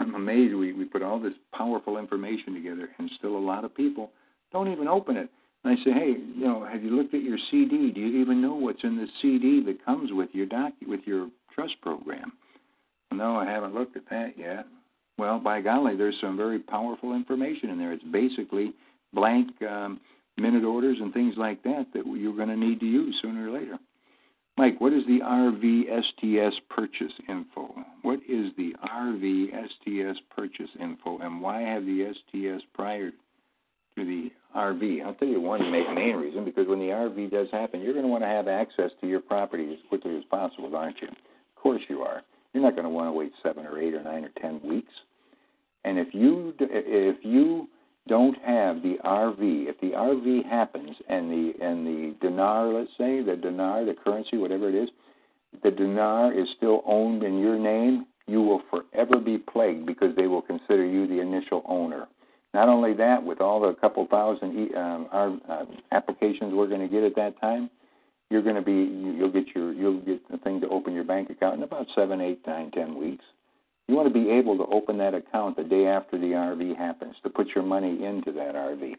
I'm 0.00 0.14
amazed 0.14 0.54
we 0.54 0.72
we 0.72 0.84
put 0.84 1.02
all 1.02 1.18
this 1.18 1.34
powerful 1.54 1.98
information 1.98 2.54
together, 2.54 2.88
and 2.98 3.10
still 3.18 3.36
a 3.36 3.38
lot 3.38 3.64
of 3.64 3.74
people 3.74 4.10
don't 4.52 4.70
even 4.70 4.88
open 4.88 5.16
it. 5.16 5.30
And 5.64 5.78
I 5.78 5.84
say, 5.84 5.92
hey, 5.92 6.14
you 6.34 6.44
know, 6.44 6.64
have 6.64 6.82
you 6.82 6.90
looked 6.90 7.14
at 7.14 7.22
your 7.22 7.38
CD? 7.50 7.90
Do 7.90 8.00
you 8.00 8.20
even 8.20 8.40
know 8.40 8.54
what's 8.54 8.82
in 8.82 8.96
the 8.96 9.06
CD 9.20 9.62
that 9.64 9.84
comes 9.84 10.10
with 10.12 10.30
your 10.32 10.46
doc 10.46 10.72
with 10.86 11.00
your 11.04 11.28
trust 11.54 11.80
program? 11.80 12.32
no, 13.12 13.36
I 13.36 13.44
haven't 13.44 13.74
looked 13.74 13.96
at 13.96 14.08
that 14.10 14.38
yet. 14.38 14.66
Well, 15.18 15.38
by 15.38 15.60
golly, 15.60 15.96
there's 15.96 16.16
some 16.20 16.36
very 16.36 16.58
powerful 16.58 17.14
information 17.14 17.70
in 17.70 17.78
there. 17.78 17.92
It's 17.92 18.02
basically 18.04 18.72
blank 19.12 19.50
um, 19.62 20.00
minute 20.38 20.64
orders 20.64 20.96
and 21.00 21.12
things 21.12 21.34
like 21.36 21.62
that 21.62 21.86
that 21.92 22.06
you're 22.06 22.34
going 22.34 22.48
to 22.48 22.56
need 22.56 22.80
to 22.80 22.86
use 22.86 23.18
sooner 23.20 23.48
or 23.48 23.52
later. 23.52 23.78
Mike, 24.58 24.80
what 24.80 24.92
is 24.92 25.04
the 25.06 25.20
RVSTS 25.20 26.52
purchase 26.68 27.12
info? 27.28 27.74
What 28.02 28.20
is 28.28 28.52
the 28.56 28.74
RVSTS 28.84 30.16
purchase 30.34 30.68
info, 30.80 31.18
and 31.18 31.40
why 31.40 31.62
have 31.62 31.84
the 31.84 32.12
STS 32.12 32.62
prior 32.74 33.12
to 33.96 34.04
the 34.04 34.30
RV. 34.56 35.04
I'll 35.04 35.14
tell 35.14 35.28
you 35.28 35.40
one 35.40 35.70
main 35.70 36.16
reason 36.16 36.44
because 36.44 36.68
when 36.68 36.78
the 36.78 36.86
RV 36.86 37.30
does 37.30 37.48
happen, 37.50 37.80
you're 37.80 37.92
going 37.92 38.04
to 38.04 38.10
want 38.10 38.22
to 38.22 38.28
have 38.28 38.48
access 38.48 38.90
to 39.00 39.06
your 39.06 39.20
property 39.20 39.72
as 39.72 39.78
quickly 39.88 40.16
as 40.16 40.24
possible, 40.24 40.74
aren't 40.76 41.00
you? 41.00 41.08
Of 41.08 41.62
course 41.62 41.82
you 41.88 42.02
are. 42.02 42.22
You're 42.52 42.62
not 42.62 42.72
going 42.72 42.84
to 42.84 42.90
want 42.90 43.08
to 43.08 43.12
wait 43.12 43.32
seven 43.42 43.66
or 43.66 43.80
eight 43.80 43.94
or 43.94 44.02
nine 44.02 44.24
or 44.24 44.30
ten 44.40 44.60
weeks. 44.62 44.92
And 45.84 45.98
if 45.98 46.08
you 46.12 46.54
if 46.60 47.16
you 47.22 47.68
don't 48.08 48.36
have 48.44 48.82
the 48.82 48.96
RV, 49.04 49.68
if 49.68 49.80
the 49.80 49.90
RV 49.90 50.44
happens 50.48 50.90
and 51.08 51.30
the 51.30 51.52
and 51.64 51.86
the 51.86 52.14
dinar, 52.20 52.68
let's 52.68 52.90
say 52.98 53.22
the 53.22 53.36
dinar, 53.36 53.84
the 53.84 53.94
currency, 53.94 54.36
whatever 54.36 54.68
it 54.68 54.74
is, 54.74 54.90
the 55.62 55.70
dinar 55.70 56.32
is 56.32 56.48
still 56.56 56.82
owned 56.86 57.22
in 57.22 57.38
your 57.38 57.58
name, 57.58 58.06
you 58.26 58.42
will 58.42 58.62
forever 58.70 59.18
be 59.18 59.38
plagued 59.38 59.86
because 59.86 60.14
they 60.16 60.26
will 60.26 60.42
consider 60.42 60.84
you 60.84 61.06
the 61.06 61.20
initial 61.20 61.62
owner. 61.66 62.06
Not 62.54 62.68
only 62.68 62.92
that, 62.94 63.22
with 63.22 63.40
all 63.40 63.60
the 63.60 63.74
couple 63.74 64.06
thousand 64.06 64.74
um, 64.76 65.08
our, 65.10 65.38
uh, 65.48 65.64
applications 65.90 66.52
we're 66.52 66.68
going 66.68 66.86
to 66.86 66.88
get 66.88 67.02
at 67.02 67.16
that 67.16 67.40
time, 67.40 67.70
you're 68.30 68.42
going 68.42 68.56
to 68.56 68.62
be 68.62 68.72
you'll 68.72 69.32
get 69.32 69.54
your 69.54 69.72
you'll 69.72 70.00
get 70.00 70.26
the 70.30 70.38
thing 70.38 70.60
to 70.60 70.68
open 70.68 70.94
your 70.94 71.04
bank 71.04 71.30
account 71.30 71.56
in 71.56 71.62
about 71.62 71.86
seven, 71.94 72.20
eight, 72.20 72.40
nine, 72.46 72.70
ten 72.70 72.96
weeks. 72.96 73.24
You 73.88 73.96
want 73.96 74.08
to 74.08 74.14
be 74.14 74.30
able 74.30 74.56
to 74.58 74.64
open 74.72 74.98
that 74.98 75.14
account 75.14 75.56
the 75.56 75.64
day 75.64 75.86
after 75.86 76.18
the 76.18 76.26
RV 76.26 76.76
happens 76.76 77.16
to 77.22 77.30
put 77.30 77.48
your 77.54 77.64
money 77.64 78.04
into 78.04 78.32
that 78.32 78.54
RV. 78.54 78.94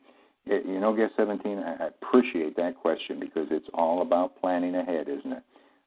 It, 0.45 0.65
you 0.65 0.79
know, 0.79 0.93
guess 0.93 1.09
17. 1.15 1.57
I 1.57 1.87
appreciate 1.87 2.57
that 2.57 2.75
question 2.77 3.19
because 3.19 3.47
it's 3.49 3.69
all 3.73 4.01
about 4.01 4.39
planning 4.41 4.75
ahead, 4.75 5.07
isn't 5.07 5.31
it? 5.31 5.43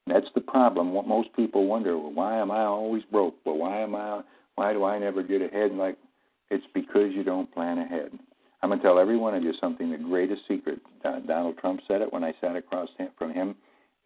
That's 0.06 0.26
the 0.34 0.40
problem. 0.40 0.92
What 0.94 1.06
most 1.06 1.28
people 1.34 1.66
wonder, 1.66 1.98
well, 1.98 2.12
why 2.12 2.38
am 2.38 2.50
I 2.50 2.62
always 2.62 3.02
broke? 3.10 3.36
Well, 3.44 3.58
why 3.58 3.80
am 3.80 3.94
I? 3.94 4.22
Why 4.54 4.72
do 4.72 4.84
I 4.84 4.98
never 4.98 5.22
get 5.22 5.42
ahead? 5.42 5.70
And 5.70 5.78
like, 5.78 5.98
it's 6.51 6.64
because 6.74 7.12
you 7.12 7.24
don't 7.24 7.53
plan 7.53 7.78
ahead. 7.78 8.11
I'm 8.62 8.70
going 8.70 8.80
to 8.80 8.84
tell 8.84 8.99
every 8.99 9.16
one 9.16 9.34
of 9.34 9.42
you 9.42 9.53
something. 9.61 9.90
The 9.90 9.99
greatest 9.99 10.42
secret. 10.49 10.80
Uh, 11.05 11.20
Donald 11.20 11.59
Trump 11.59 11.80
said 11.86 12.01
it 12.01 12.12
when 12.12 12.24
I 12.24 12.32
sat 12.40 12.57
across 12.57 12.88
from 13.18 13.32
him 13.32 13.55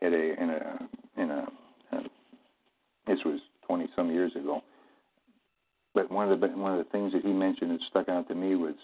at 0.03 0.13
a 0.13 0.43
in 0.43 0.51
a 0.51 0.89
in 1.23 1.31
a. 1.31 1.49
Uh, 1.93 2.01
this 3.07 3.19
was 3.25 3.41
20 3.67 3.89
some 3.97 4.11
years 4.11 4.33
ago. 4.37 4.63
But 5.95 6.11
one 6.11 6.31
of 6.31 6.41
the 6.41 6.49
one 6.49 6.79
of 6.79 6.85
the 6.85 6.91
things 6.91 7.13
that 7.13 7.23
he 7.23 7.33
mentioned 7.33 7.71
that 7.71 7.81
stuck 7.89 8.09
out 8.09 8.29
to 8.29 8.35
me 8.35 8.55
was 8.55 8.75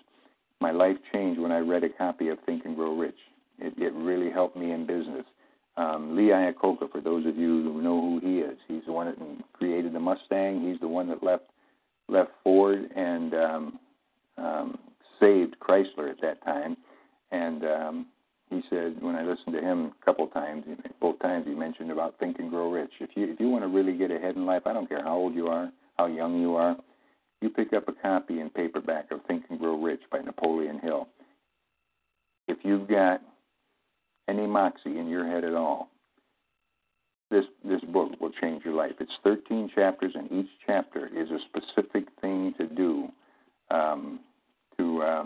my 0.60 0.70
life 0.70 0.96
changed 1.12 1.40
when 1.40 1.52
I 1.52 1.58
read 1.58 1.84
a 1.84 1.88
copy 1.88 2.28
of 2.28 2.38
Think 2.46 2.64
and 2.64 2.76
Grow 2.76 2.96
Rich. 2.96 3.18
It, 3.58 3.74
it 3.78 3.92
really 3.94 4.30
helped 4.30 4.56
me 4.56 4.72
in 4.72 4.86
business. 4.86 5.24
Um, 5.76 6.16
Lee 6.16 6.30
Iacocca, 6.30 6.90
for 6.90 7.00
those 7.00 7.26
of 7.26 7.36
you 7.36 7.62
who 7.62 7.82
know 7.82 8.00
who 8.00 8.20
he 8.26 8.38
is, 8.38 8.56
he's 8.66 8.82
the 8.86 8.92
one 8.92 9.06
that 9.06 9.18
created 9.52 9.92
the 9.92 10.00
Mustang. 10.00 10.66
He's 10.66 10.80
the 10.80 10.88
one 10.88 11.08
that 11.08 11.22
left 11.22 11.44
left 12.08 12.30
Ford 12.42 12.90
and 12.94 13.34
um, 13.34 13.78
um, 14.38 14.78
saved 15.20 15.56
Chrysler 15.60 16.10
at 16.10 16.20
that 16.22 16.44
time. 16.44 16.76
And 17.30 17.64
um, 17.64 18.06
he 18.50 18.62
said, 18.70 18.96
when 19.00 19.16
I 19.16 19.22
listened 19.22 19.54
to 19.54 19.60
him 19.60 19.92
a 20.00 20.04
couple 20.04 20.26
times, 20.28 20.64
both 21.00 21.18
times 21.18 21.46
he 21.46 21.54
mentioned 21.54 21.90
about 21.90 22.18
Think 22.18 22.38
and 22.38 22.50
Grow 22.50 22.70
Rich. 22.70 22.92
If 23.00 23.10
you 23.14 23.30
if 23.32 23.40
you 23.40 23.48
want 23.48 23.64
to 23.64 23.68
really 23.68 23.96
get 23.96 24.10
ahead 24.10 24.36
in 24.36 24.46
life, 24.46 24.62
I 24.66 24.72
don't 24.72 24.88
care 24.88 25.02
how 25.02 25.16
old 25.16 25.34
you 25.34 25.48
are, 25.48 25.70
how 25.98 26.06
young 26.06 26.40
you 26.40 26.54
are, 26.54 26.76
you 27.40 27.50
pick 27.50 27.72
up 27.72 27.88
a 27.88 27.92
copy 27.92 28.40
in 28.40 28.50
paperback 28.50 29.10
of 29.10 29.20
Think 29.26 29.44
and 29.50 29.58
Grow 29.58 29.80
Rich 29.80 30.02
by 30.10 30.20
Napoleon 30.20 30.78
Hill. 30.78 31.08
If 32.48 32.58
you've 32.62 32.88
got 32.88 33.20
any 34.28 34.46
moxie 34.46 34.98
in 34.98 35.08
your 35.08 35.26
head 35.26 35.44
at 35.44 35.54
all, 35.54 35.90
this 37.36 37.44
this 37.64 37.90
book 37.92 38.12
will 38.20 38.30
change 38.30 38.64
your 38.64 38.74
life. 38.74 38.92
It's 39.00 39.12
13 39.22 39.70
chapters, 39.74 40.12
and 40.14 40.30
each 40.32 40.50
chapter 40.66 41.06
is 41.08 41.28
a 41.30 41.38
specific 41.48 42.06
thing 42.20 42.54
to 42.58 42.66
do. 42.66 43.08
Um, 43.70 44.20
to 44.78 45.02
uh, 45.02 45.24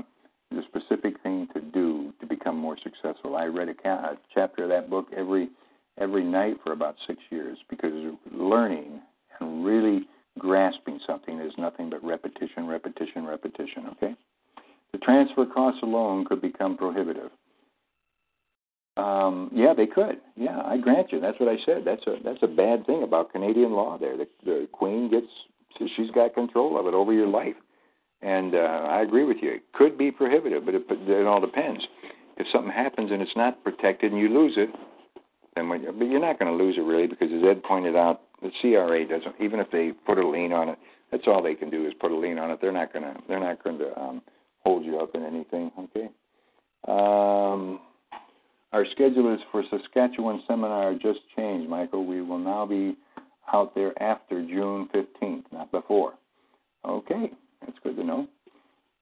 a 0.53 0.63
specific 0.69 1.21
thing 1.23 1.47
to 1.55 1.61
do 1.61 2.13
to 2.21 2.27
become 2.27 2.57
more 2.57 2.77
successful. 2.83 3.37
I 3.37 3.45
read 3.45 3.69
a, 3.69 3.75
ca- 3.75 4.13
a 4.13 4.19
chapter 4.35 4.65
of 4.65 4.71
that 4.71 4.91
book 4.91 5.07
every 5.17 5.51
every 5.99 6.25
night 6.25 6.57
for 6.65 6.73
about 6.73 6.97
six 7.07 7.21
years 7.31 7.59
because 7.69 7.93
learning 8.33 9.01
and 9.39 9.65
really 9.65 10.07
grasping 10.39 10.99
something 11.07 11.39
is 11.39 11.53
nothing 11.59 11.91
but 11.91 12.03
repetition, 12.03 12.67
repetition, 12.67 13.25
repetition. 13.25 13.87
Okay, 13.93 14.15
the 14.93 14.99
transfer 14.99 15.47
costs 15.47 15.83
alone 15.83 16.25
could 16.25 16.41
become 16.41 16.77
prohibitive. 16.77 17.31
Um, 19.01 19.51
yeah, 19.55 19.73
they 19.75 19.87
could. 19.87 20.21
Yeah, 20.37 20.61
I 20.65 20.77
grant 20.77 21.13
you. 21.13 21.21
That's 21.21 21.39
what 21.41 21.49
I 21.49 21.57
said. 21.65 21.83
That's 21.85 22.07
a 22.07 22.17
that's 22.23 22.43
a 22.43 22.47
bad 22.47 22.87
thing 22.87 23.03
about 23.03 23.33
Canadian 23.33 23.73
law. 23.73 23.99
There, 23.99 24.17
the, 24.17 24.27
the 24.45 24.69
Queen 24.73 25.11
gets 25.11 25.27
she's 25.97 26.11
got 26.11 26.35
control 26.35 26.79
of 26.79 26.87
it 26.87 26.95
over 26.95 27.13
your 27.13 27.27
life, 27.27 27.55
and 28.23 28.55
uh, 28.55 28.59
I 28.59 29.03
agree 29.03 29.25
with 29.25 29.39
you. 29.41 29.53
It 29.53 29.73
could 29.73 29.97
be 29.97 30.11
prohibitive, 30.11 30.67
but 30.67 30.75
it, 30.75 30.83
it 30.89 31.27
all 31.27 31.41
depends. 31.41 31.83
If 32.37 32.47
something 32.53 32.73
happens 32.73 33.11
and 33.11 33.23
it's 33.23 33.37
not 33.37 33.63
protected 33.65 34.13
and 34.13 34.21
you 34.21 34.29
lose 34.29 34.55
it, 34.57 34.71
then 35.55 35.69
when, 35.69 35.85
but 35.85 36.05
you're 36.07 36.21
not 36.21 36.39
going 36.39 36.57
to 36.57 36.65
lose 36.65 36.77
it 36.77 36.83
really 36.83 37.07
because 37.07 37.29
as 37.33 37.43
Ed 37.45 37.63
pointed 37.63 37.97
out, 37.97 38.23
the 38.43 38.51
CRA 38.61 39.07
doesn't. 39.07 39.35
Even 39.41 39.61
if 39.61 39.71
they 39.71 39.93
put 40.07 40.19
a 40.19 40.27
lien 40.27 40.53
on 40.53 40.69
it, 40.69 40.79
that's 41.11 41.25
all 41.27 41.43
they 41.43 41.55
can 41.55 41.71
do 41.71 41.87
is 41.87 41.93
put 42.01 42.11
a 42.11 42.17
lien 42.17 42.39
on 42.39 42.51
it. 42.51 42.59
They're 42.61 42.73
not 42.73 42.93
going 42.93 43.05
to. 43.05 43.15
They're 43.29 43.41
not 43.41 43.63
going 43.63 43.79
to 43.79 43.99
um, 44.01 44.23
hold 44.65 44.85
you 44.85 44.99
up 45.01 45.15
in 45.15 45.25
anything. 45.25 45.71
Okay. 45.79 46.09
Um, 46.89 47.81
our 48.73 48.87
schedule 48.93 49.35
is 49.35 49.41
for 49.51 49.65
Saskatchewan 49.71 50.43
seminar 50.47 50.95
just 50.95 51.21
changed, 51.37 51.69
Michael. 51.69 52.07
We 52.07 52.23
will 52.23 52.39
now 52.39 52.67
be 52.67 52.97
out 53.53 53.75
there 53.75 54.01
after 54.01 54.43
June 54.43 54.89
15th, 54.95 55.45
not 55.53 55.73
before. 55.73 56.15
Okay, 56.87 57.33
that's 57.61 57.79
good 57.83 57.97
to 57.97 58.05
know. 58.05 58.29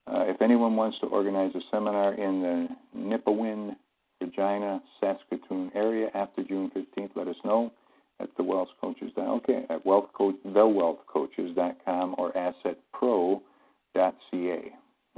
Uh, 0.06 0.24
if 0.26 0.40
anyone 0.40 0.74
wants 0.74 0.98
to 1.00 1.06
organize 1.06 1.54
a 1.54 1.60
seminar 1.70 2.14
in 2.14 2.40
the 2.42 2.68
Nipawin, 2.98 3.76
Regina, 4.20 4.80
Saskatoon 5.00 5.70
area 5.74 6.08
after 6.14 6.42
June 6.42 6.70
15th, 6.74 7.10
let 7.14 7.28
us 7.28 7.36
know 7.44 7.70
at 8.20 8.30
the 8.36 8.42
Wealth 8.42 8.68
Coaches. 8.80 9.12
Okay, 9.16 9.64
at 9.68 9.84
wealth 9.84 10.08
coach, 10.14 10.34
thewealthcoaches.com 10.46 12.14
or 12.18 12.32
assetpro.ca. 12.32 13.42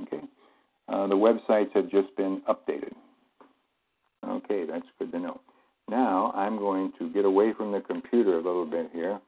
Okay, 0.02 0.20
uh, 0.88 1.06
the 1.06 1.14
websites 1.14 1.72
have 1.74 1.88
just 1.88 2.14
been 2.16 2.42
updated. 2.48 2.92
Okay, 4.28 4.64
that's 4.66 4.86
good 4.98 5.12
to 5.12 5.18
know. 5.18 5.40
Now 5.88 6.32
I'm 6.34 6.58
going 6.58 6.92
to 6.98 7.10
get 7.10 7.24
away 7.24 7.52
from 7.56 7.72
the 7.72 7.80
computer 7.80 8.34
a 8.34 8.42
little 8.42 8.66
bit 8.66 8.90
here, 8.92 9.20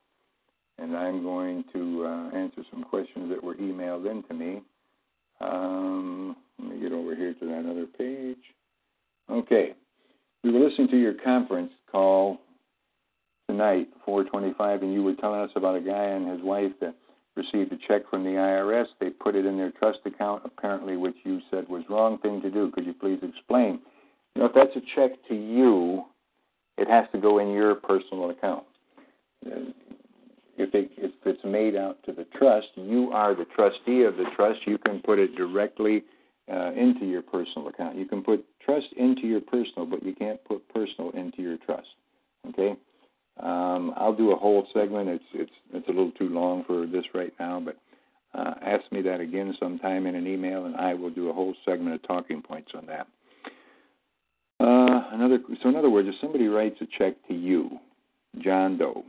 and 0.79 0.97
I'm 0.97 1.23
going 1.23 1.65
to 1.73 2.05
uh, 2.07 2.37
answer 2.37 2.63
some 2.71 2.85
questions 2.85 3.31
that 3.31 3.43
were 3.43 3.55
emailed 3.57 4.11
in 4.11 4.23
to 4.25 4.35
me. 4.35 4.63
Um, 5.41 6.37
let 6.59 6.71
me 6.71 6.81
get 6.81 6.93
over 6.93 7.17
here 7.17 7.35
to 7.35 7.47
that 7.47 7.69
other 7.69 7.87
page. 7.87 8.37
Okay, 9.31 9.75
we 10.45 10.53
were 10.53 10.61
listening 10.69 10.89
to 10.89 10.99
your 10.99 11.15
conference 11.15 11.73
call 11.91 12.39
tonight, 13.49 13.89
425, 14.05 14.83
and 14.83 14.93
you 14.93 15.03
were 15.03 15.15
telling 15.15 15.41
us 15.41 15.51
about 15.57 15.77
a 15.77 15.81
guy 15.81 16.05
and 16.05 16.29
his 16.29 16.41
wife 16.43 16.73
that 16.81 16.95
received 17.37 17.73
a 17.73 17.77
check 17.89 18.09
from 18.11 18.25
the 18.25 18.31
IRS. 18.31 18.87
They 19.01 19.11
put 19.11 19.35
it 19.35 19.47
in 19.47 19.57
their 19.57 19.73
trust 19.73 20.01
account, 20.05 20.43
apparently, 20.45 20.97
which 20.97 21.17
you 21.25 21.41
said 21.51 21.69
was 21.69 21.83
wrong 21.89 22.19
thing 22.19 22.41
to 22.43 22.51
do. 22.51 22.71
Could 22.71 22.87
you 22.87 22.95
please 22.95 23.19
explain? 23.23 23.81
You 24.35 24.43
know, 24.43 24.47
if 24.47 24.55
that's 24.55 24.77
a 24.77 24.81
check 24.95 25.13
to 25.29 25.35
you, 25.35 26.05
it 26.79 26.89
has 26.89 27.05
to 27.13 27.21
go 27.21 27.39
in 27.39 27.53
your 27.53 27.75
personal 27.75 28.31
account. 28.31 28.65
If, 29.45 30.75
it, 30.75 30.91
if 30.97 31.13
it's 31.25 31.45
made 31.45 31.77
out 31.77 31.99
to 32.05 32.13
the 32.13 32.27
trust, 32.39 32.69
you 32.77 33.11
are 33.13 33.35
the 33.35 33.47
trustee 33.57 34.03
of 34.03 34.17
the 34.17 34.27
trust. 34.37 34.61
You 34.67 34.79
can 34.79 35.01
put 35.01 35.19
it 35.19 35.35
directly 35.37 36.05
uh, 36.53 36.73
into 36.73 37.05
your 37.07 37.23
personal 37.23 37.69
account. 37.69 37.97
You 37.97 38.07
can 38.07 38.23
put 38.23 38.45
trust 38.65 38.87
into 38.97 39.23
your 39.23 39.41
personal, 39.41 39.87
but 39.87 40.03
you 40.03 40.15
can't 40.15 40.43
put 40.45 40.67
personal 40.73 41.11
into 41.11 41.43
your 41.43 41.57
trust. 41.59 41.89
Okay. 42.49 42.77
Um, 43.41 43.95
I'll 43.97 44.15
do 44.15 44.33
a 44.33 44.37
whole 44.37 44.67
segment. 44.75 45.09
It's 45.09 45.25
it's 45.33 45.53
it's 45.73 45.89
a 45.89 45.91
little 45.91 46.13
too 46.13 46.29
long 46.29 46.65
for 46.67 46.87
this 46.87 47.05
right 47.15 47.33
now, 47.41 47.61
but 47.65 47.77
uh, 48.39 48.55
ask 48.63 48.91
me 48.93 49.01
that 49.03 49.21
again 49.21 49.55
sometime 49.59 50.07
in 50.07 50.15
an 50.15 50.27
email, 50.27 50.67
and 50.67 50.77
I 50.77 50.95
will 50.95 51.11
do 51.11 51.31
a 51.31 51.33
whole 51.33 51.55
segment 51.65 51.95
of 51.95 52.07
talking 52.07 52.43
points 52.43 52.73
on 52.75 52.87
that. 52.87 53.07
Another 55.13 55.39
so 55.63 55.69
in 55.69 55.77
other 55.77 55.91
words, 55.91 56.09
if 56.09 56.15
somebody 56.21 56.49
writes 56.49 56.81
a 56.81 56.87
check 56.99 57.15
to 57.29 57.35
you, 57.35 57.79
John 58.39 58.79
Doe, 58.79 59.05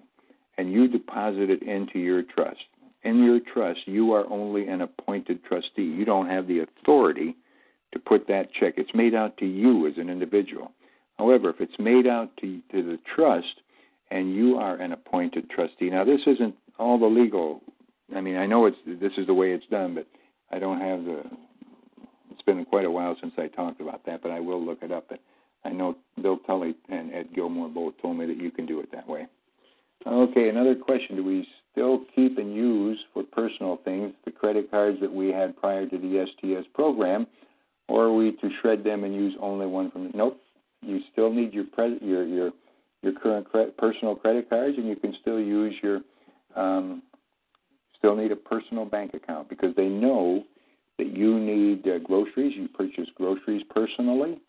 and 0.58 0.72
you 0.72 0.90
deposit 0.90 1.50
it 1.50 1.64
into 1.64 1.98
your 1.98 2.24
trust, 2.24 2.60
in 3.04 3.24
your 3.24 3.40
trust 3.40 3.80
you 3.86 4.12
are 4.12 4.30
only 4.30 4.68
an 4.68 4.82
appointed 4.82 5.44
trustee. 5.46 5.84
You 5.84 6.04
don't 6.04 6.28
have 6.28 6.48
the 6.48 6.60
authority 6.60 7.38
to 7.94 8.00
put 8.00 8.28
that 8.28 8.50
check. 8.54 8.74
It's 8.76 8.94
made 8.94 9.16
out 9.16 9.38
to 9.38 9.46
you 9.46 9.88
as 9.88 9.94
an 9.98 10.10
individual. 10.10 10.72
However, 11.18 11.50
if 11.50 11.62
it's 11.62 11.80
made 11.80 12.06
out 12.06 12.36
to 12.42 12.60
to 12.74 12.84
the 12.84 13.00
trust 13.16 13.62
and 14.12 14.36
you 14.36 14.58
are 14.58 14.76
an 14.76 14.92
appointed 14.92 15.50
trustee. 15.50 15.90
Now 15.90 16.04
this 16.04 16.22
isn't 16.28 16.56
all 16.78 17.00
the 17.00 17.06
legal 17.06 17.62
I 18.14 18.20
mean, 18.20 18.36
I 18.36 18.46
know 18.46 18.66
it's 18.66 18.78
this 18.86 19.14
is 19.18 19.26
the 19.28 19.34
way 19.34 19.54
it's 19.54 19.68
done, 19.68 19.96
but 19.96 20.08
I 20.52 20.60
don't 20.60 20.82
have 20.82 21.06
the 21.06 21.24
it's 22.30 22.42
been 22.42 22.66
quite 22.66 22.86
a 22.86 22.92
while 22.92 23.16
since 23.22 23.34
I 23.38 23.48
talked 23.48 23.80
about 23.80 24.06
that, 24.06 24.22
but 24.22 24.32
I 24.32 24.42
will 24.42 24.62
look 24.62 24.80
it 24.82 24.92
up. 24.92 25.06
But 25.08 25.20
I 25.66 25.70
know 25.70 25.96
Bill 26.22 26.38
Tully 26.46 26.76
and 26.90 27.14
Ed 27.14 27.30
Gilmore 27.34 27.70
both 27.70 27.94
told 28.02 28.18
me 28.18 28.26
that 28.26 28.38
you 28.38 28.52
can 28.52 28.66
do 28.66 28.80
it 28.80 28.92
that 28.92 29.08
way. 29.08 29.28
Okay, 30.06 30.50
another 30.50 30.76
question. 30.76 31.16
Do 31.16 31.24
we 31.24 31.48
still 31.72 32.02
keep 32.16 32.38
and 32.38 32.54
use 32.54 33.00
for 33.14 33.24
personal 33.24 33.80
things 33.86 34.14
the 34.26 34.32
credit 34.32 34.70
cards 34.70 35.00
that 35.02 35.12
we 35.12 35.30
had 35.30 35.56
prior 35.58 35.88
to 35.88 35.98
the 35.98 36.26
STS 36.26 36.68
program, 36.74 37.26
or 37.88 38.06
are 38.06 38.14
we 38.14 38.32
to 38.32 38.50
shred 38.62 38.84
them 38.84 39.04
and 39.04 39.14
use 39.14 39.34
only 39.40 39.66
one 39.66 39.92
from? 39.92 40.12
Nope. 40.14 40.40
You 40.82 41.00
still 41.12 41.32
need 41.32 41.54
your 41.54 41.66
pre- 41.66 42.00
your 42.02 42.26
your 42.26 42.52
your 43.02 43.14
current 43.14 43.50
cre- 43.50 43.72
personal 43.78 44.16
credit 44.16 44.50
cards, 44.50 44.78
and 44.78 44.88
you 44.88 44.96
can 44.98 45.16
still 45.22 45.40
use 45.40 45.74
your 45.82 46.02
um, 46.56 47.02
still 47.98 48.16
need 48.16 48.32
a 48.32 48.36
personal 48.36 48.86
bank 48.86 49.14
account 49.14 49.48
because 49.48 49.74
they 49.76 49.88
know 49.88 50.44
that 50.98 51.16
you 51.16 51.40
need 51.40 51.88
uh, 51.88 52.00
groceries. 52.00 52.54
You 52.56 52.68
purchase 52.68 53.08
groceries 53.16 53.64
personally. 53.70 54.40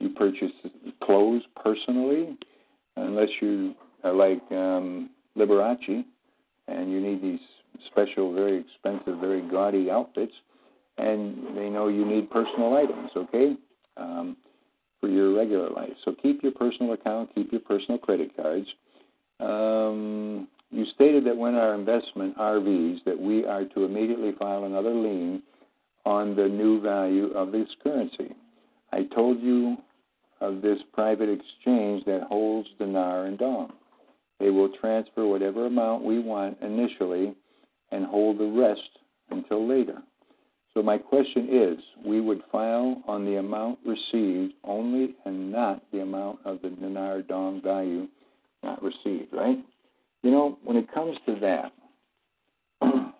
You 0.00 0.08
purchase 0.10 0.50
clothes 1.02 1.42
personally, 1.62 2.36
unless 2.96 3.28
you 3.40 3.74
are 4.02 4.12
like 4.12 4.40
um, 4.50 5.10
Liberace 5.36 6.04
and 6.68 6.90
you 6.90 7.00
need 7.00 7.22
these 7.22 7.40
special, 7.90 8.34
very 8.34 8.58
expensive, 8.58 9.20
very 9.20 9.42
gaudy 9.48 9.90
outfits, 9.90 10.32
and 10.98 11.56
they 11.56 11.68
know 11.68 11.88
you 11.88 12.04
need 12.04 12.30
personal 12.30 12.74
items, 12.74 13.10
okay, 13.16 13.56
um, 13.96 14.36
for 15.00 15.08
your 15.08 15.34
regular 15.34 15.70
life. 15.70 15.92
So 16.04 16.14
keep 16.20 16.42
your 16.42 16.52
personal 16.52 16.92
account, 16.92 17.34
keep 17.34 17.52
your 17.52 17.60
personal 17.60 17.98
credit 17.98 18.36
cards. 18.36 18.66
Um, 19.38 20.48
you 20.70 20.84
stated 20.94 21.24
that 21.24 21.36
when 21.36 21.54
our 21.54 21.74
investment 21.74 22.36
RVs 22.36 23.04
that 23.04 23.18
we 23.18 23.44
are 23.44 23.64
to 23.64 23.84
immediately 23.84 24.32
file 24.38 24.64
another 24.64 24.94
lien 24.94 25.42
on 26.04 26.36
the 26.36 26.46
new 26.46 26.80
value 26.80 27.32
of 27.32 27.52
this 27.52 27.68
currency. 27.82 28.34
I 28.92 29.04
told 29.14 29.40
you 29.40 29.76
of 30.40 30.62
this 30.62 30.78
private 30.92 31.28
exchange 31.28 32.04
that 32.06 32.26
holds 32.28 32.68
dinar 32.78 33.26
and 33.26 33.38
dong. 33.38 33.72
They 34.38 34.50
will 34.50 34.70
transfer 34.80 35.26
whatever 35.26 35.66
amount 35.66 36.04
we 36.04 36.18
want 36.18 36.58
initially 36.62 37.34
and 37.92 38.06
hold 38.06 38.38
the 38.38 38.46
rest 38.46 38.98
until 39.30 39.68
later. 39.68 40.02
So 40.72 40.82
my 40.82 40.98
question 40.98 41.48
is, 41.50 41.78
we 42.06 42.20
would 42.20 42.42
file 42.50 43.02
on 43.06 43.24
the 43.24 43.36
amount 43.36 43.80
received 43.84 44.54
only 44.64 45.16
and 45.24 45.50
not 45.50 45.82
the 45.92 46.00
amount 46.00 46.38
of 46.44 46.62
the 46.62 46.70
dinar 46.70 47.22
dong 47.22 47.60
value 47.60 48.06
not 48.62 48.82
received, 48.82 49.32
right? 49.32 49.58
You 50.22 50.30
know, 50.30 50.58
when 50.64 50.76
it 50.76 50.92
comes 50.92 51.16
to 51.26 51.38
that, 51.40 51.72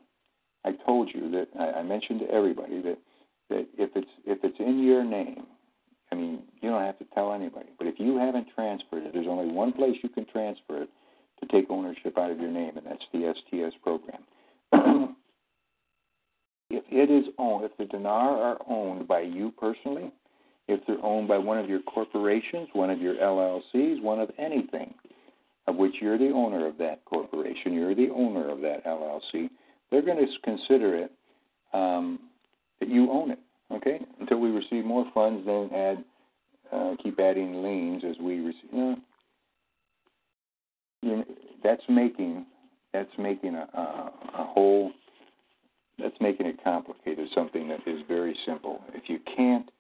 I 0.65 0.73
told 0.87 1.11
you 1.13 1.31
that 1.31 1.49
I, 1.59 1.83
mentioned 1.83 2.21
to 2.21 2.31
everybody 2.31 2.81
that 2.83 2.99
that 3.49 3.67
if 3.79 3.91
it's 3.97 4.11
if 4.27 4.39
it's 4.45 4.59
in 4.61 4.83
your 4.83 5.03
name, 5.03 5.47
I 6.13 6.17
mean, 6.17 6.43
you 6.61 6.71
don't 6.71 6.83
have 6.83 6.99
to 6.99 7.05
tell 7.15 7.33
anybody. 7.33 7.69
But 7.79 7.87
if 7.87 7.95
you 7.99 8.19
haven't 8.19 8.49
transferred 8.55 9.05
it, 9.05 9.13
there's 9.13 9.29
only 9.29 9.53
one 9.53 9.73
place 9.73 9.97
you 10.03 10.09
can 10.09 10.27
transfer 10.27 10.83
it 10.83 10.89
to 11.41 11.47
take 11.47 11.71
ownership 11.71 12.19
out 12.19 12.31
of 12.31 12.41
your 12.41 12.51
name, 12.51 12.77
and 12.77 12.87
that's 12.87 13.05
the 13.13 13.33
STS 13.35 13.77
program. 13.83 14.23
if 16.71 16.85
it 16.91 17.11
is 17.11 17.33
owned, 17.39 17.65
if 17.65 17.77
the 17.79 17.85
dinar 17.85 18.37
are 18.37 18.59
owned 18.69 19.09
by 19.09 19.21
you 19.21 19.53
personally, 19.59 20.13
if 20.69 20.81
they're 20.87 21.05
owned 21.05 21.29
by 21.29 21.39
one 21.39 21.59
of 21.59 21.69
your 21.69 21.81
corporations, 21.83 22.69
one 22.73 22.91
of 22.91 23.01
your 23.01 23.15
LLCs, 23.15 24.03
one 24.03 24.21
of 24.21 24.31
anything 24.39 24.95
of 25.67 25.77
which 25.77 25.95
you're 26.01 26.19
the 26.19 26.31
owner 26.31 26.67
of 26.67 26.79
that 26.79 27.05
corporation, 27.05 27.73
you're 27.73 27.95
the 27.95 28.11
owner 28.11 28.51
of 28.51 28.61
that 28.61 28.85
LLC, 28.85 29.49
they're 29.91 30.03
going 30.03 30.19
to 30.19 30.27
consider 30.45 30.97
it 30.97 31.13
um, 31.73 32.21
that 32.79 32.89
you 32.89 33.11
own 33.11 33.31
it. 33.31 33.39
Okay, 33.73 34.01
until 34.21 34.39
we 34.39 34.51
receive 34.51 34.85
more 34.85 35.07
funds, 35.15 35.47
then 35.47 35.71
add, 35.73 36.05
uh, 36.73 36.95
keep 37.03 37.21
adding 37.21 37.63
liens 37.63 38.03
as 38.09 38.17
we 38.21 38.41
receive. 38.41 38.99
You 41.03 41.17
know, 41.17 41.25
that's 41.63 41.83
making 41.89 42.47
that's 42.93 43.11
making 43.19 43.55
a, 43.55 43.69
a, 43.73 44.13
a 44.41 44.45
whole 44.45 44.91
that's 45.99 46.17
making 46.21 46.47
it 46.47 46.63
complicated. 46.65 47.29
Something 47.35 47.69
that 47.69 47.87
is 47.87 48.01
very 48.09 48.37
simple. 48.45 48.83
If 48.93 49.09
you 49.09 49.21
can't 49.37 49.71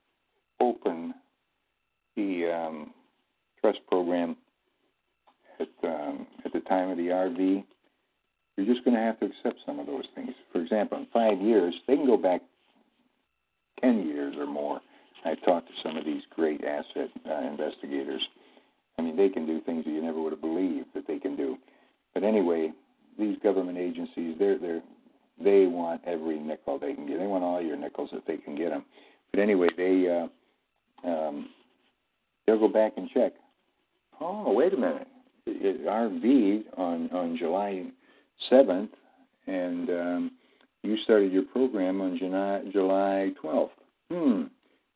open 0.61 1.14
the 2.16 2.51
um, 2.51 2.91
trust 3.61 3.80
program 3.88 4.36
at 5.59 5.68
um, 5.82 6.26
at 6.45 6.53
the 6.53 6.61
time 6.61 6.91
of 6.91 6.97
the 6.97 7.09
RV, 7.09 7.64
you're 8.57 8.66
just 8.66 8.84
going 8.84 8.97
to 8.97 9.03
have 9.03 9.18
to 9.20 9.26
accept 9.26 9.61
some 9.66 9.80
of 9.80 9.86
those 9.86 10.05
things. 10.14 10.30
For 10.53 10.61
example, 10.61 10.99
in 10.99 11.07
five 11.12 11.41
years, 11.41 11.74
they 11.86 11.97
can 11.97 12.07
go 12.07 12.16
back 12.16 12.43
10 13.81 14.07
years 14.07 14.35
or 14.39 14.47
more. 14.47 14.81
I've 15.24 15.43
talked 15.45 15.68
to 15.68 15.74
some 15.83 15.97
of 15.97 16.05
these 16.05 16.22
great 16.35 16.62
asset 16.64 17.11
uh, 17.28 17.41
investigators. 17.43 18.22
I 18.99 19.03
mean, 19.03 19.16
they 19.16 19.28
can 19.28 19.47
do 19.47 19.61
things 19.61 19.85
that 19.85 19.91
you 19.91 20.03
never 20.03 20.20
would 20.20 20.33
have 20.33 20.41
believed 20.41 20.87
that 20.95 21.07
they 21.07 21.18
can 21.18 21.37
do. 21.37 21.57
But 22.14 22.24
anyway, 22.24 22.72
these 23.18 23.37
government 23.43 23.78
agencies, 23.78 24.37
they're 24.39 24.59
they're 24.59 24.83
they 25.43 25.66
want 25.66 26.03
every 26.07 26.39
nickel 26.39 26.78
they 26.78 26.95
can 26.95 27.07
get. 27.07 27.18
They 27.18 27.26
want 27.26 27.45
all 27.45 27.62
your 27.62 27.76
nickels 27.76 28.11
if 28.12 28.24
they 28.26 28.37
can 28.37 28.57
get 28.57 28.70
them. 28.70 28.85
But 29.31 29.41
anyway, 29.41 29.68
they 29.76 30.28
uh, 31.05 31.09
um, 31.09 31.49
they'll 32.47 32.59
go 32.59 32.68
back 32.68 32.93
and 32.97 33.09
check. 33.11 33.33
Oh, 34.20 34.53
wait 34.53 34.74
a 34.74 34.76
minute. 34.76 35.09
It, 35.47 35.87
RV 35.87 36.78
on 36.78 37.11
on 37.11 37.37
July 37.39 37.87
seventh, 38.49 38.91
and 39.47 39.89
um, 39.91 40.31
you 40.83 40.97
started 41.05 41.33
your 41.33 41.45
program 41.45 42.01
on 42.01 42.18
July 42.18 42.62
July 42.72 43.31
twelfth. 43.41 43.74
Hmm. 44.11 44.45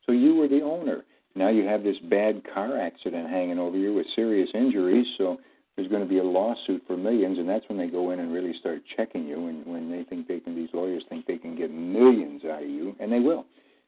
So 0.05 0.11
you 0.11 0.35
were 0.35 0.47
the 0.47 0.61
owner. 0.61 1.03
Now 1.35 1.49
you 1.49 1.65
have 1.65 1.83
this 1.83 1.97
bad 2.09 2.43
car 2.53 2.79
accident 2.79 3.29
hanging 3.29 3.59
over 3.59 3.77
you 3.77 3.93
with 3.93 4.05
serious 4.15 4.49
injuries. 4.53 5.05
So 5.17 5.37
there's 5.75 5.89
going 5.89 6.03
to 6.03 6.07
be 6.07 6.19
a 6.19 6.23
lawsuit 6.23 6.83
for 6.87 6.95
millions, 6.95 7.37
and 7.37 7.49
that's 7.49 7.65
when 7.67 7.77
they 7.77 7.87
go 7.87 8.11
in 8.11 8.19
and 8.19 8.31
really 8.31 8.53
start 8.59 8.81
checking 8.95 9.27
you. 9.27 9.47
And 9.47 9.65
when 9.65 9.91
they 9.91 10.03
think 10.03 10.27
they 10.27 10.39
can, 10.39 10.55
these 10.55 10.69
lawyers 10.73 11.03
think 11.09 11.25
they 11.25 11.37
can 11.37 11.57
get 11.57 11.71
millions 11.71 12.43
out 12.45 12.63
of 12.63 12.69
you, 12.69 12.95
and 12.99 13.11
they 13.11 13.19
will, 13.19 13.45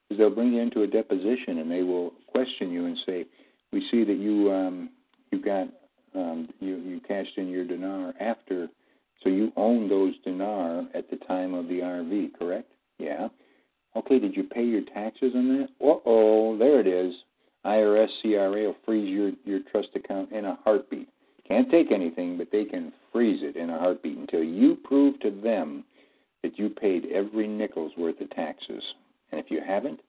because 0.08 0.20
they'll 0.20 0.36
bring 0.36 0.52
you 0.54 0.62
into 0.62 0.82
a 0.82 0.88
deposition 0.88 1.60
and 1.60 1.72
they 1.72 1.84
will 1.84 2.12
question 2.28 2.72
you 2.72 2.86
and 2.88 2.98
say, 3.06 3.26
"We 3.72 3.88
see 3.90 4.04
that 4.04 4.18
you 4.18 4.52
um, 4.52 4.90
you 5.32 5.42
got 5.42 5.68
um, 6.14 6.50
you 6.60 6.76
you 6.78 7.00
cashed 7.08 7.38
in 7.38 7.48
your 7.48 7.66
dinar 7.66 8.14
after, 8.20 8.68
so 9.24 9.30
you 9.30 9.52
own 9.56 9.90
those 9.90 10.14
dinar 10.24 10.86
at 10.94 11.10
the 11.10 11.18
time 11.18 11.54
of 11.54 11.68
the 11.68 11.80
RV, 11.80 12.38
correct? 12.38 12.72
Yeah. 13.00 13.30
Okay. 13.96 14.20
Did 14.20 14.36
you 14.36 14.44
pay 14.44 14.64
your 14.64 14.82
taxes 14.82 15.34
on 15.36 15.58
that? 15.58 15.70
Uh 15.82 16.00
oh, 16.06 16.58
there 16.58 16.80
it 16.80 16.88
is. 16.88 17.14
IRS 17.66 18.10
CRA 18.22 18.50
will 18.50 18.76
freeze 18.86 19.10
your 19.10 19.32
your 19.44 19.60
trust 19.72 19.90
account 19.96 20.32
in 20.32 20.46
a 20.46 20.58
heartbeat. 20.64 21.10
Can't 21.48 21.72
take 21.72 21.92
anything, 21.92 22.38
but 22.38 22.52
they 22.52 22.66
can 22.66 22.92
freeze 23.12 23.42
it 23.42 23.56
in 23.56 23.70
a 23.70 23.80
heartbeat 23.80 24.18
until 24.18 24.44
you 24.44 24.76
prove 24.84 25.20
to 25.22 25.32
them 25.32 25.84
that 26.44 26.60
you 26.60 26.70
paid 26.70 27.08
every 27.14 27.48
nickel's 27.48 27.94
worth 27.98 28.20
of 28.22 28.30
taxes. 28.32 28.84
And 29.32 29.40
if 29.40 29.50
you 29.50 29.62
haven't, 29.66 30.02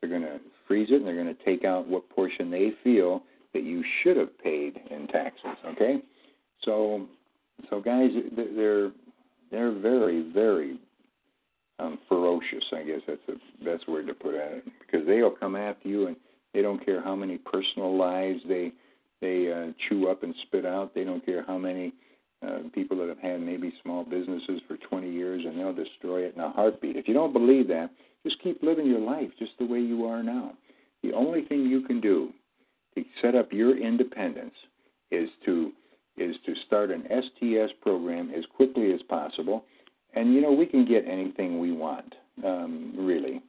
they're 0.00 0.10
going 0.10 0.22
to 0.22 0.40
freeze 0.66 0.88
it 0.90 0.96
and 0.96 1.06
they're 1.06 1.14
going 1.14 1.34
to 1.34 1.44
take 1.44 1.64
out 1.64 1.86
what 1.86 2.08
portion 2.10 2.50
they 2.50 2.72
feel 2.82 3.22
that 3.54 3.62
you 3.64 3.82
should 4.02 4.16
have 4.16 4.36
paid 4.38 4.80
in 4.90 5.06
taxes. 5.08 5.56
Okay, 5.66 5.98
so 6.62 7.06
so 7.70 7.80
guys, 7.80 8.10
they're 8.36 8.90
they're 9.50 9.72
very 9.72 10.30
very 10.32 10.78
um, 11.78 11.98
ferocious. 12.08 12.64
I 12.72 12.82
guess 12.82 13.00
that's 13.06 13.20
the 13.26 13.38
best 13.64 13.88
word 13.88 14.06
to 14.08 14.14
put 14.14 14.34
at 14.34 14.52
it 14.52 14.64
because 14.80 15.06
they'll 15.06 15.30
come 15.30 15.56
after 15.56 15.88
you 15.88 16.06
and 16.06 16.16
they 16.54 16.62
don't 16.62 16.84
care 16.84 17.02
how 17.02 17.14
many 17.14 17.38
personal 17.38 17.96
lives 17.96 18.40
they 18.48 18.72
they 19.20 19.52
uh, 19.52 19.72
chew 19.88 20.08
up 20.08 20.22
and 20.22 20.34
spit 20.46 20.64
out. 20.64 20.94
They 20.94 21.04
don't 21.04 21.24
care 21.24 21.44
how 21.46 21.58
many 21.58 21.92
uh, 22.46 22.58
people 22.72 22.96
that 22.98 23.08
have 23.08 23.18
had 23.18 23.40
maybe 23.40 23.72
small 23.82 24.04
businesses 24.04 24.60
for 24.68 24.76
20 24.76 25.10
years 25.10 25.42
and 25.44 25.58
they'll 25.58 25.74
destroy 25.74 26.22
it 26.22 26.34
in 26.36 26.40
a 26.40 26.50
heartbeat. 26.50 26.96
If 26.96 27.08
you 27.08 27.14
don't 27.14 27.32
believe 27.32 27.66
that, 27.68 27.90
just 28.24 28.40
keep 28.42 28.62
living 28.62 28.86
your 28.86 29.00
life 29.00 29.30
just 29.38 29.52
the 29.58 29.66
way 29.66 29.80
you 29.80 30.06
are 30.06 30.22
now. 30.22 30.52
The 31.02 31.12
only 31.12 31.42
thing 31.42 31.62
you 31.62 31.82
can 31.82 32.00
do 32.00 32.30
to 32.94 33.04
set 33.22 33.34
up 33.34 33.52
your 33.52 33.76
independence 33.76 34.54
is 35.10 35.28
to 35.46 35.72
is 36.20 36.36
to 36.46 36.54
start 36.66 36.90
an 36.90 37.04
STS 37.04 37.72
program 37.80 38.30
as 38.36 38.44
quickly 38.56 38.92
as 38.92 39.00
possible. 39.02 39.64
And 40.14 40.34
you 40.34 40.40
know 40.40 40.52
we 40.52 40.66
can 40.66 40.84
get 40.84 41.06
anything 41.06 41.58
we 41.58 41.72
want, 41.72 42.14
um, 42.44 42.94
really. 42.96 43.42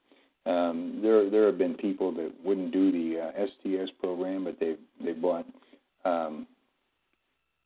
Um, 0.45 0.99
there 1.01 1.29
there 1.29 1.45
have 1.45 1.57
been 1.57 1.75
people 1.75 2.11
that 2.13 2.31
wouldn't 2.43 2.71
do 2.71 2.91
the 2.91 3.21
uh, 3.21 3.45
STS 3.45 3.91
program, 3.99 4.43
but 4.43 4.59
they 4.59 4.75
they 5.03 5.13
bought 5.13 5.45
um, 6.05 6.47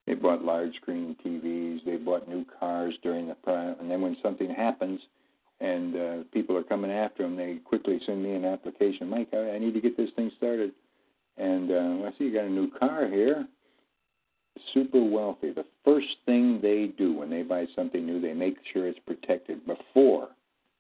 they 0.06 0.14
bought 0.14 0.44
large 0.44 0.76
screen 0.76 1.16
TVs, 1.26 1.86
they 1.86 1.98
bought 1.98 2.28
new 2.28 2.46
cars 2.60 2.94
during 3.02 3.28
the 3.28 3.36
prime, 3.36 3.76
and 3.80 3.90
then 3.90 4.02
when 4.02 4.18
something 4.22 4.50
happens 4.50 5.00
and 5.60 5.96
uh, 5.96 6.18
people 6.34 6.58
are 6.58 6.64
coming 6.64 6.92
after 6.92 7.24
them, 7.24 7.38
they 7.38 7.58
quickly 7.64 8.00
send 8.06 8.22
me 8.22 8.34
an 8.34 8.44
application. 8.44 9.10
Mike, 9.10 9.30
I, 9.34 9.52
I 9.52 9.60
need 9.60 9.74
to 9.74 9.82
get 9.82 9.96
this 9.96 10.10
thing 10.16 10.30
started. 10.38 10.74
And 11.38 11.72
uh, 11.72 12.08
I 12.08 12.12
see 12.18 12.26
you 12.26 12.34
got 12.34 12.46
a 12.46 12.50
new 12.50 12.70
car 12.72 13.08
here. 13.08 13.48
Super 14.74 15.04
wealthy. 15.04 15.52
The 15.52 15.66
first 15.84 16.08
thing 16.26 16.60
they 16.62 16.92
do 16.98 17.14
when 17.14 17.30
they 17.30 17.42
buy 17.42 17.66
something 17.76 18.06
new, 18.06 18.20
they 18.22 18.34
make 18.34 18.58
sure 18.72 18.88
it's 18.88 19.00
protected 19.00 19.66
before 19.66 20.30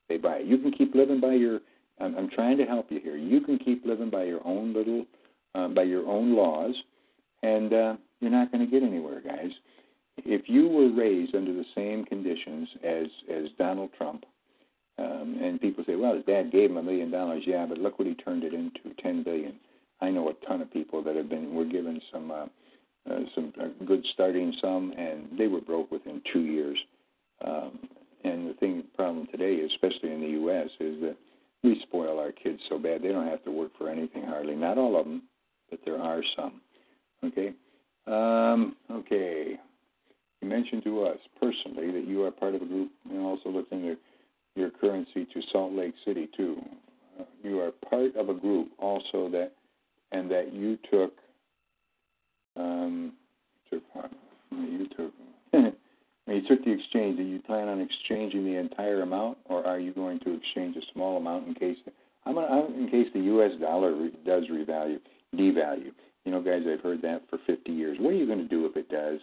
they 0.10 0.18
buy 0.18 0.38
it. 0.38 0.45
You 0.45 0.58
can 0.58 0.72
keep 0.72 0.95
living 0.95 1.20
by 1.20 1.34
your. 1.34 1.60
I'm, 2.00 2.16
I'm 2.18 2.30
trying 2.30 2.58
to 2.58 2.66
help 2.66 2.91
you 2.91 3.00
here. 3.00 3.18
You 3.18 3.41
can 3.41 3.58
keep 3.58 3.86
living 3.86 4.10
by 4.10 4.24
your 4.24 4.45
own 4.45 4.74
little, 4.74 5.06
uh, 5.56 5.68
by 5.70 5.84
your 5.84 6.08
own 6.08 6.36
laws, 6.36 6.76
and 7.41 7.74
uh, 7.74 7.95
you're 8.20 8.32
not 8.32 8.52
going 8.52 8.66
to 8.66 8.72
get 8.72 8.84
anywhere, 8.84 9.22
guys. 9.22 9.52
If 10.18 10.44
you 10.48 10.68
were 10.68 10.91
raised 10.91 11.36
under 11.36 11.54
the 11.54 11.66
same 11.76 12.06
conditions 12.06 12.70
as 12.84 13.08
as 13.32 13.45
Donald 13.58 13.91
Trump, 13.98 14.26
Um, 15.00 15.40
and 15.41 15.60
people 15.60 15.84
say, 15.88 15.95
well, 15.95 16.16
his 16.16 16.26
dad 16.26 16.52
gave 16.52 16.70
him 16.70 16.78
a 16.78 16.84
million 16.84 17.10
dollars. 17.10 17.44
Yeah, 17.48 17.66
but 17.66 17.80
look 17.80 17.98
what 17.98 18.08
he 18.08 18.14
turned 18.14 18.44
it 18.44 18.54
into, 18.54 18.94
ten 19.02 19.24
billion. 19.24 19.56
I 20.02 20.12
know 20.12 20.30
a 20.30 20.45
ton 20.45 20.62
of 20.62 20.72
people 20.72 21.02
that 21.04 21.16
have 21.16 21.30
been 21.30 21.56
were 21.56 21.66
given 21.66 22.00
some 22.12 22.30
uh, 22.30 22.45
uh, 23.10 23.20
some 23.36 23.54
a 23.60 23.84
good 23.84 24.06
starting 24.14 24.54
sum, 24.62 24.94
and 24.98 25.38
they 25.38 25.48
were 25.48 25.62
broke 25.62 25.92
within 25.92 26.22
two 26.32 26.42
years. 26.42 26.78
Um, 27.46 27.80
and 28.24 28.50
the 28.50 28.54
thing 28.54 28.84
problem 28.96 29.28
today, 29.28 29.60
especially 29.62 30.14
in 30.14 30.22
the 30.22 30.30
U.S., 30.30 30.70
is 30.80 31.02
that 31.02 31.18
we 31.64 31.80
spoil 31.84 32.20
our 32.20 32.32
kids 32.32 32.60
so 32.70 32.78
bad 32.78 33.02
they 33.02 33.10
don't 33.10 33.28
have 33.28 33.44
to 33.46 33.52
work 33.52 33.72
for 33.78 33.90
anything 33.90 34.24
hardly. 34.24 34.56
Not 34.56 34.78
all 34.78 34.98
of 35.00 35.06
them, 35.06 35.24
but 35.70 35.80
there 35.86 36.00
are 36.00 36.22
some. 36.36 36.62
Okay. 37.24 37.54
Um, 38.06 38.76
okay. 38.92 39.60
You 40.42 40.50
mentioned 40.50 40.84
to 40.84 41.06
us 41.06 41.18
personally 41.40 41.92
that 41.92 42.06
you 42.06 42.24
are 42.24 42.32
part 42.32 42.56
of 42.56 42.62
a 42.62 42.66
group 42.66 42.92
and 43.10 43.20
also 43.20 43.50
looked 43.50 43.72
into 43.72 43.98
your 44.56 44.70
currency 44.70 45.26
to 45.34 45.42
Salt 45.52 45.74
Lake 45.74 45.94
City 46.06 46.30
too. 46.36 46.62
Uh, 47.20 47.24
you 47.44 47.60
are 47.62 47.72
part 47.90 48.16
of 48.16 48.30
a 48.30 48.34
group 48.34 48.70
also 48.78 49.30
that, 49.30 49.54
and 50.12 50.30
that 50.30 50.54
you 50.54 50.78
took, 50.92 51.14
um, 52.56 53.14
took, 53.70 53.84
you 54.52 54.88
took, 54.96 55.14
you 55.54 56.42
took 56.48 56.64
the 56.64 56.72
exchange. 56.72 57.18
Do 57.18 57.24
you 57.24 57.40
plan 57.40 57.68
on 57.68 57.82
exchanging 57.82 58.46
the 58.46 58.58
entire 58.58 59.02
amount, 59.02 59.38
or 59.46 59.66
are 59.66 59.80
you 59.80 59.94
going 59.94 60.20
to 60.22 60.36
exchange 60.36 60.76
a 60.76 60.94
small 60.94 61.18
amount 61.18 61.48
in 61.48 61.56
case, 61.56 61.78
I'm, 62.26 62.36
gonna, 62.36 62.66
in 62.68 62.90
case 62.90 63.08
the 63.14 63.22
U.S. 63.22 63.52
dollar 63.60 63.96
re- 63.96 64.14
does 64.26 64.44
revalue, 64.52 65.00
devalue? 65.36 65.92
You 66.26 66.32
know, 66.32 66.42
guys, 66.42 66.62
I've 66.72 66.82
heard 66.82 67.02
that 67.02 67.24
for 67.30 67.40
50 67.46 67.72
years. 67.72 67.98
What 68.00 68.14
are 68.14 68.18
you 68.18 68.26
going 68.26 68.40
to 68.40 68.48
do 68.48 68.66
if 68.66 68.78
it 68.78 68.90
does? 68.90 69.20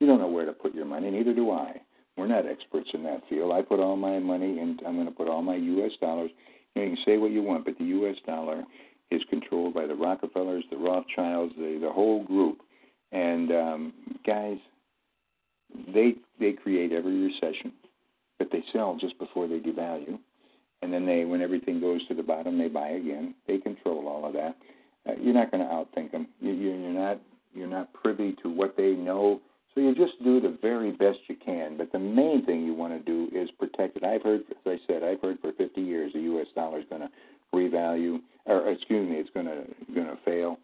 You 0.00 0.06
don't 0.06 0.18
know 0.18 0.28
where 0.28 0.46
to 0.46 0.52
put 0.52 0.74
your 0.74 0.84
money, 0.84 1.10
neither 1.10 1.34
do 1.34 1.50
I. 1.50 1.80
We're 2.16 2.26
not 2.26 2.46
experts 2.46 2.90
in 2.92 3.04
that 3.04 3.22
field. 3.28 3.52
I 3.52 3.62
put 3.62 3.80
all 3.80 3.96
my 3.96 4.18
money 4.18 4.58
in, 4.58 4.78
I'm 4.86 4.96
going 4.96 5.06
to 5.06 5.12
put 5.12 5.28
all 5.28 5.42
my 5.42 5.56
U.S. 5.56 5.92
dollars. 6.00 6.30
You, 6.74 6.82
know, 6.82 6.88
you 6.88 6.96
can 6.96 7.04
say 7.04 7.16
what 7.16 7.30
you 7.30 7.42
want, 7.42 7.64
but 7.64 7.78
the 7.78 7.84
U.S. 7.84 8.16
dollar 8.26 8.64
is 9.10 9.22
controlled 9.30 9.74
by 9.74 9.86
the 9.86 9.94
Rockefellers, 9.94 10.64
the 10.70 10.76
Rothschilds, 10.76 11.54
the, 11.56 11.78
the 11.80 11.90
whole 11.90 12.24
group. 12.24 12.60
And 13.12 13.52
um, 13.52 13.92
guys, 14.26 14.58
they 15.94 16.14
they 16.40 16.52
create 16.52 16.92
every 16.92 17.18
recession, 17.18 17.72
but 18.38 18.48
they 18.50 18.62
sell 18.72 18.96
just 19.00 19.18
before 19.18 19.46
they 19.46 19.58
devalue, 19.58 20.18
and 20.82 20.92
then 20.92 21.06
they, 21.06 21.24
when 21.24 21.40
everything 21.40 21.80
goes 21.80 22.06
to 22.08 22.14
the 22.14 22.22
bottom, 22.22 22.58
they 22.58 22.68
buy 22.68 22.88
again. 22.90 23.34
They 23.46 23.58
control 23.58 24.08
all 24.08 24.26
of 24.26 24.32
that. 24.32 24.56
Uh, 25.08 25.12
you're 25.20 25.34
not 25.34 25.50
going 25.50 25.62
to 25.62 25.72
outthink 25.72 26.12
them. 26.12 26.28
You, 26.40 26.52
you, 26.52 26.70
you're 26.70 26.90
not 26.90 27.20
you're 27.54 27.68
not 27.68 27.92
privy 27.92 28.34
to 28.42 28.48
what 28.50 28.76
they 28.76 28.92
know. 28.92 29.40
So 29.74 29.80
you 29.80 29.94
just 29.94 30.22
do 30.22 30.40
the 30.40 30.56
very 30.60 30.92
best 30.92 31.18
you 31.28 31.36
can. 31.36 31.76
But 31.76 31.92
the 31.92 31.98
main 31.98 32.44
thing 32.44 32.64
you 32.64 32.74
want 32.74 32.92
to 32.92 32.98
do 32.98 33.34
is 33.34 33.48
protect 33.58 33.96
it. 33.96 34.04
I've 34.04 34.22
heard, 34.22 34.42
as 34.50 34.56
I 34.66 34.78
said, 34.86 35.02
I've 35.02 35.20
heard 35.20 35.38
for 35.40 35.52
50 35.52 35.80
years 35.80 36.12
the 36.12 36.20
U.S. 36.20 36.46
dollar 36.54 36.80
is 36.80 36.84
going 36.90 37.02
to 37.02 37.10
revalue, 37.54 38.20
or 38.46 38.70
excuse 38.70 39.08
me, 39.08 39.16
it's 39.16 39.30
going 39.30 39.46
to 39.46 39.64
going 39.94 40.08
to 40.08 40.18
fail. 40.24 40.58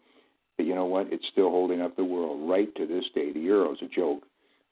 But 0.59 0.65
you 0.65 0.75
know 0.75 0.83
what? 0.83 1.07
It's 1.09 1.23
still 1.31 1.49
holding 1.49 1.79
up 1.79 1.95
the 1.95 2.03
world 2.03 2.49
right 2.49 2.67
to 2.75 2.85
this 2.85 3.05
day. 3.15 3.31
The 3.31 3.39
euro 3.39 3.71
is 3.71 3.77
a 3.81 3.87
joke, 3.87 4.23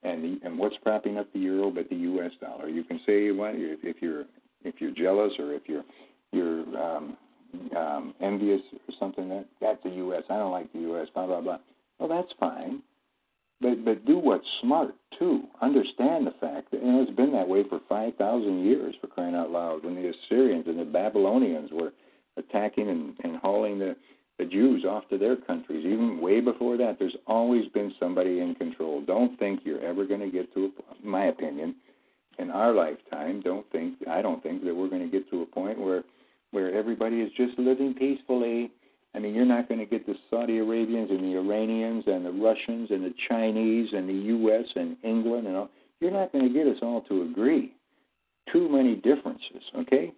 and 0.03 0.21
the, 0.21 0.45
and 0.45 0.59
what's 0.59 0.75
propping 0.83 1.17
up 1.17 1.31
the 1.31 1.39
euro 1.39 1.71
but 1.71 1.87
the 1.87 1.95
U.S. 1.95 2.31
dollar? 2.41 2.67
You 2.67 2.83
can 2.83 2.99
say 3.05 3.31
what 3.31 3.53
if, 3.55 3.79
if 3.83 4.01
you're 4.01 4.25
if 4.65 4.81
you're 4.81 4.91
jealous 4.91 5.31
or 5.39 5.53
if 5.53 5.61
you're 5.65 5.85
you're 6.33 6.65
um, 6.77 7.15
um, 7.77 8.13
envious 8.19 8.59
or 8.73 8.95
something 8.99 9.29
that 9.29 9.45
that's 9.61 9.81
the 9.85 9.91
U.S. 9.91 10.23
I 10.29 10.35
don't 10.35 10.51
like 10.51 10.73
the 10.73 10.79
U.S. 10.79 11.07
Blah 11.13 11.27
blah 11.27 11.39
blah. 11.39 11.59
Well, 11.99 12.09
that's 12.09 12.33
fine, 12.37 12.81
but 13.61 13.85
but 13.85 14.03
do 14.03 14.17
what's 14.17 14.45
smart 14.59 14.93
too. 15.17 15.43
Understand 15.61 16.27
the 16.27 16.35
fact 16.41 16.71
that 16.71 16.83
you 16.83 16.91
know 16.91 17.01
it's 17.01 17.15
been 17.15 17.31
that 17.31 17.47
way 17.47 17.63
for 17.63 17.79
five 17.87 18.13
thousand 18.17 18.65
years 18.65 18.93
for 18.99 19.07
crying 19.07 19.35
out 19.35 19.51
loud. 19.51 19.85
When 19.85 19.95
the 19.95 20.11
Assyrians 20.11 20.67
and 20.67 20.79
the 20.79 20.83
Babylonians 20.83 21.69
were 21.71 21.93
attacking 22.35 22.89
and, 22.89 23.13
and 23.23 23.37
hauling 23.37 23.79
the 23.79 23.95
the 24.37 24.45
Jews 24.45 24.85
off 24.85 25.07
to 25.09 25.17
their 25.17 25.35
countries, 25.35 25.85
even 25.85 26.21
way 26.21 26.41
before 26.41 26.77
that, 26.77 26.97
there's 26.99 27.15
always 27.25 27.67
been 27.69 27.93
somebody 27.99 28.39
in 28.39 28.55
control. 28.55 29.01
Don't 29.01 29.37
think 29.39 29.61
you're 29.63 29.83
ever 29.83 30.05
going 30.05 30.19
to 30.19 30.29
get 30.29 30.53
to, 30.53 30.65
a, 30.65 31.05
my 31.07 31.25
opinion, 31.25 31.75
in 32.37 32.51
our 32.51 32.73
lifetime. 32.73 33.41
Don't 33.41 33.69
think 33.71 33.95
I 34.09 34.21
don't 34.21 34.41
think 34.43 34.63
that 34.63 34.75
we're 34.75 34.89
going 34.89 35.01
to 35.03 35.11
get 35.11 35.29
to 35.31 35.41
a 35.41 35.45
point 35.45 35.79
where 35.79 36.03
where 36.51 36.73
everybody 36.73 37.21
is 37.21 37.31
just 37.35 37.57
living 37.57 37.93
peacefully. 37.93 38.71
I 39.15 39.19
mean, 39.19 39.33
you're 39.33 39.45
not 39.45 39.67
going 39.67 39.79
to 39.79 39.85
get 39.85 40.05
the 40.05 40.15
Saudi 40.29 40.59
Arabians 40.59 41.09
and 41.09 41.23
the 41.23 41.37
Iranians 41.37 42.03
and 42.07 42.25
the 42.25 42.31
Russians 42.31 42.91
and 42.91 43.03
the 43.03 43.13
Chinese 43.27 43.89
and 43.93 44.07
the 44.07 44.13
U.S. 44.13 44.65
and 44.75 44.95
England 45.03 45.47
and 45.47 45.55
all. 45.55 45.69
You're 45.99 46.11
not 46.11 46.31
going 46.31 46.47
to 46.47 46.53
get 46.53 46.67
us 46.67 46.77
all 46.83 47.01
to 47.09 47.23
agree. 47.23 47.73
Too 48.53 48.69
many 48.69 48.95
differences, 48.95 49.63
okay? 49.79 50.13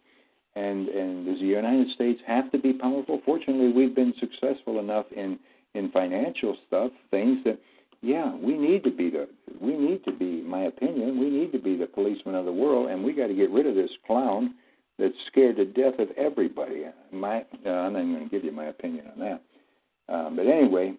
And 0.60 0.90
and 0.90 1.26
does 1.26 1.40
the 1.40 1.46
United 1.46 1.90
States 1.96 2.20
have 2.28 2.52
to 2.52 2.60
be 2.60 2.74
powerful? 2.74 3.22
Fortunately, 3.26 3.72
we've 3.72 3.96
been 3.96 4.14
successful 4.20 4.80
enough 4.80 5.06
in 5.16 5.40
in 5.74 5.92
financial 5.92 6.58
stuff, 6.68 6.92
things 7.12 7.40
that 7.46 7.60
yeah, 8.02 8.36
we 8.36 8.58
need 8.58 8.84
to 8.84 8.92
be 8.92 9.10
the 9.10 9.28
we 9.60 9.76
need 9.78 10.04
to 10.06 10.12
be, 10.12 10.42
my 10.42 10.64
opinion, 10.64 11.20
we 11.20 11.30
need 11.30 11.52
to 11.52 11.60
be 11.60 11.76
the 11.76 11.86
policeman 11.86 12.36
of 12.36 12.46
the 12.46 12.52
world, 12.52 12.90
and 12.90 13.04
we 13.04 13.14
got 13.14 13.28
to 13.28 13.34
get 13.34 13.50
rid 13.52 13.68
of 13.68 13.76
this 13.76 13.92
clown 14.08 14.56
that's 14.98 15.14
scared 15.28 15.58
to 15.58 15.66
death 15.66 16.00
of 16.00 16.10
everybody. 16.18 16.84
My, 17.12 17.46
uh, 17.66 17.70
I'm 17.70 17.94
not 17.94 18.02
going 18.02 18.24
to 18.24 18.30
give 18.30 18.44
you 18.44 18.52
my 18.52 18.66
opinion 18.66 19.06
on 19.14 19.20
that. 19.20 20.14
Um, 20.14 20.36
but 20.36 20.48
anyway, 20.48 20.94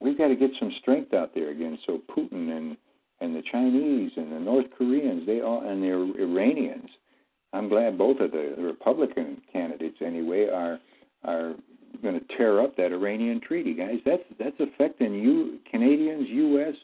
we've 0.00 0.18
got 0.18 0.28
to 0.28 0.36
get 0.36 0.50
some 0.58 0.72
strength 0.80 1.14
out 1.14 1.34
there 1.34 1.50
again. 1.50 1.78
So 1.86 2.00
Putin 2.16 2.56
and 2.56 2.76
and 3.22 3.36
the 3.36 3.42
Chinese 3.52 4.12
and 4.16 4.32
the 4.32 4.40
North 4.40 4.66
Koreans, 4.76 5.26
they 5.26 5.42
all 5.42 5.68
and 5.68 5.82
the 5.82 5.90
Iranians. 6.22 6.88
I'm 7.52 7.68
glad 7.68 7.98
both 7.98 8.20
of 8.20 8.30
the 8.30 8.54
Republican 8.58 9.42
candidates, 9.52 9.98
anyway, 10.04 10.48
are 10.52 10.78
are 11.24 11.54
going 12.02 12.18
to 12.18 12.36
tear 12.36 12.60
up 12.62 12.76
that 12.76 12.92
Iranian 12.92 13.40
treaty, 13.40 13.74
guys. 13.74 13.98
That's 14.04 14.22
that's 14.38 14.60
affecting 14.60 15.14
you, 15.14 15.58
Canadians, 15.70 16.28
U.S., 16.28 16.74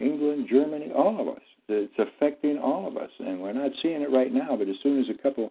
England, 0.00 0.48
Germany, 0.50 0.90
all 0.92 1.20
of 1.20 1.28
us. 1.28 1.42
It's 1.68 1.92
affecting 1.98 2.58
all 2.58 2.86
of 2.86 2.96
us, 2.96 3.10
and 3.18 3.40
we're 3.40 3.52
not 3.52 3.72
seeing 3.82 4.02
it 4.02 4.10
right 4.10 4.32
now. 4.32 4.56
But 4.56 4.68
as 4.68 4.76
soon 4.82 5.00
as 5.00 5.06
a 5.10 5.20
couple 5.20 5.50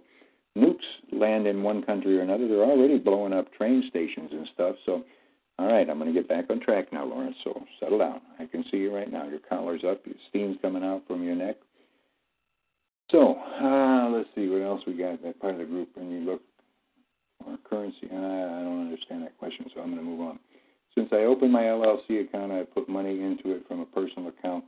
nukes 0.57 0.77
land 1.11 1.45
in 1.45 1.61
one 1.61 1.83
country 1.83 2.17
or 2.17 2.21
another, 2.21 2.47
they're 2.47 2.63
already 2.63 2.97
blowing 2.97 3.33
up 3.33 3.53
train 3.53 3.83
stations 3.89 4.29
and 4.31 4.47
stuff. 4.53 4.75
So, 4.85 5.03
all 5.59 5.67
right, 5.67 5.89
I'm 5.89 5.99
going 5.99 6.13
to 6.13 6.19
get 6.19 6.29
back 6.29 6.45
on 6.49 6.61
track 6.61 6.91
now, 6.93 7.05
Lawrence. 7.05 7.35
So 7.43 7.63
settle 7.79 7.99
down. 7.99 8.21
I 8.39 8.45
can 8.45 8.63
see 8.71 8.77
you 8.77 8.95
right 8.95 9.11
now. 9.11 9.27
Your 9.27 9.39
collar's 9.39 9.83
up, 9.87 10.01
your 10.05 10.15
steam's 10.29 10.57
coming 10.61 10.83
out 10.83 11.03
from 11.07 11.23
your 11.23 11.35
neck. 11.35 11.57
So 13.11 13.35
uh, 13.61 14.09
let's 14.09 14.29
see 14.35 14.47
what 14.47 14.61
else 14.61 14.74
we 14.87 14.93
got. 14.93 15.21
That 15.23 15.39
part 15.39 15.53
of 15.53 15.59
the 15.59 15.65
group, 15.65 15.89
and 15.95 16.11
you 16.11 16.19
look 16.19 16.41
or 17.45 17.57
currency. 17.69 18.07
I 18.11 18.63
don't 18.63 18.81
understand 18.81 19.23
that 19.23 19.37
question, 19.37 19.65
so 19.73 19.81
I'm 19.81 19.91
going 19.91 20.03
to 20.03 20.09
move 20.09 20.21
on. 20.21 20.39
Since 20.95 21.09
I 21.11 21.25
opened 21.25 21.51
my 21.51 21.63
LLC 21.63 22.21
account, 22.21 22.51
I 22.51 22.63
put 22.63 22.87
money 22.87 23.21
into 23.21 23.51
it 23.51 23.67
from 23.67 23.81
a 23.81 23.85
personal 23.85 24.29
account 24.29 24.63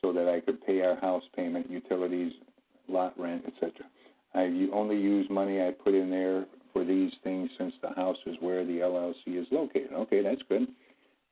so 0.00 0.12
that 0.12 0.28
I 0.28 0.40
could 0.40 0.64
pay 0.64 0.82
our 0.82 0.96
house 0.96 1.24
payment, 1.34 1.70
utilities, 1.70 2.32
lot 2.88 3.18
rent, 3.18 3.44
etc. 3.46 3.72
I 4.34 4.68
only 4.72 4.96
use 4.96 5.26
money 5.30 5.60
I 5.60 5.70
put 5.70 5.94
in 5.94 6.10
there 6.10 6.46
for 6.72 6.84
these 6.84 7.12
things 7.22 7.50
since 7.58 7.72
the 7.82 7.90
house 7.94 8.16
is 8.26 8.36
where 8.40 8.64
the 8.64 8.78
LLC 8.78 9.40
is 9.40 9.46
located. 9.50 9.92
Okay, 9.92 10.22
that's 10.22 10.42
good. 10.48 10.68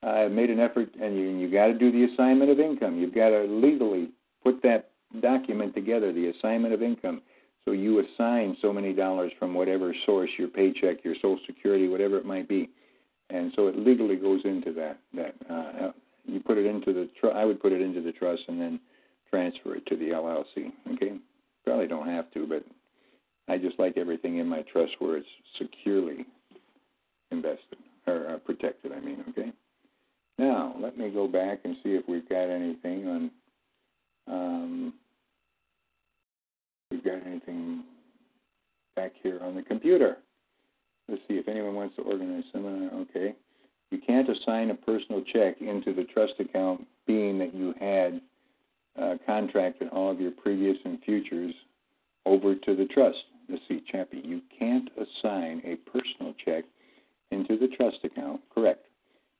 I 0.02 0.26
made 0.28 0.50
an 0.50 0.58
effort, 0.58 0.88
and 1.00 1.16
you, 1.16 1.24
you 1.36 1.50
got 1.50 1.66
to 1.66 1.74
do 1.74 1.92
the 1.92 2.12
assignment 2.12 2.50
of 2.50 2.58
income. 2.58 2.98
You've 2.98 3.14
got 3.14 3.30
to 3.30 3.44
legally 3.44 4.10
put 4.42 4.62
that 4.62 4.90
document 5.20 5.74
together, 5.74 6.12
the 6.12 6.32
assignment 6.36 6.74
of 6.74 6.82
income. 6.82 7.22
So 7.64 7.72
you 7.72 8.00
assign 8.00 8.56
so 8.60 8.72
many 8.72 8.92
dollars 8.92 9.32
from 9.38 9.54
whatever 9.54 9.94
source, 10.04 10.30
your 10.36 10.48
paycheck, 10.48 11.04
your 11.04 11.14
Social 11.16 11.38
Security, 11.46 11.88
whatever 11.88 12.18
it 12.18 12.26
might 12.26 12.48
be, 12.48 12.70
and 13.30 13.52
so 13.54 13.68
it 13.68 13.76
legally 13.76 14.16
goes 14.16 14.40
into 14.44 14.72
that. 14.72 14.98
That 15.14 15.34
uh, 15.48 15.92
you 16.26 16.40
put 16.40 16.58
it 16.58 16.66
into 16.66 16.92
the 16.92 17.08
tr- 17.20 17.36
I 17.36 17.44
would 17.44 17.60
put 17.60 17.72
it 17.72 17.80
into 17.80 18.00
the 18.00 18.12
trust 18.12 18.42
and 18.48 18.60
then 18.60 18.80
transfer 19.30 19.76
it 19.76 19.86
to 19.86 19.96
the 19.96 20.10
LLC. 20.10 20.72
Okay, 20.94 21.16
probably 21.64 21.86
don't 21.86 22.08
have 22.08 22.30
to, 22.32 22.46
but 22.46 22.64
I 23.48 23.58
just 23.58 23.78
like 23.78 23.96
everything 23.96 24.38
in 24.38 24.48
my 24.48 24.62
trust 24.62 24.92
where 24.98 25.16
it's 25.16 25.26
securely 25.58 26.26
invested 27.30 27.78
or 28.06 28.28
uh, 28.28 28.38
protected. 28.38 28.92
I 28.92 29.00
mean, 29.00 29.24
okay. 29.30 29.52
Now 30.38 30.74
let 30.80 30.98
me 30.98 31.10
go 31.10 31.28
back 31.28 31.60
and 31.64 31.76
see 31.82 31.90
if 31.90 32.08
we've 32.08 32.28
got 32.28 32.50
anything 32.50 33.06
on. 33.06 33.30
Um, 34.26 34.94
we've 37.02 37.12
got 37.12 37.26
anything 37.26 37.84
back 38.96 39.12
here 39.22 39.38
on 39.42 39.54
the 39.54 39.62
computer. 39.62 40.18
Let's 41.08 41.22
see 41.28 41.34
if 41.34 41.48
anyone 41.48 41.74
wants 41.74 41.96
to 41.96 42.02
organize 42.02 42.44
seminar. 42.52 42.90
Okay. 43.02 43.34
You 43.90 43.98
can't 44.06 44.28
assign 44.28 44.70
a 44.70 44.74
personal 44.74 45.22
check 45.32 45.60
into 45.60 45.92
the 45.92 46.04
trust 46.04 46.34
account, 46.38 46.86
being 47.06 47.38
that 47.38 47.54
you 47.54 47.74
had 47.78 48.20
uh, 49.00 49.16
contracted 49.26 49.88
all 49.88 50.10
of 50.10 50.20
your 50.20 50.30
previous 50.30 50.76
and 50.84 50.98
futures 51.04 51.52
over 52.24 52.54
to 52.54 52.76
the 52.76 52.86
trust. 52.86 53.18
Let's 53.48 53.62
see, 53.68 53.82
Chappie, 53.90 54.22
you 54.24 54.40
can't 54.58 54.88
assign 54.96 55.62
a 55.64 55.76
personal 55.90 56.34
check 56.42 56.64
into 57.30 57.58
the 57.58 57.68
trust 57.68 57.98
account, 58.04 58.40
correct, 58.54 58.86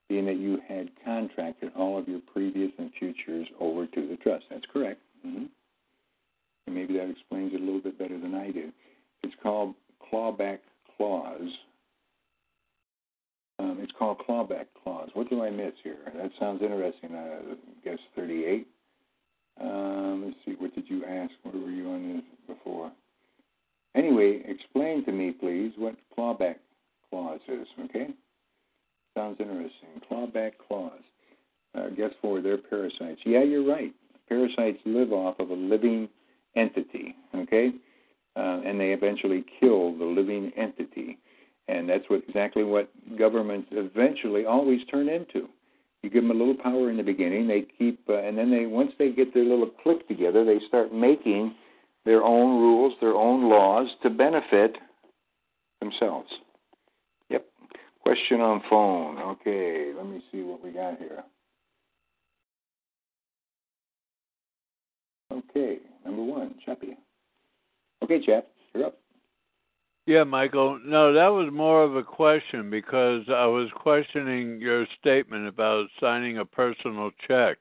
being 0.09 0.27
that 0.27 0.37
you 0.39 0.59
had 0.69 0.91
contracted 1.05 1.73
all 1.77 1.99
of 1.99 2.09
your 2.09 2.21
previous 2.21 2.73
and 2.79 2.91
futures 2.99 3.47
over 3.61 3.87
to 3.87 4.09
the 4.09 4.17
trust. 4.17 4.45
That's 4.51 4.65
correct. 4.71 5.01
Mm-hmm. 5.27 5.45
And 6.67 6.77
maybe 6.77 6.95
that 6.95 7.11
explains 7.11 7.53
it 7.53 7.61
a 7.61 7.65
little 7.65 7.81
bit 7.81 7.99
better 7.99 8.19
than 8.19 8.35
I 8.35 8.51
did. 8.51 8.73
It's 9.23 9.35
called 9.43 9.75
clawback 10.13 10.59
clause. 10.97 11.51
Um, 13.59 13.79
it's 13.81 13.93
called 13.99 14.19
clawback 14.29 14.67
clause. 14.83 15.11
What 15.15 15.31
do 15.31 15.43
I 15.43 15.51
miss 15.51 15.73
here? 15.83 15.99
That 16.17 16.31
sounds 16.39 16.63
interesting. 16.63 17.15
I 17.15 17.39
guess 17.85 17.99
38. 18.17 18.67
Um, 19.61 20.25
let's 20.27 20.37
see. 20.45 20.55
What 20.59 20.75
did 20.75 20.89
you 20.89 21.05
ask? 21.05 21.33
Where 21.43 21.63
were 21.63 21.71
you 21.71 21.89
on 21.91 22.15
this 22.15 22.57
before? 22.57 22.91
Anyway, 23.95 24.43
explain 24.47 25.05
to 25.05 25.13
me, 25.13 25.33
please, 25.33 25.73
what 25.77 25.95
clawback 26.17 26.57
clause 27.11 27.41
is. 27.49 27.67
Okay. 27.85 28.09
Sounds 29.17 29.37
interesting. 29.39 30.01
Clawback 30.11 30.53
clause. 30.67 30.93
Uh, 31.75 31.89
guess 31.89 32.11
for 32.21 32.41
they're 32.41 32.59
parasites. 32.59 33.21
Yeah, 33.25 33.43
you're 33.43 33.67
right. 33.67 33.93
Parasites 34.29 34.79
live 34.85 35.13
off 35.13 35.39
of 35.39 35.51
a 35.51 35.55
living 35.55 36.09
entity. 36.57 37.15
Okay 37.35 37.73
uh, 38.37 38.61
and 38.65 38.81
they 38.81 38.93
eventually 38.93 39.45
kill 39.61 39.97
the 39.97 40.05
living 40.05 40.53
entity. 40.57 41.19
And 41.69 41.89
that's 41.89 42.05
what 42.09 42.23
exactly 42.27 42.65
what 42.65 42.91
governments 43.17 43.69
eventually 43.73 44.47
always 44.47 44.81
turn 44.91 45.09
into. 45.09 45.49
You 46.03 46.11
give 46.11 46.25
them 46.25 46.33
a 46.33 46.35
little 46.35 46.57
power 46.57 46.91
in 46.91 46.97
the 46.97 47.03
beginning, 47.03 47.47
they 47.47 47.67
keep, 47.79 48.01
uh, 48.09 48.19
and 48.19 48.37
then 48.37 48.51
they 48.51 48.67
once 48.67 48.91
they 48.99 49.13
get 49.13 49.33
their 49.33 49.45
little 49.45 49.71
clique 49.83 50.07
together, 50.09 50.45
they 50.45 50.59
start 50.67 50.93
making 50.93 51.55
their 52.05 52.25
own 52.25 52.61
rules, 52.61 52.95
their 53.01 53.15
own 53.15 53.49
laws 53.49 53.89
to 54.03 54.11
benefit 54.11 54.77
themselves. 55.81 56.29
Yep. 57.31 57.47
Question 58.01 58.41
on 58.41 58.63
phone. 58.69 59.19
Okay, 59.19 59.93
let 59.97 60.07
me 60.07 60.21
see 60.33 60.43
what 60.43 60.65
we 60.65 60.73
got 60.73 60.99
here. 60.99 61.23
Okay, 65.31 65.79
number 66.05 66.23
one, 66.23 66.55
Chappie. 66.65 66.97
Okay, 68.03 68.21
Jeff, 68.25 68.45
you're 68.75 68.87
up. 68.87 68.99
Yeah, 70.07 70.25
Michael. 70.25 70.81
No, 70.85 71.13
that 71.13 71.29
was 71.29 71.53
more 71.53 71.85
of 71.85 71.95
a 71.95 72.03
question 72.03 72.71
because 72.71 73.23
I 73.29 73.47
was 73.47 73.69
questioning 73.75 74.61
your 74.61 74.85
statement 74.99 75.47
about 75.47 75.87
signing 76.01 76.39
a 76.39 76.45
personal 76.45 77.13
check 77.29 77.59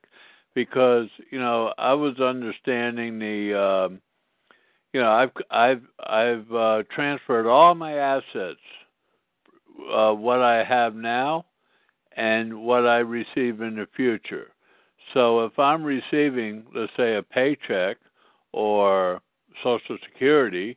because 0.54 1.06
you 1.30 1.38
know 1.38 1.72
I 1.78 1.94
was 1.94 2.18
understanding 2.18 3.20
the 3.20 3.58
um, 3.58 4.00
you 4.92 5.00
know 5.00 5.10
I've 5.10 5.30
I've 5.50 5.82
I've 6.00 6.52
uh, 6.52 6.82
transferred 6.92 7.46
all 7.46 7.76
my 7.76 7.94
assets, 7.94 8.60
uh, 9.94 10.12
what 10.12 10.40
I 10.40 10.64
have 10.64 10.96
now, 10.96 11.46
and 12.16 12.62
what 12.64 12.86
I 12.86 12.98
receive 12.98 13.60
in 13.60 13.76
the 13.76 13.86
future. 13.94 14.48
So 15.14 15.44
if 15.44 15.58
I'm 15.58 15.84
receiving, 15.84 16.64
let's 16.74 16.92
say, 16.96 17.16
a 17.16 17.22
paycheck 17.22 17.98
or 18.52 19.20
Social 19.62 19.98
Security, 20.12 20.76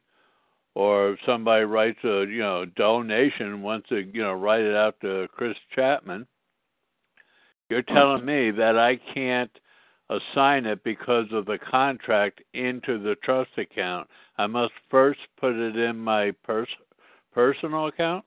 or 0.73 1.11
if 1.11 1.19
somebody 1.25 1.65
writes 1.65 1.99
a 2.03 2.25
you 2.25 2.39
know 2.39 2.65
donation 2.65 3.61
wants 3.61 3.89
to 3.89 4.01
you 4.13 4.21
know 4.21 4.33
write 4.33 4.61
it 4.61 4.75
out 4.75 4.99
to 5.01 5.27
Chris 5.33 5.55
Chapman, 5.73 6.27
you're 7.69 7.81
telling 7.81 8.25
me 8.25 8.51
that 8.51 8.77
I 8.77 8.99
can't 9.13 9.51
assign 10.09 10.65
it 10.65 10.83
because 10.83 11.25
of 11.31 11.45
the 11.45 11.57
contract 11.57 12.41
into 12.53 12.99
the 13.01 13.15
trust 13.23 13.51
account. 13.57 14.07
I 14.37 14.47
must 14.47 14.73
first 14.91 15.19
put 15.39 15.55
it 15.55 15.75
in 15.75 15.97
my 15.97 16.31
pers- 16.43 16.67
personal 17.33 17.87
account. 17.87 18.23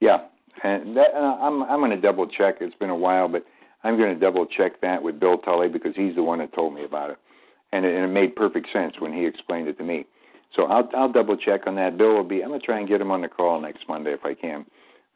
Yeah, 0.00 0.26
and 0.64 0.96
that, 0.96 1.14
uh, 1.14 1.36
I'm 1.40 1.62
I'm 1.62 1.80
going 1.80 1.90
to 1.90 2.00
double 2.00 2.26
check. 2.26 2.56
It's 2.60 2.74
been 2.76 2.90
a 2.90 2.96
while, 2.96 3.28
but 3.28 3.44
I'm 3.84 3.96
going 3.96 4.12
to 4.12 4.20
double 4.20 4.46
check 4.46 4.80
that 4.80 5.02
with 5.02 5.20
Bill 5.20 5.38
Tully 5.38 5.68
because 5.68 5.92
he's 5.94 6.14
the 6.14 6.22
one 6.22 6.38
that 6.38 6.52
told 6.54 6.74
me 6.74 6.84
about 6.84 7.10
it 7.10 7.18
and 7.72 7.84
it, 7.84 7.94
and 7.94 8.04
it 8.04 8.12
made 8.12 8.36
perfect 8.36 8.68
sense 8.72 8.94
when 8.98 9.12
he 9.12 9.24
explained 9.26 9.68
it 9.68 9.78
to 9.78 9.84
me. 9.84 10.06
So 10.56 10.64
I'll 10.64 10.88
I'll 10.96 11.12
double 11.12 11.36
check 11.36 11.66
on 11.66 11.76
that. 11.76 11.96
Bill 11.96 12.14
will 12.14 12.24
be. 12.24 12.42
I'm 12.42 12.50
gonna 12.50 12.60
try 12.60 12.78
and 12.78 12.88
get 12.88 13.00
him 13.00 13.10
on 13.10 13.22
the 13.22 13.28
call 13.28 13.60
next 13.60 13.88
Monday 13.88 14.12
if 14.12 14.24
I 14.24 14.34
can. 14.34 14.66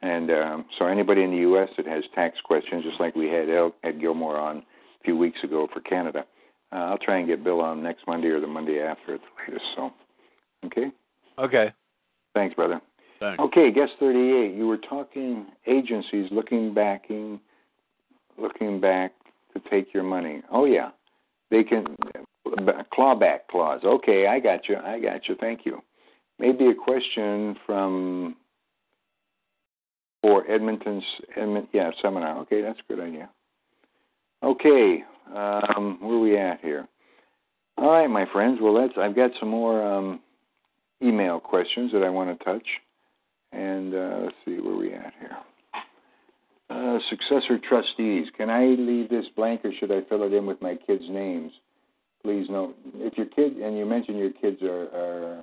And 0.02 0.30
um, 0.30 0.64
so 0.78 0.86
anybody 0.86 1.22
in 1.22 1.30
the 1.30 1.38
U.S. 1.38 1.70
that 1.76 1.86
has 1.86 2.04
tax 2.14 2.36
questions, 2.44 2.84
just 2.84 3.00
like 3.00 3.16
we 3.16 3.26
had 3.28 3.48
Ed 3.48 4.00
Gilmore 4.00 4.36
on 4.36 4.58
a 4.58 5.04
few 5.04 5.16
weeks 5.16 5.38
ago 5.42 5.66
for 5.72 5.80
Canada, 5.80 6.26
uh, 6.72 6.76
I'll 6.76 6.98
try 6.98 7.18
and 7.18 7.26
get 7.26 7.42
Bill 7.42 7.60
on 7.60 7.82
next 7.82 8.06
Monday 8.06 8.28
or 8.28 8.40
the 8.40 8.46
Monday 8.46 8.80
after 8.80 9.14
at 9.14 9.20
the 9.20 9.52
latest. 9.52 9.64
So, 9.74 9.90
okay. 10.66 10.92
Okay. 11.38 11.72
Thanks, 12.34 12.54
brother. 12.54 12.80
Thanks. 13.20 13.40
Okay, 13.40 13.70
guest 13.72 13.92
38. 13.98 14.54
You 14.54 14.66
were 14.66 14.76
talking 14.76 15.46
agencies 15.66 16.28
looking 16.30 16.74
backing, 16.74 17.40
looking 18.36 18.80
back 18.80 19.12
to 19.54 19.62
take 19.70 19.94
your 19.94 20.02
money. 20.02 20.42
Oh 20.50 20.64
yeah, 20.64 20.90
they 21.54 21.62
can 21.62 21.84
clawback 22.92 23.40
clause. 23.48 23.80
Okay, 23.84 24.26
I 24.26 24.40
got 24.40 24.68
you. 24.68 24.76
I 24.76 24.98
got 24.98 25.28
you. 25.28 25.36
Thank 25.38 25.64
you. 25.64 25.80
Maybe 26.40 26.66
a 26.66 26.74
question 26.74 27.56
from 27.64 28.36
for 30.20 30.50
Edmonton's 30.50 31.04
Edmont, 31.38 31.68
yeah 31.72 31.90
seminar. 32.02 32.38
Okay, 32.40 32.60
that's 32.60 32.78
a 32.80 32.92
good 32.92 33.02
idea. 33.02 33.30
Okay, 34.42 35.04
um, 35.34 35.98
where 36.00 36.16
are 36.16 36.20
we 36.20 36.36
at 36.36 36.60
here? 36.60 36.88
All 37.78 37.90
right, 37.90 38.08
my 38.08 38.26
friends. 38.32 38.58
Well, 38.60 38.74
that's 38.74 38.98
I've 38.98 39.14
got 39.14 39.30
some 39.38 39.48
more 39.48 39.80
um, 39.82 40.20
email 41.02 41.38
questions 41.38 41.92
that 41.92 42.02
I 42.02 42.10
want 42.10 42.36
to 42.36 42.44
touch, 42.44 42.66
and 43.52 43.94
uh, 43.94 44.18
let's 44.24 44.36
see 44.44 44.58
where 44.60 44.76
we 44.76 44.92
at 44.92 45.12
here. 45.20 45.36
Uh, 46.74 46.98
successor 47.08 47.58
trustees. 47.58 48.26
Can 48.36 48.50
I 48.50 48.66
leave 48.66 49.08
this 49.08 49.26
blank 49.36 49.64
or 49.64 49.72
should 49.78 49.92
I 49.92 50.00
fill 50.08 50.24
it 50.24 50.32
in 50.32 50.44
with 50.46 50.60
my 50.60 50.74
kids' 50.74 51.04
names? 51.08 51.52
please 52.24 52.46
note 52.48 52.74
if 52.96 53.16
your 53.16 53.26
kid 53.26 53.58
and 53.58 53.76
you 53.76 53.84
mentioned 53.84 54.18
your 54.18 54.32
kids 54.32 54.62
are, 54.62 54.88
are 54.94 55.42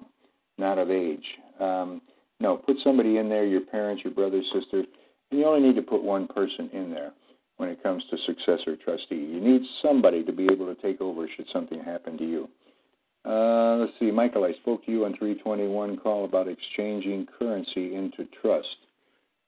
not 0.58 0.80
of 0.80 0.90
age. 0.90 1.24
Um, 1.60 2.02
no, 2.40 2.58
put 2.58 2.78
somebody 2.84 3.18
in 3.18 3.30
there, 3.30 3.46
your 3.46 3.62
parents, 3.62 4.04
your 4.04 4.14
brothers, 4.14 4.46
sisters, 4.52 4.88
and 5.30 5.40
you 5.40 5.46
only 5.46 5.68
need 5.68 5.76
to 5.76 5.84
put 5.84 6.02
one 6.02 6.28
person 6.28 6.70
in 6.74 6.90
there 6.90 7.12
when 7.58 7.70
it 7.70 7.84
comes 7.84 8.04
to 8.10 8.18
successor 8.26 8.76
trustee. 8.76 9.16
You 9.16 9.40
need 9.40 9.62
somebody 9.82 10.24
to 10.24 10.34
be 10.34 10.46
able 10.52 10.74
to 10.74 10.82
take 10.82 11.00
over 11.00 11.28
should 11.36 11.46
something 11.54 11.80
happen 11.80 12.18
to 12.18 12.26
you. 12.28 12.50
Uh, 13.24 13.76
let's 13.76 13.94
see, 14.00 14.10
Michael, 14.10 14.44
I 14.44 14.54
spoke 14.54 14.84
to 14.86 14.92
you 14.92 15.06
on 15.06 15.16
321 15.16 15.98
call 15.98 16.26
about 16.26 16.48
exchanging 16.48 17.28
currency 17.38 17.94
into 17.94 18.28
trust. 18.42 18.66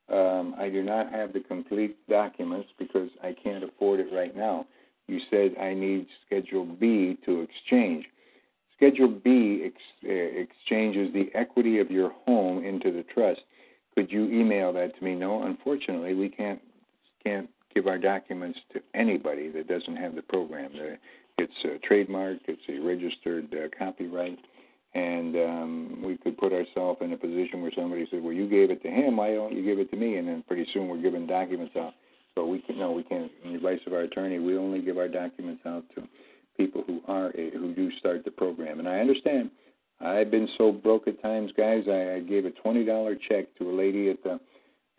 Um, 0.09 0.55
I 0.57 0.69
do 0.69 0.83
not 0.83 1.11
have 1.11 1.33
the 1.33 1.39
complete 1.39 1.97
documents 2.09 2.69
because 2.77 3.09
I 3.23 3.33
can't 3.41 3.63
afford 3.63 3.99
it 3.99 4.07
right 4.11 4.35
now 4.35 4.65
you 5.07 5.19
said 5.29 5.55
I 5.59 5.73
need 5.73 6.07
Schedule 6.25 6.65
B 6.65 7.17
to 7.25 7.41
exchange. 7.41 8.05
Schedule 8.75 9.09
B 9.23 9.63
ex- 9.65 9.75
uh, 10.05 10.09
exchanges 10.09 11.13
the 11.13 11.29
equity 11.33 11.79
of 11.79 11.91
your 11.91 12.11
home 12.25 12.63
into 12.63 12.91
the 12.91 13.03
trust. 13.13 13.41
Could 13.95 14.11
you 14.11 14.25
email 14.25 14.73
that 14.73 14.97
to 14.97 15.03
me? 15.03 15.15
No, 15.15 15.43
unfortunately, 15.43 16.13
we 16.13 16.29
can't 16.29 16.61
can't 17.23 17.49
give 17.73 17.87
our 17.87 17.97
documents 17.97 18.59
to 18.73 18.81
anybody 18.93 19.49
that 19.49 19.67
doesn't 19.67 19.95
have 19.95 20.15
the 20.15 20.21
program. 20.21 20.71
It's 21.37 21.53
uh, 21.63 21.77
trademarked. 21.89 22.41
It's 22.47 22.61
a 22.69 22.79
registered 22.79 23.53
uh, 23.53 23.67
copyright, 23.77 24.39
and 24.95 25.35
um, 25.35 26.01
we 26.03 26.17
could 26.17 26.37
put 26.37 26.53
ourselves 26.53 26.99
in 27.01 27.13
a 27.13 27.17
position 27.17 27.61
where 27.61 27.71
somebody 27.75 28.07
said, 28.11 28.23
"Well, 28.23 28.33
you 28.33 28.47
gave 28.47 28.69
it 28.71 28.81
to 28.83 28.89
him. 28.89 29.17
Why 29.17 29.33
don't 29.33 29.55
you 29.55 29.63
give 29.63 29.79
it 29.79 29.89
to 29.91 29.97
me?" 29.97 30.17
And 30.17 30.27
then 30.27 30.43
pretty 30.47 30.67
soon 30.73 30.87
we're 30.87 31.01
giving 31.01 31.25
documents 31.25 31.75
out 31.75 31.93
so 32.35 32.45
we 32.45 32.59
can 32.59 32.77
no, 32.77 32.91
we 32.91 33.03
can't. 33.03 33.31
In 33.43 33.51
the 33.51 33.55
advice 33.57 33.79
of 33.85 33.93
our 33.93 34.01
attorney, 34.01 34.39
we 34.39 34.57
only 34.57 34.81
give 34.81 34.97
our 34.97 35.07
documents 35.07 35.61
out 35.65 35.83
to 35.95 36.03
people 36.57 36.83
who 36.85 37.01
are 37.07 37.31
who 37.31 37.73
do 37.73 37.91
start 37.99 38.25
the 38.25 38.31
program. 38.31 38.79
And 38.79 38.87
I 38.87 38.99
understand. 38.99 39.51
I've 40.01 40.31
been 40.31 40.49
so 40.57 40.71
broke 40.71 41.07
at 41.07 41.21
times, 41.21 41.51
guys. 41.55 41.83
I, 41.87 42.15
I 42.15 42.19
gave 42.19 42.45
a 42.45 42.51
twenty 42.51 42.83
dollar 42.83 43.15
check 43.15 43.55
to 43.57 43.69
a 43.69 43.73
lady 43.73 44.09
at 44.09 44.21
the 44.23 44.39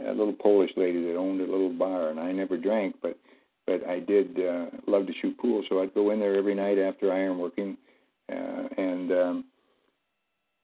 a 0.04 0.12
little 0.12 0.32
Polish 0.32 0.70
lady 0.76 1.04
that 1.04 1.16
owned 1.16 1.40
a 1.40 1.50
little 1.50 1.72
bar, 1.72 2.10
and 2.10 2.18
I 2.18 2.32
never 2.32 2.56
drank, 2.56 2.96
but 3.02 3.18
but 3.66 3.86
I 3.88 4.00
did 4.00 4.38
uh, 4.38 4.66
love 4.86 5.06
to 5.06 5.12
shoot 5.20 5.38
pool, 5.38 5.62
so 5.68 5.80
I'd 5.80 5.94
go 5.94 6.10
in 6.10 6.20
there 6.20 6.36
every 6.36 6.54
night 6.54 6.78
after 6.78 7.12
iron 7.12 7.38
working, 7.38 7.76
uh, 8.30 8.68
and 8.76 9.12
um, 9.12 9.44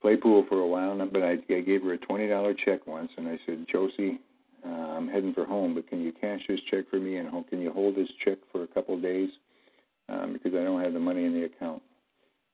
play 0.00 0.16
pool 0.16 0.44
for 0.48 0.60
a 0.60 0.66
while. 0.66 0.96
But 1.06 1.22
I, 1.22 1.32
I 1.50 1.60
gave 1.60 1.82
her 1.82 1.92
a 1.92 1.98
twenty 1.98 2.28
dollar 2.28 2.54
check 2.54 2.86
once, 2.86 3.10
and 3.16 3.28
I 3.28 3.38
said, 3.46 3.66
Josie, 3.70 4.20
uh, 4.66 4.68
I'm 4.68 5.08
heading 5.08 5.34
for 5.34 5.46
home, 5.46 5.74
but 5.74 5.88
can 5.88 6.02
you 6.02 6.12
cash 6.12 6.40
this 6.48 6.60
check 6.70 6.84
for 6.90 6.96
me 6.98 7.16
and 7.16 7.28
can 7.48 7.60
you 7.60 7.72
hold 7.72 7.96
this 7.96 8.08
check 8.24 8.38
for 8.52 8.62
a 8.62 8.66
couple 8.66 8.94
of 8.94 9.02
days 9.02 9.30
um, 10.08 10.32
because 10.32 10.52
I 10.58 10.64
don't 10.64 10.82
have 10.82 10.92
the 10.92 11.00
money 11.00 11.24
in 11.24 11.32
the 11.32 11.44
account. 11.44 11.82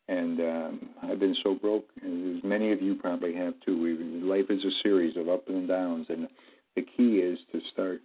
And 0.08 0.40
um, 0.40 0.88
I've 1.02 1.18
been 1.18 1.36
so 1.42 1.54
broke, 1.54 1.86
as 1.96 2.44
many 2.44 2.70
of 2.70 2.80
you 2.80 2.94
probably 2.94 3.34
have 3.34 3.54
too. 3.64 3.80
We've, 3.82 4.22
life 4.22 4.46
is 4.50 4.64
a 4.64 4.70
series 4.82 5.16
of 5.16 5.28
ups 5.28 5.48
and 5.48 5.66
downs, 5.66 6.06
and 6.08 6.28
the 6.76 6.82
key 6.82 7.16
is 7.16 7.38
to 7.50 7.60
start 7.72 8.00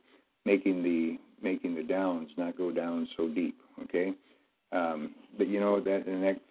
making 0.45 0.81
the 0.81 1.19
making 1.43 1.75
the 1.75 1.83
downs 1.83 2.29
not 2.37 2.57
go 2.57 2.71
down 2.71 3.07
so 3.15 3.27
deep. 3.27 3.55
Okay, 3.83 4.13
um, 4.71 5.11
but 5.37 5.47
you 5.47 5.59
know 5.59 5.79
that 5.79 6.07
and 6.07 6.23
that, 6.23 6.41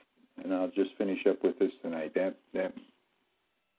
and 0.45 0.55
I'll 0.55 0.71
just 0.71 0.91
finish 0.99 1.27
up 1.29 1.43
with 1.43 1.59
this 1.59 1.73
tonight. 1.83 2.13
That 2.15 2.37
that 2.55 2.73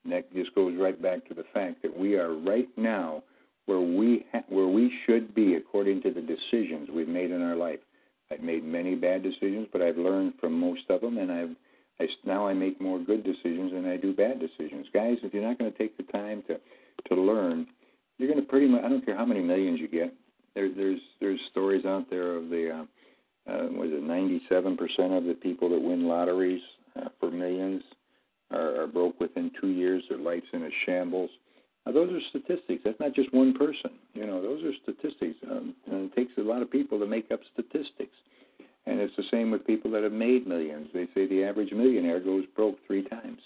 that 0.10 0.34
just 0.34 0.54
goes 0.56 0.76
right 0.78 1.00
back 1.02 1.28
to 1.28 1.34
the 1.34 1.46
fact 1.54 1.82
that 1.82 1.96
we 1.96 2.16
are 2.16 2.34
right 2.34 2.70
now 2.78 3.24
where 3.66 3.80
we 3.80 4.26
ha- 4.32 4.44
where 4.50 4.68
we 4.68 4.92
should 5.06 5.34
be 5.36 5.56
according 5.56 6.02
to 6.04 6.12
the 6.12 6.22
decisions 6.22 6.90
we've 6.94 7.08
made 7.08 7.32
in 7.32 7.42
our 7.42 7.56
life. 7.56 7.80
I've 8.32 8.42
made 8.42 8.64
many 8.64 8.96
bad 8.96 9.24
decisions, 9.24 9.68
but 9.72 9.82
I've 9.82 9.98
learned 9.98 10.34
from 10.40 10.58
most 10.60 10.84
of 10.90 11.02
them, 11.02 11.18
and 11.18 11.32
I've 11.32 11.56
I 12.00 12.08
now 12.26 12.48
I 12.48 12.54
make 12.54 12.82
more 12.82 13.00
good 13.00 13.24
decisions 13.24 13.74
than 13.74 13.86
I 13.86 13.98
do 13.98 14.14
bad 14.14 14.40
decisions. 14.40 14.88
Guys, 14.94 15.18
if 15.24 15.34
you're 15.34 15.48
not 15.48 15.60
going 15.60 15.72
to 15.72 15.78
take 15.78 15.98
the 15.98 16.12
time 16.12 16.44
to 16.48 16.60
to 17.10 17.22
learn, 17.22 17.68
you're 18.18 18.30
going 18.30 18.44
to 18.44 18.50
pretty 18.50 18.68
much. 18.68 18.84
I 18.84 18.90
don't 18.90 19.06
care 19.06 19.18
how 19.18 19.26
many 19.26 19.42
millions 19.42 19.80
you 19.80 19.88
get. 19.88 20.14
There, 20.56 20.74
there's 20.74 21.00
there's 21.20 21.40
stories 21.52 21.86
out 21.86 22.10
there 22.10 22.36
of 22.36 22.50
the 22.50 22.82
uh, 22.82 22.86
uh, 23.52 23.68
was 23.72 23.90
it 23.92 24.04
97 24.04 24.78
percent 24.78 25.14
of 25.14 25.26
the 25.26 25.34
people 25.34 25.70
that 25.70 25.82
win 25.82 26.08
lotteries 26.08 26.62
uh, 26.96 27.10
for 27.20 27.32
millions 27.32 27.84
are, 28.52 28.82
are 28.82 28.88
broke 28.88 29.20
within 29.20 29.52
two 29.60 29.70
years. 29.70 30.04
Their 30.10 30.18
life's 30.18 30.48
in 30.54 30.64
a 30.64 30.70
shambles. 30.86 31.30
Now, 31.86 31.94
those 31.94 32.12
are 32.12 32.20
statistics. 32.30 32.82
That's 32.84 33.00
not 33.00 33.16
just 33.16 33.34
one 33.34 33.54
person. 33.54 33.92
You 34.14 34.28
know, 34.28 34.42
those 34.42 34.64
are 34.64 34.74
statistics. 34.84 35.38
Um, 35.50 35.74
and 35.88 36.12
it 36.12 36.16
takes 36.16 36.32
a 36.38 36.42
lot 36.42 36.62
of 36.62 36.70
people 36.70 37.00
to 37.00 37.08
make 37.08 37.32
up 37.32 37.40
statistics. 37.54 38.16
And 38.86 39.00
it's 39.00 39.16
the 39.16 39.24
same 39.32 39.52
with 39.52 39.66
people 39.66 39.92
that 39.92 40.04
have 40.04 40.12
made 40.12 40.48
millions. 40.48 40.90
They 40.94 41.08
say 41.14 41.28
the 41.28 41.44
average 41.44 41.72
millionaire 41.72 42.20
goes 42.20 42.46
broke 42.56 42.78
three 42.86 43.04
times. 43.04 43.40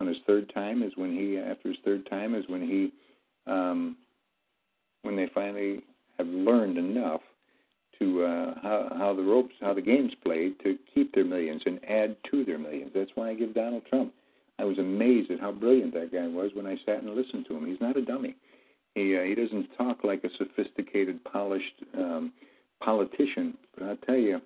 On 0.00 0.06
his 0.06 0.16
third 0.26 0.50
time 0.54 0.82
is 0.82 0.92
when 0.96 1.12
he, 1.12 1.38
after 1.38 1.68
his 1.68 1.78
third 1.84 2.08
time, 2.08 2.34
is 2.34 2.44
when 2.48 2.62
he, 2.62 2.92
um, 3.50 3.96
when 5.02 5.16
they 5.16 5.28
finally 5.34 5.82
have 6.18 6.26
learned 6.26 6.78
enough 6.78 7.20
to 8.00 8.24
uh, 8.24 8.54
how, 8.62 8.92
how 8.96 9.14
the 9.14 9.22
ropes, 9.22 9.54
how 9.60 9.74
the 9.74 9.82
game's 9.82 10.14
played 10.24 10.58
to 10.60 10.78
keep 10.94 11.14
their 11.14 11.24
millions 11.24 11.62
and 11.66 11.80
add 11.88 12.16
to 12.30 12.44
their 12.44 12.58
millions. 12.58 12.90
That's 12.94 13.10
why 13.14 13.30
I 13.30 13.34
give 13.34 13.54
Donald 13.54 13.82
Trump. 13.88 14.12
I 14.58 14.64
was 14.64 14.78
amazed 14.78 15.30
at 15.30 15.40
how 15.40 15.52
brilliant 15.52 15.94
that 15.94 16.12
guy 16.12 16.26
was 16.26 16.50
when 16.54 16.66
I 16.66 16.76
sat 16.84 17.02
and 17.02 17.14
listened 17.14 17.46
to 17.48 17.56
him. 17.56 17.66
He's 17.66 17.80
not 17.80 17.96
a 17.96 18.02
dummy. 18.02 18.36
He 18.94 19.16
uh, 19.16 19.22
he 19.22 19.34
doesn't 19.34 19.68
talk 19.78 20.04
like 20.04 20.24
a 20.24 20.28
sophisticated, 20.36 21.22
polished 21.24 21.84
um, 21.96 22.32
politician, 22.82 23.56
but 23.78 23.88
I 23.88 23.94
tell 24.06 24.16
you, 24.16 24.40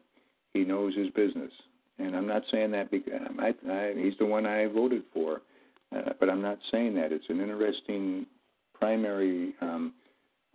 he 0.52 0.64
knows 0.64 0.94
his 0.94 1.09
business. 1.10 1.51
And 1.98 2.16
I'm 2.16 2.26
not 2.26 2.43
saying 2.51 2.72
that 2.72 2.90
because 2.90 3.12
I, 3.39 3.55
I, 3.70 3.94
he's 3.97 4.18
the 4.18 4.26
one 4.26 4.47
I 4.47 4.66
voted 4.66 5.02
for, 5.12 5.43
uh, 5.94 6.10
but 6.18 6.28
I'm 6.28 6.43
not 6.43 6.59
saying 6.70 6.94
that. 6.97 7.12
It's 7.12 7.28
an 7.28 7.40
interesting 7.40 8.26
primary 8.78 9.55
um, 9.60 9.93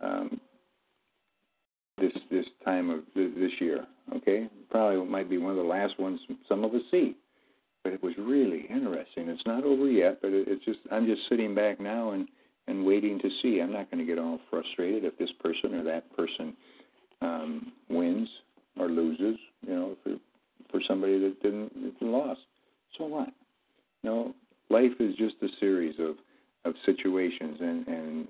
um, 0.00 0.40
time 2.70 2.90
of 2.90 3.00
this 3.14 3.52
year. 3.60 3.86
Okay, 4.16 4.48
probably 4.70 5.04
might 5.06 5.30
be 5.30 5.38
one 5.38 5.52
of 5.52 5.56
the 5.56 5.62
last 5.62 5.98
ones 5.98 6.20
some 6.48 6.64
of 6.64 6.74
us 6.74 6.82
see, 6.90 7.16
but 7.84 7.92
it 7.92 8.02
was 8.02 8.14
really 8.18 8.66
interesting. 8.68 9.28
It's 9.28 9.46
not 9.46 9.64
over 9.64 9.88
yet, 9.88 10.20
but 10.20 10.32
it, 10.32 10.48
it's 10.48 10.64
just 10.64 10.80
I'm 10.90 11.06
just 11.06 11.22
sitting 11.28 11.54
back 11.54 11.80
now 11.80 12.10
and 12.12 12.28
and 12.66 12.84
waiting 12.84 13.18
to 13.20 13.28
see. 13.42 13.60
I'm 13.60 13.72
not 13.72 13.90
going 13.90 14.04
to 14.04 14.10
get 14.10 14.18
all 14.18 14.38
frustrated 14.50 15.04
if 15.04 15.18
this 15.18 15.30
person 15.40 15.74
or 15.74 15.84
that 15.84 16.04
person 16.16 16.56
um, 17.20 17.72
wins 17.88 18.28
or 18.78 18.88
loses, 18.88 19.38
you 19.66 19.74
know, 19.74 19.96
for 20.02 20.16
for 20.70 20.80
somebody 20.88 21.18
that 21.18 21.42
didn't 21.42 21.72
lost. 22.00 22.40
So 22.96 23.04
what? 23.04 23.28
You 24.02 24.10
know, 24.10 24.34
life 24.70 24.92
is 24.98 25.14
just 25.16 25.34
a 25.42 25.48
series 25.58 25.94
of 25.98 26.16
of 26.64 26.74
situations, 26.84 27.58
and 27.60 27.86
and 27.86 28.28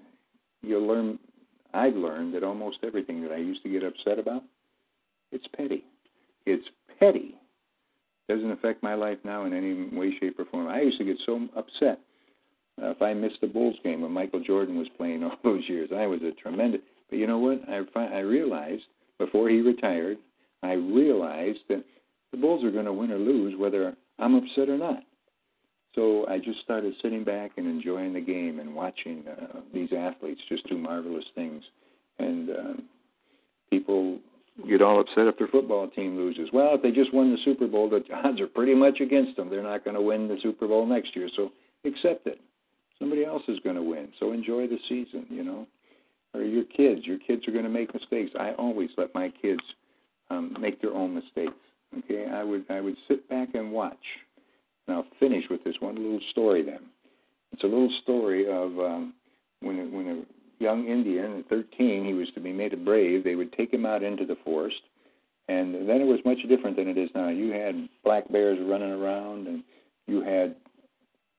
you'll 0.63 0.87
learn. 0.87 1.19
I've 1.73 1.95
learned 1.95 2.35
that 2.35 2.43
almost 2.43 2.79
everything 2.83 3.23
that 3.23 3.33
I 3.33 3.37
used 3.37 3.63
to 3.63 3.69
get 3.69 3.83
upset 3.83 4.19
about, 4.19 4.43
it's 5.33 5.47
petty. 5.57 5.85
It's 6.47 6.67
petty. 6.99 7.35
Doesn't 8.29 8.51
affect 8.51 8.83
my 8.83 8.95
life 8.95 9.19
now 9.25 9.45
in 9.45 9.53
any 9.53 9.97
way, 9.97 10.13
shape, 10.21 10.39
or 10.39 10.45
form. 10.47 10.69
I 10.69 10.81
used 10.81 10.99
to 10.99 11.05
get 11.05 11.17
so 11.27 11.49
upset 11.57 12.01
uh, 12.81 12.91
if 12.91 13.03
I 13.03 13.15
missed 13.15 13.39
a 13.43 13.47
Bulls 13.47 13.77
game 13.83 14.03
when 14.03 14.13
Michael 14.13 14.43
Jordan 14.43 14.79
was 14.79 14.89
playing 14.97 15.23
all 15.25 15.37
those 15.43 15.63
years. 15.69 15.91
I 15.95 16.07
was 16.07 16.21
a 16.23 16.33
tremendous. 16.41 16.81
But 17.09 17.19
you 17.19 17.27
know 17.27 17.39
what? 17.39 17.61
I 17.69 17.83
I 18.01 18.21
realized 18.21 18.85
before 19.19 19.49
he 19.49 19.61
retired, 19.61 20.19
I 20.63 20.73
realized 20.73 21.61
that 21.69 21.85
the 22.31 22.39
Bulls 22.39 22.65
are 22.65 22.71
going 22.71 22.85
to 22.85 22.93
win 22.93 23.11
or 23.11 23.19
lose 23.19 23.59
whether 23.59 23.95
I'm 24.19 24.35
upset 24.35 24.69
or 24.69 24.79
not. 24.79 25.03
So 25.95 26.27
I 26.29 26.39
just 26.39 26.61
started 26.61 26.95
sitting 27.03 27.25
back 27.25 27.53
and 27.57 27.67
enjoying 27.67 28.13
the 28.13 28.21
game 28.21 28.61
and 28.61 28.75
watching 28.75 29.25
uh, 29.27 29.61
these 29.75 29.91
athletes 29.97 30.41
just 30.49 30.69
do 30.69 30.79
marvelous 30.79 31.25
things. 31.35 31.65
And 32.19 32.51
um, 32.51 32.83
people 33.71 34.19
get 34.69 34.83
all 34.83 35.01
upset 35.01 35.27
if 35.27 35.39
their 35.39 35.49
football 35.49 35.89
team 35.89 36.17
loses. 36.17 36.51
Well, 36.53 36.75
if 36.75 36.83
they 36.83 36.93
just 36.93 37.13
won 37.13 37.33
the 37.33 37.39
Super 37.45 37.67
Bowl, 37.67 37.91
the 37.91 38.03
odds 38.15 38.41
are 38.41 38.47
pretty 38.47 38.75
much 38.75 39.01
against 39.01 39.37
them. 39.37 39.51
They're 39.51 39.63
not 39.63 39.85
going 39.85 39.97
to 39.97 40.03
win 40.03 40.29
the 40.29 40.37
Super 40.43 40.69
Bowl 40.69 40.87
next 40.87 41.17
year. 41.17 41.29
So 41.37 41.51
accept 41.85 42.27
it. 42.27 42.41
Somebody 42.99 43.25
else 43.25 43.43
is 43.49 43.59
going 43.65 43.77
to 43.77 43.83
win. 43.83 44.09
So 44.21 44.33
enjoy 44.33 44.69
the 44.69 44.79
season, 44.89 45.27
you 45.31 45.43
know. 45.43 45.67
Or 46.35 46.43
your 46.43 46.65
kids. 46.65 47.07
Your 47.07 47.19
kids 47.19 47.49
are 47.49 47.53
going 47.53 47.65
to 47.65 47.71
make 47.71 47.93
mistakes. 47.93 48.31
I 48.39 48.53
always 48.53 48.91
let 48.97 49.13
my 49.15 49.33
kids 49.43 49.63
um, 50.31 50.57
make 50.61 50.81
their 50.81 50.93
own 50.93 51.15
mistakes. 51.15 51.55
Okay, 51.99 52.27
I 52.33 52.45
would 52.45 52.65
I 52.71 52.81
would 52.81 52.95
sit 53.09 53.29
back 53.29 53.49
and 53.55 53.73
watch. 53.73 53.97
I'll 54.93 55.07
finish 55.19 55.45
with 55.51 55.63
this 55.65 55.77
one 55.81 55.97
little 55.97 56.21
story. 56.31 56.63
Then 56.63 56.81
it's 57.53 57.63
a 57.63 57.67
little 57.67 57.91
story 58.03 58.47
of 58.47 58.79
um, 58.79 59.15
when 59.61 59.93
when 59.93 60.07
a 60.09 60.63
young 60.63 60.87
Indian 60.87 61.39
at 61.39 61.49
13 61.49 62.05
he 62.05 62.13
was 62.13 62.29
to 62.35 62.41
be 62.41 62.53
made 62.53 62.73
a 62.73 62.77
brave. 62.77 63.25
They 63.25 63.35
would 63.35 63.53
take 63.53 63.73
him 63.73 63.87
out 63.87 64.03
into 64.03 64.27
the 64.27 64.37
forest, 64.45 64.81
and 65.49 65.75
then 65.89 66.01
it 66.01 66.07
was 66.07 66.21
much 66.25 66.39
different 66.49 66.77
than 66.77 66.89
it 66.89 66.99
is 66.99 67.11
now. 67.15 67.29
You 67.29 67.53
had 67.53 67.89
black 68.05 68.31
bears 68.31 68.59
running 68.63 68.93
around, 68.93 69.47
and 69.47 69.63
you 70.07 70.23
had 70.23 70.57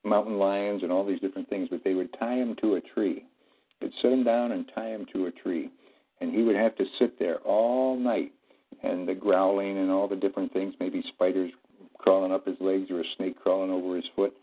mountain 0.03 0.37
lions 0.37 0.83
and 0.83 0.91
all 0.91 1.05
these 1.05 1.19
different 1.19 1.49
things. 1.49 1.67
But 1.69 1.83
they 1.83 1.93
would 1.93 2.13
tie 2.19 2.35
him 2.35 2.55
to 2.61 2.75
a 2.75 2.81
tree. 2.81 3.25
They'd 3.79 3.91
set 4.01 4.11
him 4.11 4.23
down 4.23 4.51
and 4.51 4.69
tie 4.75 4.89
him 4.89 5.05
to 5.13 5.25
a 5.25 5.31
tree, 5.31 5.69
and 6.19 6.33
he 6.33 6.43
would 6.43 6.55
have 6.55 6.75
to 6.77 6.85
sit 6.99 7.17
there 7.17 7.37
all 7.39 7.97
night 7.97 8.31
and 8.83 9.07
the 9.07 9.13
growling 9.13 9.77
and 9.77 9.91
all 9.91 10.07
the 10.07 10.15
different 10.15 10.53
things, 10.53 10.73
maybe 10.79 11.03
spiders 11.13 11.51
crawling 12.01 12.31
up 12.31 12.45
his 12.45 12.57
legs 12.59 12.89
or 12.89 13.01
a 13.01 13.05
snake 13.17 13.39
crawling 13.41 13.71
over 13.71 13.95
his 13.95 14.05
foot. 14.15 14.33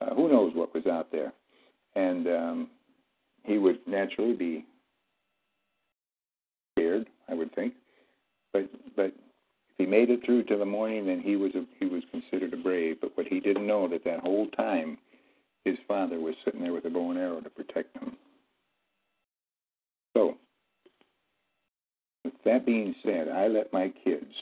Uh, 0.00 0.14
who 0.14 0.28
knows 0.28 0.52
what 0.54 0.74
was 0.74 0.86
out 0.86 1.10
there? 1.10 1.32
And 1.94 2.26
um, 2.26 2.68
he 3.44 3.58
would 3.58 3.78
naturally 3.86 4.34
be 4.34 4.64
scared, 6.74 7.08
I 7.28 7.34
would 7.34 7.54
think. 7.54 7.74
But 8.52 8.68
but 8.94 9.06
if 9.06 9.76
he 9.78 9.86
made 9.86 10.10
it 10.10 10.20
through 10.24 10.44
to 10.44 10.56
the 10.56 10.64
morning, 10.64 11.06
then 11.06 11.20
he 11.20 11.36
was 11.36 11.54
a, 11.54 11.64
he 11.78 11.86
was 11.86 12.02
considered 12.10 12.52
a 12.52 12.56
brave. 12.56 12.98
But 13.00 13.16
what 13.16 13.26
he 13.26 13.40
didn't 13.40 13.66
know 13.66 13.88
that 13.88 14.04
that 14.04 14.20
whole 14.20 14.48
time, 14.48 14.98
his 15.64 15.76
father 15.88 16.20
was 16.20 16.34
sitting 16.44 16.62
there 16.62 16.72
with 16.72 16.84
a 16.84 16.90
bow 16.90 17.10
and 17.10 17.18
arrow 17.18 17.40
to 17.40 17.50
protect 17.50 17.96
him. 17.96 18.16
So 20.16 20.36
with 22.24 22.34
that 22.44 22.66
being 22.66 22.94
said, 23.04 23.28
I 23.28 23.48
let 23.48 23.72
my 23.72 23.92
kids 24.04 24.32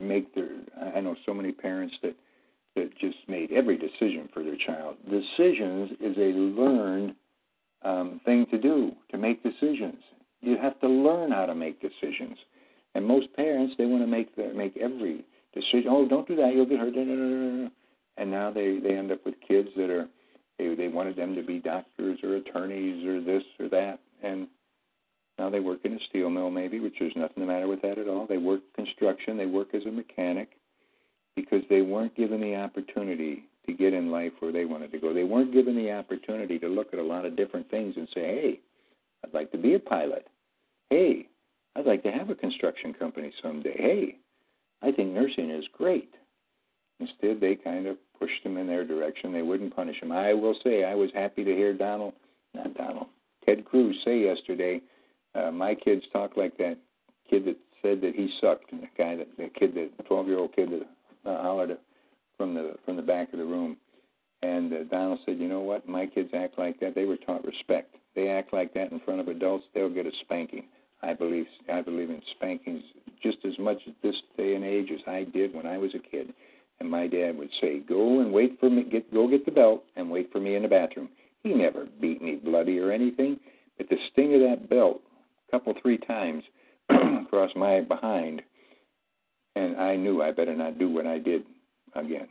make 0.00 0.34
their. 0.34 0.48
I 0.94 1.00
know 1.00 1.16
so 1.26 1.34
many 1.34 1.52
parents 1.52 1.94
that 2.02 2.14
that 2.76 2.90
just 2.98 3.16
made 3.28 3.52
every 3.52 3.76
decision 3.76 4.28
for 4.32 4.42
their 4.42 4.56
child. 4.56 4.96
Decisions 5.08 5.92
is 6.00 6.16
a 6.16 6.36
learned 6.36 7.14
um, 7.82 8.20
thing 8.24 8.46
to 8.50 8.58
do 8.58 8.92
to 9.10 9.18
make 9.18 9.42
decisions. 9.42 10.02
You 10.40 10.56
have 10.60 10.78
to 10.80 10.88
learn 10.88 11.30
how 11.30 11.46
to 11.46 11.54
make 11.54 11.80
decisions, 11.80 12.36
and 12.94 13.06
most 13.06 13.32
parents 13.34 13.74
they 13.78 13.86
want 13.86 14.02
to 14.02 14.06
make 14.06 14.34
the, 14.36 14.52
make 14.54 14.76
every 14.76 15.24
decision. 15.54 15.86
Oh, 15.88 16.08
don't 16.08 16.26
do 16.26 16.36
that; 16.36 16.54
you'll 16.54 16.66
get 16.66 16.80
hurt. 16.80 16.94
And 18.16 18.30
now 18.30 18.50
they 18.50 18.78
they 18.78 18.96
end 18.96 19.10
up 19.12 19.24
with 19.24 19.34
kids 19.46 19.68
that 19.76 19.90
are 19.90 20.08
they 20.58 20.74
they 20.74 20.88
wanted 20.88 21.16
them 21.16 21.34
to 21.34 21.42
be 21.42 21.58
doctors 21.58 22.18
or 22.22 22.36
attorneys 22.36 23.06
or 23.06 23.20
this 23.20 23.42
or 23.58 23.68
that, 23.68 24.00
and 24.22 24.48
now 25.38 25.50
they 25.50 25.60
work 25.60 25.80
in 25.84 25.94
a 25.94 25.98
steel 26.08 26.30
mill, 26.30 26.50
maybe, 26.50 26.80
which 26.80 26.94
there's 26.98 27.16
nothing 27.16 27.40
the 27.40 27.46
matter 27.46 27.66
with 27.66 27.82
that 27.82 27.98
at 27.98 28.08
all. 28.08 28.26
They 28.26 28.38
work 28.38 28.60
construction, 28.74 29.36
they 29.36 29.46
work 29.46 29.74
as 29.74 29.84
a 29.86 29.90
mechanic 29.90 30.50
because 31.34 31.62
they 31.68 31.82
weren't 31.82 32.16
given 32.16 32.40
the 32.40 32.54
opportunity 32.54 33.44
to 33.66 33.72
get 33.72 33.92
in 33.92 34.10
life 34.10 34.32
where 34.38 34.52
they 34.52 34.64
wanted 34.64 34.92
to 34.92 34.98
go. 34.98 35.12
They 35.12 35.24
weren't 35.24 35.52
given 35.52 35.74
the 35.74 35.90
opportunity 35.90 36.58
to 36.60 36.68
look 36.68 36.92
at 36.92 36.98
a 36.98 37.02
lot 37.02 37.24
of 37.24 37.36
different 37.36 37.68
things 37.70 37.94
and 37.96 38.08
say, 38.14 38.20
hey, 38.20 38.60
I'd 39.24 39.34
like 39.34 39.50
to 39.52 39.58
be 39.58 39.74
a 39.74 39.80
pilot. 39.80 40.28
Hey, 40.90 41.26
I'd 41.74 41.86
like 41.86 42.02
to 42.04 42.12
have 42.12 42.30
a 42.30 42.34
construction 42.34 42.92
company 42.92 43.32
someday. 43.42 43.76
Hey, 43.76 44.16
I 44.82 44.92
think 44.92 45.12
nursing 45.12 45.50
is 45.50 45.64
great. 45.72 46.14
Instead, 47.00 47.40
they 47.40 47.56
kind 47.56 47.86
of 47.86 47.96
pushed 48.18 48.44
them 48.44 48.56
in 48.56 48.68
their 48.68 48.86
direction. 48.86 49.32
They 49.32 49.42
wouldn't 49.42 49.74
punish 49.74 49.98
them. 50.00 50.12
I 50.12 50.34
will 50.34 50.54
say, 50.62 50.84
I 50.84 50.94
was 50.94 51.10
happy 51.12 51.42
to 51.42 51.50
hear 51.50 51.74
Donald, 51.74 52.12
not 52.54 52.74
Donald, 52.74 53.06
Ted 53.44 53.64
Cruz 53.64 53.96
say 54.04 54.20
yesterday 54.20 54.80
uh, 55.34 55.50
my 55.50 55.74
kids 55.74 56.02
talk 56.12 56.36
like 56.36 56.56
that 56.58 56.78
kid 57.28 57.44
that 57.46 57.56
said 57.82 58.00
that 58.00 58.14
he 58.14 58.30
sucked, 58.40 58.72
and 58.72 58.82
the 58.82 58.88
guy 58.96 59.16
that 59.16 59.28
the 59.36 59.50
kid 59.58 59.74
that 59.74 60.06
twelve 60.06 60.26
year 60.26 60.38
old 60.38 60.54
kid 60.54 60.70
that 60.70 61.30
uh, 61.30 61.42
hollered 61.42 61.76
from 62.36 62.54
the 62.54 62.74
from 62.84 62.96
the 62.96 63.02
back 63.02 63.32
of 63.32 63.38
the 63.38 63.44
room. 63.44 63.76
And 64.42 64.72
uh, 64.72 64.84
Donald 64.90 65.20
said, 65.24 65.38
you 65.38 65.48
know 65.48 65.60
what? 65.60 65.88
My 65.88 66.06
kids 66.06 66.30
act 66.34 66.58
like 66.58 66.78
that. 66.80 66.94
They 66.94 67.06
were 67.06 67.16
taught 67.16 67.44
respect. 67.46 67.94
They 68.14 68.28
act 68.28 68.52
like 68.52 68.74
that 68.74 68.92
in 68.92 69.00
front 69.00 69.20
of 69.20 69.28
adults. 69.28 69.64
They'll 69.74 69.88
get 69.88 70.06
a 70.06 70.10
spanking. 70.20 70.64
I 71.02 71.14
believe 71.14 71.46
I 71.72 71.82
believe 71.82 72.10
in 72.10 72.22
spankings 72.36 72.82
just 73.22 73.38
as 73.44 73.58
much 73.58 73.78
at 73.86 73.94
this 74.02 74.16
day 74.36 74.54
and 74.54 74.64
age 74.64 74.90
as 74.92 75.00
I 75.06 75.24
did 75.24 75.54
when 75.54 75.66
I 75.66 75.78
was 75.78 75.94
a 75.94 75.98
kid. 75.98 76.32
And 76.80 76.90
my 76.90 77.06
dad 77.06 77.36
would 77.36 77.50
say, 77.60 77.80
"Go 77.80 78.20
and 78.20 78.32
wait 78.32 78.58
for 78.58 78.70
me. 78.70 78.84
Get 78.84 79.12
go 79.12 79.28
get 79.28 79.44
the 79.44 79.52
belt 79.52 79.84
and 79.96 80.10
wait 80.10 80.32
for 80.32 80.40
me 80.40 80.54
in 80.54 80.62
the 80.62 80.68
bathroom." 80.68 81.08
He 81.42 81.52
never 81.52 81.86
beat 82.00 82.22
me 82.22 82.36
bloody 82.36 82.78
or 82.78 82.90
anything, 82.90 83.38
but 83.76 83.88
the 83.88 83.98
sting 84.10 84.34
of 84.34 84.40
that 84.40 84.68
belt 84.70 85.02
couple, 85.54 85.74
three 85.80 85.98
times 85.98 86.42
across 86.90 87.50
my 87.54 87.80
behind, 87.80 88.42
and 89.54 89.76
I 89.76 89.94
knew 89.94 90.20
I 90.20 90.32
better 90.32 90.54
not 90.54 90.80
do 90.80 90.90
what 90.90 91.06
I 91.06 91.18
did 91.18 91.42
again. 91.94 92.26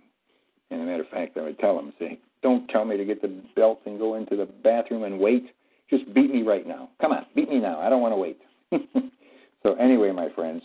And 0.70 0.82
a 0.82 0.86
matter 0.86 1.04
of 1.04 1.10
fact, 1.10 1.38
I 1.38 1.44
would 1.44 1.60
tell 1.60 1.78
them, 1.78 1.94
say, 2.00 2.20
don't 2.42 2.68
tell 2.68 2.84
me 2.84 2.98
to 2.98 3.06
get 3.06 3.22
the 3.22 3.42
belt 3.56 3.80
and 3.86 3.98
go 3.98 4.16
into 4.16 4.36
the 4.36 4.46
bathroom 4.46 5.04
and 5.04 5.20
wait. 5.20 5.46
Just 5.90 6.14
beat 6.14 6.34
me 6.34 6.42
right 6.42 6.68
now. 6.68 6.90
Come 7.00 7.14
on, 7.14 7.26
beat 7.34 7.50
me 7.50 7.60
now. 7.60 7.80
I 7.80 7.90
don't 7.90 8.02
want 8.02 8.12
to 8.12 8.18
wait. 8.18 8.40
so 9.64 9.76
anyway, 9.76 10.12
my 10.12 10.28
friends, 10.36 10.62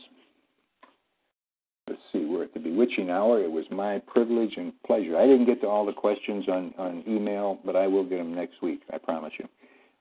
let's 1.88 2.00
see, 2.12 2.24
we're 2.24 2.44
at 2.44 2.54
the 2.54 2.60
bewitching 2.60 3.08
hour. 3.08 3.40
It 3.40 3.52
was 3.52 3.66
my 3.70 4.00
privilege 4.00 4.54
and 4.56 4.72
pleasure. 4.84 5.16
I 5.16 5.26
didn't 5.26 5.46
get 5.46 5.60
to 5.60 5.68
all 5.68 5.86
the 5.86 5.92
questions 5.92 6.48
on, 6.48 6.74
on 6.76 7.04
email, 7.06 7.60
but 7.64 7.76
I 7.76 7.86
will 7.86 8.04
get 8.04 8.18
them 8.18 8.34
next 8.34 8.62
week. 8.62 8.80
I 8.92 8.98
promise 8.98 9.32
you. 9.38 9.46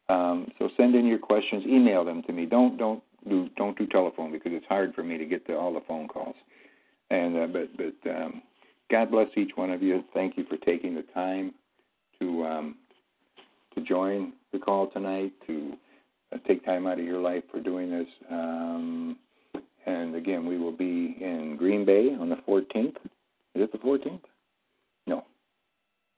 Um, 0.09 0.47
so 0.57 0.69
send 0.77 0.95
in 0.95 1.05
your 1.05 1.19
questions, 1.19 1.65
email 1.65 2.05
them 2.05 2.23
to 2.23 2.33
me. 2.33 2.45
Don't 2.45 2.77
don't 2.77 3.03
do 3.27 3.49
don't 3.57 3.77
do 3.77 3.85
telephone 3.87 4.31
because 4.31 4.53
it's 4.53 4.65
hard 4.67 4.95
for 4.95 5.03
me 5.03 5.17
to 5.17 5.25
get 5.25 5.45
to 5.47 5.57
all 5.57 5.73
the 5.73 5.81
phone 5.87 6.07
calls. 6.07 6.35
And 7.09 7.37
uh, 7.37 7.47
but 7.47 7.69
but 7.77 8.09
um, 8.09 8.41
God 8.89 9.11
bless 9.11 9.27
each 9.35 9.51
one 9.55 9.71
of 9.71 9.81
you. 9.83 10.03
Thank 10.13 10.37
you 10.37 10.45
for 10.45 10.57
taking 10.57 10.95
the 10.95 11.03
time 11.13 11.53
to 12.19 12.45
um, 12.45 12.75
to 13.75 13.81
join 13.81 14.33
the 14.53 14.59
call 14.59 14.87
tonight. 14.87 15.33
To 15.47 15.73
uh, 16.33 16.37
take 16.47 16.65
time 16.65 16.87
out 16.87 16.99
of 16.99 17.05
your 17.05 17.19
life 17.19 17.43
for 17.51 17.59
doing 17.59 17.89
this. 17.89 18.07
Um, 18.29 19.17
and 19.85 20.15
again, 20.15 20.45
we 20.45 20.57
will 20.57 20.73
be 20.73 21.17
in 21.21 21.55
Green 21.57 21.85
Bay 21.85 22.15
on 22.19 22.29
the 22.29 22.35
14th. 22.47 22.97
Is 23.55 23.63
it 23.63 23.71
the 23.71 23.77
14th? 23.77 24.19
No. 25.05 25.23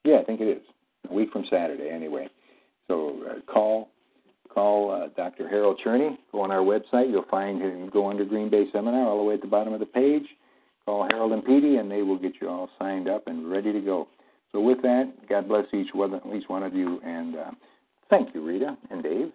Yeah, 0.03 0.17
I 0.17 0.23
think 0.23 0.41
it 0.41 0.47
is. 0.47 0.63
A 1.09 1.13
week 1.13 1.31
from 1.31 1.45
Saturday, 1.49 1.89
anyway. 1.89 2.27
So 2.89 3.21
uh, 3.29 3.51
call 3.51 3.89
call 4.53 4.91
uh, 4.91 5.07
Dr. 5.15 5.47
Harold 5.47 5.79
Cherney. 5.85 6.17
Go 6.33 6.41
on 6.41 6.51
our 6.51 6.61
website. 6.61 7.09
You'll 7.09 7.25
find 7.29 7.61
him. 7.61 7.89
Go 7.89 8.09
under 8.09 8.25
Green 8.25 8.49
Bay 8.49 8.65
Seminar 8.73 9.07
all 9.07 9.17
the 9.17 9.23
way 9.23 9.35
at 9.35 9.41
the 9.41 9.47
bottom 9.47 9.73
of 9.73 9.79
the 9.79 9.85
page. 9.85 10.25
Call 10.85 11.07
Harold 11.09 11.31
and 11.31 11.45
Petey, 11.45 11.77
and 11.77 11.89
they 11.89 12.01
will 12.01 12.17
get 12.17 12.33
you 12.41 12.49
all 12.49 12.67
signed 12.79 13.07
up 13.07 13.27
and 13.27 13.49
ready 13.49 13.71
to 13.71 13.79
go. 13.79 14.07
So 14.51 14.59
with 14.59 14.81
that, 14.81 15.13
God 15.29 15.47
bless 15.47 15.65
each 15.73 15.93
one, 15.93 16.19
each 16.35 16.49
one 16.49 16.63
of 16.63 16.73
you, 16.73 16.99
and 17.05 17.35
uh, 17.35 17.51
thank 18.09 18.33
you, 18.33 18.43
Rita 18.43 18.75
and 18.89 19.03
Dave. 19.03 19.31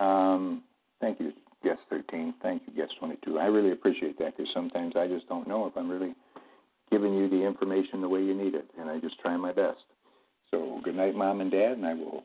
Um, 0.00 0.62
thank 1.00 1.20
you, 1.20 1.32
guest 1.62 1.78
13. 1.88 2.34
Thank 2.42 2.62
you, 2.66 2.74
guest 2.74 2.94
22. 2.98 3.38
I 3.38 3.44
really 3.44 3.70
appreciate 3.70 4.18
that 4.18 4.36
because 4.36 4.52
sometimes 4.52 4.94
I 4.96 5.06
just 5.06 5.28
don't 5.28 5.46
know 5.46 5.66
if 5.66 5.76
I'm 5.76 5.88
really 5.88 6.14
giving 6.90 7.14
you 7.14 7.28
the 7.28 7.46
information 7.46 8.00
the 8.00 8.08
way 8.08 8.20
you 8.20 8.34
need 8.34 8.54
it, 8.54 8.68
and 8.78 8.90
I 8.90 8.98
just 8.98 9.20
try 9.20 9.36
my 9.36 9.52
best. 9.52 9.78
So 10.50 10.80
good 10.82 10.96
night, 10.96 11.14
Mom 11.14 11.40
and 11.40 11.50
Dad, 11.50 11.72
and 11.72 11.86
I 11.86 11.94
will 11.94 12.24